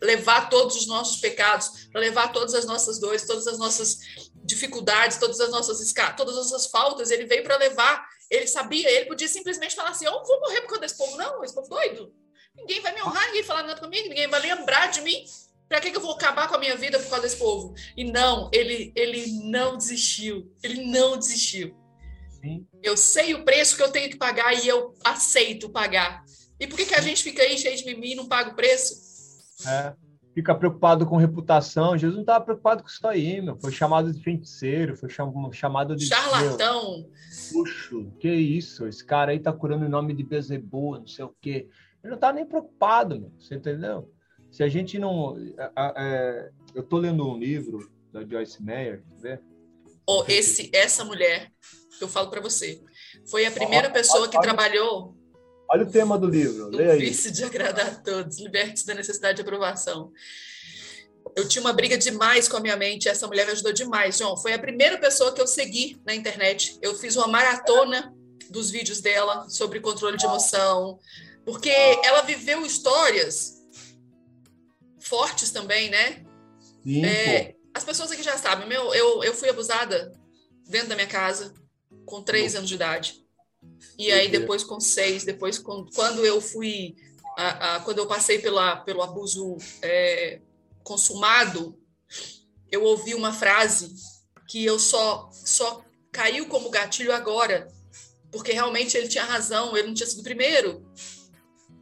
levar 0.00 0.48
todos 0.48 0.74
os 0.76 0.86
nossos 0.86 1.20
pecados, 1.20 1.86
para 1.92 2.00
levar 2.00 2.32
todas 2.32 2.54
as 2.54 2.64
nossas 2.64 2.98
dores, 2.98 3.26
todas 3.26 3.46
as 3.46 3.58
nossas 3.58 3.98
dificuldades, 4.42 5.18
todas 5.18 5.38
as 5.38 5.50
nossas 5.50 5.92
todas 6.16 6.34
as 6.34 6.50
nossas 6.50 6.70
faltas. 6.70 7.10
Ele 7.10 7.26
veio 7.26 7.42
para 7.42 7.58
levar. 7.58 8.08
Ele 8.30 8.46
sabia, 8.46 8.90
ele 8.90 9.04
podia 9.04 9.28
simplesmente 9.28 9.74
falar 9.74 9.90
assim: 9.90 10.06
Eu 10.06 10.24
vou 10.24 10.40
morrer 10.40 10.62
por 10.62 10.68
causa 10.68 10.80
desse 10.80 10.96
povo. 10.96 11.14
Não, 11.18 11.44
esse 11.44 11.54
povo 11.54 11.68
doido 11.68 12.10
Ninguém 12.56 12.80
vai 12.80 12.94
me 12.94 13.02
honrar, 13.02 13.26
ninguém 13.26 13.42
vai 13.42 13.48
falar 13.48 13.62
nada 13.62 13.80
comigo, 13.80 14.08
ninguém 14.08 14.28
vai 14.28 14.40
lembrar 14.40 14.88
de 14.88 15.00
mim. 15.02 15.24
Para 15.68 15.80
que, 15.80 15.90
que 15.90 15.96
eu 15.96 16.00
vou 16.00 16.12
acabar 16.12 16.48
com 16.48 16.54
a 16.54 16.58
minha 16.58 16.76
vida 16.76 16.98
por 16.98 17.08
causa 17.08 17.22
desse 17.22 17.38
povo? 17.38 17.74
E 17.96 18.04
não, 18.04 18.48
ele, 18.52 18.92
ele 18.94 19.26
não 19.50 19.76
desistiu. 19.76 20.52
Ele 20.62 20.84
não 20.84 21.18
desistiu. 21.18 21.74
Sim. 22.40 22.64
Eu 22.82 22.96
sei 22.96 23.34
o 23.34 23.44
preço 23.44 23.76
que 23.76 23.82
eu 23.82 23.90
tenho 23.90 24.08
que 24.08 24.16
pagar 24.16 24.52
e 24.54 24.68
eu 24.68 24.94
aceito 25.04 25.68
pagar. 25.68 26.24
E 26.58 26.66
por 26.66 26.76
que, 26.76 26.86
que 26.86 26.94
a 26.94 27.00
gente 27.00 27.22
fica 27.22 27.42
aí 27.42 27.58
cheio 27.58 27.76
de 27.76 27.84
mimimi 27.84 28.12
e 28.12 28.14
não 28.14 28.26
paga 28.26 28.50
o 28.50 28.54
preço? 28.54 28.94
É. 29.66 29.94
fica 30.32 30.54
preocupado 30.54 31.04
com 31.04 31.16
reputação. 31.16 31.96
Jesus 31.96 32.14
não 32.14 32.22
estava 32.22 32.44
preocupado 32.44 32.82
com 32.82 32.88
isso 32.88 33.06
aí, 33.06 33.40
meu. 33.40 33.58
Foi 33.58 33.72
chamado 33.72 34.12
de 34.12 34.22
feiticeiro, 34.22 34.96
foi 34.96 35.08
chamado 35.52 35.96
de. 35.96 36.06
Charlatão. 36.06 37.08
Puxo, 37.52 38.12
que 38.20 38.30
isso? 38.30 38.86
Esse 38.86 39.04
cara 39.04 39.32
aí 39.32 39.40
tá 39.40 39.52
curando 39.52 39.84
o 39.84 39.88
nome 39.88 40.14
de 40.14 40.22
Bezeboa, 40.22 41.00
não 41.00 41.06
sei 41.06 41.24
o 41.24 41.34
quê. 41.40 41.68
Ele 42.06 42.12
não 42.12 42.18
tá 42.18 42.32
nem 42.32 42.46
preocupado, 42.46 43.18
meu. 43.18 43.32
Você 43.36 43.56
entendeu? 43.56 44.08
Se 44.52 44.62
a 44.62 44.68
gente 44.68 44.96
não. 44.96 45.36
É, 45.58 45.72
é, 45.96 46.50
eu 46.72 46.84
tô 46.84 46.98
lendo 46.98 47.28
um 47.28 47.36
livro 47.36 47.90
da 48.12 48.24
Joyce 48.24 48.62
Meyer, 48.62 49.02
quer 49.02 49.20
ver? 49.20 49.42
Oh, 50.08 50.24
esse, 50.28 50.70
essa 50.72 51.04
mulher, 51.04 51.50
eu 52.00 52.06
falo 52.06 52.30
para 52.30 52.40
você, 52.40 52.80
foi 53.28 53.44
a 53.44 53.50
primeira 53.50 53.90
pessoa 53.90 54.28
que 54.28 54.40
trabalhou 54.40 55.16
Olha 55.68 55.82
o 55.82 55.90
tema 55.90 56.16
do 56.16 56.28
livro, 56.28 56.68
lê 56.68 56.92
aí. 56.92 57.00
Vício 57.00 57.32
de 57.32 57.42
agradar 57.42 57.88
a 57.88 57.94
todos, 57.96 58.38
liberte-se 58.38 58.86
da 58.86 58.94
necessidade 58.94 59.34
de 59.34 59.42
aprovação. 59.42 60.12
Eu 61.34 61.48
tinha 61.48 61.60
uma 61.60 61.72
briga 61.72 61.98
demais 61.98 62.46
com 62.46 62.56
a 62.56 62.60
minha 62.60 62.76
mente, 62.76 63.08
essa 63.08 63.26
mulher 63.26 63.46
me 63.46 63.50
ajudou 63.50 63.72
demais. 63.72 64.16
João, 64.16 64.36
foi 64.36 64.52
a 64.52 64.60
primeira 64.60 64.96
pessoa 64.96 65.34
que 65.34 65.40
eu 65.40 65.46
segui 65.46 66.00
na 66.06 66.14
internet. 66.14 66.78
Eu 66.80 66.94
fiz 66.94 67.16
uma 67.16 67.26
maratona 67.26 68.14
dos 68.48 68.70
vídeos 68.70 69.00
dela 69.00 69.48
sobre 69.48 69.80
controle 69.80 70.16
de 70.16 70.24
emoção, 70.24 71.00
porque 71.46 71.70
ela 71.70 72.22
viveu 72.22 72.66
histórias 72.66 73.62
fortes 74.98 75.52
também, 75.52 75.88
né? 75.88 76.26
Sim, 76.82 77.06
é, 77.06 77.54
as 77.72 77.84
pessoas 77.84 78.10
aqui 78.10 78.22
já 78.22 78.36
sabem, 78.36 78.68
meu, 78.68 78.92
eu, 78.92 79.22
eu 79.22 79.32
fui 79.32 79.48
abusada 79.48 80.12
dentro 80.66 80.88
da 80.88 80.96
minha 80.96 81.06
casa 81.06 81.54
com 82.04 82.20
três 82.20 82.56
anos 82.56 82.68
de 82.68 82.74
idade. 82.74 83.24
E 83.96 84.10
aí 84.10 84.28
depois 84.28 84.64
com 84.64 84.80
seis, 84.80 85.22
depois 85.22 85.56
com, 85.56 85.86
quando 85.94 86.26
eu 86.26 86.40
fui, 86.40 86.96
a, 87.38 87.76
a, 87.76 87.80
quando 87.80 87.98
eu 87.98 88.08
passei 88.08 88.40
pela, 88.40 88.78
pelo 88.78 89.02
abuso 89.02 89.56
é, 89.82 90.40
consumado, 90.82 91.78
eu 92.72 92.82
ouvi 92.82 93.14
uma 93.14 93.32
frase 93.32 93.94
que 94.48 94.64
eu 94.64 94.80
só 94.80 95.30
só 95.32 95.84
caiu 96.10 96.48
como 96.48 96.70
gatilho 96.70 97.12
agora, 97.12 97.68
porque 98.32 98.52
realmente 98.52 98.96
ele 98.96 99.06
tinha 99.06 99.24
razão, 99.24 99.76
ele 99.76 99.88
não 99.88 99.94
tinha 99.94 100.08
sido 100.08 100.20
o 100.20 100.24
primeiro. 100.24 100.84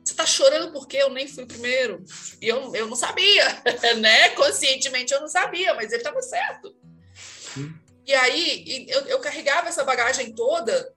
Você 0.05 0.13
está 0.13 0.27
chorando 0.27 0.71
porque 0.71 0.99
eu 0.99 1.09
nem 1.09 1.27
fui 1.27 1.47
primeiro. 1.47 2.05
E 2.41 2.47
eu, 2.47 2.75
eu 2.75 2.87
não 2.87 2.97
sabia, 2.97 3.63
né? 3.99 4.29
Conscientemente 4.31 5.15
eu 5.15 5.21
não 5.21 5.29
sabia, 5.29 5.73
mas 5.75 5.87
ele 5.87 5.97
estava 5.97 6.21
certo. 6.21 6.77
Sim. 7.15 7.75
E 8.07 8.13
aí 8.13 8.87
eu, 8.89 9.01
eu 9.07 9.19
carregava 9.21 9.69
essa 9.69 9.83
bagagem 9.83 10.35
toda 10.35 10.95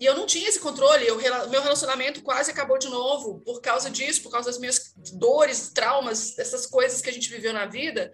e 0.00 0.04
eu 0.04 0.14
não 0.14 0.24
tinha 0.24 0.48
esse 0.48 0.60
controle. 0.60 1.04
Eu, 1.04 1.16
meu 1.48 1.60
relacionamento 1.60 2.22
quase 2.22 2.52
acabou 2.52 2.78
de 2.78 2.88
novo 2.88 3.40
por 3.40 3.60
causa 3.60 3.90
disso, 3.90 4.22
por 4.22 4.30
causa 4.30 4.48
das 4.48 4.60
minhas 4.60 4.94
dores, 5.14 5.72
traumas, 5.74 6.38
essas 6.38 6.64
coisas 6.64 7.00
que 7.00 7.10
a 7.10 7.12
gente 7.12 7.28
viveu 7.28 7.52
na 7.52 7.66
vida. 7.66 8.12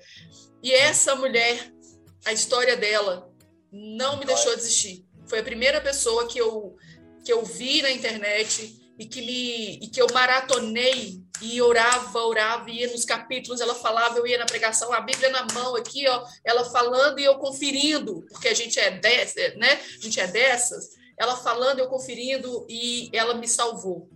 E 0.62 0.72
essa 0.72 1.14
mulher, 1.14 1.70
a 2.24 2.32
história 2.32 2.78
dela, 2.78 3.30
não 3.70 4.18
me 4.18 4.24
deixou 4.24 4.56
desistir. 4.56 5.04
Foi 5.26 5.40
a 5.40 5.44
primeira 5.44 5.82
pessoa 5.82 6.26
que 6.26 6.38
eu, 6.38 6.76
que 7.22 7.30
eu 7.30 7.44
vi 7.44 7.82
na 7.82 7.90
internet 7.90 8.83
e 8.98 9.06
que, 9.06 9.20
me, 9.20 9.78
e 9.78 9.88
que 9.88 10.00
eu 10.00 10.06
maratonei 10.12 11.22
e 11.42 11.60
orava, 11.60 12.18
orava, 12.20 12.70
ia 12.70 12.90
nos 12.90 13.04
capítulos, 13.04 13.60
ela 13.60 13.74
falava, 13.74 14.18
eu 14.18 14.26
ia 14.26 14.38
na 14.38 14.46
pregação, 14.46 14.92
a 14.92 15.00
Bíblia 15.00 15.30
na 15.30 15.46
mão 15.52 15.74
aqui, 15.76 16.08
ó, 16.08 16.24
ela 16.44 16.64
falando 16.64 17.18
e 17.18 17.24
eu 17.24 17.36
conferindo, 17.38 18.24
porque 18.30 18.48
a 18.48 18.54
gente 18.54 18.78
é 18.78 18.92
dessa, 18.92 19.40
né? 19.56 19.72
A 19.98 20.00
gente 20.00 20.20
é 20.20 20.26
dessas 20.26 20.90
ela 21.16 21.36
falando, 21.36 21.78
eu 21.78 21.88
conferindo 21.88 22.66
e 22.68 23.10
ela 23.12 23.34
me 23.34 23.46
salvou. 23.46 24.08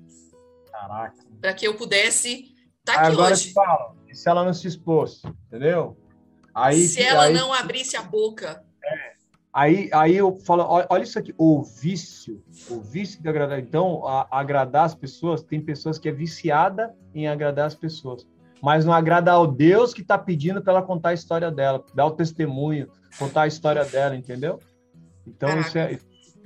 Caraca. 0.71 1.17
Para 1.41 1.55
que 1.55 1.67
eu 1.67 1.77
pudesse 1.77 2.55
estar 2.81 2.95
tá 2.95 3.01
aqui 3.01 3.13
Agora 3.13 3.33
hoje. 3.35 3.53
Fala, 3.53 3.95
e 4.09 4.15
se 4.15 4.29
ela 4.29 4.45
não 4.45 4.55
se 4.55 4.67
expôs, 4.67 5.23
entendeu? 5.47 5.97
Aí, 6.55 6.89
se 6.89 7.03
ela 7.03 7.25
aí, 7.25 7.35
não 7.35 7.53
abrisse 7.53 7.97
a 7.97 8.03
boca. 8.03 8.65
É, 9.55 9.61
aí, 9.61 9.91
aí 9.93 10.17
eu 10.17 10.37
falo, 10.45 10.65
olha 10.89 11.03
isso 11.03 11.19
aqui, 11.19 11.35
o 11.37 11.63
vício, 11.63 12.43
o 12.71 12.81
vício 12.81 13.21
de 13.23 13.29
agradar. 13.29 13.59
Então, 13.59 14.07
a, 14.07 14.27
agradar 14.31 14.85
as 14.85 14.95
pessoas, 14.95 15.43
tem 15.43 15.61
pessoas 15.61 15.99
que 15.99 16.09
é 16.09 16.13
viciada 16.13 16.95
em 17.15 17.27
agradar 17.27 17.67
as 17.67 17.75
pessoas, 17.75 18.27
mas 18.63 18.85
não 18.85 18.93
agrada 18.93 19.33
ao 19.33 19.47
Deus 19.47 19.95
que 19.95 20.03
está 20.03 20.19
pedindo 20.19 20.63
para 20.63 20.75
ela 20.75 20.83
contar 20.83 21.11
a 21.11 21.15
história 21.15 21.51
dela, 21.51 21.85
dar 21.95 22.07
o 22.07 22.13
testemunho, 22.13 22.89
contar 23.19 23.43
a 23.43 23.47
história 23.47 23.85
dela, 23.85 24.15
entendeu? 24.15 24.61
Então, 25.27 25.49
Caraca. 25.49 25.69
isso 25.69 25.79
é, 25.79 25.99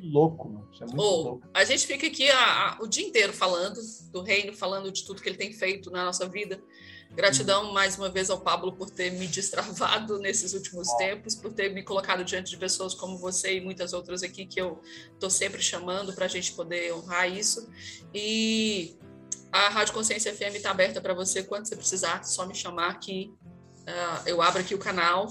louco, 0.03 0.49
mano. 0.49 0.69
Isso 0.73 0.83
é 0.83 0.87
muito 0.87 1.01
oh, 1.01 1.23
louco. 1.23 1.49
A 1.55 1.65
gente 1.65 1.87
fica 1.87 2.07
aqui 2.07 2.29
a, 2.31 2.71
a, 2.71 2.79
o 2.81 2.87
dia 2.87 3.07
inteiro 3.07 3.33
falando 3.33 3.81
do 4.11 4.23
reino, 4.23 4.53
falando 4.53 4.91
de 4.91 5.05
tudo 5.05 5.23
que 5.23 5.29
ele 5.29 5.39
tem 5.39 5.53
feito 5.53 5.91
na 5.91 6.05
nossa 6.05 6.29
vida. 6.29 6.61
Gratidão 7.15 7.73
mais 7.73 7.99
uma 7.99 8.09
vez 8.09 8.31
ao 8.31 8.41
Pablo 8.41 8.73
por 8.73 8.89
ter 8.89 9.11
me 9.13 9.27
destravado 9.27 10.19
nesses 10.19 10.55
últimos 10.55 10.91
tempos, 10.95 11.35
por 11.35 11.53
ter 11.53 11.69
me 11.69 11.83
colocado 11.83 12.25
diante 12.25 12.51
de 12.51 12.57
pessoas 12.57 12.95
como 12.95 13.19
você 13.19 13.57
e 13.57 13.61
muitas 13.61 13.93
outras 13.93 14.23
aqui 14.23 14.47
que 14.47 14.61
eu 14.61 14.81
estou 15.13 15.29
sempre 15.29 15.61
chamando 15.61 16.15
para 16.15 16.25
a 16.25 16.29
gente 16.29 16.53
poder 16.53 16.95
honrar 16.95 17.31
isso. 17.31 17.69
E 18.15 18.97
a 19.53 19.69
Rádio 19.69 19.93
Consciência 19.93 20.35
FM 20.35 20.57
está 20.57 20.71
aberta 20.71 21.01
para 21.03 21.13
você 21.13 21.43
quando 21.43 21.67
você 21.67 21.77
precisar, 21.77 22.25
só 22.25 22.47
me 22.47 22.55
chamar 22.55 22.99
que 22.99 23.31
uh, 23.81 24.27
eu 24.27 24.41
abro 24.41 24.63
aqui 24.63 24.75
o 24.75 24.79
canal 24.79 25.29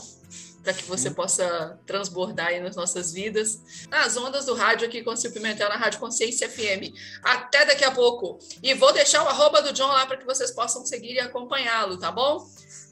para 0.64 0.74
que 0.74 0.84
você 0.84 1.10
possa 1.10 1.80
transbordar 1.86 2.48
aí 2.48 2.60
nas 2.60 2.76
nossas 2.76 3.12
vidas, 3.12 3.88
nas 3.90 4.16
ondas 4.16 4.46
do 4.46 4.54
rádio 4.54 4.88
aqui 4.88 5.04
com 5.04 5.12
o 5.12 5.18
Silvio 5.18 5.42
Pimentel 5.42 5.70
na 5.70 5.76
Rádio 5.76 6.00
Consciência 6.00 6.48
FM. 6.48 6.94
Até 7.24 7.66
daqui 7.66 7.84
a 7.84 7.92
pouco. 7.92 8.40
E 8.62 8.74
vou 8.74 8.94
deixar 8.94 9.24
o 9.24 9.28
arroba 9.28 9.62
do 9.62 9.74
John 9.74 9.88
lá 9.88 10.06
para 10.06 10.18
que 10.18 10.26
vocês 10.26 10.52
possam 10.52 10.86
seguir 10.86 11.14
e 11.14 11.20
acompanhá-lo, 11.20 11.98
tá 11.98 12.12
bom? 12.12 12.46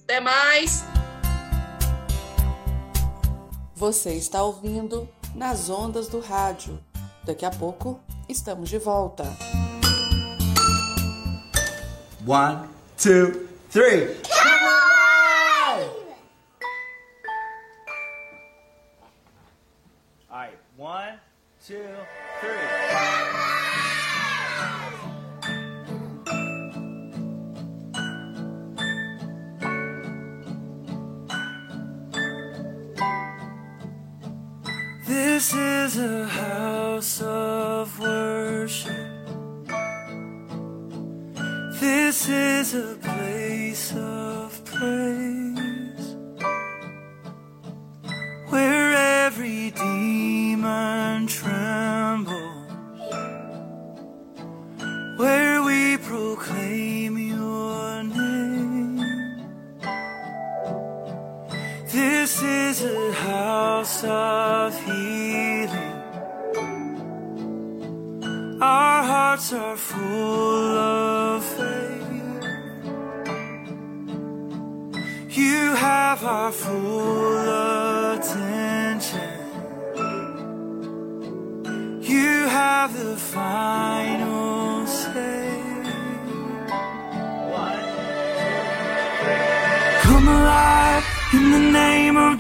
Até 0.04 0.20
mais! 0.20 0.84
Você 3.76 4.14
está 4.14 4.44
ouvindo 4.44 5.08
nas 5.34 5.70
ondas 5.70 6.08
do 6.08 6.20
rádio. 6.20 6.80
Daqui 7.24 7.46
a 7.46 7.52
pouco 7.52 8.00
estamos 8.28 8.70
de 8.70 8.78
volta. 8.78 9.24
One, 12.28 12.68
two, 12.98 13.48
three. 13.72 14.18
Two, 21.70 21.76
three. 22.40 22.50
This 35.06 35.54
is 35.54 35.98
a 36.00 36.28
house 36.28 37.22
of 37.22 38.00
worship. 38.00 38.92
This 41.80 42.30
is 42.30 42.74
a 42.74 42.96
place 42.96 43.94
of 43.94 44.66
praise 44.66 45.19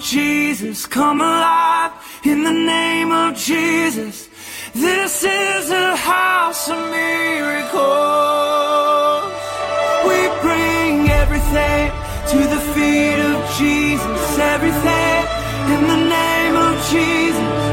Jesus. 0.10 0.88
Come 0.88 1.22
alive 1.22 1.91
in 2.23 2.44
the 2.44 2.52
name 2.52 3.11
of 3.11 3.36
Jesus. 3.36 4.27
This 4.73 5.23
is 5.23 5.69
a 5.69 5.95
house 5.95 6.68
of 6.68 6.80
miracles. 6.90 7.77
We 10.10 10.19
bring 10.41 11.10
everything 11.10 11.91
to 12.31 12.40
the 12.53 12.61
feet 12.73 13.19
of 13.34 13.38
Jesus. 13.60 14.40
Everything 14.40 15.22
in 15.76 15.81
the 15.88 16.02
name 16.10 16.56
of 16.56 16.73
Jesus. 16.90 17.69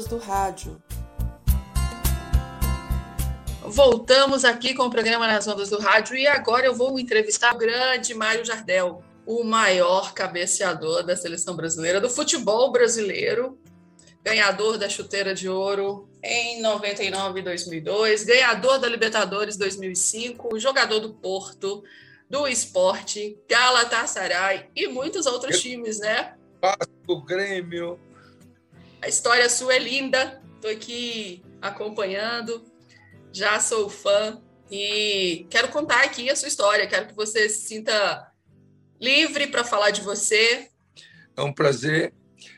Ondas 0.00 0.06
do 0.06 0.16
rádio. 0.16 0.82
Voltamos 3.62 4.44
aqui 4.44 4.74
com 4.74 4.84
o 4.84 4.90
programa 4.90 5.26
Nas 5.26 5.46
Ondas 5.46 5.68
do 5.68 5.78
Rádio 5.78 6.16
e 6.16 6.26
agora 6.26 6.66
eu 6.66 6.74
vou 6.74 6.98
entrevistar 6.98 7.54
o 7.54 7.58
grande 7.58 8.14
Mário 8.14 8.44
Jardel, 8.44 9.02
o 9.26 9.44
maior 9.44 10.12
cabeceador 10.12 11.04
da 11.04 11.16
seleção 11.16 11.54
brasileira, 11.54 12.00
do 12.00 12.08
futebol 12.08 12.72
brasileiro, 12.72 13.58
ganhador 14.24 14.78
da 14.78 14.88
chuteira 14.88 15.34
de 15.34 15.48
ouro 15.48 16.08
em 16.22 16.60
99 16.62 17.40
e 17.40 17.42
2002, 17.42 18.24
ganhador 18.24 18.78
da 18.78 18.88
Libertadores 18.88 19.56
2005, 19.56 20.58
jogador 20.58 20.98
do 21.00 21.12
Porto, 21.14 21.84
do 22.28 22.48
Esporte, 22.48 23.38
Galatasaray 23.48 24.68
e 24.74 24.88
muitos 24.88 25.26
outros 25.26 25.60
times, 25.60 26.00
né? 26.00 26.34
o 27.06 27.20
Grêmio. 27.20 27.98
A 29.02 29.08
história 29.08 29.48
sua 29.48 29.74
é 29.74 29.78
linda, 29.78 30.42
estou 30.56 30.70
aqui 30.70 31.42
acompanhando 31.60 32.70
já 33.32 33.60
sou 33.60 33.88
fã 33.88 34.40
e 34.70 35.46
quero 35.50 35.68
contar 35.68 36.04
aqui 36.04 36.30
a 36.30 36.36
sua 36.36 36.48
história. 36.48 36.86
Quero 36.86 37.08
que 37.08 37.14
você 37.14 37.48
se 37.48 37.68
sinta 37.68 38.30
livre 39.00 39.46
para 39.46 39.64
falar 39.64 39.90
de 39.90 40.00
você. 40.00 40.68
É 41.36 41.42
um 41.42 41.52
prazer 41.52 42.12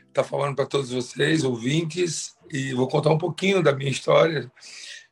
estar 0.07 0.23
falando 0.23 0.55
para 0.55 0.65
todos 0.65 0.91
vocês, 0.91 1.43
ouvintes, 1.43 2.35
e 2.51 2.73
vou 2.73 2.87
contar 2.87 3.09
um 3.09 3.17
pouquinho 3.17 3.63
da 3.63 3.73
minha 3.73 3.89
história. 3.89 4.51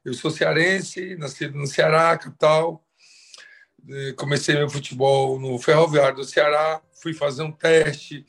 Eu 0.03 0.13
sou 0.13 0.29
cearense, 0.29 1.15
nascido 1.15 1.57
no 1.57 1.67
Ceará, 1.67 2.17
capital. 2.17 2.83
Comecei 4.15 4.55
meu 4.55 4.69
futebol 4.69 5.39
no 5.39 5.57
Ferroviário 5.57 6.17
do 6.17 6.23
Ceará, 6.23 6.81
fui 7.01 7.13
fazer 7.13 7.41
um 7.41 7.51
teste 7.51 8.25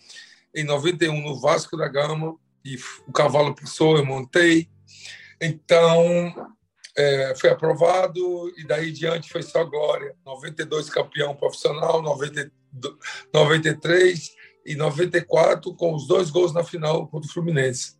em 0.54 0.64
91 0.64 1.20
no 1.20 1.38
Vasco 1.38 1.76
da 1.76 1.88
Gama 1.88 2.38
e 2.64 2.76
o 3.06 3.12
cavalo 3.12 3.54
passou, 3.54 3.96
eu 3.96 4.04
montei. 4.04 4.68
Então, 5.40 6.52
é, 6.96 7.34
foi 7.36 7.50
aprovado 7.50 8.52
e 8.56 8.64
daí 8.64 8.92
diante 8.92 9.30
foi 9.30 9.42
só 9.42 9.64
glória. 9.64 10.14
92 10.24 10.90
campeão 10.90 11.34
profissional, 11.34 12.02
90, 12.02 12.50
93 13.32 14.30
e 14.64 14.76
94 14.76 15.74
com 15.74 15.94
os 15.94 16.06
dois 16.06 16.30
gols 16.30 16.52
na 16.52 16.62
final 16.62 17.08
contra 17.08 17.28
o 17.28 17.32
Fluminense. 17.32 17.96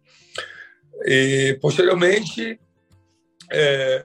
E 1.04 1.58
posteriormente, 1.60 2.60
é, 3.50 4.04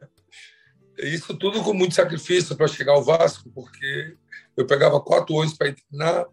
isso 0.99 1.35
tudo 1.38 1.61
com 1.63 1.73
muito 1.73 1.93
sacrifício 1.93 2.55
para 2.55 2.67
chegar 2.67 2.93
ao 2.93 3.03
Vasco, 3.03 3.51
porque 3.53 4.15
eu 4.55 4.65
pegava 4.65 4.99
quatro 4.99 5.39
anos 5.39 5.53
para 5.53 5.73
treinar. 5.73 6.25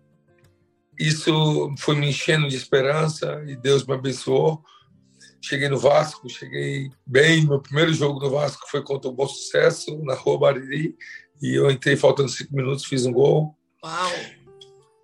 Isso 0.99 1.75
foi 1.79 1.97
me 1.97 2.09
enchendo 2.09 2.49
de 2.49 2.57
esperança 2.57 3.43
e 3.47 3.57
Deus 3.57 3.87
me 3.87 3.95
abençoou 3.95 4.63
cheguei 5.45 5.69
no 5.69 5.79
Vasco, 5.79 6.29
cheguei 6.29 6.91
bem. 7.07 7.47
Meu 7.47 7.61
primeiro 7.61 7.93
jogo 7.93 8.19
no 8.19 8.31
Vasco 8.31 8.67
foi 8.71 8.83
contra 8.83 9.11
o 9.11 9.13
Bom 9.13 9.27
Sucesso, 9.27 10.03
na 10.03 10.15
Rua 10.15 10.39
Bariri, 10.39 10.97
e 11.43 11.55
eu 11.55 11.71
entrei 11.71 11.97
faltando 11.97 12.31
cinco 12.31 12.57
minutos, 12.57 12.87
fiz 12.87 13.05
um 13.05 13.13
gol. 13.13 13.55
Uau! 13.85 14.13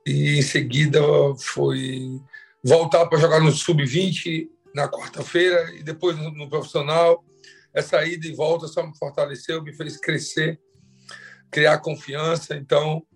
E 0.06 0.38
em 0.38 0.42
seguida 0.42 1.00
foi 1.38 2.18
voltar 2.64 3.06
para 3.06 3.18
jogar 3.18 3.40
no 3.40 3.52
Sub-20 3.52 4.48
na 4.74 4.88
quarta-feira 4.88 5.74
e 5.74 5.82
depois 5.82 6.16
no, 6.16 6.30
no 6.30 6.48
profissional. 6.48 7.22
Essa 7.74 8.04
ida 8.04 8.26
e 8.26 8.34
volta 8.34 8.66
só 8.66 8.84
me 8.84 8.96
fortaleceu, 8.96 9.62
me 9.62 9.74
fez 9.74 9.98
crescer, 9.98 10.58
criar 11.50 11.78
confiança. 11.78 12.56
Então, 12.56 13.06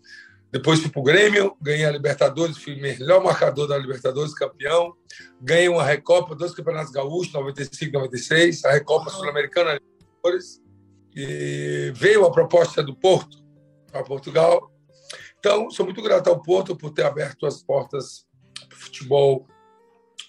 depois 0.55 0.79
fui 0.79 0.89
para 0.89 1.01
o 1.01 1.03
Grêmio, 1.03 1.57
ganhei 1.61 1.85
a 1.85 1.91
Libertadores, 1.91 2.57
fui 2.57 2.77
melhor 2.77 3.21
marcador 3.21 3.67
da 3.67 3.77
Libertadores, 3.77 4.33
campeão. 4.33 4.95
Ganhei 5.41 5.69
uma 5.69 5.83
Recopa, 5.83 6.33
dois 6.33 6.55
campeonatos 6.55 6.93
gaúchos, 6.93 7.33
95 7.33 7.93
96, 7.93 8.65
a 8.65 8.71
Recopa 8.71 9.11
Sul-Americana 9.11 9.73
Libertadores. 9.73 10.63
E 11.13 11.93
veio 11.97 12.25
a 12.25 12.31
proposta 12.31 12.85
do 12.85 12.95
Porto 12.95 13.45
para 13.91 14.05
Portugal. 14.05 14.71
Então, 15.41 15.69
sou 15.73 15.87
muito 15.87 16.01
grato 16.01 16.31
ao 16.31 16.41
Porto 16.41 16.77
por 16.77 16.93
ter 16.93 17.05
aberto 17.05 17.47
as 17.47 17.61
portas 17.61 18.25
para 18.69 18.77
o 18.77 18.81
futebol 18.81 19.49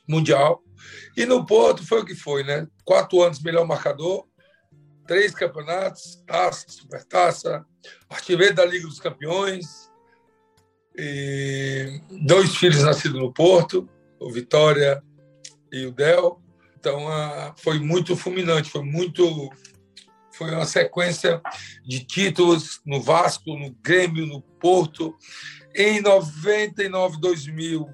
mundial. 0.10 0.64
E 1.16 1.24
no 1.28 1.46
Porto 1.46 1.86
foi 1.86 2.02
o 2.02 2.06
que 2.06 2.16
foi, 2.16 2.44
né? 2.44 2.68
Quatro 2.84 3.22
anos 3.22 3.44
melhor 3.44 3.68
marcador, 3.68 4.26
três 5.06 5.36
campeonatos, 5.36 6.24
taça, 6.26 6.66
supertaça, 6.68 7.64
artilheiro 8.10 8.56
da 8.56 8.66
Liga 8.66 8.88
dos 8.88 9.00
Campeões, 9.00 9.85
e 10.98 12.02
dois 12.26 12.56
filhos 12.56 12.84
nascidos 12.84 13.20
no 13.20 13.34
Porto, 13.34 13.90
o 14.20 14.32
Vitória 14.32 15.04
e 15.72 15.86
o 15.86 15.92
Del. 15.92 16.42
Então, 16.80 17.06
foi 17.58 17.80
muito 17.80 18.16
fulminante, 18.16 18.70
foi 18.70 18.84
muito 18.84 19.50
foi 20.36 20.52
uma 20.52 20.66
sequência 20.66 21.42
de 21.86 22.04
títulos 22.04 22.82
no 22.86 23.02
Vasco, 23.02 23.58
no 23.58 23.72
Grêmio, 23.82 24.26
no 24.26 24.42
Porto. 24.42 25.16
Em 25.74 26.02
99, 26.02 27.20
2000, 27.20 27.88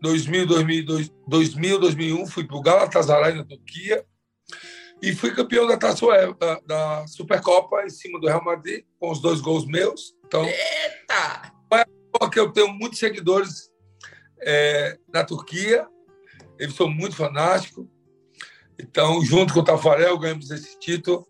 2000, 0.00 0.46
2000, 0.46 0.86
2000 1.26 1.78
2001, 1.78 2.26
fui 2.26 2.44
para 2.44 2.56
o 2.56 2.62
Galatasaray, 2.62 3.34
na 3.34 3.44
Turquia, 3.44 4.04
e 5.02 5.14
fui 5.14 5.34
campeão 5.34 5.66
da, 5.66 5.76
Taça, 5.76 6.06
da, 6.38 6.60
da 6.66 7.06
Supercopa 7.06 7.82
em 7.84 7.90
cima 7.90 8.18
do 8.18 8.26
Real 8.26 8.44
Madrid, 8.44 8.84
com 8.98 9.10
os 9.10 9.20
dois 9.20 9.40
gols 9.40 9.66
meus. 9.66 10.14
Então, 10.26 10.44
Eita! 10.44 11.59
Porque 12.12 12.38
eu 12.38 12.52
tenho 12.52 12.72
muitos 12.72 12.98
seguidores 12.98 13.70
é, 14.42 14.98
na 15.12 15.24
Turquia, 15.24 15.86
eles 16.58 16.74
são 16.74 16.88
muito 16.88 17.16
fanáticos. 17.16 17.86
Então, 18.78 19.22
junto 19.24 19.52
com 19.52 19.60
o 19.60 19.64
Tafarel, 19.64 20.18
ganhamos 20.18 20.50
esse 20.50 20.78
título. 20.78 21.26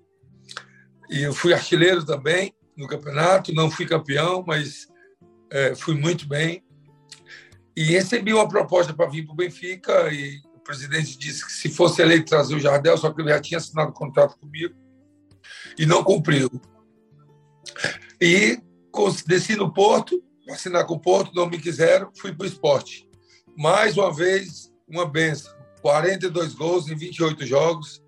E 1.09 1.23
eu 1.23 1.32
fui 1.32 1.52
artilheiro 1.52 2.05
também 2.05 2.55
no 2.77 2.86
campeonato, 2.86 3.52
não 3.52 3.70
fui 3.70 3.85
campeão, 3.86 4.44
mas 4.47 4.86
é, 5.51 5.74
fui 5.74 5.94
muito 5.94 6.27
bem. 6.27 6.65
E 7.77 7.85
recebi 7.85 8.32
uma 8.32 8.48
proposta 8.48 8.94
para 8.94 9.09
vir 9.09 9.24
para 9.24 9.32
o 9.32 9.36
Benfica 9.36 10.12
e 10.12 10.40
o 10.55 10.61
presidente 10.61 11.19
disse 11.19 11.44
que 11.44 11.52
se 11.52 11.69
fosse 11.69 12.02
eleito 12.02 12.31
trazer 12.31 12.55
o 12.55 12.61
Jardel, 12.61 12.97
só 12.97 13.12
que 13.12 13.20
ele 13.20 13.31
já 13.31 13.40
tinha 13.40 13.59
assinado 13.59 13.93
contrato 13.93 14.39
comigo 14.39 14.74
e 15.78 15.86
não 15.86 16.05
cumpriu. 16.05 16.51
E 18.20 18.61
desci 19.27 19.57
no 19.57 19.73
Porto, 19.73 20.23
assinar 20.52 20.86
com 20.86 20.94
o 20.94 21.01
Porto, 21.01 21.35
não 21.35 21.48
me 21.48 21.59
quiseram, 21.59 22.10
fui 22.16 22.32
para 22.32 22.44
o 22.44 22.48
esporte. 22.48 23.09
Mais 23.56 23.97
uma 23.97 24.14
vez, 24.14 24.72
uma 24.89 25.06
benção. 25.06 25.60
42 25.81 26.55
gols 26.55 26.89
em 26.89 26.94
28 26.94 27.47
jogos. 27.47 28.02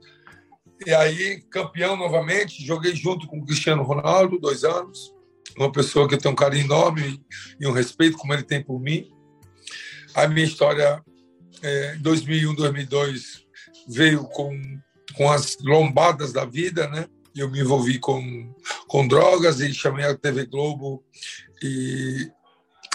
E 0.84 0.92
aí, 0.92 1.40
campeão 1.50 1.96
novamente, 1.96 2.64
joguei 2.64 2.94
junto 2.94 3.26
com 3.26 3.38
o 3.38 3.46
Cristiano 3.46 3.82
Ronaldo, 3.82 4.38
dois 4.38 4.64
anos. 4.64 5.12
Uma 5.56 5.70
pessoa 5.70 6.08
que 6.08 6.14
eu 6.14 6.18
tenho 6.18 6.32
um 6.32 6.36
carinho 6.36 6.64
enorme 6.64 7.20
e 7.60 7.66
um 7.66 7.72
respeito 7.72 8.16
como 8.16 8.32
ele 8.32 8.42
tem 8.42 8.62
por 8.62 8.80
mim. 8.80 9.10
A 10.14 10.26
minha 10.26 10.46
história, 10.46 11.02
é, 11.62 11.94
em 11.94 12.02
2001, 12.02 12.54
2002, 12.54 13.46
veio 13.88 14.24
com, 14.24 14.50
com 15.14 15.30
as 15.30 15.56
lombadas 15.60 16.32
da 16.32 16.44
vida, 16.44 16.88
né? 16.88 17.06
Eu 17.34 17.50
me 17.50 17.60
envolvi 17.60 17.98
com, 17.98 18.54
com 18.86 19.06
drogas 19.06 19.60
e 19.60 19.72
chamei 19.72 20.04
a 20.04 20.16
TV 20.16 20.46
Globo 20.46 21.02
e 21.62 22.32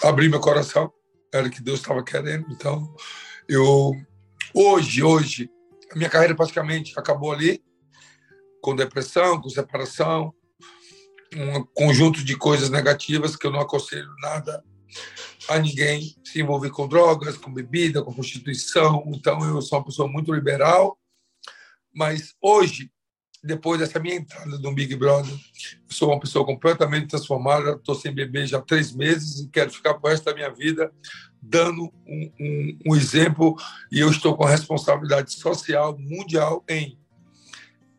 abri 0.03 0.29
meu 0.29 0.39
coração, 0.39 0.91
era 1.33 1.47
o 1.47 1.49
que 1.49 1.61
Deus 1.61 1.79
estava 1.79 2.03
querendo. 2.03 2.45
Então, 2.51 2.93
eu 3.47 3.91
hoje, 4.53 5.03
hoje, 5.03 5.49
a 5.91 5.95
minha 5.95 6.09
carreira 6.09 6.35
praticamente 6.35 6.97
acabou 6.97 7.31
ali, 7.31 7.63
com 8.61 8.75
depressão, 8.75 9.39
com 9.39 9.49
separação, 9.49 10.33
um 11.35 11.63
conjunto 11.73 12.23
de 12.23 12.35
coisas 12.35 12.69
negativas 12.69 13.35
que 13.35 13.45
eu 13.45 13.51
não 13.51 13.59
aconselho 13.59 14.13
nada 14.21 14.63
a 15.49 15.59
ninguém 15.59 16.15
se 16.23 16.41
envolver 16.41 16.71
com 16.71 16.87
drogas, 16.87 17.37
com 17.37 17.53
bebida, 17.53 18.01
com 18.01 18.13
prostituição. 18.13 19.03
Então, 19.07 19.43
eu 19.43 19.61
sou 19.61 19.79
uma 19.79 19.85
pessoa 19.85 20.07
muito 20.07 20.33
liberal, 20.33 20.97
mas 21.93 22.35
hoje 22.41 22.91
depois 23.43 23.79
dessa 23.79 23.99
minha 23.99 24.15
entrada 24.15 24.57
no 24.57 24.73
Big 24.73 24.95
Brother, 24.95 25.33
sou 25.87 26.09
uma 26.09 26.19
pessoa 26.19 26.45
completamente 26.45 27.07
transformada, 27.07 27.71
estou 27.71 27.95
sem 27.95 28.13
beber 28.13 28.47
já 28.47 28.57
há 28.57 28.61
três 28.61 28.91
meses 28.91 29.39
e 29.39 29.49
quero 29.49 29.71
ficar 29.71 29.95
por 29.95 30.09
resto 30.09 30.25
da 30.25 30.33
minha 30.33 30.49
vida 30.51 30.91
dando 31.41 31.91
um, 32.05 32.31
um, 32.39 32.79
um 32.87 32.95
exemplo 32.95 33.55
e 33.91 33.99
eu 33.99 34.09
estou 34.09 34.35
com 34.35 34.43
a 34.43 34.49
responsabilidade 34.49 35.33
social 35.33 35.97
mundial 35.97 36.63
em 36.67 36.97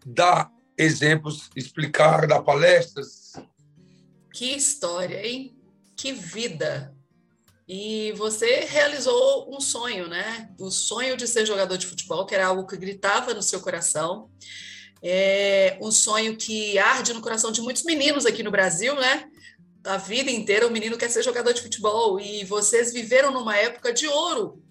dar 0.05 0.51
exemplos, 0.77 1.51
explicar, 1.56 2.27
dar 2.27 2.43
palestras. 2.43 3.32
Que 4.32 4.56
história, 4.56 5.27
hein? 5.27 5.56
Que 5.97 6.12
vida! 6.12 6.94
E 7.66 8.12
você 8.12 8.65
realizou 8.65 9.55
um 9.55 9.60
sonho, 9.60 10.09
né? 10.09 10.51
O 10.59 10.70
sonho 10.70 11.16
de 11.16 11.27
ser 11.27 11.44
jogador 11.44 11.77
de 11.77 11.86
futebol, 11.86 12.24
que 12.24 12.35
era 12.35 12.47
algo 12.47 12.66
que 12.66 12.77
gritava 12.77 13.35
no 13.35 13.43
seu 13.43 13.60
coração 13.60 14.31
é 15.03 15.79
um 15.81 15.91
sonho 15.91 16.37
que 16.37 16.79
arde 16.79 17.12
no 17.12 17.20
coração 17.20 17.53
de 17.53 17.61
muitos 17.61 17.85
meninos 17.85 18.27
aqui 18.27 18.43
no 18.43 18.51
Brasil, 18.51 18.95
né? 18.95 19.29
A 19.85 19.97
vida 19.97 20.31
inteira 20.31 20.66
o 20.66 20.70
menino 20.70 20.99
quer 20.99 21.09
ser 21.09 21.23
jogador 21.23 21.53
de 21.53 21.62
futebol 21.62 22.20
e 22.20 22.45
vocês 22.45 22.93
viveram 22.93 23.31
numa 23.33 23.57
época 23.57 23.93
de 23.93 24.07
ouro 24.07 24.62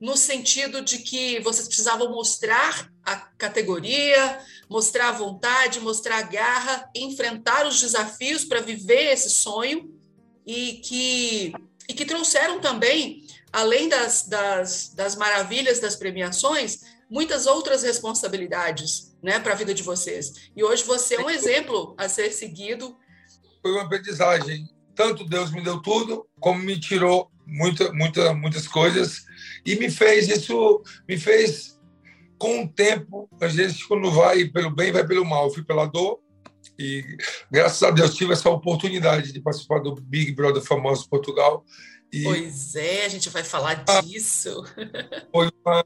no 0.00 0.16
sentido 0.16 0.82
de 0.82 0.98
que 0.98 1.40
vocês 1.40 1.66
precisavam 1.66 2.10
mostrar 2.10 2.90
a 3.02 3.16
categoria, 3.16 4.38
mostrar 4.68 5.08
a 5.08 5.12
vontade, 5.12 5.80
mostrar 5.80 6.18
a 6.18 6.22
garra, 6.22 6.90
enfrentar 6.94 7.66
os 7.66 7.80
desafios 7.80 8.44
para 8.44 8.60
viver 8.60 9.12
esse 9.12 9.30
sonho 9.30 9.90
e 10.46 10.80
que, 10.84 11.52
e 11.88 11.94
que 11.94 12.04
trouxeram 12.04 12.60
também, 12.60 13.23
além 13.54 13.88
das, 13.88 14.26
das, 14.26 14.92
das 14.96 15.14
maravilhas 15.14 15.78
das 15.78 15.94
premiações, 15.94 16.80
muitas 17.08 17.46
outras 17.46 17.84
responsabilidades 17.84 19.16
né, 19.22 19.38
para 19.38 19.52
a 19.52 19.56
vida 19.56 19.72
de 19.72 19.84
vocês. 19.84 20.50
E 20.56 20.64
hoje 20.64 20.82
você 20.82 21.14
é 21.14 21.20
um 21.20 21.30
exemplo 21.30 21.94
a 21.96 22.08
ser 22.08 22.32
seguido. 22.32 22.96
Foi 23.62 23.70
uma 23.70 23.82
aprendizagem. 23.82 24.68
Tanto 24.96 25.24
Deus 25.24 25.52
me 25.52 25.62
deu 25.62 25.80
tudo, 25.80 26.26
como 26.40 26.58
me 26.58 26.80
tirou 26.80 27.30
muita, 27.46 27.92
muita, 27.92 28.34
muitas 28.34 28.66
coisas 28.66 29.24
e 29.64 29.76
me 29.76 29.88
fez 29.88 30.28
isso, 30.28 30.82
me 31.08 31.16
fez 31.16 31.78
com 32.36 32.64
o 32.64 32.68
tempo, 32.68 33.28
às 33.40 33.54
vezes 33.54 33.84
quando 33.84 34.10
vai 34.10 34.46
pelo 34.46 34.70
bem, 34.70 34.90
vai 34.90 35.06
pelo 35.06 35.24
mal. 35.24 35.44
Eu 35.44 35.54
fui 35.54 35.62
pela 35.62 35.86
dor 35.86 36.18
e 36.76 37.04
graças 37.52 37.82
a 37.84 37.92
Deus 37.92 38.16
tive 38.16 38.32
essa 38.32 38.50
oportunidade 38.50 39.32
de 39.32 39.40
participar 39.40 39.78
do 39.78 39.94
Big 39.94 40.32
Brother 40.32 40.60
famoso 40.60 41.08
Portugal. 41.08 41.64
E 42.14 42.22
pois 42.22 42.76
é, 42.76 43.04
a 43.04 43.08
gente 43.08 43.28
vai 43.28 43.42
falar 43.42 43.82
ah, 43.88 44.00
disso. 44.00 44.64
Foi 45.32 45.50
uma 45.64 45.84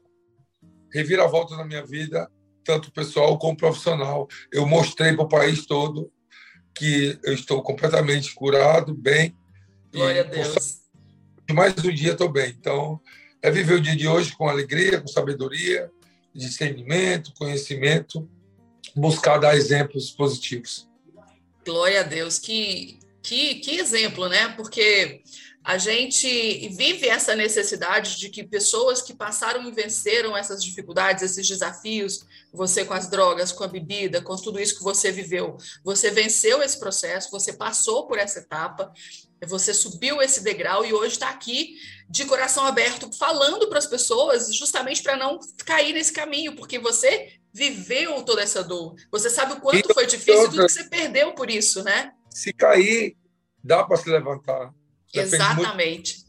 reviravolta 0.93 1.57
na 1.57 1.65
minha 1.65 1.83
vida, 1.83 2.29
tanto 2.63 2.91
pessoal 2.91 3.35
como 3.39 3.57
profissional. 3.57 4.27
Eu 4.51 4.67
mostrei 4.67 5.11
para 5.13 5.25
o 5.25 5.27
país 5.27 5.65
todo 5.65 6.11
que 6.75 7.19
eu 7.23 7.33
estou 7.33 7.63
completamente 7.63 8.35
curado, 8.35 8.93
bem. 8.93 9.35
Glória 9.91 10.21
a 10.21 10.23
Deus. 10.23 10.81
Mais 11.51 11.73
um 11.83 11.91
dia 11.91 12.11
estou 12.11 12.29
bem. 12.29 12.55
Então, 12.59 13.01
é 13.41 13.49
viver 13.49 13.73
o 13.73 13.81
dia 13.81 13.95
de 13.95 14.07
hoje 14.07 14.31
com 14.37 14.47
alegria, 14.47 15.01
com 15.01 15.07
sabedoria, 15.07 15.89
discernimento, 16.31 17.33
conhecimento, 17.33 18.29
buscar 18.95 19.39
dar 19.39 19.57
exemplos 19.57 20.11
positivos. 20.11 20.87
Glória 21.65 22.01
a 22.01 22.03
Deus, 22.03 22.37
que, 22.37 22.99
que, 23.23 23.55
que 23.55 23.79
exemplo, 23.79 24.29
né? 24.29 24.49
Porque 24.49 25.23
a 25.63 25.77
gente 25.77 26.69
vive 26.69 27.07
essa 27.07 27.35
necessidade 27.35 28.17
de 28.17 28.29
que 28.29 28.43
pessoas 28.43 29.01
que 29.01 29.13
passaram 29.13 29.67
e 29.67 29.71
venceram 29.71 30.35
essas 30.35 30.63
dificuldades, 30.63 31.23
esses 31.23 31.47
desafios, 31.47 32.25
você 32.51 32.85
com 32.85 32.93
as 32.93 33.09
drogas, 33.09 33.51
com 33.51 33.63
a 33.63 33.67
bebida, 33.67 34.21
com 34.21 34.35
tudo 34.35 34.59
isso 34.59 34.77
que 34.77 34.83
você 34.83 35.11
viveu, 35.11 35.57
você 35.83 36.09
venceu 36.09 36.61
esse 36.63 36.79
processo, 36.79 37.29
você 37.29 37.53
passou 37.53 38.07
por 38.07 38.17
essa 38.17 38.39
etapa, 38.39 38.91
você 39.47 39.73
subiu 39.73 40.21
esse 40.21 40.43
degrau 40.43 40.85
e 40.85 40.93
hoje 40.93 41.13
está 41.13 41.29
aqui 41.29 41.75
de 42.09 42.25
coração 42.25 42.65
aberto 42.65 43.09
falando 43.15 43.67
para 43.67 43.79
as 43.79 43.87
pessoas, 43.87 44.53
justamente 44.55 45.03
para 45.03 45.17
não 45.17 45.39
cair 45.65 45.93
nesse 45.93 46.11
caminho, 46.11 46.55
porque 46.55 46.79
você 46.79 47.33
viveu 47.53 48.23
toda 48.23 48.41
essa 48.41 48.63
dor. 48.63 48.95
Você 49.11 49.29
sabe 49.29 49.53
o 49.53 49.61
quanto 49.61 49.93
foi 49.93 50.05
difícil 50.05 50.45
e 50.45 50.49
tudo 50.49 50.65
que 50.65 50.71
você 50.71 50.85
perdeu 50.85 51.33
por 51.33 51.49
isso, 51.49 51.83
né? 51.83 52.11
Se 52.29 52.53
cair, 52.53 53.15
dá 53.63 53.83
para 53.83 53.97
se 53.97 54.09
levantar. 54.09 54.73
Depende 55.13 55.35
Exatamente. 55.35 56.25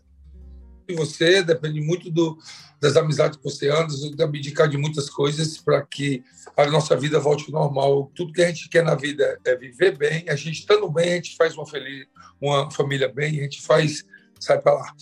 de 0.88 0.94
você, 0.94 1.42
depende 1.42 1.80
muito 1.80 2.10
do, 2.10 2.36
das 2.80 2.96
amizades 2.96 3.36
que 3.36 3.44
você 3.44 3.68
anda, 3.68 3.94
de 3.94 4.22
abdicar 4.22 4.68
de 4.68 4.76
muitas 4.76 5.10
coisas 5.10 5.58
para 5.58 5.82
que 5.82 6.24
a 6.56 6.66
nossa 6.66 6.96
vida 6.96 7.20
volte 7.20 7.44
ao 7.46 7.62
normal. 7.62 8.10
Tudo 8.14 8.32
que 8.32 8.42
a 8.42 8.48
gente 8.48 8.68
quer 8.68 8.82
na 8.82 8.94
vida 8.94 9.38
é 9.44 9.54
viver 9.54 9.96
bem. 9.96 10.24
A 10.28 10.34
gente 10.34 10.60
estando 10.60 10.90
bem, 10.90 11.12
a 11.12 11.16
gente 11.16 11.36
faz 11.36 11.54
uma, 11.56 11.66
feliz, 11.66 12.06
uma 12.40 12.70
família 12.70 13.08
bem, 13.08 13.38
a 13.38 13.42
gente 13.42 13.62
faz. 13.62 14.04
Sai 14.40 14.58
para 14.58 14.72
lá. 14.72 14.94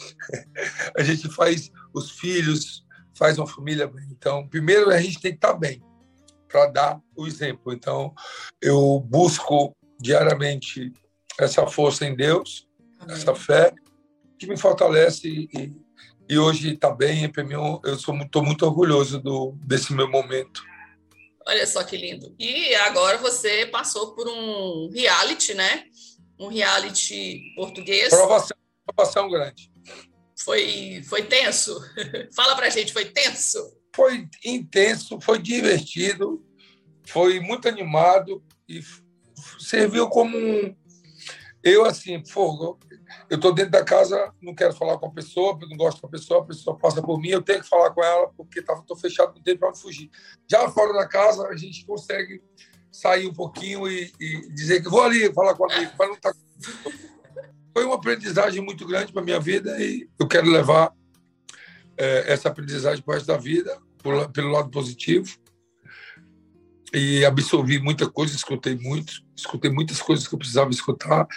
a 0.99 1.03
gente 1.05 1.29
faz 1.29 1.71
os 1.95 2.11
filhos, 2.11 2.85
faz 3.17 3.39
uma 3.39 3.47
família 3.47 3.87
bem. 3.87 4.09
Então, 4.11 4.47
primeiro 4.49 4.91
a 4.91 5.01
gente 5.01 5.21
tem 5.21 5.31
que 5.31 5.39
estar 5.39 5.53
tá 5.53 5.59
bem 5.59 5.81
para 6.49 6.67
dar 6.67 7.01
o 7.17 7.27
exemplo. 7.27 7.73
Então, 7.73 8.13
eu 8.61 9.01
busco 9.07 9.73
diariamente 10.01 10.93
essa 11.39 11.67
força 11.67 12.05
em 12.05 12.17
Deus. 12.17 12.68
Essa 13.09 13.35
fé 13.35 13.73
que 14.39 14.47
me 14.47 14.57
fortalece 14.57 15.29
e, 15.29 15.73
e 16.29 16.39
hoje 16.39 16.75
está 16.75 16.91
bem. 16.91 17.31
Para 17.31 17.45
mim, 17.45 17.55
eu 17.55 17.99
sou 17.99 18.15
muito, 18.15 18.43
muito 18.43 18.65
orgulhoso 18.65 19.21
do, 19.21 19.53
desse 19.65 19.93
meu 19.93 20.09
momento. 20.09 20.63
Olha 21.47 21.67
só 21.67 21.83
que 21.83 21.97
lindo. 21.97 22.35
E 22.39 22.75
agora 22.75 23.17
você 23.19 23.67
passou 23.67 24.15
por 24.15 24.29
um 24.29 24.91
reality, 24.93 25.55
né? 25.55 25.85
Um 26.39 26.49
reality 26.49 27.55
português. 27.57 28.11
Provação, 28.11 28.57
provação 28.87 29.31
grande. 29.31 29.73
Foi, 30.45 31.03
foi 31.09 31.23
tenso? 31.23 31.81
Fala 32.37 32.55
pra 32.55 32.69
gente, 32.69 32.93
foi 32.93 33.07
tenso? 33.07 33.59
Foi 33.97 34.29
intenso, 34.45 35.19
foi 35.21 35.39
divertido, 35.41 36.45
foi 37.07 37.41
muito 37.41 37.67
animado 37.67 38.45
e 38.69 38.81
serviu 39.59 40.09
como 40.09 40.37
um. 40.37 40.77
Eu, 41.65 41.85
assim, 41.85 42.25
fogo, 42.25 42.79
eu 43.31 43.37
estou 43.37 43.53
dentro 43.53 43.73
da 43.73 43.85
casa, 43.85 44.33
não 44.41 44.55
quero 44.55 44.73
falar 44.73 44.97
com 44.99 45.07
a 45.07 45.11
pessoa, 45.11 45.59
não 45.69 45.77
gosto 45.77 46.01
da 46.01 46.09
pessoa, 46.09 46.41
a 46.41 46.47
pessoa 46.47 46.79
passa 46.79 47.03
por 47.03 47.21
mim, 47.21 47.29
eu 47.29 47.43
tenho 47.43 47.61
que 47.61 47.69
falar 47.69 47.91
com 47.91 48.03
ela 48.03 48.29
porque 48.37 48.61
estou 48.61 48.97
fechado, 48.97 49.35
não 49.35 49.43
tem 49.43 49.57
para 49.57 49.75
fugir. 49.75 50.11
Já 50.51 50.69
fora 50.71 50.95
da 50.95 51.07
casa, 51.07 51.47
a 51.47 51.57
gente 51.57 51.85
consegue 51.85 52.43
sair 52.91 53.27
um 53.27 53.35
pouquinho 53.35 53.87
e, 53.87 54.11
e 54.19 54.49
dizer 54.53 54.83
que 54.83 54.89
vou 54.89 55.03
ali 55.03 55.33
falar 55.33 55.55
com 55.55 55.71
amigo, 55.71 55.93
para 55.97 56.07
não 56.07 56.15
estar. 56.15 56.33
Tá... 56.33 56.39
Foi 57.75 57.85
uma 57.85 57.97
aprendizagem 57.97 58.63
muito 58.63 58.87
grande 58.87 59.13
para 59.13 59.23
minha 59.23 59.39
vida 59.39 59.79
e 59.81 60.09
eu 60.19 60.27
quero 60.27 60.51
levar 60.51 60.93
é, 61.97 62.33
essa 62.33 62.49
aprendizagem 62.49 63.05
para 63.05 63.13
o 63.13 63.15
resto 63.15 63.27
da 63.27 63.37
vida, 63.37 63.79
por, 63.99 64.31
pelo 64.33 64.51
lado 64.51 64.71
positivo. 64.71 65.37
E 66.95 67.25
absorvi 67.27 67.79
muita 67.79 68.09
coisa, 68.09 68.35
escutei 68.35 68.75
muito, 68.75 69.23
escutei 69.37 69.71
muitas 69.71 70.01
coisas 70.01 70.27
que 70.27 70.35
eu 70.35 70.39
precisava 70.39 70.71
escutar 70.71 71.29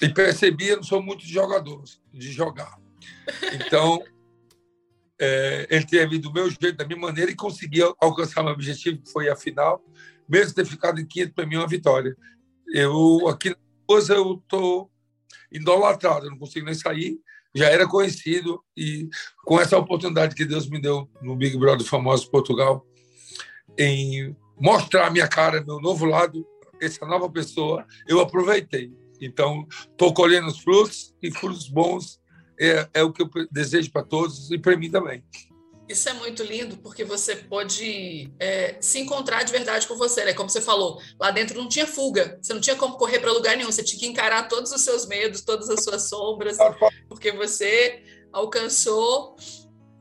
e 0.00 0.08
percebi, 0.08 0.68
eu 0.68 0.76
não 0.76 0.82
sou 0.82 1.02
muito 1.02 1.24
de 1.26 1.32
jogador, 1.32 1.82
de 2.12 2.32
jogar. 2.32 2.78
Então, 3.54 4.02
é, 5.20 5.66
ele 5.70 5.84
teve 5.84 6.18
do 6.18 6.32
meu 6.32 6.48
jeito, 6.48 6.76
da 6.76 6.86
minha 6.86 6.98
maneira, 6.98 7.30
e 7.30 7.36
conseguiu 7.36 7.94
alcançar 8.00 8.42
meu 8.42 8.52
objetivo, 8.52 9.02
que 9.02 9.10
foi 9.10 9.28
a 9.28 9.36
final, 9.36 9.84
mesmo 10.28 10.54
ter 10.54 10.64
ficado 10.64 11.00
em 11.00 11.06
quinto, 11.06 11.34
para 11.34 11.46
mim 11.46 11.56
é 11.56 11.58
uma 11.58 11.66
vitória. 11.68 12.16
Eu, 12.72 13.26
aqui 13.28 13.50
na 13.50 13.56
coisa, 13.86 14.14
eu 14.14 14.34
estou 14.34 14.90
idolatrado, 15.50 16.30
não 16.30 16.38
consigo 16.38 16.66
nem 16.66 16.74
sair, 16.74 17.18
já 17.54 17.66
era 17.66 17.88
conhecido, 17.88 18.62
e 18.76 19.08
com 19.44 19.60
essa 19.60 19.76
oportunidade 19.76 20.34
que 20.34 20.44
Deus 20.44 20.68
me 20.68 20.80
deu 20.80 21.10
no 21.20 21.34
Big 21.34 21.56
Brother 21.56 21.86
famoso 21.86 22.30
Portugal, 22.30 22.86
em 23.76 24.36
mostrar 24.60 25.06
a 25.06 25.10
minha 25.10 25.26
cara, 25.26 25.64
meu 25.64 25.80
novo 25.80 26.04
lado, 26.04 26.46
essa 26.80 27.04
nova 27.06 27.28
pessoa, 27.30 27.86
eu 28.06 28.20
aproveitei. 28.20 28.92
Então, 29.20 29.66
estou 29.68 30.12
colhendo 30.14 30.48
os 30.48 30.60
frutos 30.60 31.14
e 31.22 31.30
frutos 31.30 31.68
bons 31.68 32.20
é, 32.60 32.88
é 32.94 33.02
o 33.02 33.12
que 33.12 33.22
eu 33.22 33.30
desejo 33.50 33.90
para 33.92 34.02
todos 34.02 34.50
e 34.50 34.58
para 34.58 34.76
mim 34.76 34.90
também. 34.90 35.22
Isso 35.88 36.06
é 36.08 36.12
muito 36.12 36.42
lindo, 36.42 36.76
porque 36.78 37.02
você 37.02 37.34
pode 37.34 38.30
é, 38.38 38.76
se 38.78 38.98
encontrar 38.98 39.42
de 39.42 39.50
verdade 39.50 39.86
com 39.86 39.96
você, 39.96 40.22
né? 40.22 40.34
Como 40.34 40.50
você 40.50 40.60
falou, 40.60 41.00
lá 41.18 41.30
dentro 41.30 41.58
não 41.58 41.66
tinha 41.66 41.86
fuga, 41.86 42.38
você 42.42 42.52
não 42.52 42.60
tinha 42.60 42.76
como 42.76 42.98
correr 42.98 43.20
para 43.20 43.32
lugar 43.32 43.56
nenhum, 43.56 43.72
você 43.72 43.82
tinha 43.82 43.98
que 43.98 44.06
encarar 44.06 44.48
todos 44.48 44.70
os 44.70 44.82
seus 44.82 45.06
medos, 45.06 45.40
todas 45.40 45.70
as 45.70 45.82
suas 45.82 46.02
sombras, 46.10 46.58
porque 47.08 47.32
você 47.32 48.02
alcançou 48.30 49.34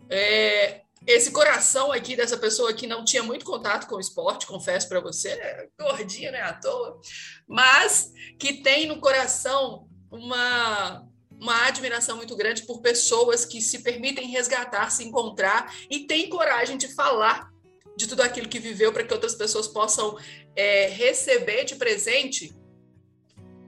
é, 0.10 0.81
esse 1.07 1.31
coração 1.31 1.91
aqui 1.93 2.17
dessa 2.17 2.38
pessoa 2.38 2.73
que 2.73 2.85
não 2.85 3.05
tinha 3.05 3.23
muito 3.23 3.45
contato 3.45 3.88
com 3.88 3.95
o 3.95 3.99
esporte, 3.99 4.45
confesso 4.45 4.89
para 4.89 4.99
você, 4.99 5.29
é 5.29 5.69
gordinha, 5.79 6.31
né, 6.31 6.41
à 6.41 6.53
toa, 6.53 6.99
mas 7.47 8.11
que 8.38 8.61
tem 8.61 8.85
no 8.85 8.99
coração 8.99 9.88
uma 10.11 11.07
uma 11.39 11.67
admiração 11.67 12.17
muito 12.17 12.35
grande 12.35 12.63
por 12.63 12.81
pessoas 12.81 13.45
que 13.45 13.61
se 13.61 13.84
permitem 13.84 14.27
resgatar, 14.27 14.89
se 14.89 15.03
encontrar 15.03 15.71
e 15.88 16.07
têm 16.07 16.29
coragem 16.29 16.77
de 16.77 16.88
falar 16.95 17.51
de 17.95 18.07
tudo 18.07 18.23
aquilo 18.23 18.49
que 18.49 18.57
viveu 18.57 18.91
para 18.91 19.03
que 19.03 19.13
outras 19.13 19.35
pessoas 19.35 19.67
possam 19.67 20.17
é, 20.55 20.88
receber 20.88 21.63
de 21.63 21.75
presente 21.75 22.55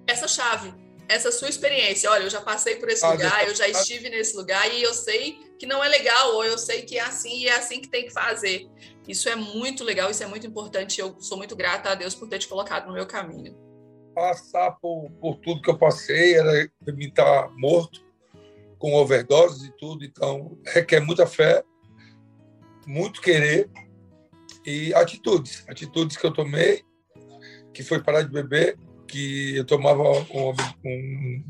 essa 0.08 0.28
chave, 0.28 0.74
essa 1.08 1.32
sua 1.32 1.48
experiência. 1.48 2.10
Olha, 2.10 2.24
eu 2.24 2.30
já 2.32 2.42
passei 2.42 2.78
por 2.78 2.90
esse 2.90 3.06
ah, 3.06 3.12
lugar, 3.12 3.48
eu 3.48 3.54
já 3.54 3.68
estive 3.68 4.10
nesse 4.10 4.36
lugar 4.36 4.74
e 4.74 4.82
eu 4.82 4.94
sei 4.96 5.40
que 5.60 5.66
não 5.66 5.84
é 5.84 5.90
legal, 5.90 6.36
ou 6.36 6.46
eu 6.46 6.58
sei 6.58 6.84
que 6.84 6.98
é 6.98 7.02
assim 7.02 7.42
e 7.42 7.48
é 7.48 7.58
assim 7.58 7.82
que 7.82 7.90
tem 7.90 8.06
que 8.06 8.14
fazer. 8.14 8.66
Isso 9.06 9.28
é 9.28 9.36
muito 9.36 9.84
legal, 9.84 10.10
isso 10.10 10.24
é 10.24 10.28
muito 10.28 10.48
importante. 10.48 11.02
Eu 11.02 11.20
sou 11.20 11.38
muito 11.38 11.54
grata 11.54 11.90
a 11.90 11.96
Deus 11.96 12.16
por 12.16 12.30
ter 12.30 12.40
te 12.40 12.48
colocado 12.48 12.88
no 12.88 12.94
meu 12.94 13.06
caminho. 13.06 13.54
Passar 14.16 14.72
por, 14.72 15.12
por 15.20 15.36
tudo 15.36 15.62
que 15.62 15.70
eu 15.70 15.78
passei 15.78 16.36
era 16.36 16.72
me 16.88 17.08
estar 17.08 17.50
morto, 17.58 18.02
com 18.78 18.94
overdoses 18.94 19.68
e 19.68 19.72
tudo, 19.78 20.06
então 20.06 20.58
requer 20.66 21.02
muita 21.02 21.28
fé, 21.28 21.62
muito 22.88 23.22
querer 23.22 23.70
e 24.66 24.94
atitudes. 24.94 25.66
Atitudes 25.68 26.16
que 26.16 26.26
eu 26.26 26.32
tomei, 26.32 26.84
que 27.74 27.84
foi 27.84 28.02
parar 28.02 28.22
de 28.22 28.32
beber, 28.32 28.78
que 29.06 29.58
eu 29.58 29.66
tomava 29.66 30.04
um, 30.04 30.54
um, 30.86 31.44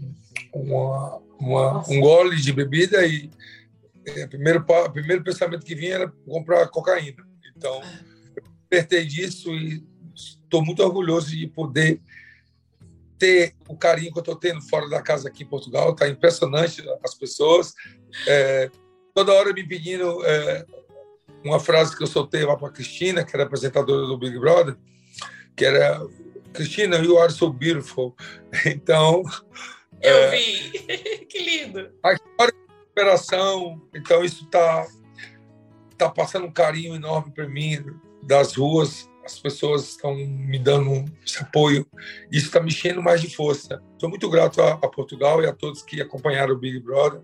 uma, 0.51 1.21
uma, 1.39 1.89
um 1.89 1.99
gole 1.99 2.37
de 2.37 2.51
bebida 2.51 3.05
e 3.05 3.29
é, 4.15 4.27
primeiro, 4.27 4.65
primeiro 4.91 5.23
pensamento 5.23 5.65
que 5.65 5.75
vinha 5.75 5.95
era 5.95 6.13
comprar 6.25 6.67
cocaína. 6.67 7.25
Então, 7.55 7.81
eu 8.35 8.43
apertei 8.65 9.05
disso 9.05 9.51
e 9.53 9.83
estou 10.15 10.63
muito 10.63 10.83
orgulhoso 10.83 11.29
de 11.29 11.47
poder 11.47 12.01
ter 13.17 13.53
o 13.67 13.75
carinho 13.75 14.11
que 14.11 14.17
eu 14.17 14.21
estou 14.21 14.35
tendo 14.35 14.61
fora 14.61 14.89
da 14.89 15.01
casa 15.01 15.27
aqui 15.27 15.43
em 15.43 15.47
Portugal. 15.47 15.91
Está 15.91 16.07
impressionante 16.07 16.83
as 17.03 17.13
pessoas. 17.13 17.73
É, 18.27 18.71
toda 19.13 19.33
hora 19.33 19.53
me 19.53 19.67
pedindo 19.67 20.25
é, 20.25 20.65
uma 21.43 21.59
frase 21.59 21.95
que 21.95 22.03
eu 22.03 22.07
soltei 22.07 22.43
lá 22.45 22.55
para 22.55 22.69
a 22.69 22.71
Cristina, 22.71 23.23
que 23.23 23.35
era 23.35 23.43
apresentadora 23.43 24.07
do 24.07 24.17
Big 24.17 24.39
Brother, 24.39 24.77
que 25.55 25.65
era 25.65 26.01
Cristina, 26.53 26.97
you 26.97 27.17
are 27.19 27.31
so 27.31 27.51
beautiful. 27.51 28.15
Então. 28.65 29.23
Eu 30.01 30.15
é, 30.15 30.31
vi. 30.31 30.79
que 31.27 31.39
lindo. 31.39 31.91
A 32.03 32.13
história 32.13 32.53
de 32.99 33.17
superação. 33.19 33.81
Então, 33.93 34.23
isso 34.23 34.45
está 34.45 34.87
tá 35.97 36.09
passando 36.09 36.45
um 36.45 36.51
carinho 36.51 36.95
enorme 36.95 37.31
para 37.33 37.47
mim 37.47 37.83
das 38.23 38.55
ruas 38.55 39.09
as 39.29 39.39
pessoas 39.39 39.89
estão 39.89 40.15
me 40.15 40.57
dando 40.57 41.05
esse 41.23 41.39
apoio. 41.39 41.85
Isso 42.31 42.47
está 42.47 42.59
me 42.59 42.69
enchendo 42.69 43.01
mais 43.01 43.21
de 43.21 43.33
força. 43.33 43.81
Sou 43.99 44.09
muito 44.09 44.27
grato 44.29 44.59
a, 44.61 44.73
a, 44.73 44.87
Portugal 44.87 45.43
e 45.43 45.47
a 45.47 45.53
todos 45.53 45.83
que 45.83 46.01
acompanharam 46.01 46.55
o 46.55 46.57
Big 46.57 46.79
Brother, 46.79 47.21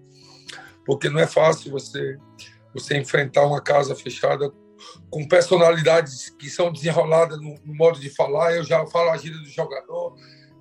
porque 0.86 1.10
não 1.10 1.20
é 1.20 1.28
fácil 1.28 1.72
você 1.72 2.18
você 2.74 2.98
enfrentar 2.98 3.46
uma 3.46 3.62
casa 3.62 3.96
fechada 3.96 4.52
com 5.10 5.26
personalidades 5.26 6.30
que 6.30 6.50
são 6.50 6.74
desenroladas 6.74 7.40
no, 7.40 7.56
no 7.64 7.74
modo 7.74 8.00
de 8.00 8.10
falar. 8.10 8.54
Eu 8.54 8.64
já 8.64 8.86
falo 8.88 9.10
a 9.10 9.18
gíria 9.18 9.40
do 9.40 9.50
jogador. 9.50 10.14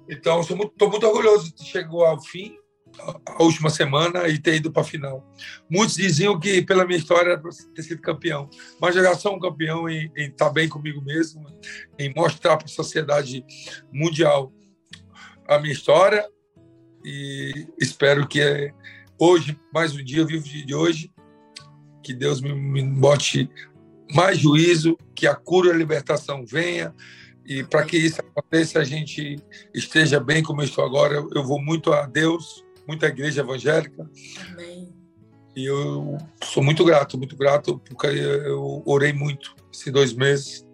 Então, 0.09 0.41
estou 0.41 0.57
muito, 0.57 0.89
muito 0.89 1.07
orgulhoso 1.07 1.53
de 1.55 1.65
chegou 1.65 2.05
ao 2.05 2.21
fim 2.23 2.57
a 3.27 3.43
última 3.43 3.71
semana 3.71 4.29
e 4.29 4.39
ter 4.39 4.57
ido 4.57 4.73
para 4.73 4.83
a 4.83 4.85
final. 4.85 5.25
Muitos 5.69 5.97
diziam 5.97 6.39
que, 6.39 6.63
pela 6.63 6.85
minha 6.85 6.99
história, 6.99 7.33
era 7.33 7.41
para 7.41 7.51
ter 7.75 7.83
sido 7.83 8.01
campeão. 8.01 8.49
Mas 8.81 8.95
já 8.95 9.15
sou 9.15 9.37
um 9.37 9.41
campeão 9.41 9.89
em, 9.89 10.11
estar 10.17 10.47
tá 10.47 10.51
bem 10.51 10.69
comigo 10.69 11.03
mesmo, 11.03 11.45
em 11.99 12.13
mostrar 12.15 12.57
para 12.57 12.67
a 12.67 12.69
sociedade 12.69 13.45
mundial 13.93 14.53
a 15.49 15.59
minha 15.59 15.73
história. 15.73 16.25
E 17.05 17.67
espero 17.81 18.27
que 18.27 18.73
hoje, 19.19 19.59
mais 19.73 19.95
um 19.95 20.03
dia, 20.03 20.25
vivo 20.25 20.45
de 20.45 20.75
hoje, 20.75 21.13
que 22.03 22.15
Deus 22.15 22.41
me, 22.41 22.55
me 22.55 22.83
bote 22.83 23.51
mais 24.13 24.39
juízo, 24.39 24.97
que 25.15 25.27
a 25.27 25.35
cura 25.35 25.69
e 25.69 25.73
a 25.73 25.77
libertação 25.77 26.45
venha. 26.45 26.95
E 27.47 27.63
para 27.63 27.85
que 27.85 27.97
isso 27.97 28.21
aconteça, 28.21 28.79
a 28.79 28.85
gente 28.85 29.37
esteja 29.75 30.19
bem 30.19 30.43
como 30.43 30.63
eu 30.63 30.65
estou 30.65 30.85
agora. 30.85 31.17
Eu 31.35 31.45
vou 31.45 31.61
muito 31.61 31.93
a 31.93 32.07
Deus, 32.07 32.64
muita 32.87 33.07
igreja 33.07 33.41
evangélica. 33.41 34.09
Amém. 34.49 34.93
E 35.57 35.65
eu 35.67 36.19
sou 36.43 36.63
muito 36.63 36.85
grato, 36.85 37.17
muito 37.17 37.37
grato, 37.37 37.79
porque 37.79 38.07
eu 38.07 38.83
orei 38.85 39.13
muito 39.13 39.55
esses 39.73 39.93
dois 39.93 40.13
meses, 40.13 40.67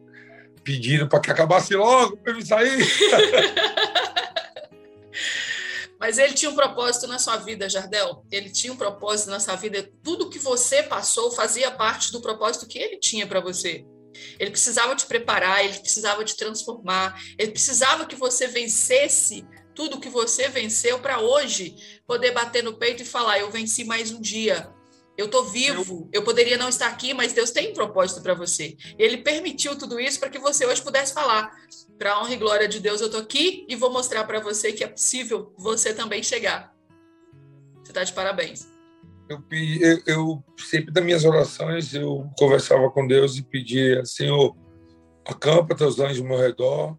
pedindo 0.65 1.07
para 1.07 1.20
que 1.20 1.31
acabasse 1.31 1.74
logo, 1.74 2.16
para 2.16 2.32
me 2.35 2.45
sair. 2.45 2.78
Mas 6.01 6.16
ele 6.16 6.32
tinha 6.32 6.51
um 6.51 6.55
propósito 6.55 7.07
na 7.07 7.19
sua 7.19 7.37
vida, 7.37 7.69
Jardel. 7.69 8.24
Ele 8.32 8.49
tinha 8.49 8.73
um 8.73 8.77
propósito 8.77 9.28
na 9.28 9.39
sua 9.39 9.55
vida. 9.55 9.87
Tudo 10.03 10.31
que 10.31 10.39
você 10.39 10.82
passou 10.82 11.31
fazia 11.31 11.70
parte 11.70 12.11
do 12.11 12.23
propósito 12.23 12.66
que 12.66 12.78
ele 12.78 12.97
tinha 12.97 13.27
para 13.27 13.39
você. 13.39 13.85
Ele 14.39 14.51
precisava 14.51 14.97
te 14.97 15.05
preparar, 15.05 15.62
ele 15.62 15.78
precisava 15.78 16.24
te 16.24 16.35
transformar, 16.37 17.20
ele 17.39 17.53
precisava 17.53 18.07
que 18.07 18.16
você 18.16 18.47
vencesse 18.47 19.47
tudo 19.81 19.98
que 19.98 20.11
você 20.11 20.47
venceu 20.51 20.98
para 20.98 21.20
hoje 21.20 21.74
poder 22.07 22.32
bater 22.32 22.62
no 22.62 22.74
peito 22.74 23.01
e 23.02 23.07
falar: 23.07 23.39
eu 23.39 23.51
venci 23.51 23.82
mais 23.82 24.11
um 24.11 24.20
dia. 24.20 24.69
Eu 25.16 25.27
tô 25.28 25.44
vivo. 25.44 26.07
Eu 26.12 26.23
poderia 26.23 26.59
não 26.59 26.69
estar 26.69 26.86
aqui, 26.86 27.15
mas 27.15 27.32
Deus 27.32 27.51
tem 27.51 27.70
um 27.70 27.73
propósito 27.73 28.23
para 28.23 28.35
você. 28.35 28.77
Ele 28.98 29.16
permitiu 29.16 29.78
tudo 29.78 29.98
isso 29.98 30.20
para 30.20 30.28
que 30.28 30.39
você 30.39 30.66
hoje 30.66 30.82
pudesse 30.82 31.15
falar: 31.15 31.51
para 31.97 32.20
honra 32.20 32.35
e 32.35 32.36
glória 32.36 32.69
de 32.69 32.78
Deus, 32.78 33.01
eu 33.01 33.11
tô 33.11 33.16
aqui 33.16 33.65
e 33.70 33.74
vou 33.74 33.90
mostrar 33.90 34.24
para 34.24 34.39
você 34.39 34.70
que 34.70 34.85
é 34.85 34.86
possível 34.86 35.55
você 35.57 35.94
também 35.94 36.23
chegar. 36.23 36.77
Você 37.82 37.90
tá 37.90 38.05
de 38.05 38.12
parabéns. 38.12 38.69
Eu, 39.31 39.43
eu, 39.51 40.02
eu 40.05 40.44
sempre 40.59 40.93
nas 40.93 41.05
minhas 41.05 41.24
orações 41.24 41.94
eu 41.94 42.31
conversava 42.39 42.90
com 42.90 43.07
Deus 43.07 43.39
e 43.39 43.43
pedia: 43.43 44.05
Senhor, 44.05 44.55
acampa 45.24 45.74
teus 45.74 45.98
anjos 45.98 46.20
ao 46.20 46.27
meu 46.27 46.39
redor, 46.39 46.98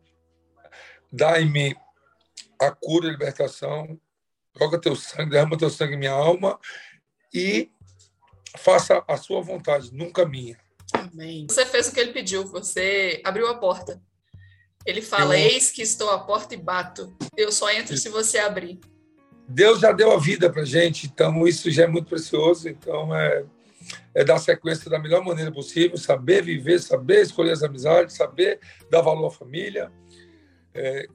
dai-me 1.12 1.76
a 2.62 2.72
cura 2.72 3.06
e 3.06 3.10
a 3.10 3.12
libertação. 3.12 4.00
Joga 4.58 4.80
teu 4.80 4.96
sangue, 4.96 5.32
derrama 5.32 5.58
teu 5.58 5.70
sangue 5.70 5.96
em 5.96 6.00
minha 6.00 6.12
alma 6.12 6.60
e 7.34 7.72
faça 8.58 9.04
a 9.08 9.18
sua 9.18 9.42
vontade, 9.42 9.94
nunca 9.94 10.26
minha. 10.26 10.58
Amém. 10.94 11.48
Você 11.50 11.66
fez 11.66 11.88
o 11.88 11.94
que 11.94 12.00
ele 12.00 12.12
pediu, 12.12 12.46
você 12.46 13.22
abriu 13.24 13.48
a 13.48 13.56
porta. 13.56 14.02
Ele 14.86 15.02
fala: 15.02 15.38
Eu... 15.38 15.50
Eis 15.50 15.72
que 15.72 15.82
estou 15.82 16.10
à 16.10 16.20
porta 16.20 16.54
e 16.54 16.58
bato. 16.58 17.16
Eu 17.36 17.52
só 17.52 17.72
entro 17.72 17.96
se 17.98 18.10
você 18.10 18.40
abrir. 18.40 18.80
Deus 19.48 19.80
já 19.80 19.92
deu 19.92 20.12
a 20.12 20.20
vida 20.20 20.50
para 20.50 20.64
gente, 20.64 21.08
então 21.08 21.48
isso 21.48 21.70
já 21.72 21.84
é 21.84 21.88
muito 21.88 22.08
precioso. 22.08 22.68
Então 22.68 23.16
é, 23.16 23.46
é 24.14 24.24
dar 24.24 24.40
sequência 24.40 24.90
da 24.90 25.00
melhor 25.00 25.24
maneira 25.24 25.52
possível, 25.52 25.98
saber 25.98 26.44
viver, 26.44 26.80
saber 26.80 27.22
escolher 27.22 27.52
as 27.52 27.64
amizades, 27.64 28.16
saber 28.16 28.60
dar 28.90 29.02
valor 29.02 29.28
à 29.28 29.32
família, 29.32 29.92
é, 30.74 31.06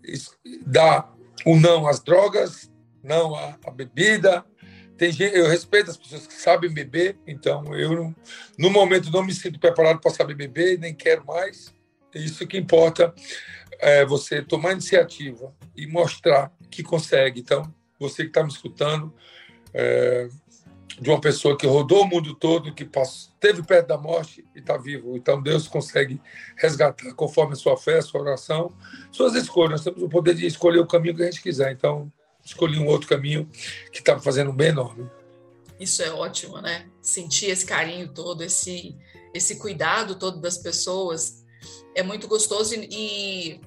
dar 0.67 1.16
o 1.45 1.59
não 1.59 1.87
às 1.87 2.01
drogas, 2.01 2.71
não 3.03 3.35
à, 3.35 3.57
à 3.67 3.71
bebida. 3.71 4.45
Tem 4.97 5.13
gente, 5.13 5.37
eu 5.37 5.47
respeito 5.47 5.91
as 5.91 5.97
pessoas 5.97 6.27
que 6.27 6.35
sabem 6.35 6.73
beber, 6.73 7.19
então 7.27 7.75
eu 7.75 8.15
no 8.59 8.71
momento 8.71 9.11
não 9.11 9.23
me 9.23 9.35
sinto 9.35 9.61
preparado 9.61 10.01
para 10.01 10.11
saber 10.11 10.35
beber, 10.35 10.79
nem 10.79 10.95
quero 10.95 11.25
mais. 11.27 11.75
É 12.15 12.19
isso 12.19 12.47
que 12.47 12.57
importa 12.57 13.15
é 13.79 14.05
você 14.05 14.43
tomar 14.43 14.73
iniciativa 14.73 15.55
e 15.77 15.87
mostrar 15.87 16.53
que 16.71 16.83
consegue. 16.83 17.41
Então, 17.41 17.63
você 17.99 18.23
que 18.23 18.31
está 18.31 18.43
me 18.43 18.51
escutando, 18.51 19.13
é, 19.73 20.29
de 21.01 21.11
uma 21.11 21.21
pessoa 21.21 21.57
que 21.57 21.67
rodou 21.67 22.03
o 22.03 22.07
mundo 22.07 22.35
todo, 22.35 22.75
que 22.75 22.85
passou, 22.85 23.33
esteve 23.35 23.63
perto 23.63 23.89
da 23.89 23.99
morte 23.99 24.45
e 24.55 24.61
está 24.61 24.77
vivo. 24.77 25.17
Então 25.17 25.43
Deus 25.43 25.69
consegue 25.69 26.21
resgatar 26.57 27.13
conforme 27.15 27.53
a 27.53 27.57
sua 27.57 27.77
fé, 27.77 27.99
a 27.99 28.03
sua 28.03 28.21
oração, 28.21 28.73
suas 29.13 29.35
escolhas. 29.35 29.73
Nós 29.73 29.85
temos 29.85 30.03
o 30.03 30.09
poder 30.09 30.35
de 30.35 30.47
escolher 30.47 30.81
o 30.81 30.87
caminho 30.87 31.15
que 31.15 31.23
a 31.23 31.27
gente 31.27 31.43
quiser. 31.43 31.73
Então, 31.73 32.11
escolhi 32.45 32.79
um 32.79 32.87
outro 32.87 33.09
caminho 33.09 33.49
que 33.93 33.99
está 33.99 34.19
fazendo 34.19 34.51
um 34.51 34.57
bem 34.57 34.69
enorme. 34.69 35.11
Isso 35.79 36.03
é 36.03 36.11
ótimo, 36.11 36.61
né? 36.61 36.89
Sentir 37.03 37.47
esse 37.47 37.67
carinho 37.67 38.09
todo, 38.09 38.43
esse, 38.43 38.97
esse 39.35 39.57
cuidado 39.57 40.15
todo 40.15 40.41
das 40.41 40.57
pessoas 40.57 41.45
é 41.95 42.03
muito 42.03 42.27
gostoso 42.27 42.75
e, 42.75 42.89
e 42.91 43.61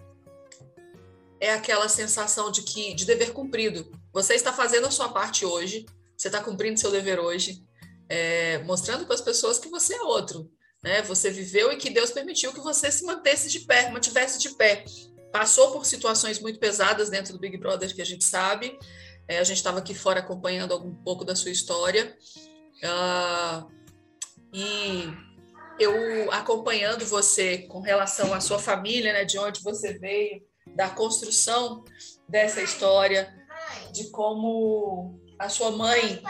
é 1.40 1.54
aquela 1.54 1.88
sensação 1.88 2.52
de 2.52 2.64
que 2.64 2.94
de 2.96 3.06
dever 3.06 3.34
cumprido. 3.34 3.92
Você 4.12 4.34
está 4.34 4.52
fazendo 4.52 4.88
a 4.88 4.92
sua 4.92 5.10
parte 5.10 5.46
hoje, 5.46 5.86
você 6.20 6.28
está 6.28 6.44
cumprindo 6.44 6.78
seu 6.78 6.92
dever 6.92 7.18
hoje, 7.18 7.64
é, 8.10 8.58
mostrando 8.60 9.06
para 9.06 9.16
as 9.16 9.22
pessoas 9.22 9.58
que 9.58 9.70
você 9.70 9.96
é 9.96 10.02
outro. 10.02 10.52
Né? 10.84 11.02
Você 11.04 11.32
viveu 11.32 11.72
e 11.72 11.78
que 11.78 11.90
Deus 11.90 12.12
permitiu 12.12 12.52
que 12.52 12.60
você 12.60 12.92
se 12.92 13.06
mantesse 13.06 13.50
de 13.50 13.62
pé, 13.62 13.90
mantivesse 13.90 14.38
de 14.38 14.50
pé. 14.50 14.84
Passou 15.32 15.72
por 15.72 15.86
situações 15.86 16.38
muito 16.38 16.60
pesadas 16.60 17.10
dentro 17.10 17.32
do 17.32 17.40
Big 17.40 17.58
Brother, 17.58 17.96
que 17.96 18.02
a 18.02 18.06
gente 18.06 18.26
sabe. 18.26 18.78
É, 19.30 19.40
a 19.40 19.44
gente 19.46 19.58
estava 19.58 19.80
aqui 19.80 19.96
fora 19.96 20.20
acompanhando 20.20 20.76
um 20.76 20.94
pouco 20.94 21.24
da 21.24 21.38
sua 21.38 21.52
história. 21.52 22.18
Uh, 22.84 23.72
e 24.52 25.06
eu 25.80 26.30
acompanhando 26.34 27.06
você 27.06 27.60
com 27.60 27.80
relação 27.80 28.34
à 28.34 28.42
sua 28.42 28.60
família, 28.60 29.14
né, 29.14 29.24
de 29.24 29.40
onde 29.40 29.62
você 29.62 29.98
veio, 29.98 30.44
da 30.76 30.90
construção 30.90 31.86
dessa 32.28 32.62
história, 32.62 33.34
de 33.94 34.10
como 34.10 35.29
a 35.40 35.48
sua 35.48 35.72
mãe 35.72 36.22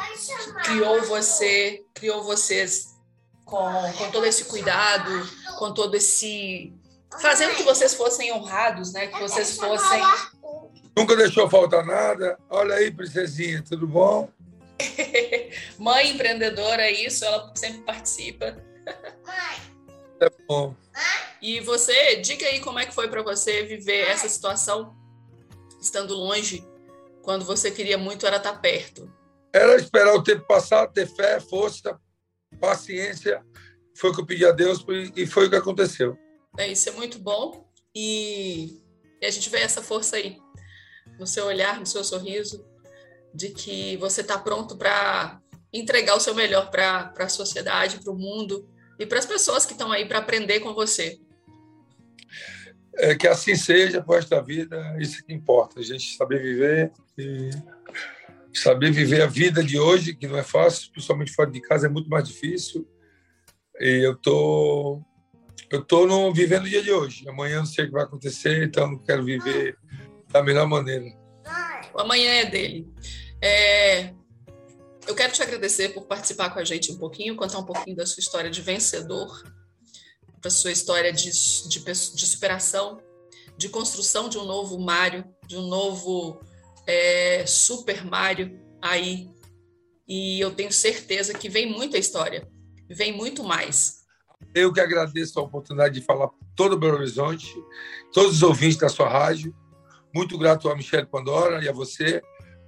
criou 0.63 1.01
você, 1.03 1.83
criou 1.95 2.23
vocês 2.23 2.95
com, 3.43 3.57
com 3.97 4.11
todo 4.11 4.25
esse 4.25 4.45
cuidado, 4.45 5.27
com 5.57 5.73
todo 5.73 5.95
esse 5.95 6.71
fazendo 7.19 7.55
que 7.55 7.63
vocês 7.63 7.95
fossem 7.95 8.31
honrados, 8.31 8.93
né? 8.93 9.07
Que 9.07 9.19
vocês 9.19 9.57
fossem 9.57 9.99
Nunca 10.95 11.15
deixou 11.15 11.49
faltar 11.49 11.85
nada. 11.85 12.37
Olha 12.49 12.75
aí, 12.75 12.91
princesinha, 12.91 13.63
tudo 13.67 13.87
bom? 13.87 14.29
mãe 15.79 16.11
empreendedora, 16.11 16.83
é 16.83 16.91
isso, 16.91 17.25
ela 17.25 17.51
sempre 17.55 17.81
participa. 17.81 18.57
É 20.19 20.29
bom. 20.47 20.75
E 21.41 21.61
você, 21.61 22.17
diga 22.17 22.45
aí 22.45 22.59
como 22.59 22.79
é 22.79 22.85
que 22.85 22.93
foi 22.93 23.07
para 23.07 23.23
você 23.23 23.63
viver 23.63 24.09
essa 24.09 24.27
situação 24.27 24.93
estando 25.81 26.13
longe 26.13 26.67
quando 27.29 27.45
você 27.45 27.69
queria 27.69 27.95
muito 27.95 28.25
era 28.25 28.37
estar 28.37 28.59
perto? 28.59 29.07
Era 29.53 29.75
esperar 29.75 30.15
o 30.15 30.23
tempo 30.23 30.47
passar, 30.47 30.87
ter 30.87 31.05
fé, 31.05 31.39
força, 31.39 31.95
paciência. 32.59 33.45
Foi 33.95 34.09
o 34.09 34.15
que 34.15 34.21
eu 34.21 34.25
pedi 34.25 34.43
a 34.47 34.51
Deus 34.51 34.83
e 35.15 35.27
foi 35.27 35.45
o 35.45 35.49
que 35.51 35.55
aconteceu. 35.55 36.17
É, 36.57 36.67
isso 36.67 36.89
é 36.89 36.91
muito 36.93 37.19
bom. 37.19 37.69
E, 37.95 38.81
e 39.21 39.27
a 39.27 39.29
gente 39.29 39.47
vê 39.47 39.59
essa 39.59 39.79
força 39.79 40.15
aí, 40.15 40.39
no 41.19 41.27
seu 41.27 41.45
olhar, 41.45 41.79
no 41.79 41.85
seu 41.85 42.03
sorriso, 42.03 42.65
de 43.31 43.49
que 43.49 43.95
você 43.97 44.21
está 44.21 44.39
pronto 44.39 44.75
para 44.75 45.39
entregar 45.71 46.15
o 46.15 46.19
seu 46.19 46.33
melhor 46.33 46.71
para 46.71 47.13
a 47.15 47.29
sociedade, 47.29 47.99
para 47.99 48.11
o 48.11 48.17
mundo 48.17 48.67
e 48.97 49.05
para 49.05 49.19
as 49.19 49.25
pessoas 49.27 49.67
que 49.67 49.73
estão 49.73 49.91
aí 49.91 50.03
para 50.03 50.17
aprender 50.17 50.61
com 50.61 50.73
você. 50.73 51.19
É, 52.95 53.13
que 53.13 53.27
assim 53.27 53.55
seja 53.55 54.01
por 54.01 54.17
esta 54.17 54.41
vida, 54.41 54.97
isso 54.99 55.23
que 55.23 55.31
importa, 55.31 55.79
a 55.79 55.83
gente 55.83 56.17
saber 56.17 56.41
viver 56.41 56.91
e 57.19 58.57
saber 58.57 58.91
viver 58.91 59.21
a 59.21 59.27
vida 59.27 59.63
de 59.63 59.79
hoje, 59.79 60.15
que 60.15 60.27
não 60.27 60.37
é 60.37 60.43
fácil, 60.43 60.91
principalmente 60.91 61.33
fora 61.33 61.51
de 61.51 61.61
casa, 61.61 61.87
é 61.87 61.89
muito 61.89 62.09
mais 62.09 62.27
difícil. 62.27 62.87
E 63.79 64.05
eu 64.05 64.15
tô 64.15 65.01
eu 65.71 65.83
tô 65.83 66.07
no, 66.07 66.33
vivendo 66.33 66.63
o 66.63 66.69
dia 66.69 66.81
de 66.81 66.91
hoje. 66.91 67.27
Amanhã 67.29 67.59
não 67.59 67.65
sei 67.65 67.85
o 67.85 67.87
que 67.87 67.93
vai 67.93 68.03
acontecer, 68.03 68.63
então 68.63 68.97
quero 68.99 69.23
viver 69.23 69.77
da 70.31 70.41
melhor 70.41 70.67
maneira. 70.67 71.05
O 71.93 71.99
amanhã 71.99 72.31
é 72.31 72.45
dele. 72.45 72.87
É, 73.41 74.13
eu 75.07 75.15
quero 75.15 75.31
te 75.31 75.41
agradecer 75.41 75.89
por 75.89 76.05
participar 76.05 76.49
com 76.49 76.59
a 76.59 76.63
gente 76.63 76.91
um 76.91 76.97
pouquinho, 76.97 77.35
contar 77.35 77.59
um 77.59 77.65
pouquinho 77.65 77.95
da 77.95 78.05
sua 78.05 78.21
história 78.21 78.49
de 78.49 78.61
vencedor, 78.61 79.43
da 80.41 80.49
sua 80.49 80.71
história 80.71 81.13
de, 81.13 81.31
de, 81.67 81.79
de 81.79 82.25
superação, 82.27 83.01
de 83.57 83.69
construção 83.69 84.29
de 84.29 84.37
um 84.37 84.45
novo 84.45 84.79
Mário, 84.79 85.23
de 85.47 85.57
um 85.57 85.67
novo 85.67 86.41
é, 86.89 87.45
Super 87.45 88.03
Mario 88.03 88.59
aí. 88.81 89.29
E 90.07 90.39
eu 90.39 90.51
tenho 90.51 90.71
certeza 90.73 91.33
que 91.33 91.47
vem 91.47 91.71
muita 91.71 91.99
história, 91.99 92.47
vem 92.89 93.15
muito 93.15 93.43
mais. 93.43 93.99
Eu 94.55 94.73
que 94.73 94.79
agradeço 94.79 95.39
a 95.39 95.43
oportunidade 95.43 95.99
de 95.99 96.05
falar 96.05 96.29
todo 96.55 96.73
o 96.73 96.79
Belo 96.79 96.97
Horizonte, 96.97 97.53
todos 98.11 98.37
os 98.37 98.43
ouvintes 98.43 98.77
da 98.77 98.89
sua 98.89 99.07
rádio. 99.07 99.55
Muito 100.13 100.35
grato 100.37 100.67
a 100.67 100.75
Michelle 100.75 101.05
Pandora 101.05 101.63
e 101.63 101.69
a 101.69 101.71
você 101.71 102.23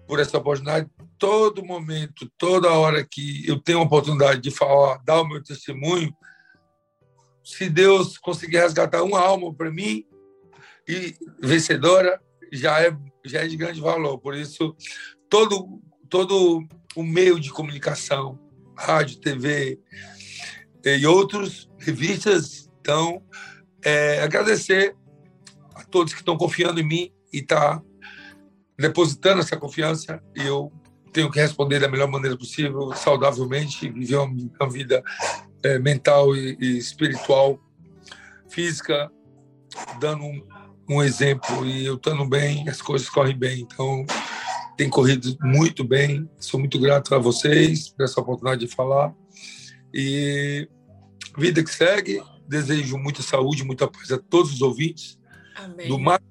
por 0.08 0.20
essa 0.20 0.38
oportunidade. 0.38 0.88
Todo 1.18 1.66
momento, 1.66 2.30
toda 2.38 2.72
hora 2.72 3.04
que 3.04 3.48
eu 3.48 3.60
tenho 3.60 3.80
a 3.80 3.84
oportunidade 3.84 4.40
de 4.40 4.52
falar, 4.52 5.02
dar 5.04 5.22
o 5.22 5.28
meu 5.28 5.42
testemunho, 5.42 6.16
se 7.44 7.68
Deus 7.68 8.20
conseguir 8.20 8.60
resgatar 8.60 9.02
uma 9.02 9.20
alma 9.20 9.52
para 9.52 9.72
mim 9.72 10.06
e 10.88 11.16
vencedora, 11.40 12.22
já 12.52 12.80
é 12.82 12.96
já 13.26 13.42
é 13.42 13.48
de 13.48 13.58
grande 13.58 13.80
valor. 13.80 14.18
Por 14.18 14.36
isso, 14.36 14.76
todo, 15.30 15.82
todo 16.10 16.66
o 16.96 17.04
meio 17.04 17.40
de 17.40 17.52
comunicação, 17.52 18.40
rádio, 18.78 19.20
TV 19.20 19.80
e 20.84 21.06
outros, 21.06 21.70
revistas, 21.78 22.70
então, 22.80 23.24
é, 23.84 24.22
agradecer 24.22 24.96
a 25.76 25.84
todos 25.84 26.14
que 26.14 26.20
estão 26.20 26.38
confiando 26.38 26.80
em 26.80 26.88
mim 26.88 27.12
e 27.32 27.42
tá 27.42 27.82
depositando 28.78 29.42
essa 29.42 29.56
confiança 29.56 30.22
e 30.36 30.42
eu 30.42 30.72
tenho 31.14 31.30
que 31.30 31.40
responder 31.40 31.80
da 31.80 31.88
melhor 31.88 32.08
maneira 32.08 32.38
possível, 32.38 32.94
saudavelmente, 32.94 33.90
viver 33.90 34.18
uma 34.18 34.70
vida 34.70 35.04
é, 35.64 35.78
mental 35.78 36.36
e, 36.36 36.58
e 36.60 36.78
espiritual, 36.78 37.60
física, 38.50 39.12
dando 40.00 40.24
um, 40.24 40.48
um 40.90 41.02
exemplo 41.02 41.66
e 41.66 41.86
eu 41.86 41.96
estando 41.96 42.26
bem, 42.26 42.68
as 42.68 42.82
coisas 42.82 43.10
correm 43.10 43.38
bem. 43.38 43.62
Então, 43.62 44.06
tem 44.78 44.90
corrido 44.90 45.38
muito 45.42 45.84
bem. 45.84 46.30
Sou 46.40 46.60
muito 46.60 46.80
grato 46.80 47.14
a 47.14 47.20
vocês 47.20 47.90
por 47.90 48.04
essa 48.04 48.20
oportunidade 48.20 48.66
de 48.66 48.74
falar. 48.74 49.14
E 49.94 50.68
vida 51.38 51.64
que 51.64 51.74
segue. 51.74 52.22
Desejo 52.48 52.98
muita 52.98 53.22
saúde, 53.22 53.64
muita 53.64 53.88
paz 53.88 54.12
a 54.12 54.18
todos 54.18 54.54
os 54.54 54.62
ouvintes. 54.62 55.18
Amém. 55.56 55.88
Do 55.88 56.00
Mar 56.00 56.22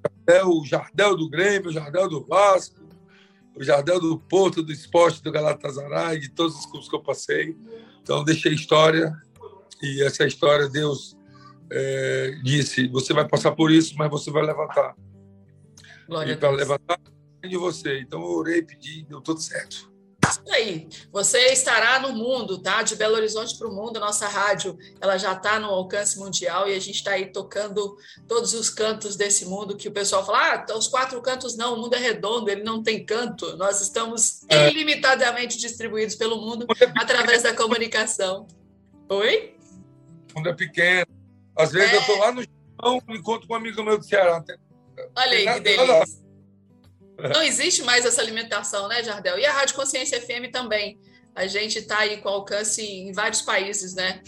o 0.45 0.65
Jardel 0.65 1.17
do 1.17 1.29
Grêmio, 1.29 1.69
o 1.69 1.73
Jardel 1.73 2.07
do 2.07 2.25
Vasco, 2.25 2.81
o 3.55 3.63
Jardel 3.63 3.99
do 3.99 4.17
Porto, 4.17 4.63
do 4.63 4.71
Esporte, 4.71 5.21
do 5.21 5.31
Galatasaray, 5.31 6.19
de 6.19 6.29
todos 6.29 6.55
os 6.57 6.65
clubes 6.65 6.87
que 6.87 6.95
eu 6.95 7.01
passei. 7.01 7.57
Então, 8.01 8.23
deixei 8.23 8.53
história. 8.53 9.13
E 9.81 10.03
essa 10.03 10.25
história, 10.25 10.69
Deus 10.69 11.17
é, 11.71 12.31
disse: 12.43 12.87
você 12.87 13.13
vai 13.13 13.27
passar 13.27 13.53
por 13.53 13.71
isso, 13.71 13.95
mas 13.97 14.09
você 14.09 14.29
vai 14.29 14.43
levantar. 14.43 14.95
Glória 16.07 16.33
e 16.33 16.37
para 16.37 16.49
levantar 16.51 16.99
de 17.41 17.57
você. 17.57 17.99
Então 17.99 18.21
eu 18.21 18.27
orei, 18.27 18.61
pedi, 18.61 19.03
deu 19.03 19.21
tudo 19.21 19.39
certo. 19.39 19.91
Isso 20.29 20.41
aí. 20.49 20.87
Você 21.11 21.39
estará 21.47 21.99
no 21.99 22.13
mundo, 22.13 22.59
tá? 22.59 22.83
De 22.83 22.95
Belo 22.95 23.15
Horizonte 23.15 23.57
para 23.57 23.67
o 23.67 23.73
mundo, 23.73 23.99
nossa 23.99 24.27
rádio, 24.27 24.77
ela 25.01 25.17
já 25.17 25.33
está 25.33 25.59
no 25.59 25.67
alcance 25.67 26.17
mundial 26.19 26.69
e 26.69 26.75
a 26.75 26.79
gente 26.79 26.97
está 26.97 27.11
aí 27.11 27.31
tocando 27.31 27.97
todos 28.27 28.53
os 28.53 28.69
cantos 28.69 29.15
desse 29.15 29.45
mundo 29.45 29.75
que 29.75 29.87
o 29.87 29.91
pessoal 29.91 30.25
fala, 30.25 30.65
ah, 30.69 30.77
os 30.77 30.87
quatro 30.87 31.21
cantos 31.21 31.57
não, 31.57 31.73
o 31.73 31.81
mundo 31.81 31.95
é 31.95 31.99
redondo, 31.99 32.49
ele 32.49 32.63
não 32.63 32.81
tem 32.83 33.05
canto. 33.05 33.57
Nós 33.57 33.81
estamos 33.81 34.41
é. 34.47 34.69
ilimitadamente 34.69 35.57
distribuídos 35.57 36.15
pelo 36.15 36.37
mundo 36.37 36.65
é 36.79 36.85
através 36.95 37.43
da 37.43 37.53
comunicação. 37.53 38.47
Oi? 39.09 39.55
O 40.33 40.37
mundo 40.37 40.49
é 40.49 40.53
pequeno, 40.53 41.10
às 41.55 41.71
vezes 41.71 41.91
é. 41.91 41.95
eu 41.95 41.99
estou 42.01 42.17
lá 42.17 42.31
no 42.31 42.41
chão, 42.41 43.01
encontro 43.09 43.47
com 43.47 43.53
um 43.53 43.57
amigo 43.57 43.83
meu 43.83 43.97
do 43.97 44.03
Ceará. 44.03 44.43
Olha 45.15 45.37
aí, 45.37 45.53
que 45.53 45.59
delícia. 45.59 46.21
Não 47.33 47.43
existe 47.43 47.83
mais 47.83 48.05
essa 48.05 48.21
alimentação, 48.21 48.87
né, 48.87 49.03
Jardel? 49.03 49.37
E 49.37 49.45
a 49.45 49.53
Rádio 49.53 49.75
Consciência 49.75 50.19
FM 50.19 50.51
também. 50.51 50.99
A 51.35 51.47
gente 51.47 51.79
está 51.79 51.99
aí 51.99 52.17
com 52.17 52.29
alcance 52.29 52.81
em 52.81 53.11
vários 53.13 53.41
países, 53.41 53.93
né? 53.93 54.21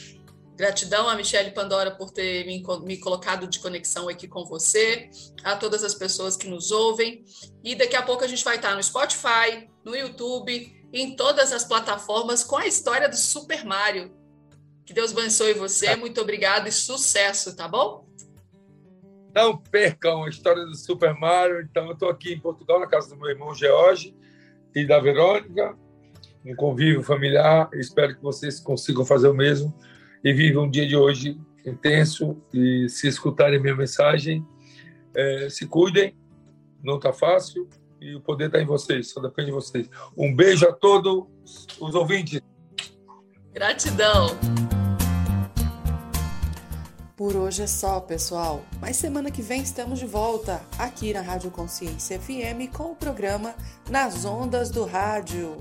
Gratidão 0.55 1.09
a 1.09 1.15
Michelle 1.15 1.51
Pandora 1.51 1.91
por 1.91 2.11
ter 2.11 2.45
me, 2.45 2.63
me, 2.83 2.97
colocado 2.97 3.47
de 3.47 3.59
conexão 3.59 4.07
aqui 4.07 4.27
com 4.27 4.45
você, 4.45 5.09
a 5.43 5.55
todas 5.55 5.83
as 5.83 5.95
pessoas 5.95 6.37
que 6.37 6.47
nos 6.47 6.71
ouvem. 6.71 7.25
E 7.63 7.75
daqui 7.75 7.95
a 7.95 8.03
pouco 8.03 8.23
a 8.23 8.27
gente 8.27 8.43
vai 8.43 8.57
estar 8.57 8.75
no 8.75 8.83
Spotify, 8.83 9.67
no 9.83 9.95
YouTube, 9.95 10.71
em 10.93 11.15
todas 11.15 11.51
as 11.51 11.65
plataformas 11.65 12.43
com 12.43 12.55
a 12.55 12.67
história 12.67 13.09
do 13.09 13.17
Super 13.17 13.65
Mario. 13.65 14.15
Que 14.85 14.93
Deus 14.93 15.11
abençoe 15.11 15.53
você. 15.53 15.87
É. 15.87 15.95
Muito 15.95 16.19
obrigado 16.21 16.67
e 16.67 16.71
sucesso, 16.71 17.55
tá 17.55 17.67
bom? 17.67 18.07
Não 19.33 19.57
percam 19.57 20.23
a 20.23 20.29
história 20.29 20.63
do 20.63 20.75
Super 20.75 21.13
Mario. 21.13 21.61
Então, 21.61 21.87
eu 21.87 21.93
estou 21.93 22.09
aqui 22.09 22.33
em 22.33 22.39
Portugal, 22.39 22.79
na 22.79 22.87
casa 22.87 23.09
do 23.09 23.17
meu 23.17 23.29
irmão 23.29 23.55
George 23.55 24.15
e 24.75 24.85
da 24.85 24.99
Verônica, 24.99 25.75
um 26.45 26.55
convívio 26.55 27.01
familiar. 27.01 27.69
Espero 27.73 28.15
que 28.15 28.21
vocês 28.21 28.59
consigam 28.59 29.05
fazer 29.05 29.27
o 29.27 29.33
mesmo 29.33 29.73
e 30.23 30.33
vivam 30.33 30.65
um 30.65 30.69
dia 30.69 30.87
de 30.87 30.95
hoje 30.95 31.39
intenso. 31.65 32.37
E 32.53 32.87
se 32.89 33.07
escutarem 33.07 33.59
minha 33.59 33.75
mensagem, 33.75 34.45
é, 35.15 35.47
se 35.49 35.65
cuidem, 35.67 36.15
não 36.83 36.97
está 36.97 37.13
fácil 37.13 37.67
e 38.01 38.15
o 38.15 38.21
poder 38.21 38.47
está 38.47 38.61
em 38.61 38.65
vocês, 38.65 39.11
só 39.11 39.21
depende 39.21 39.47
de 39.47 39.53
vocês. 39.53 39.89
Um 40.17 40.35
beijo 40.35 40.67
a 40.67 40.73
todos 40.73 41.25
os 41.79 41.95
ouvintes. 41.95 42.41
Gratidão. 43.53 44.27
Por 47.23 47.37
hoje 47.37 47.61
é 47.61 47.67
só, 47.67 48.01
pessoal. 48.01 48.65
Mas 48.81 48.97
semana 48.97 49.31
que 49.31 49.41
vem 49.41 49.61
estamos 49.61 49.97
de 49.97 50.05
volta 50.05 50.61
aqui 50.77 51.13
na 51.13 51.21
Rádio 51.21 51.49
Consciência 51.51 52.19
FM 52.19 52.69
com 52.75 52.91
o 52.91 52.95
programa 52.97 53.55
Nas 53.89 54.25
Ondas 54.25 54.69
do 54.69 54.83
Rádio. 54.83 55.55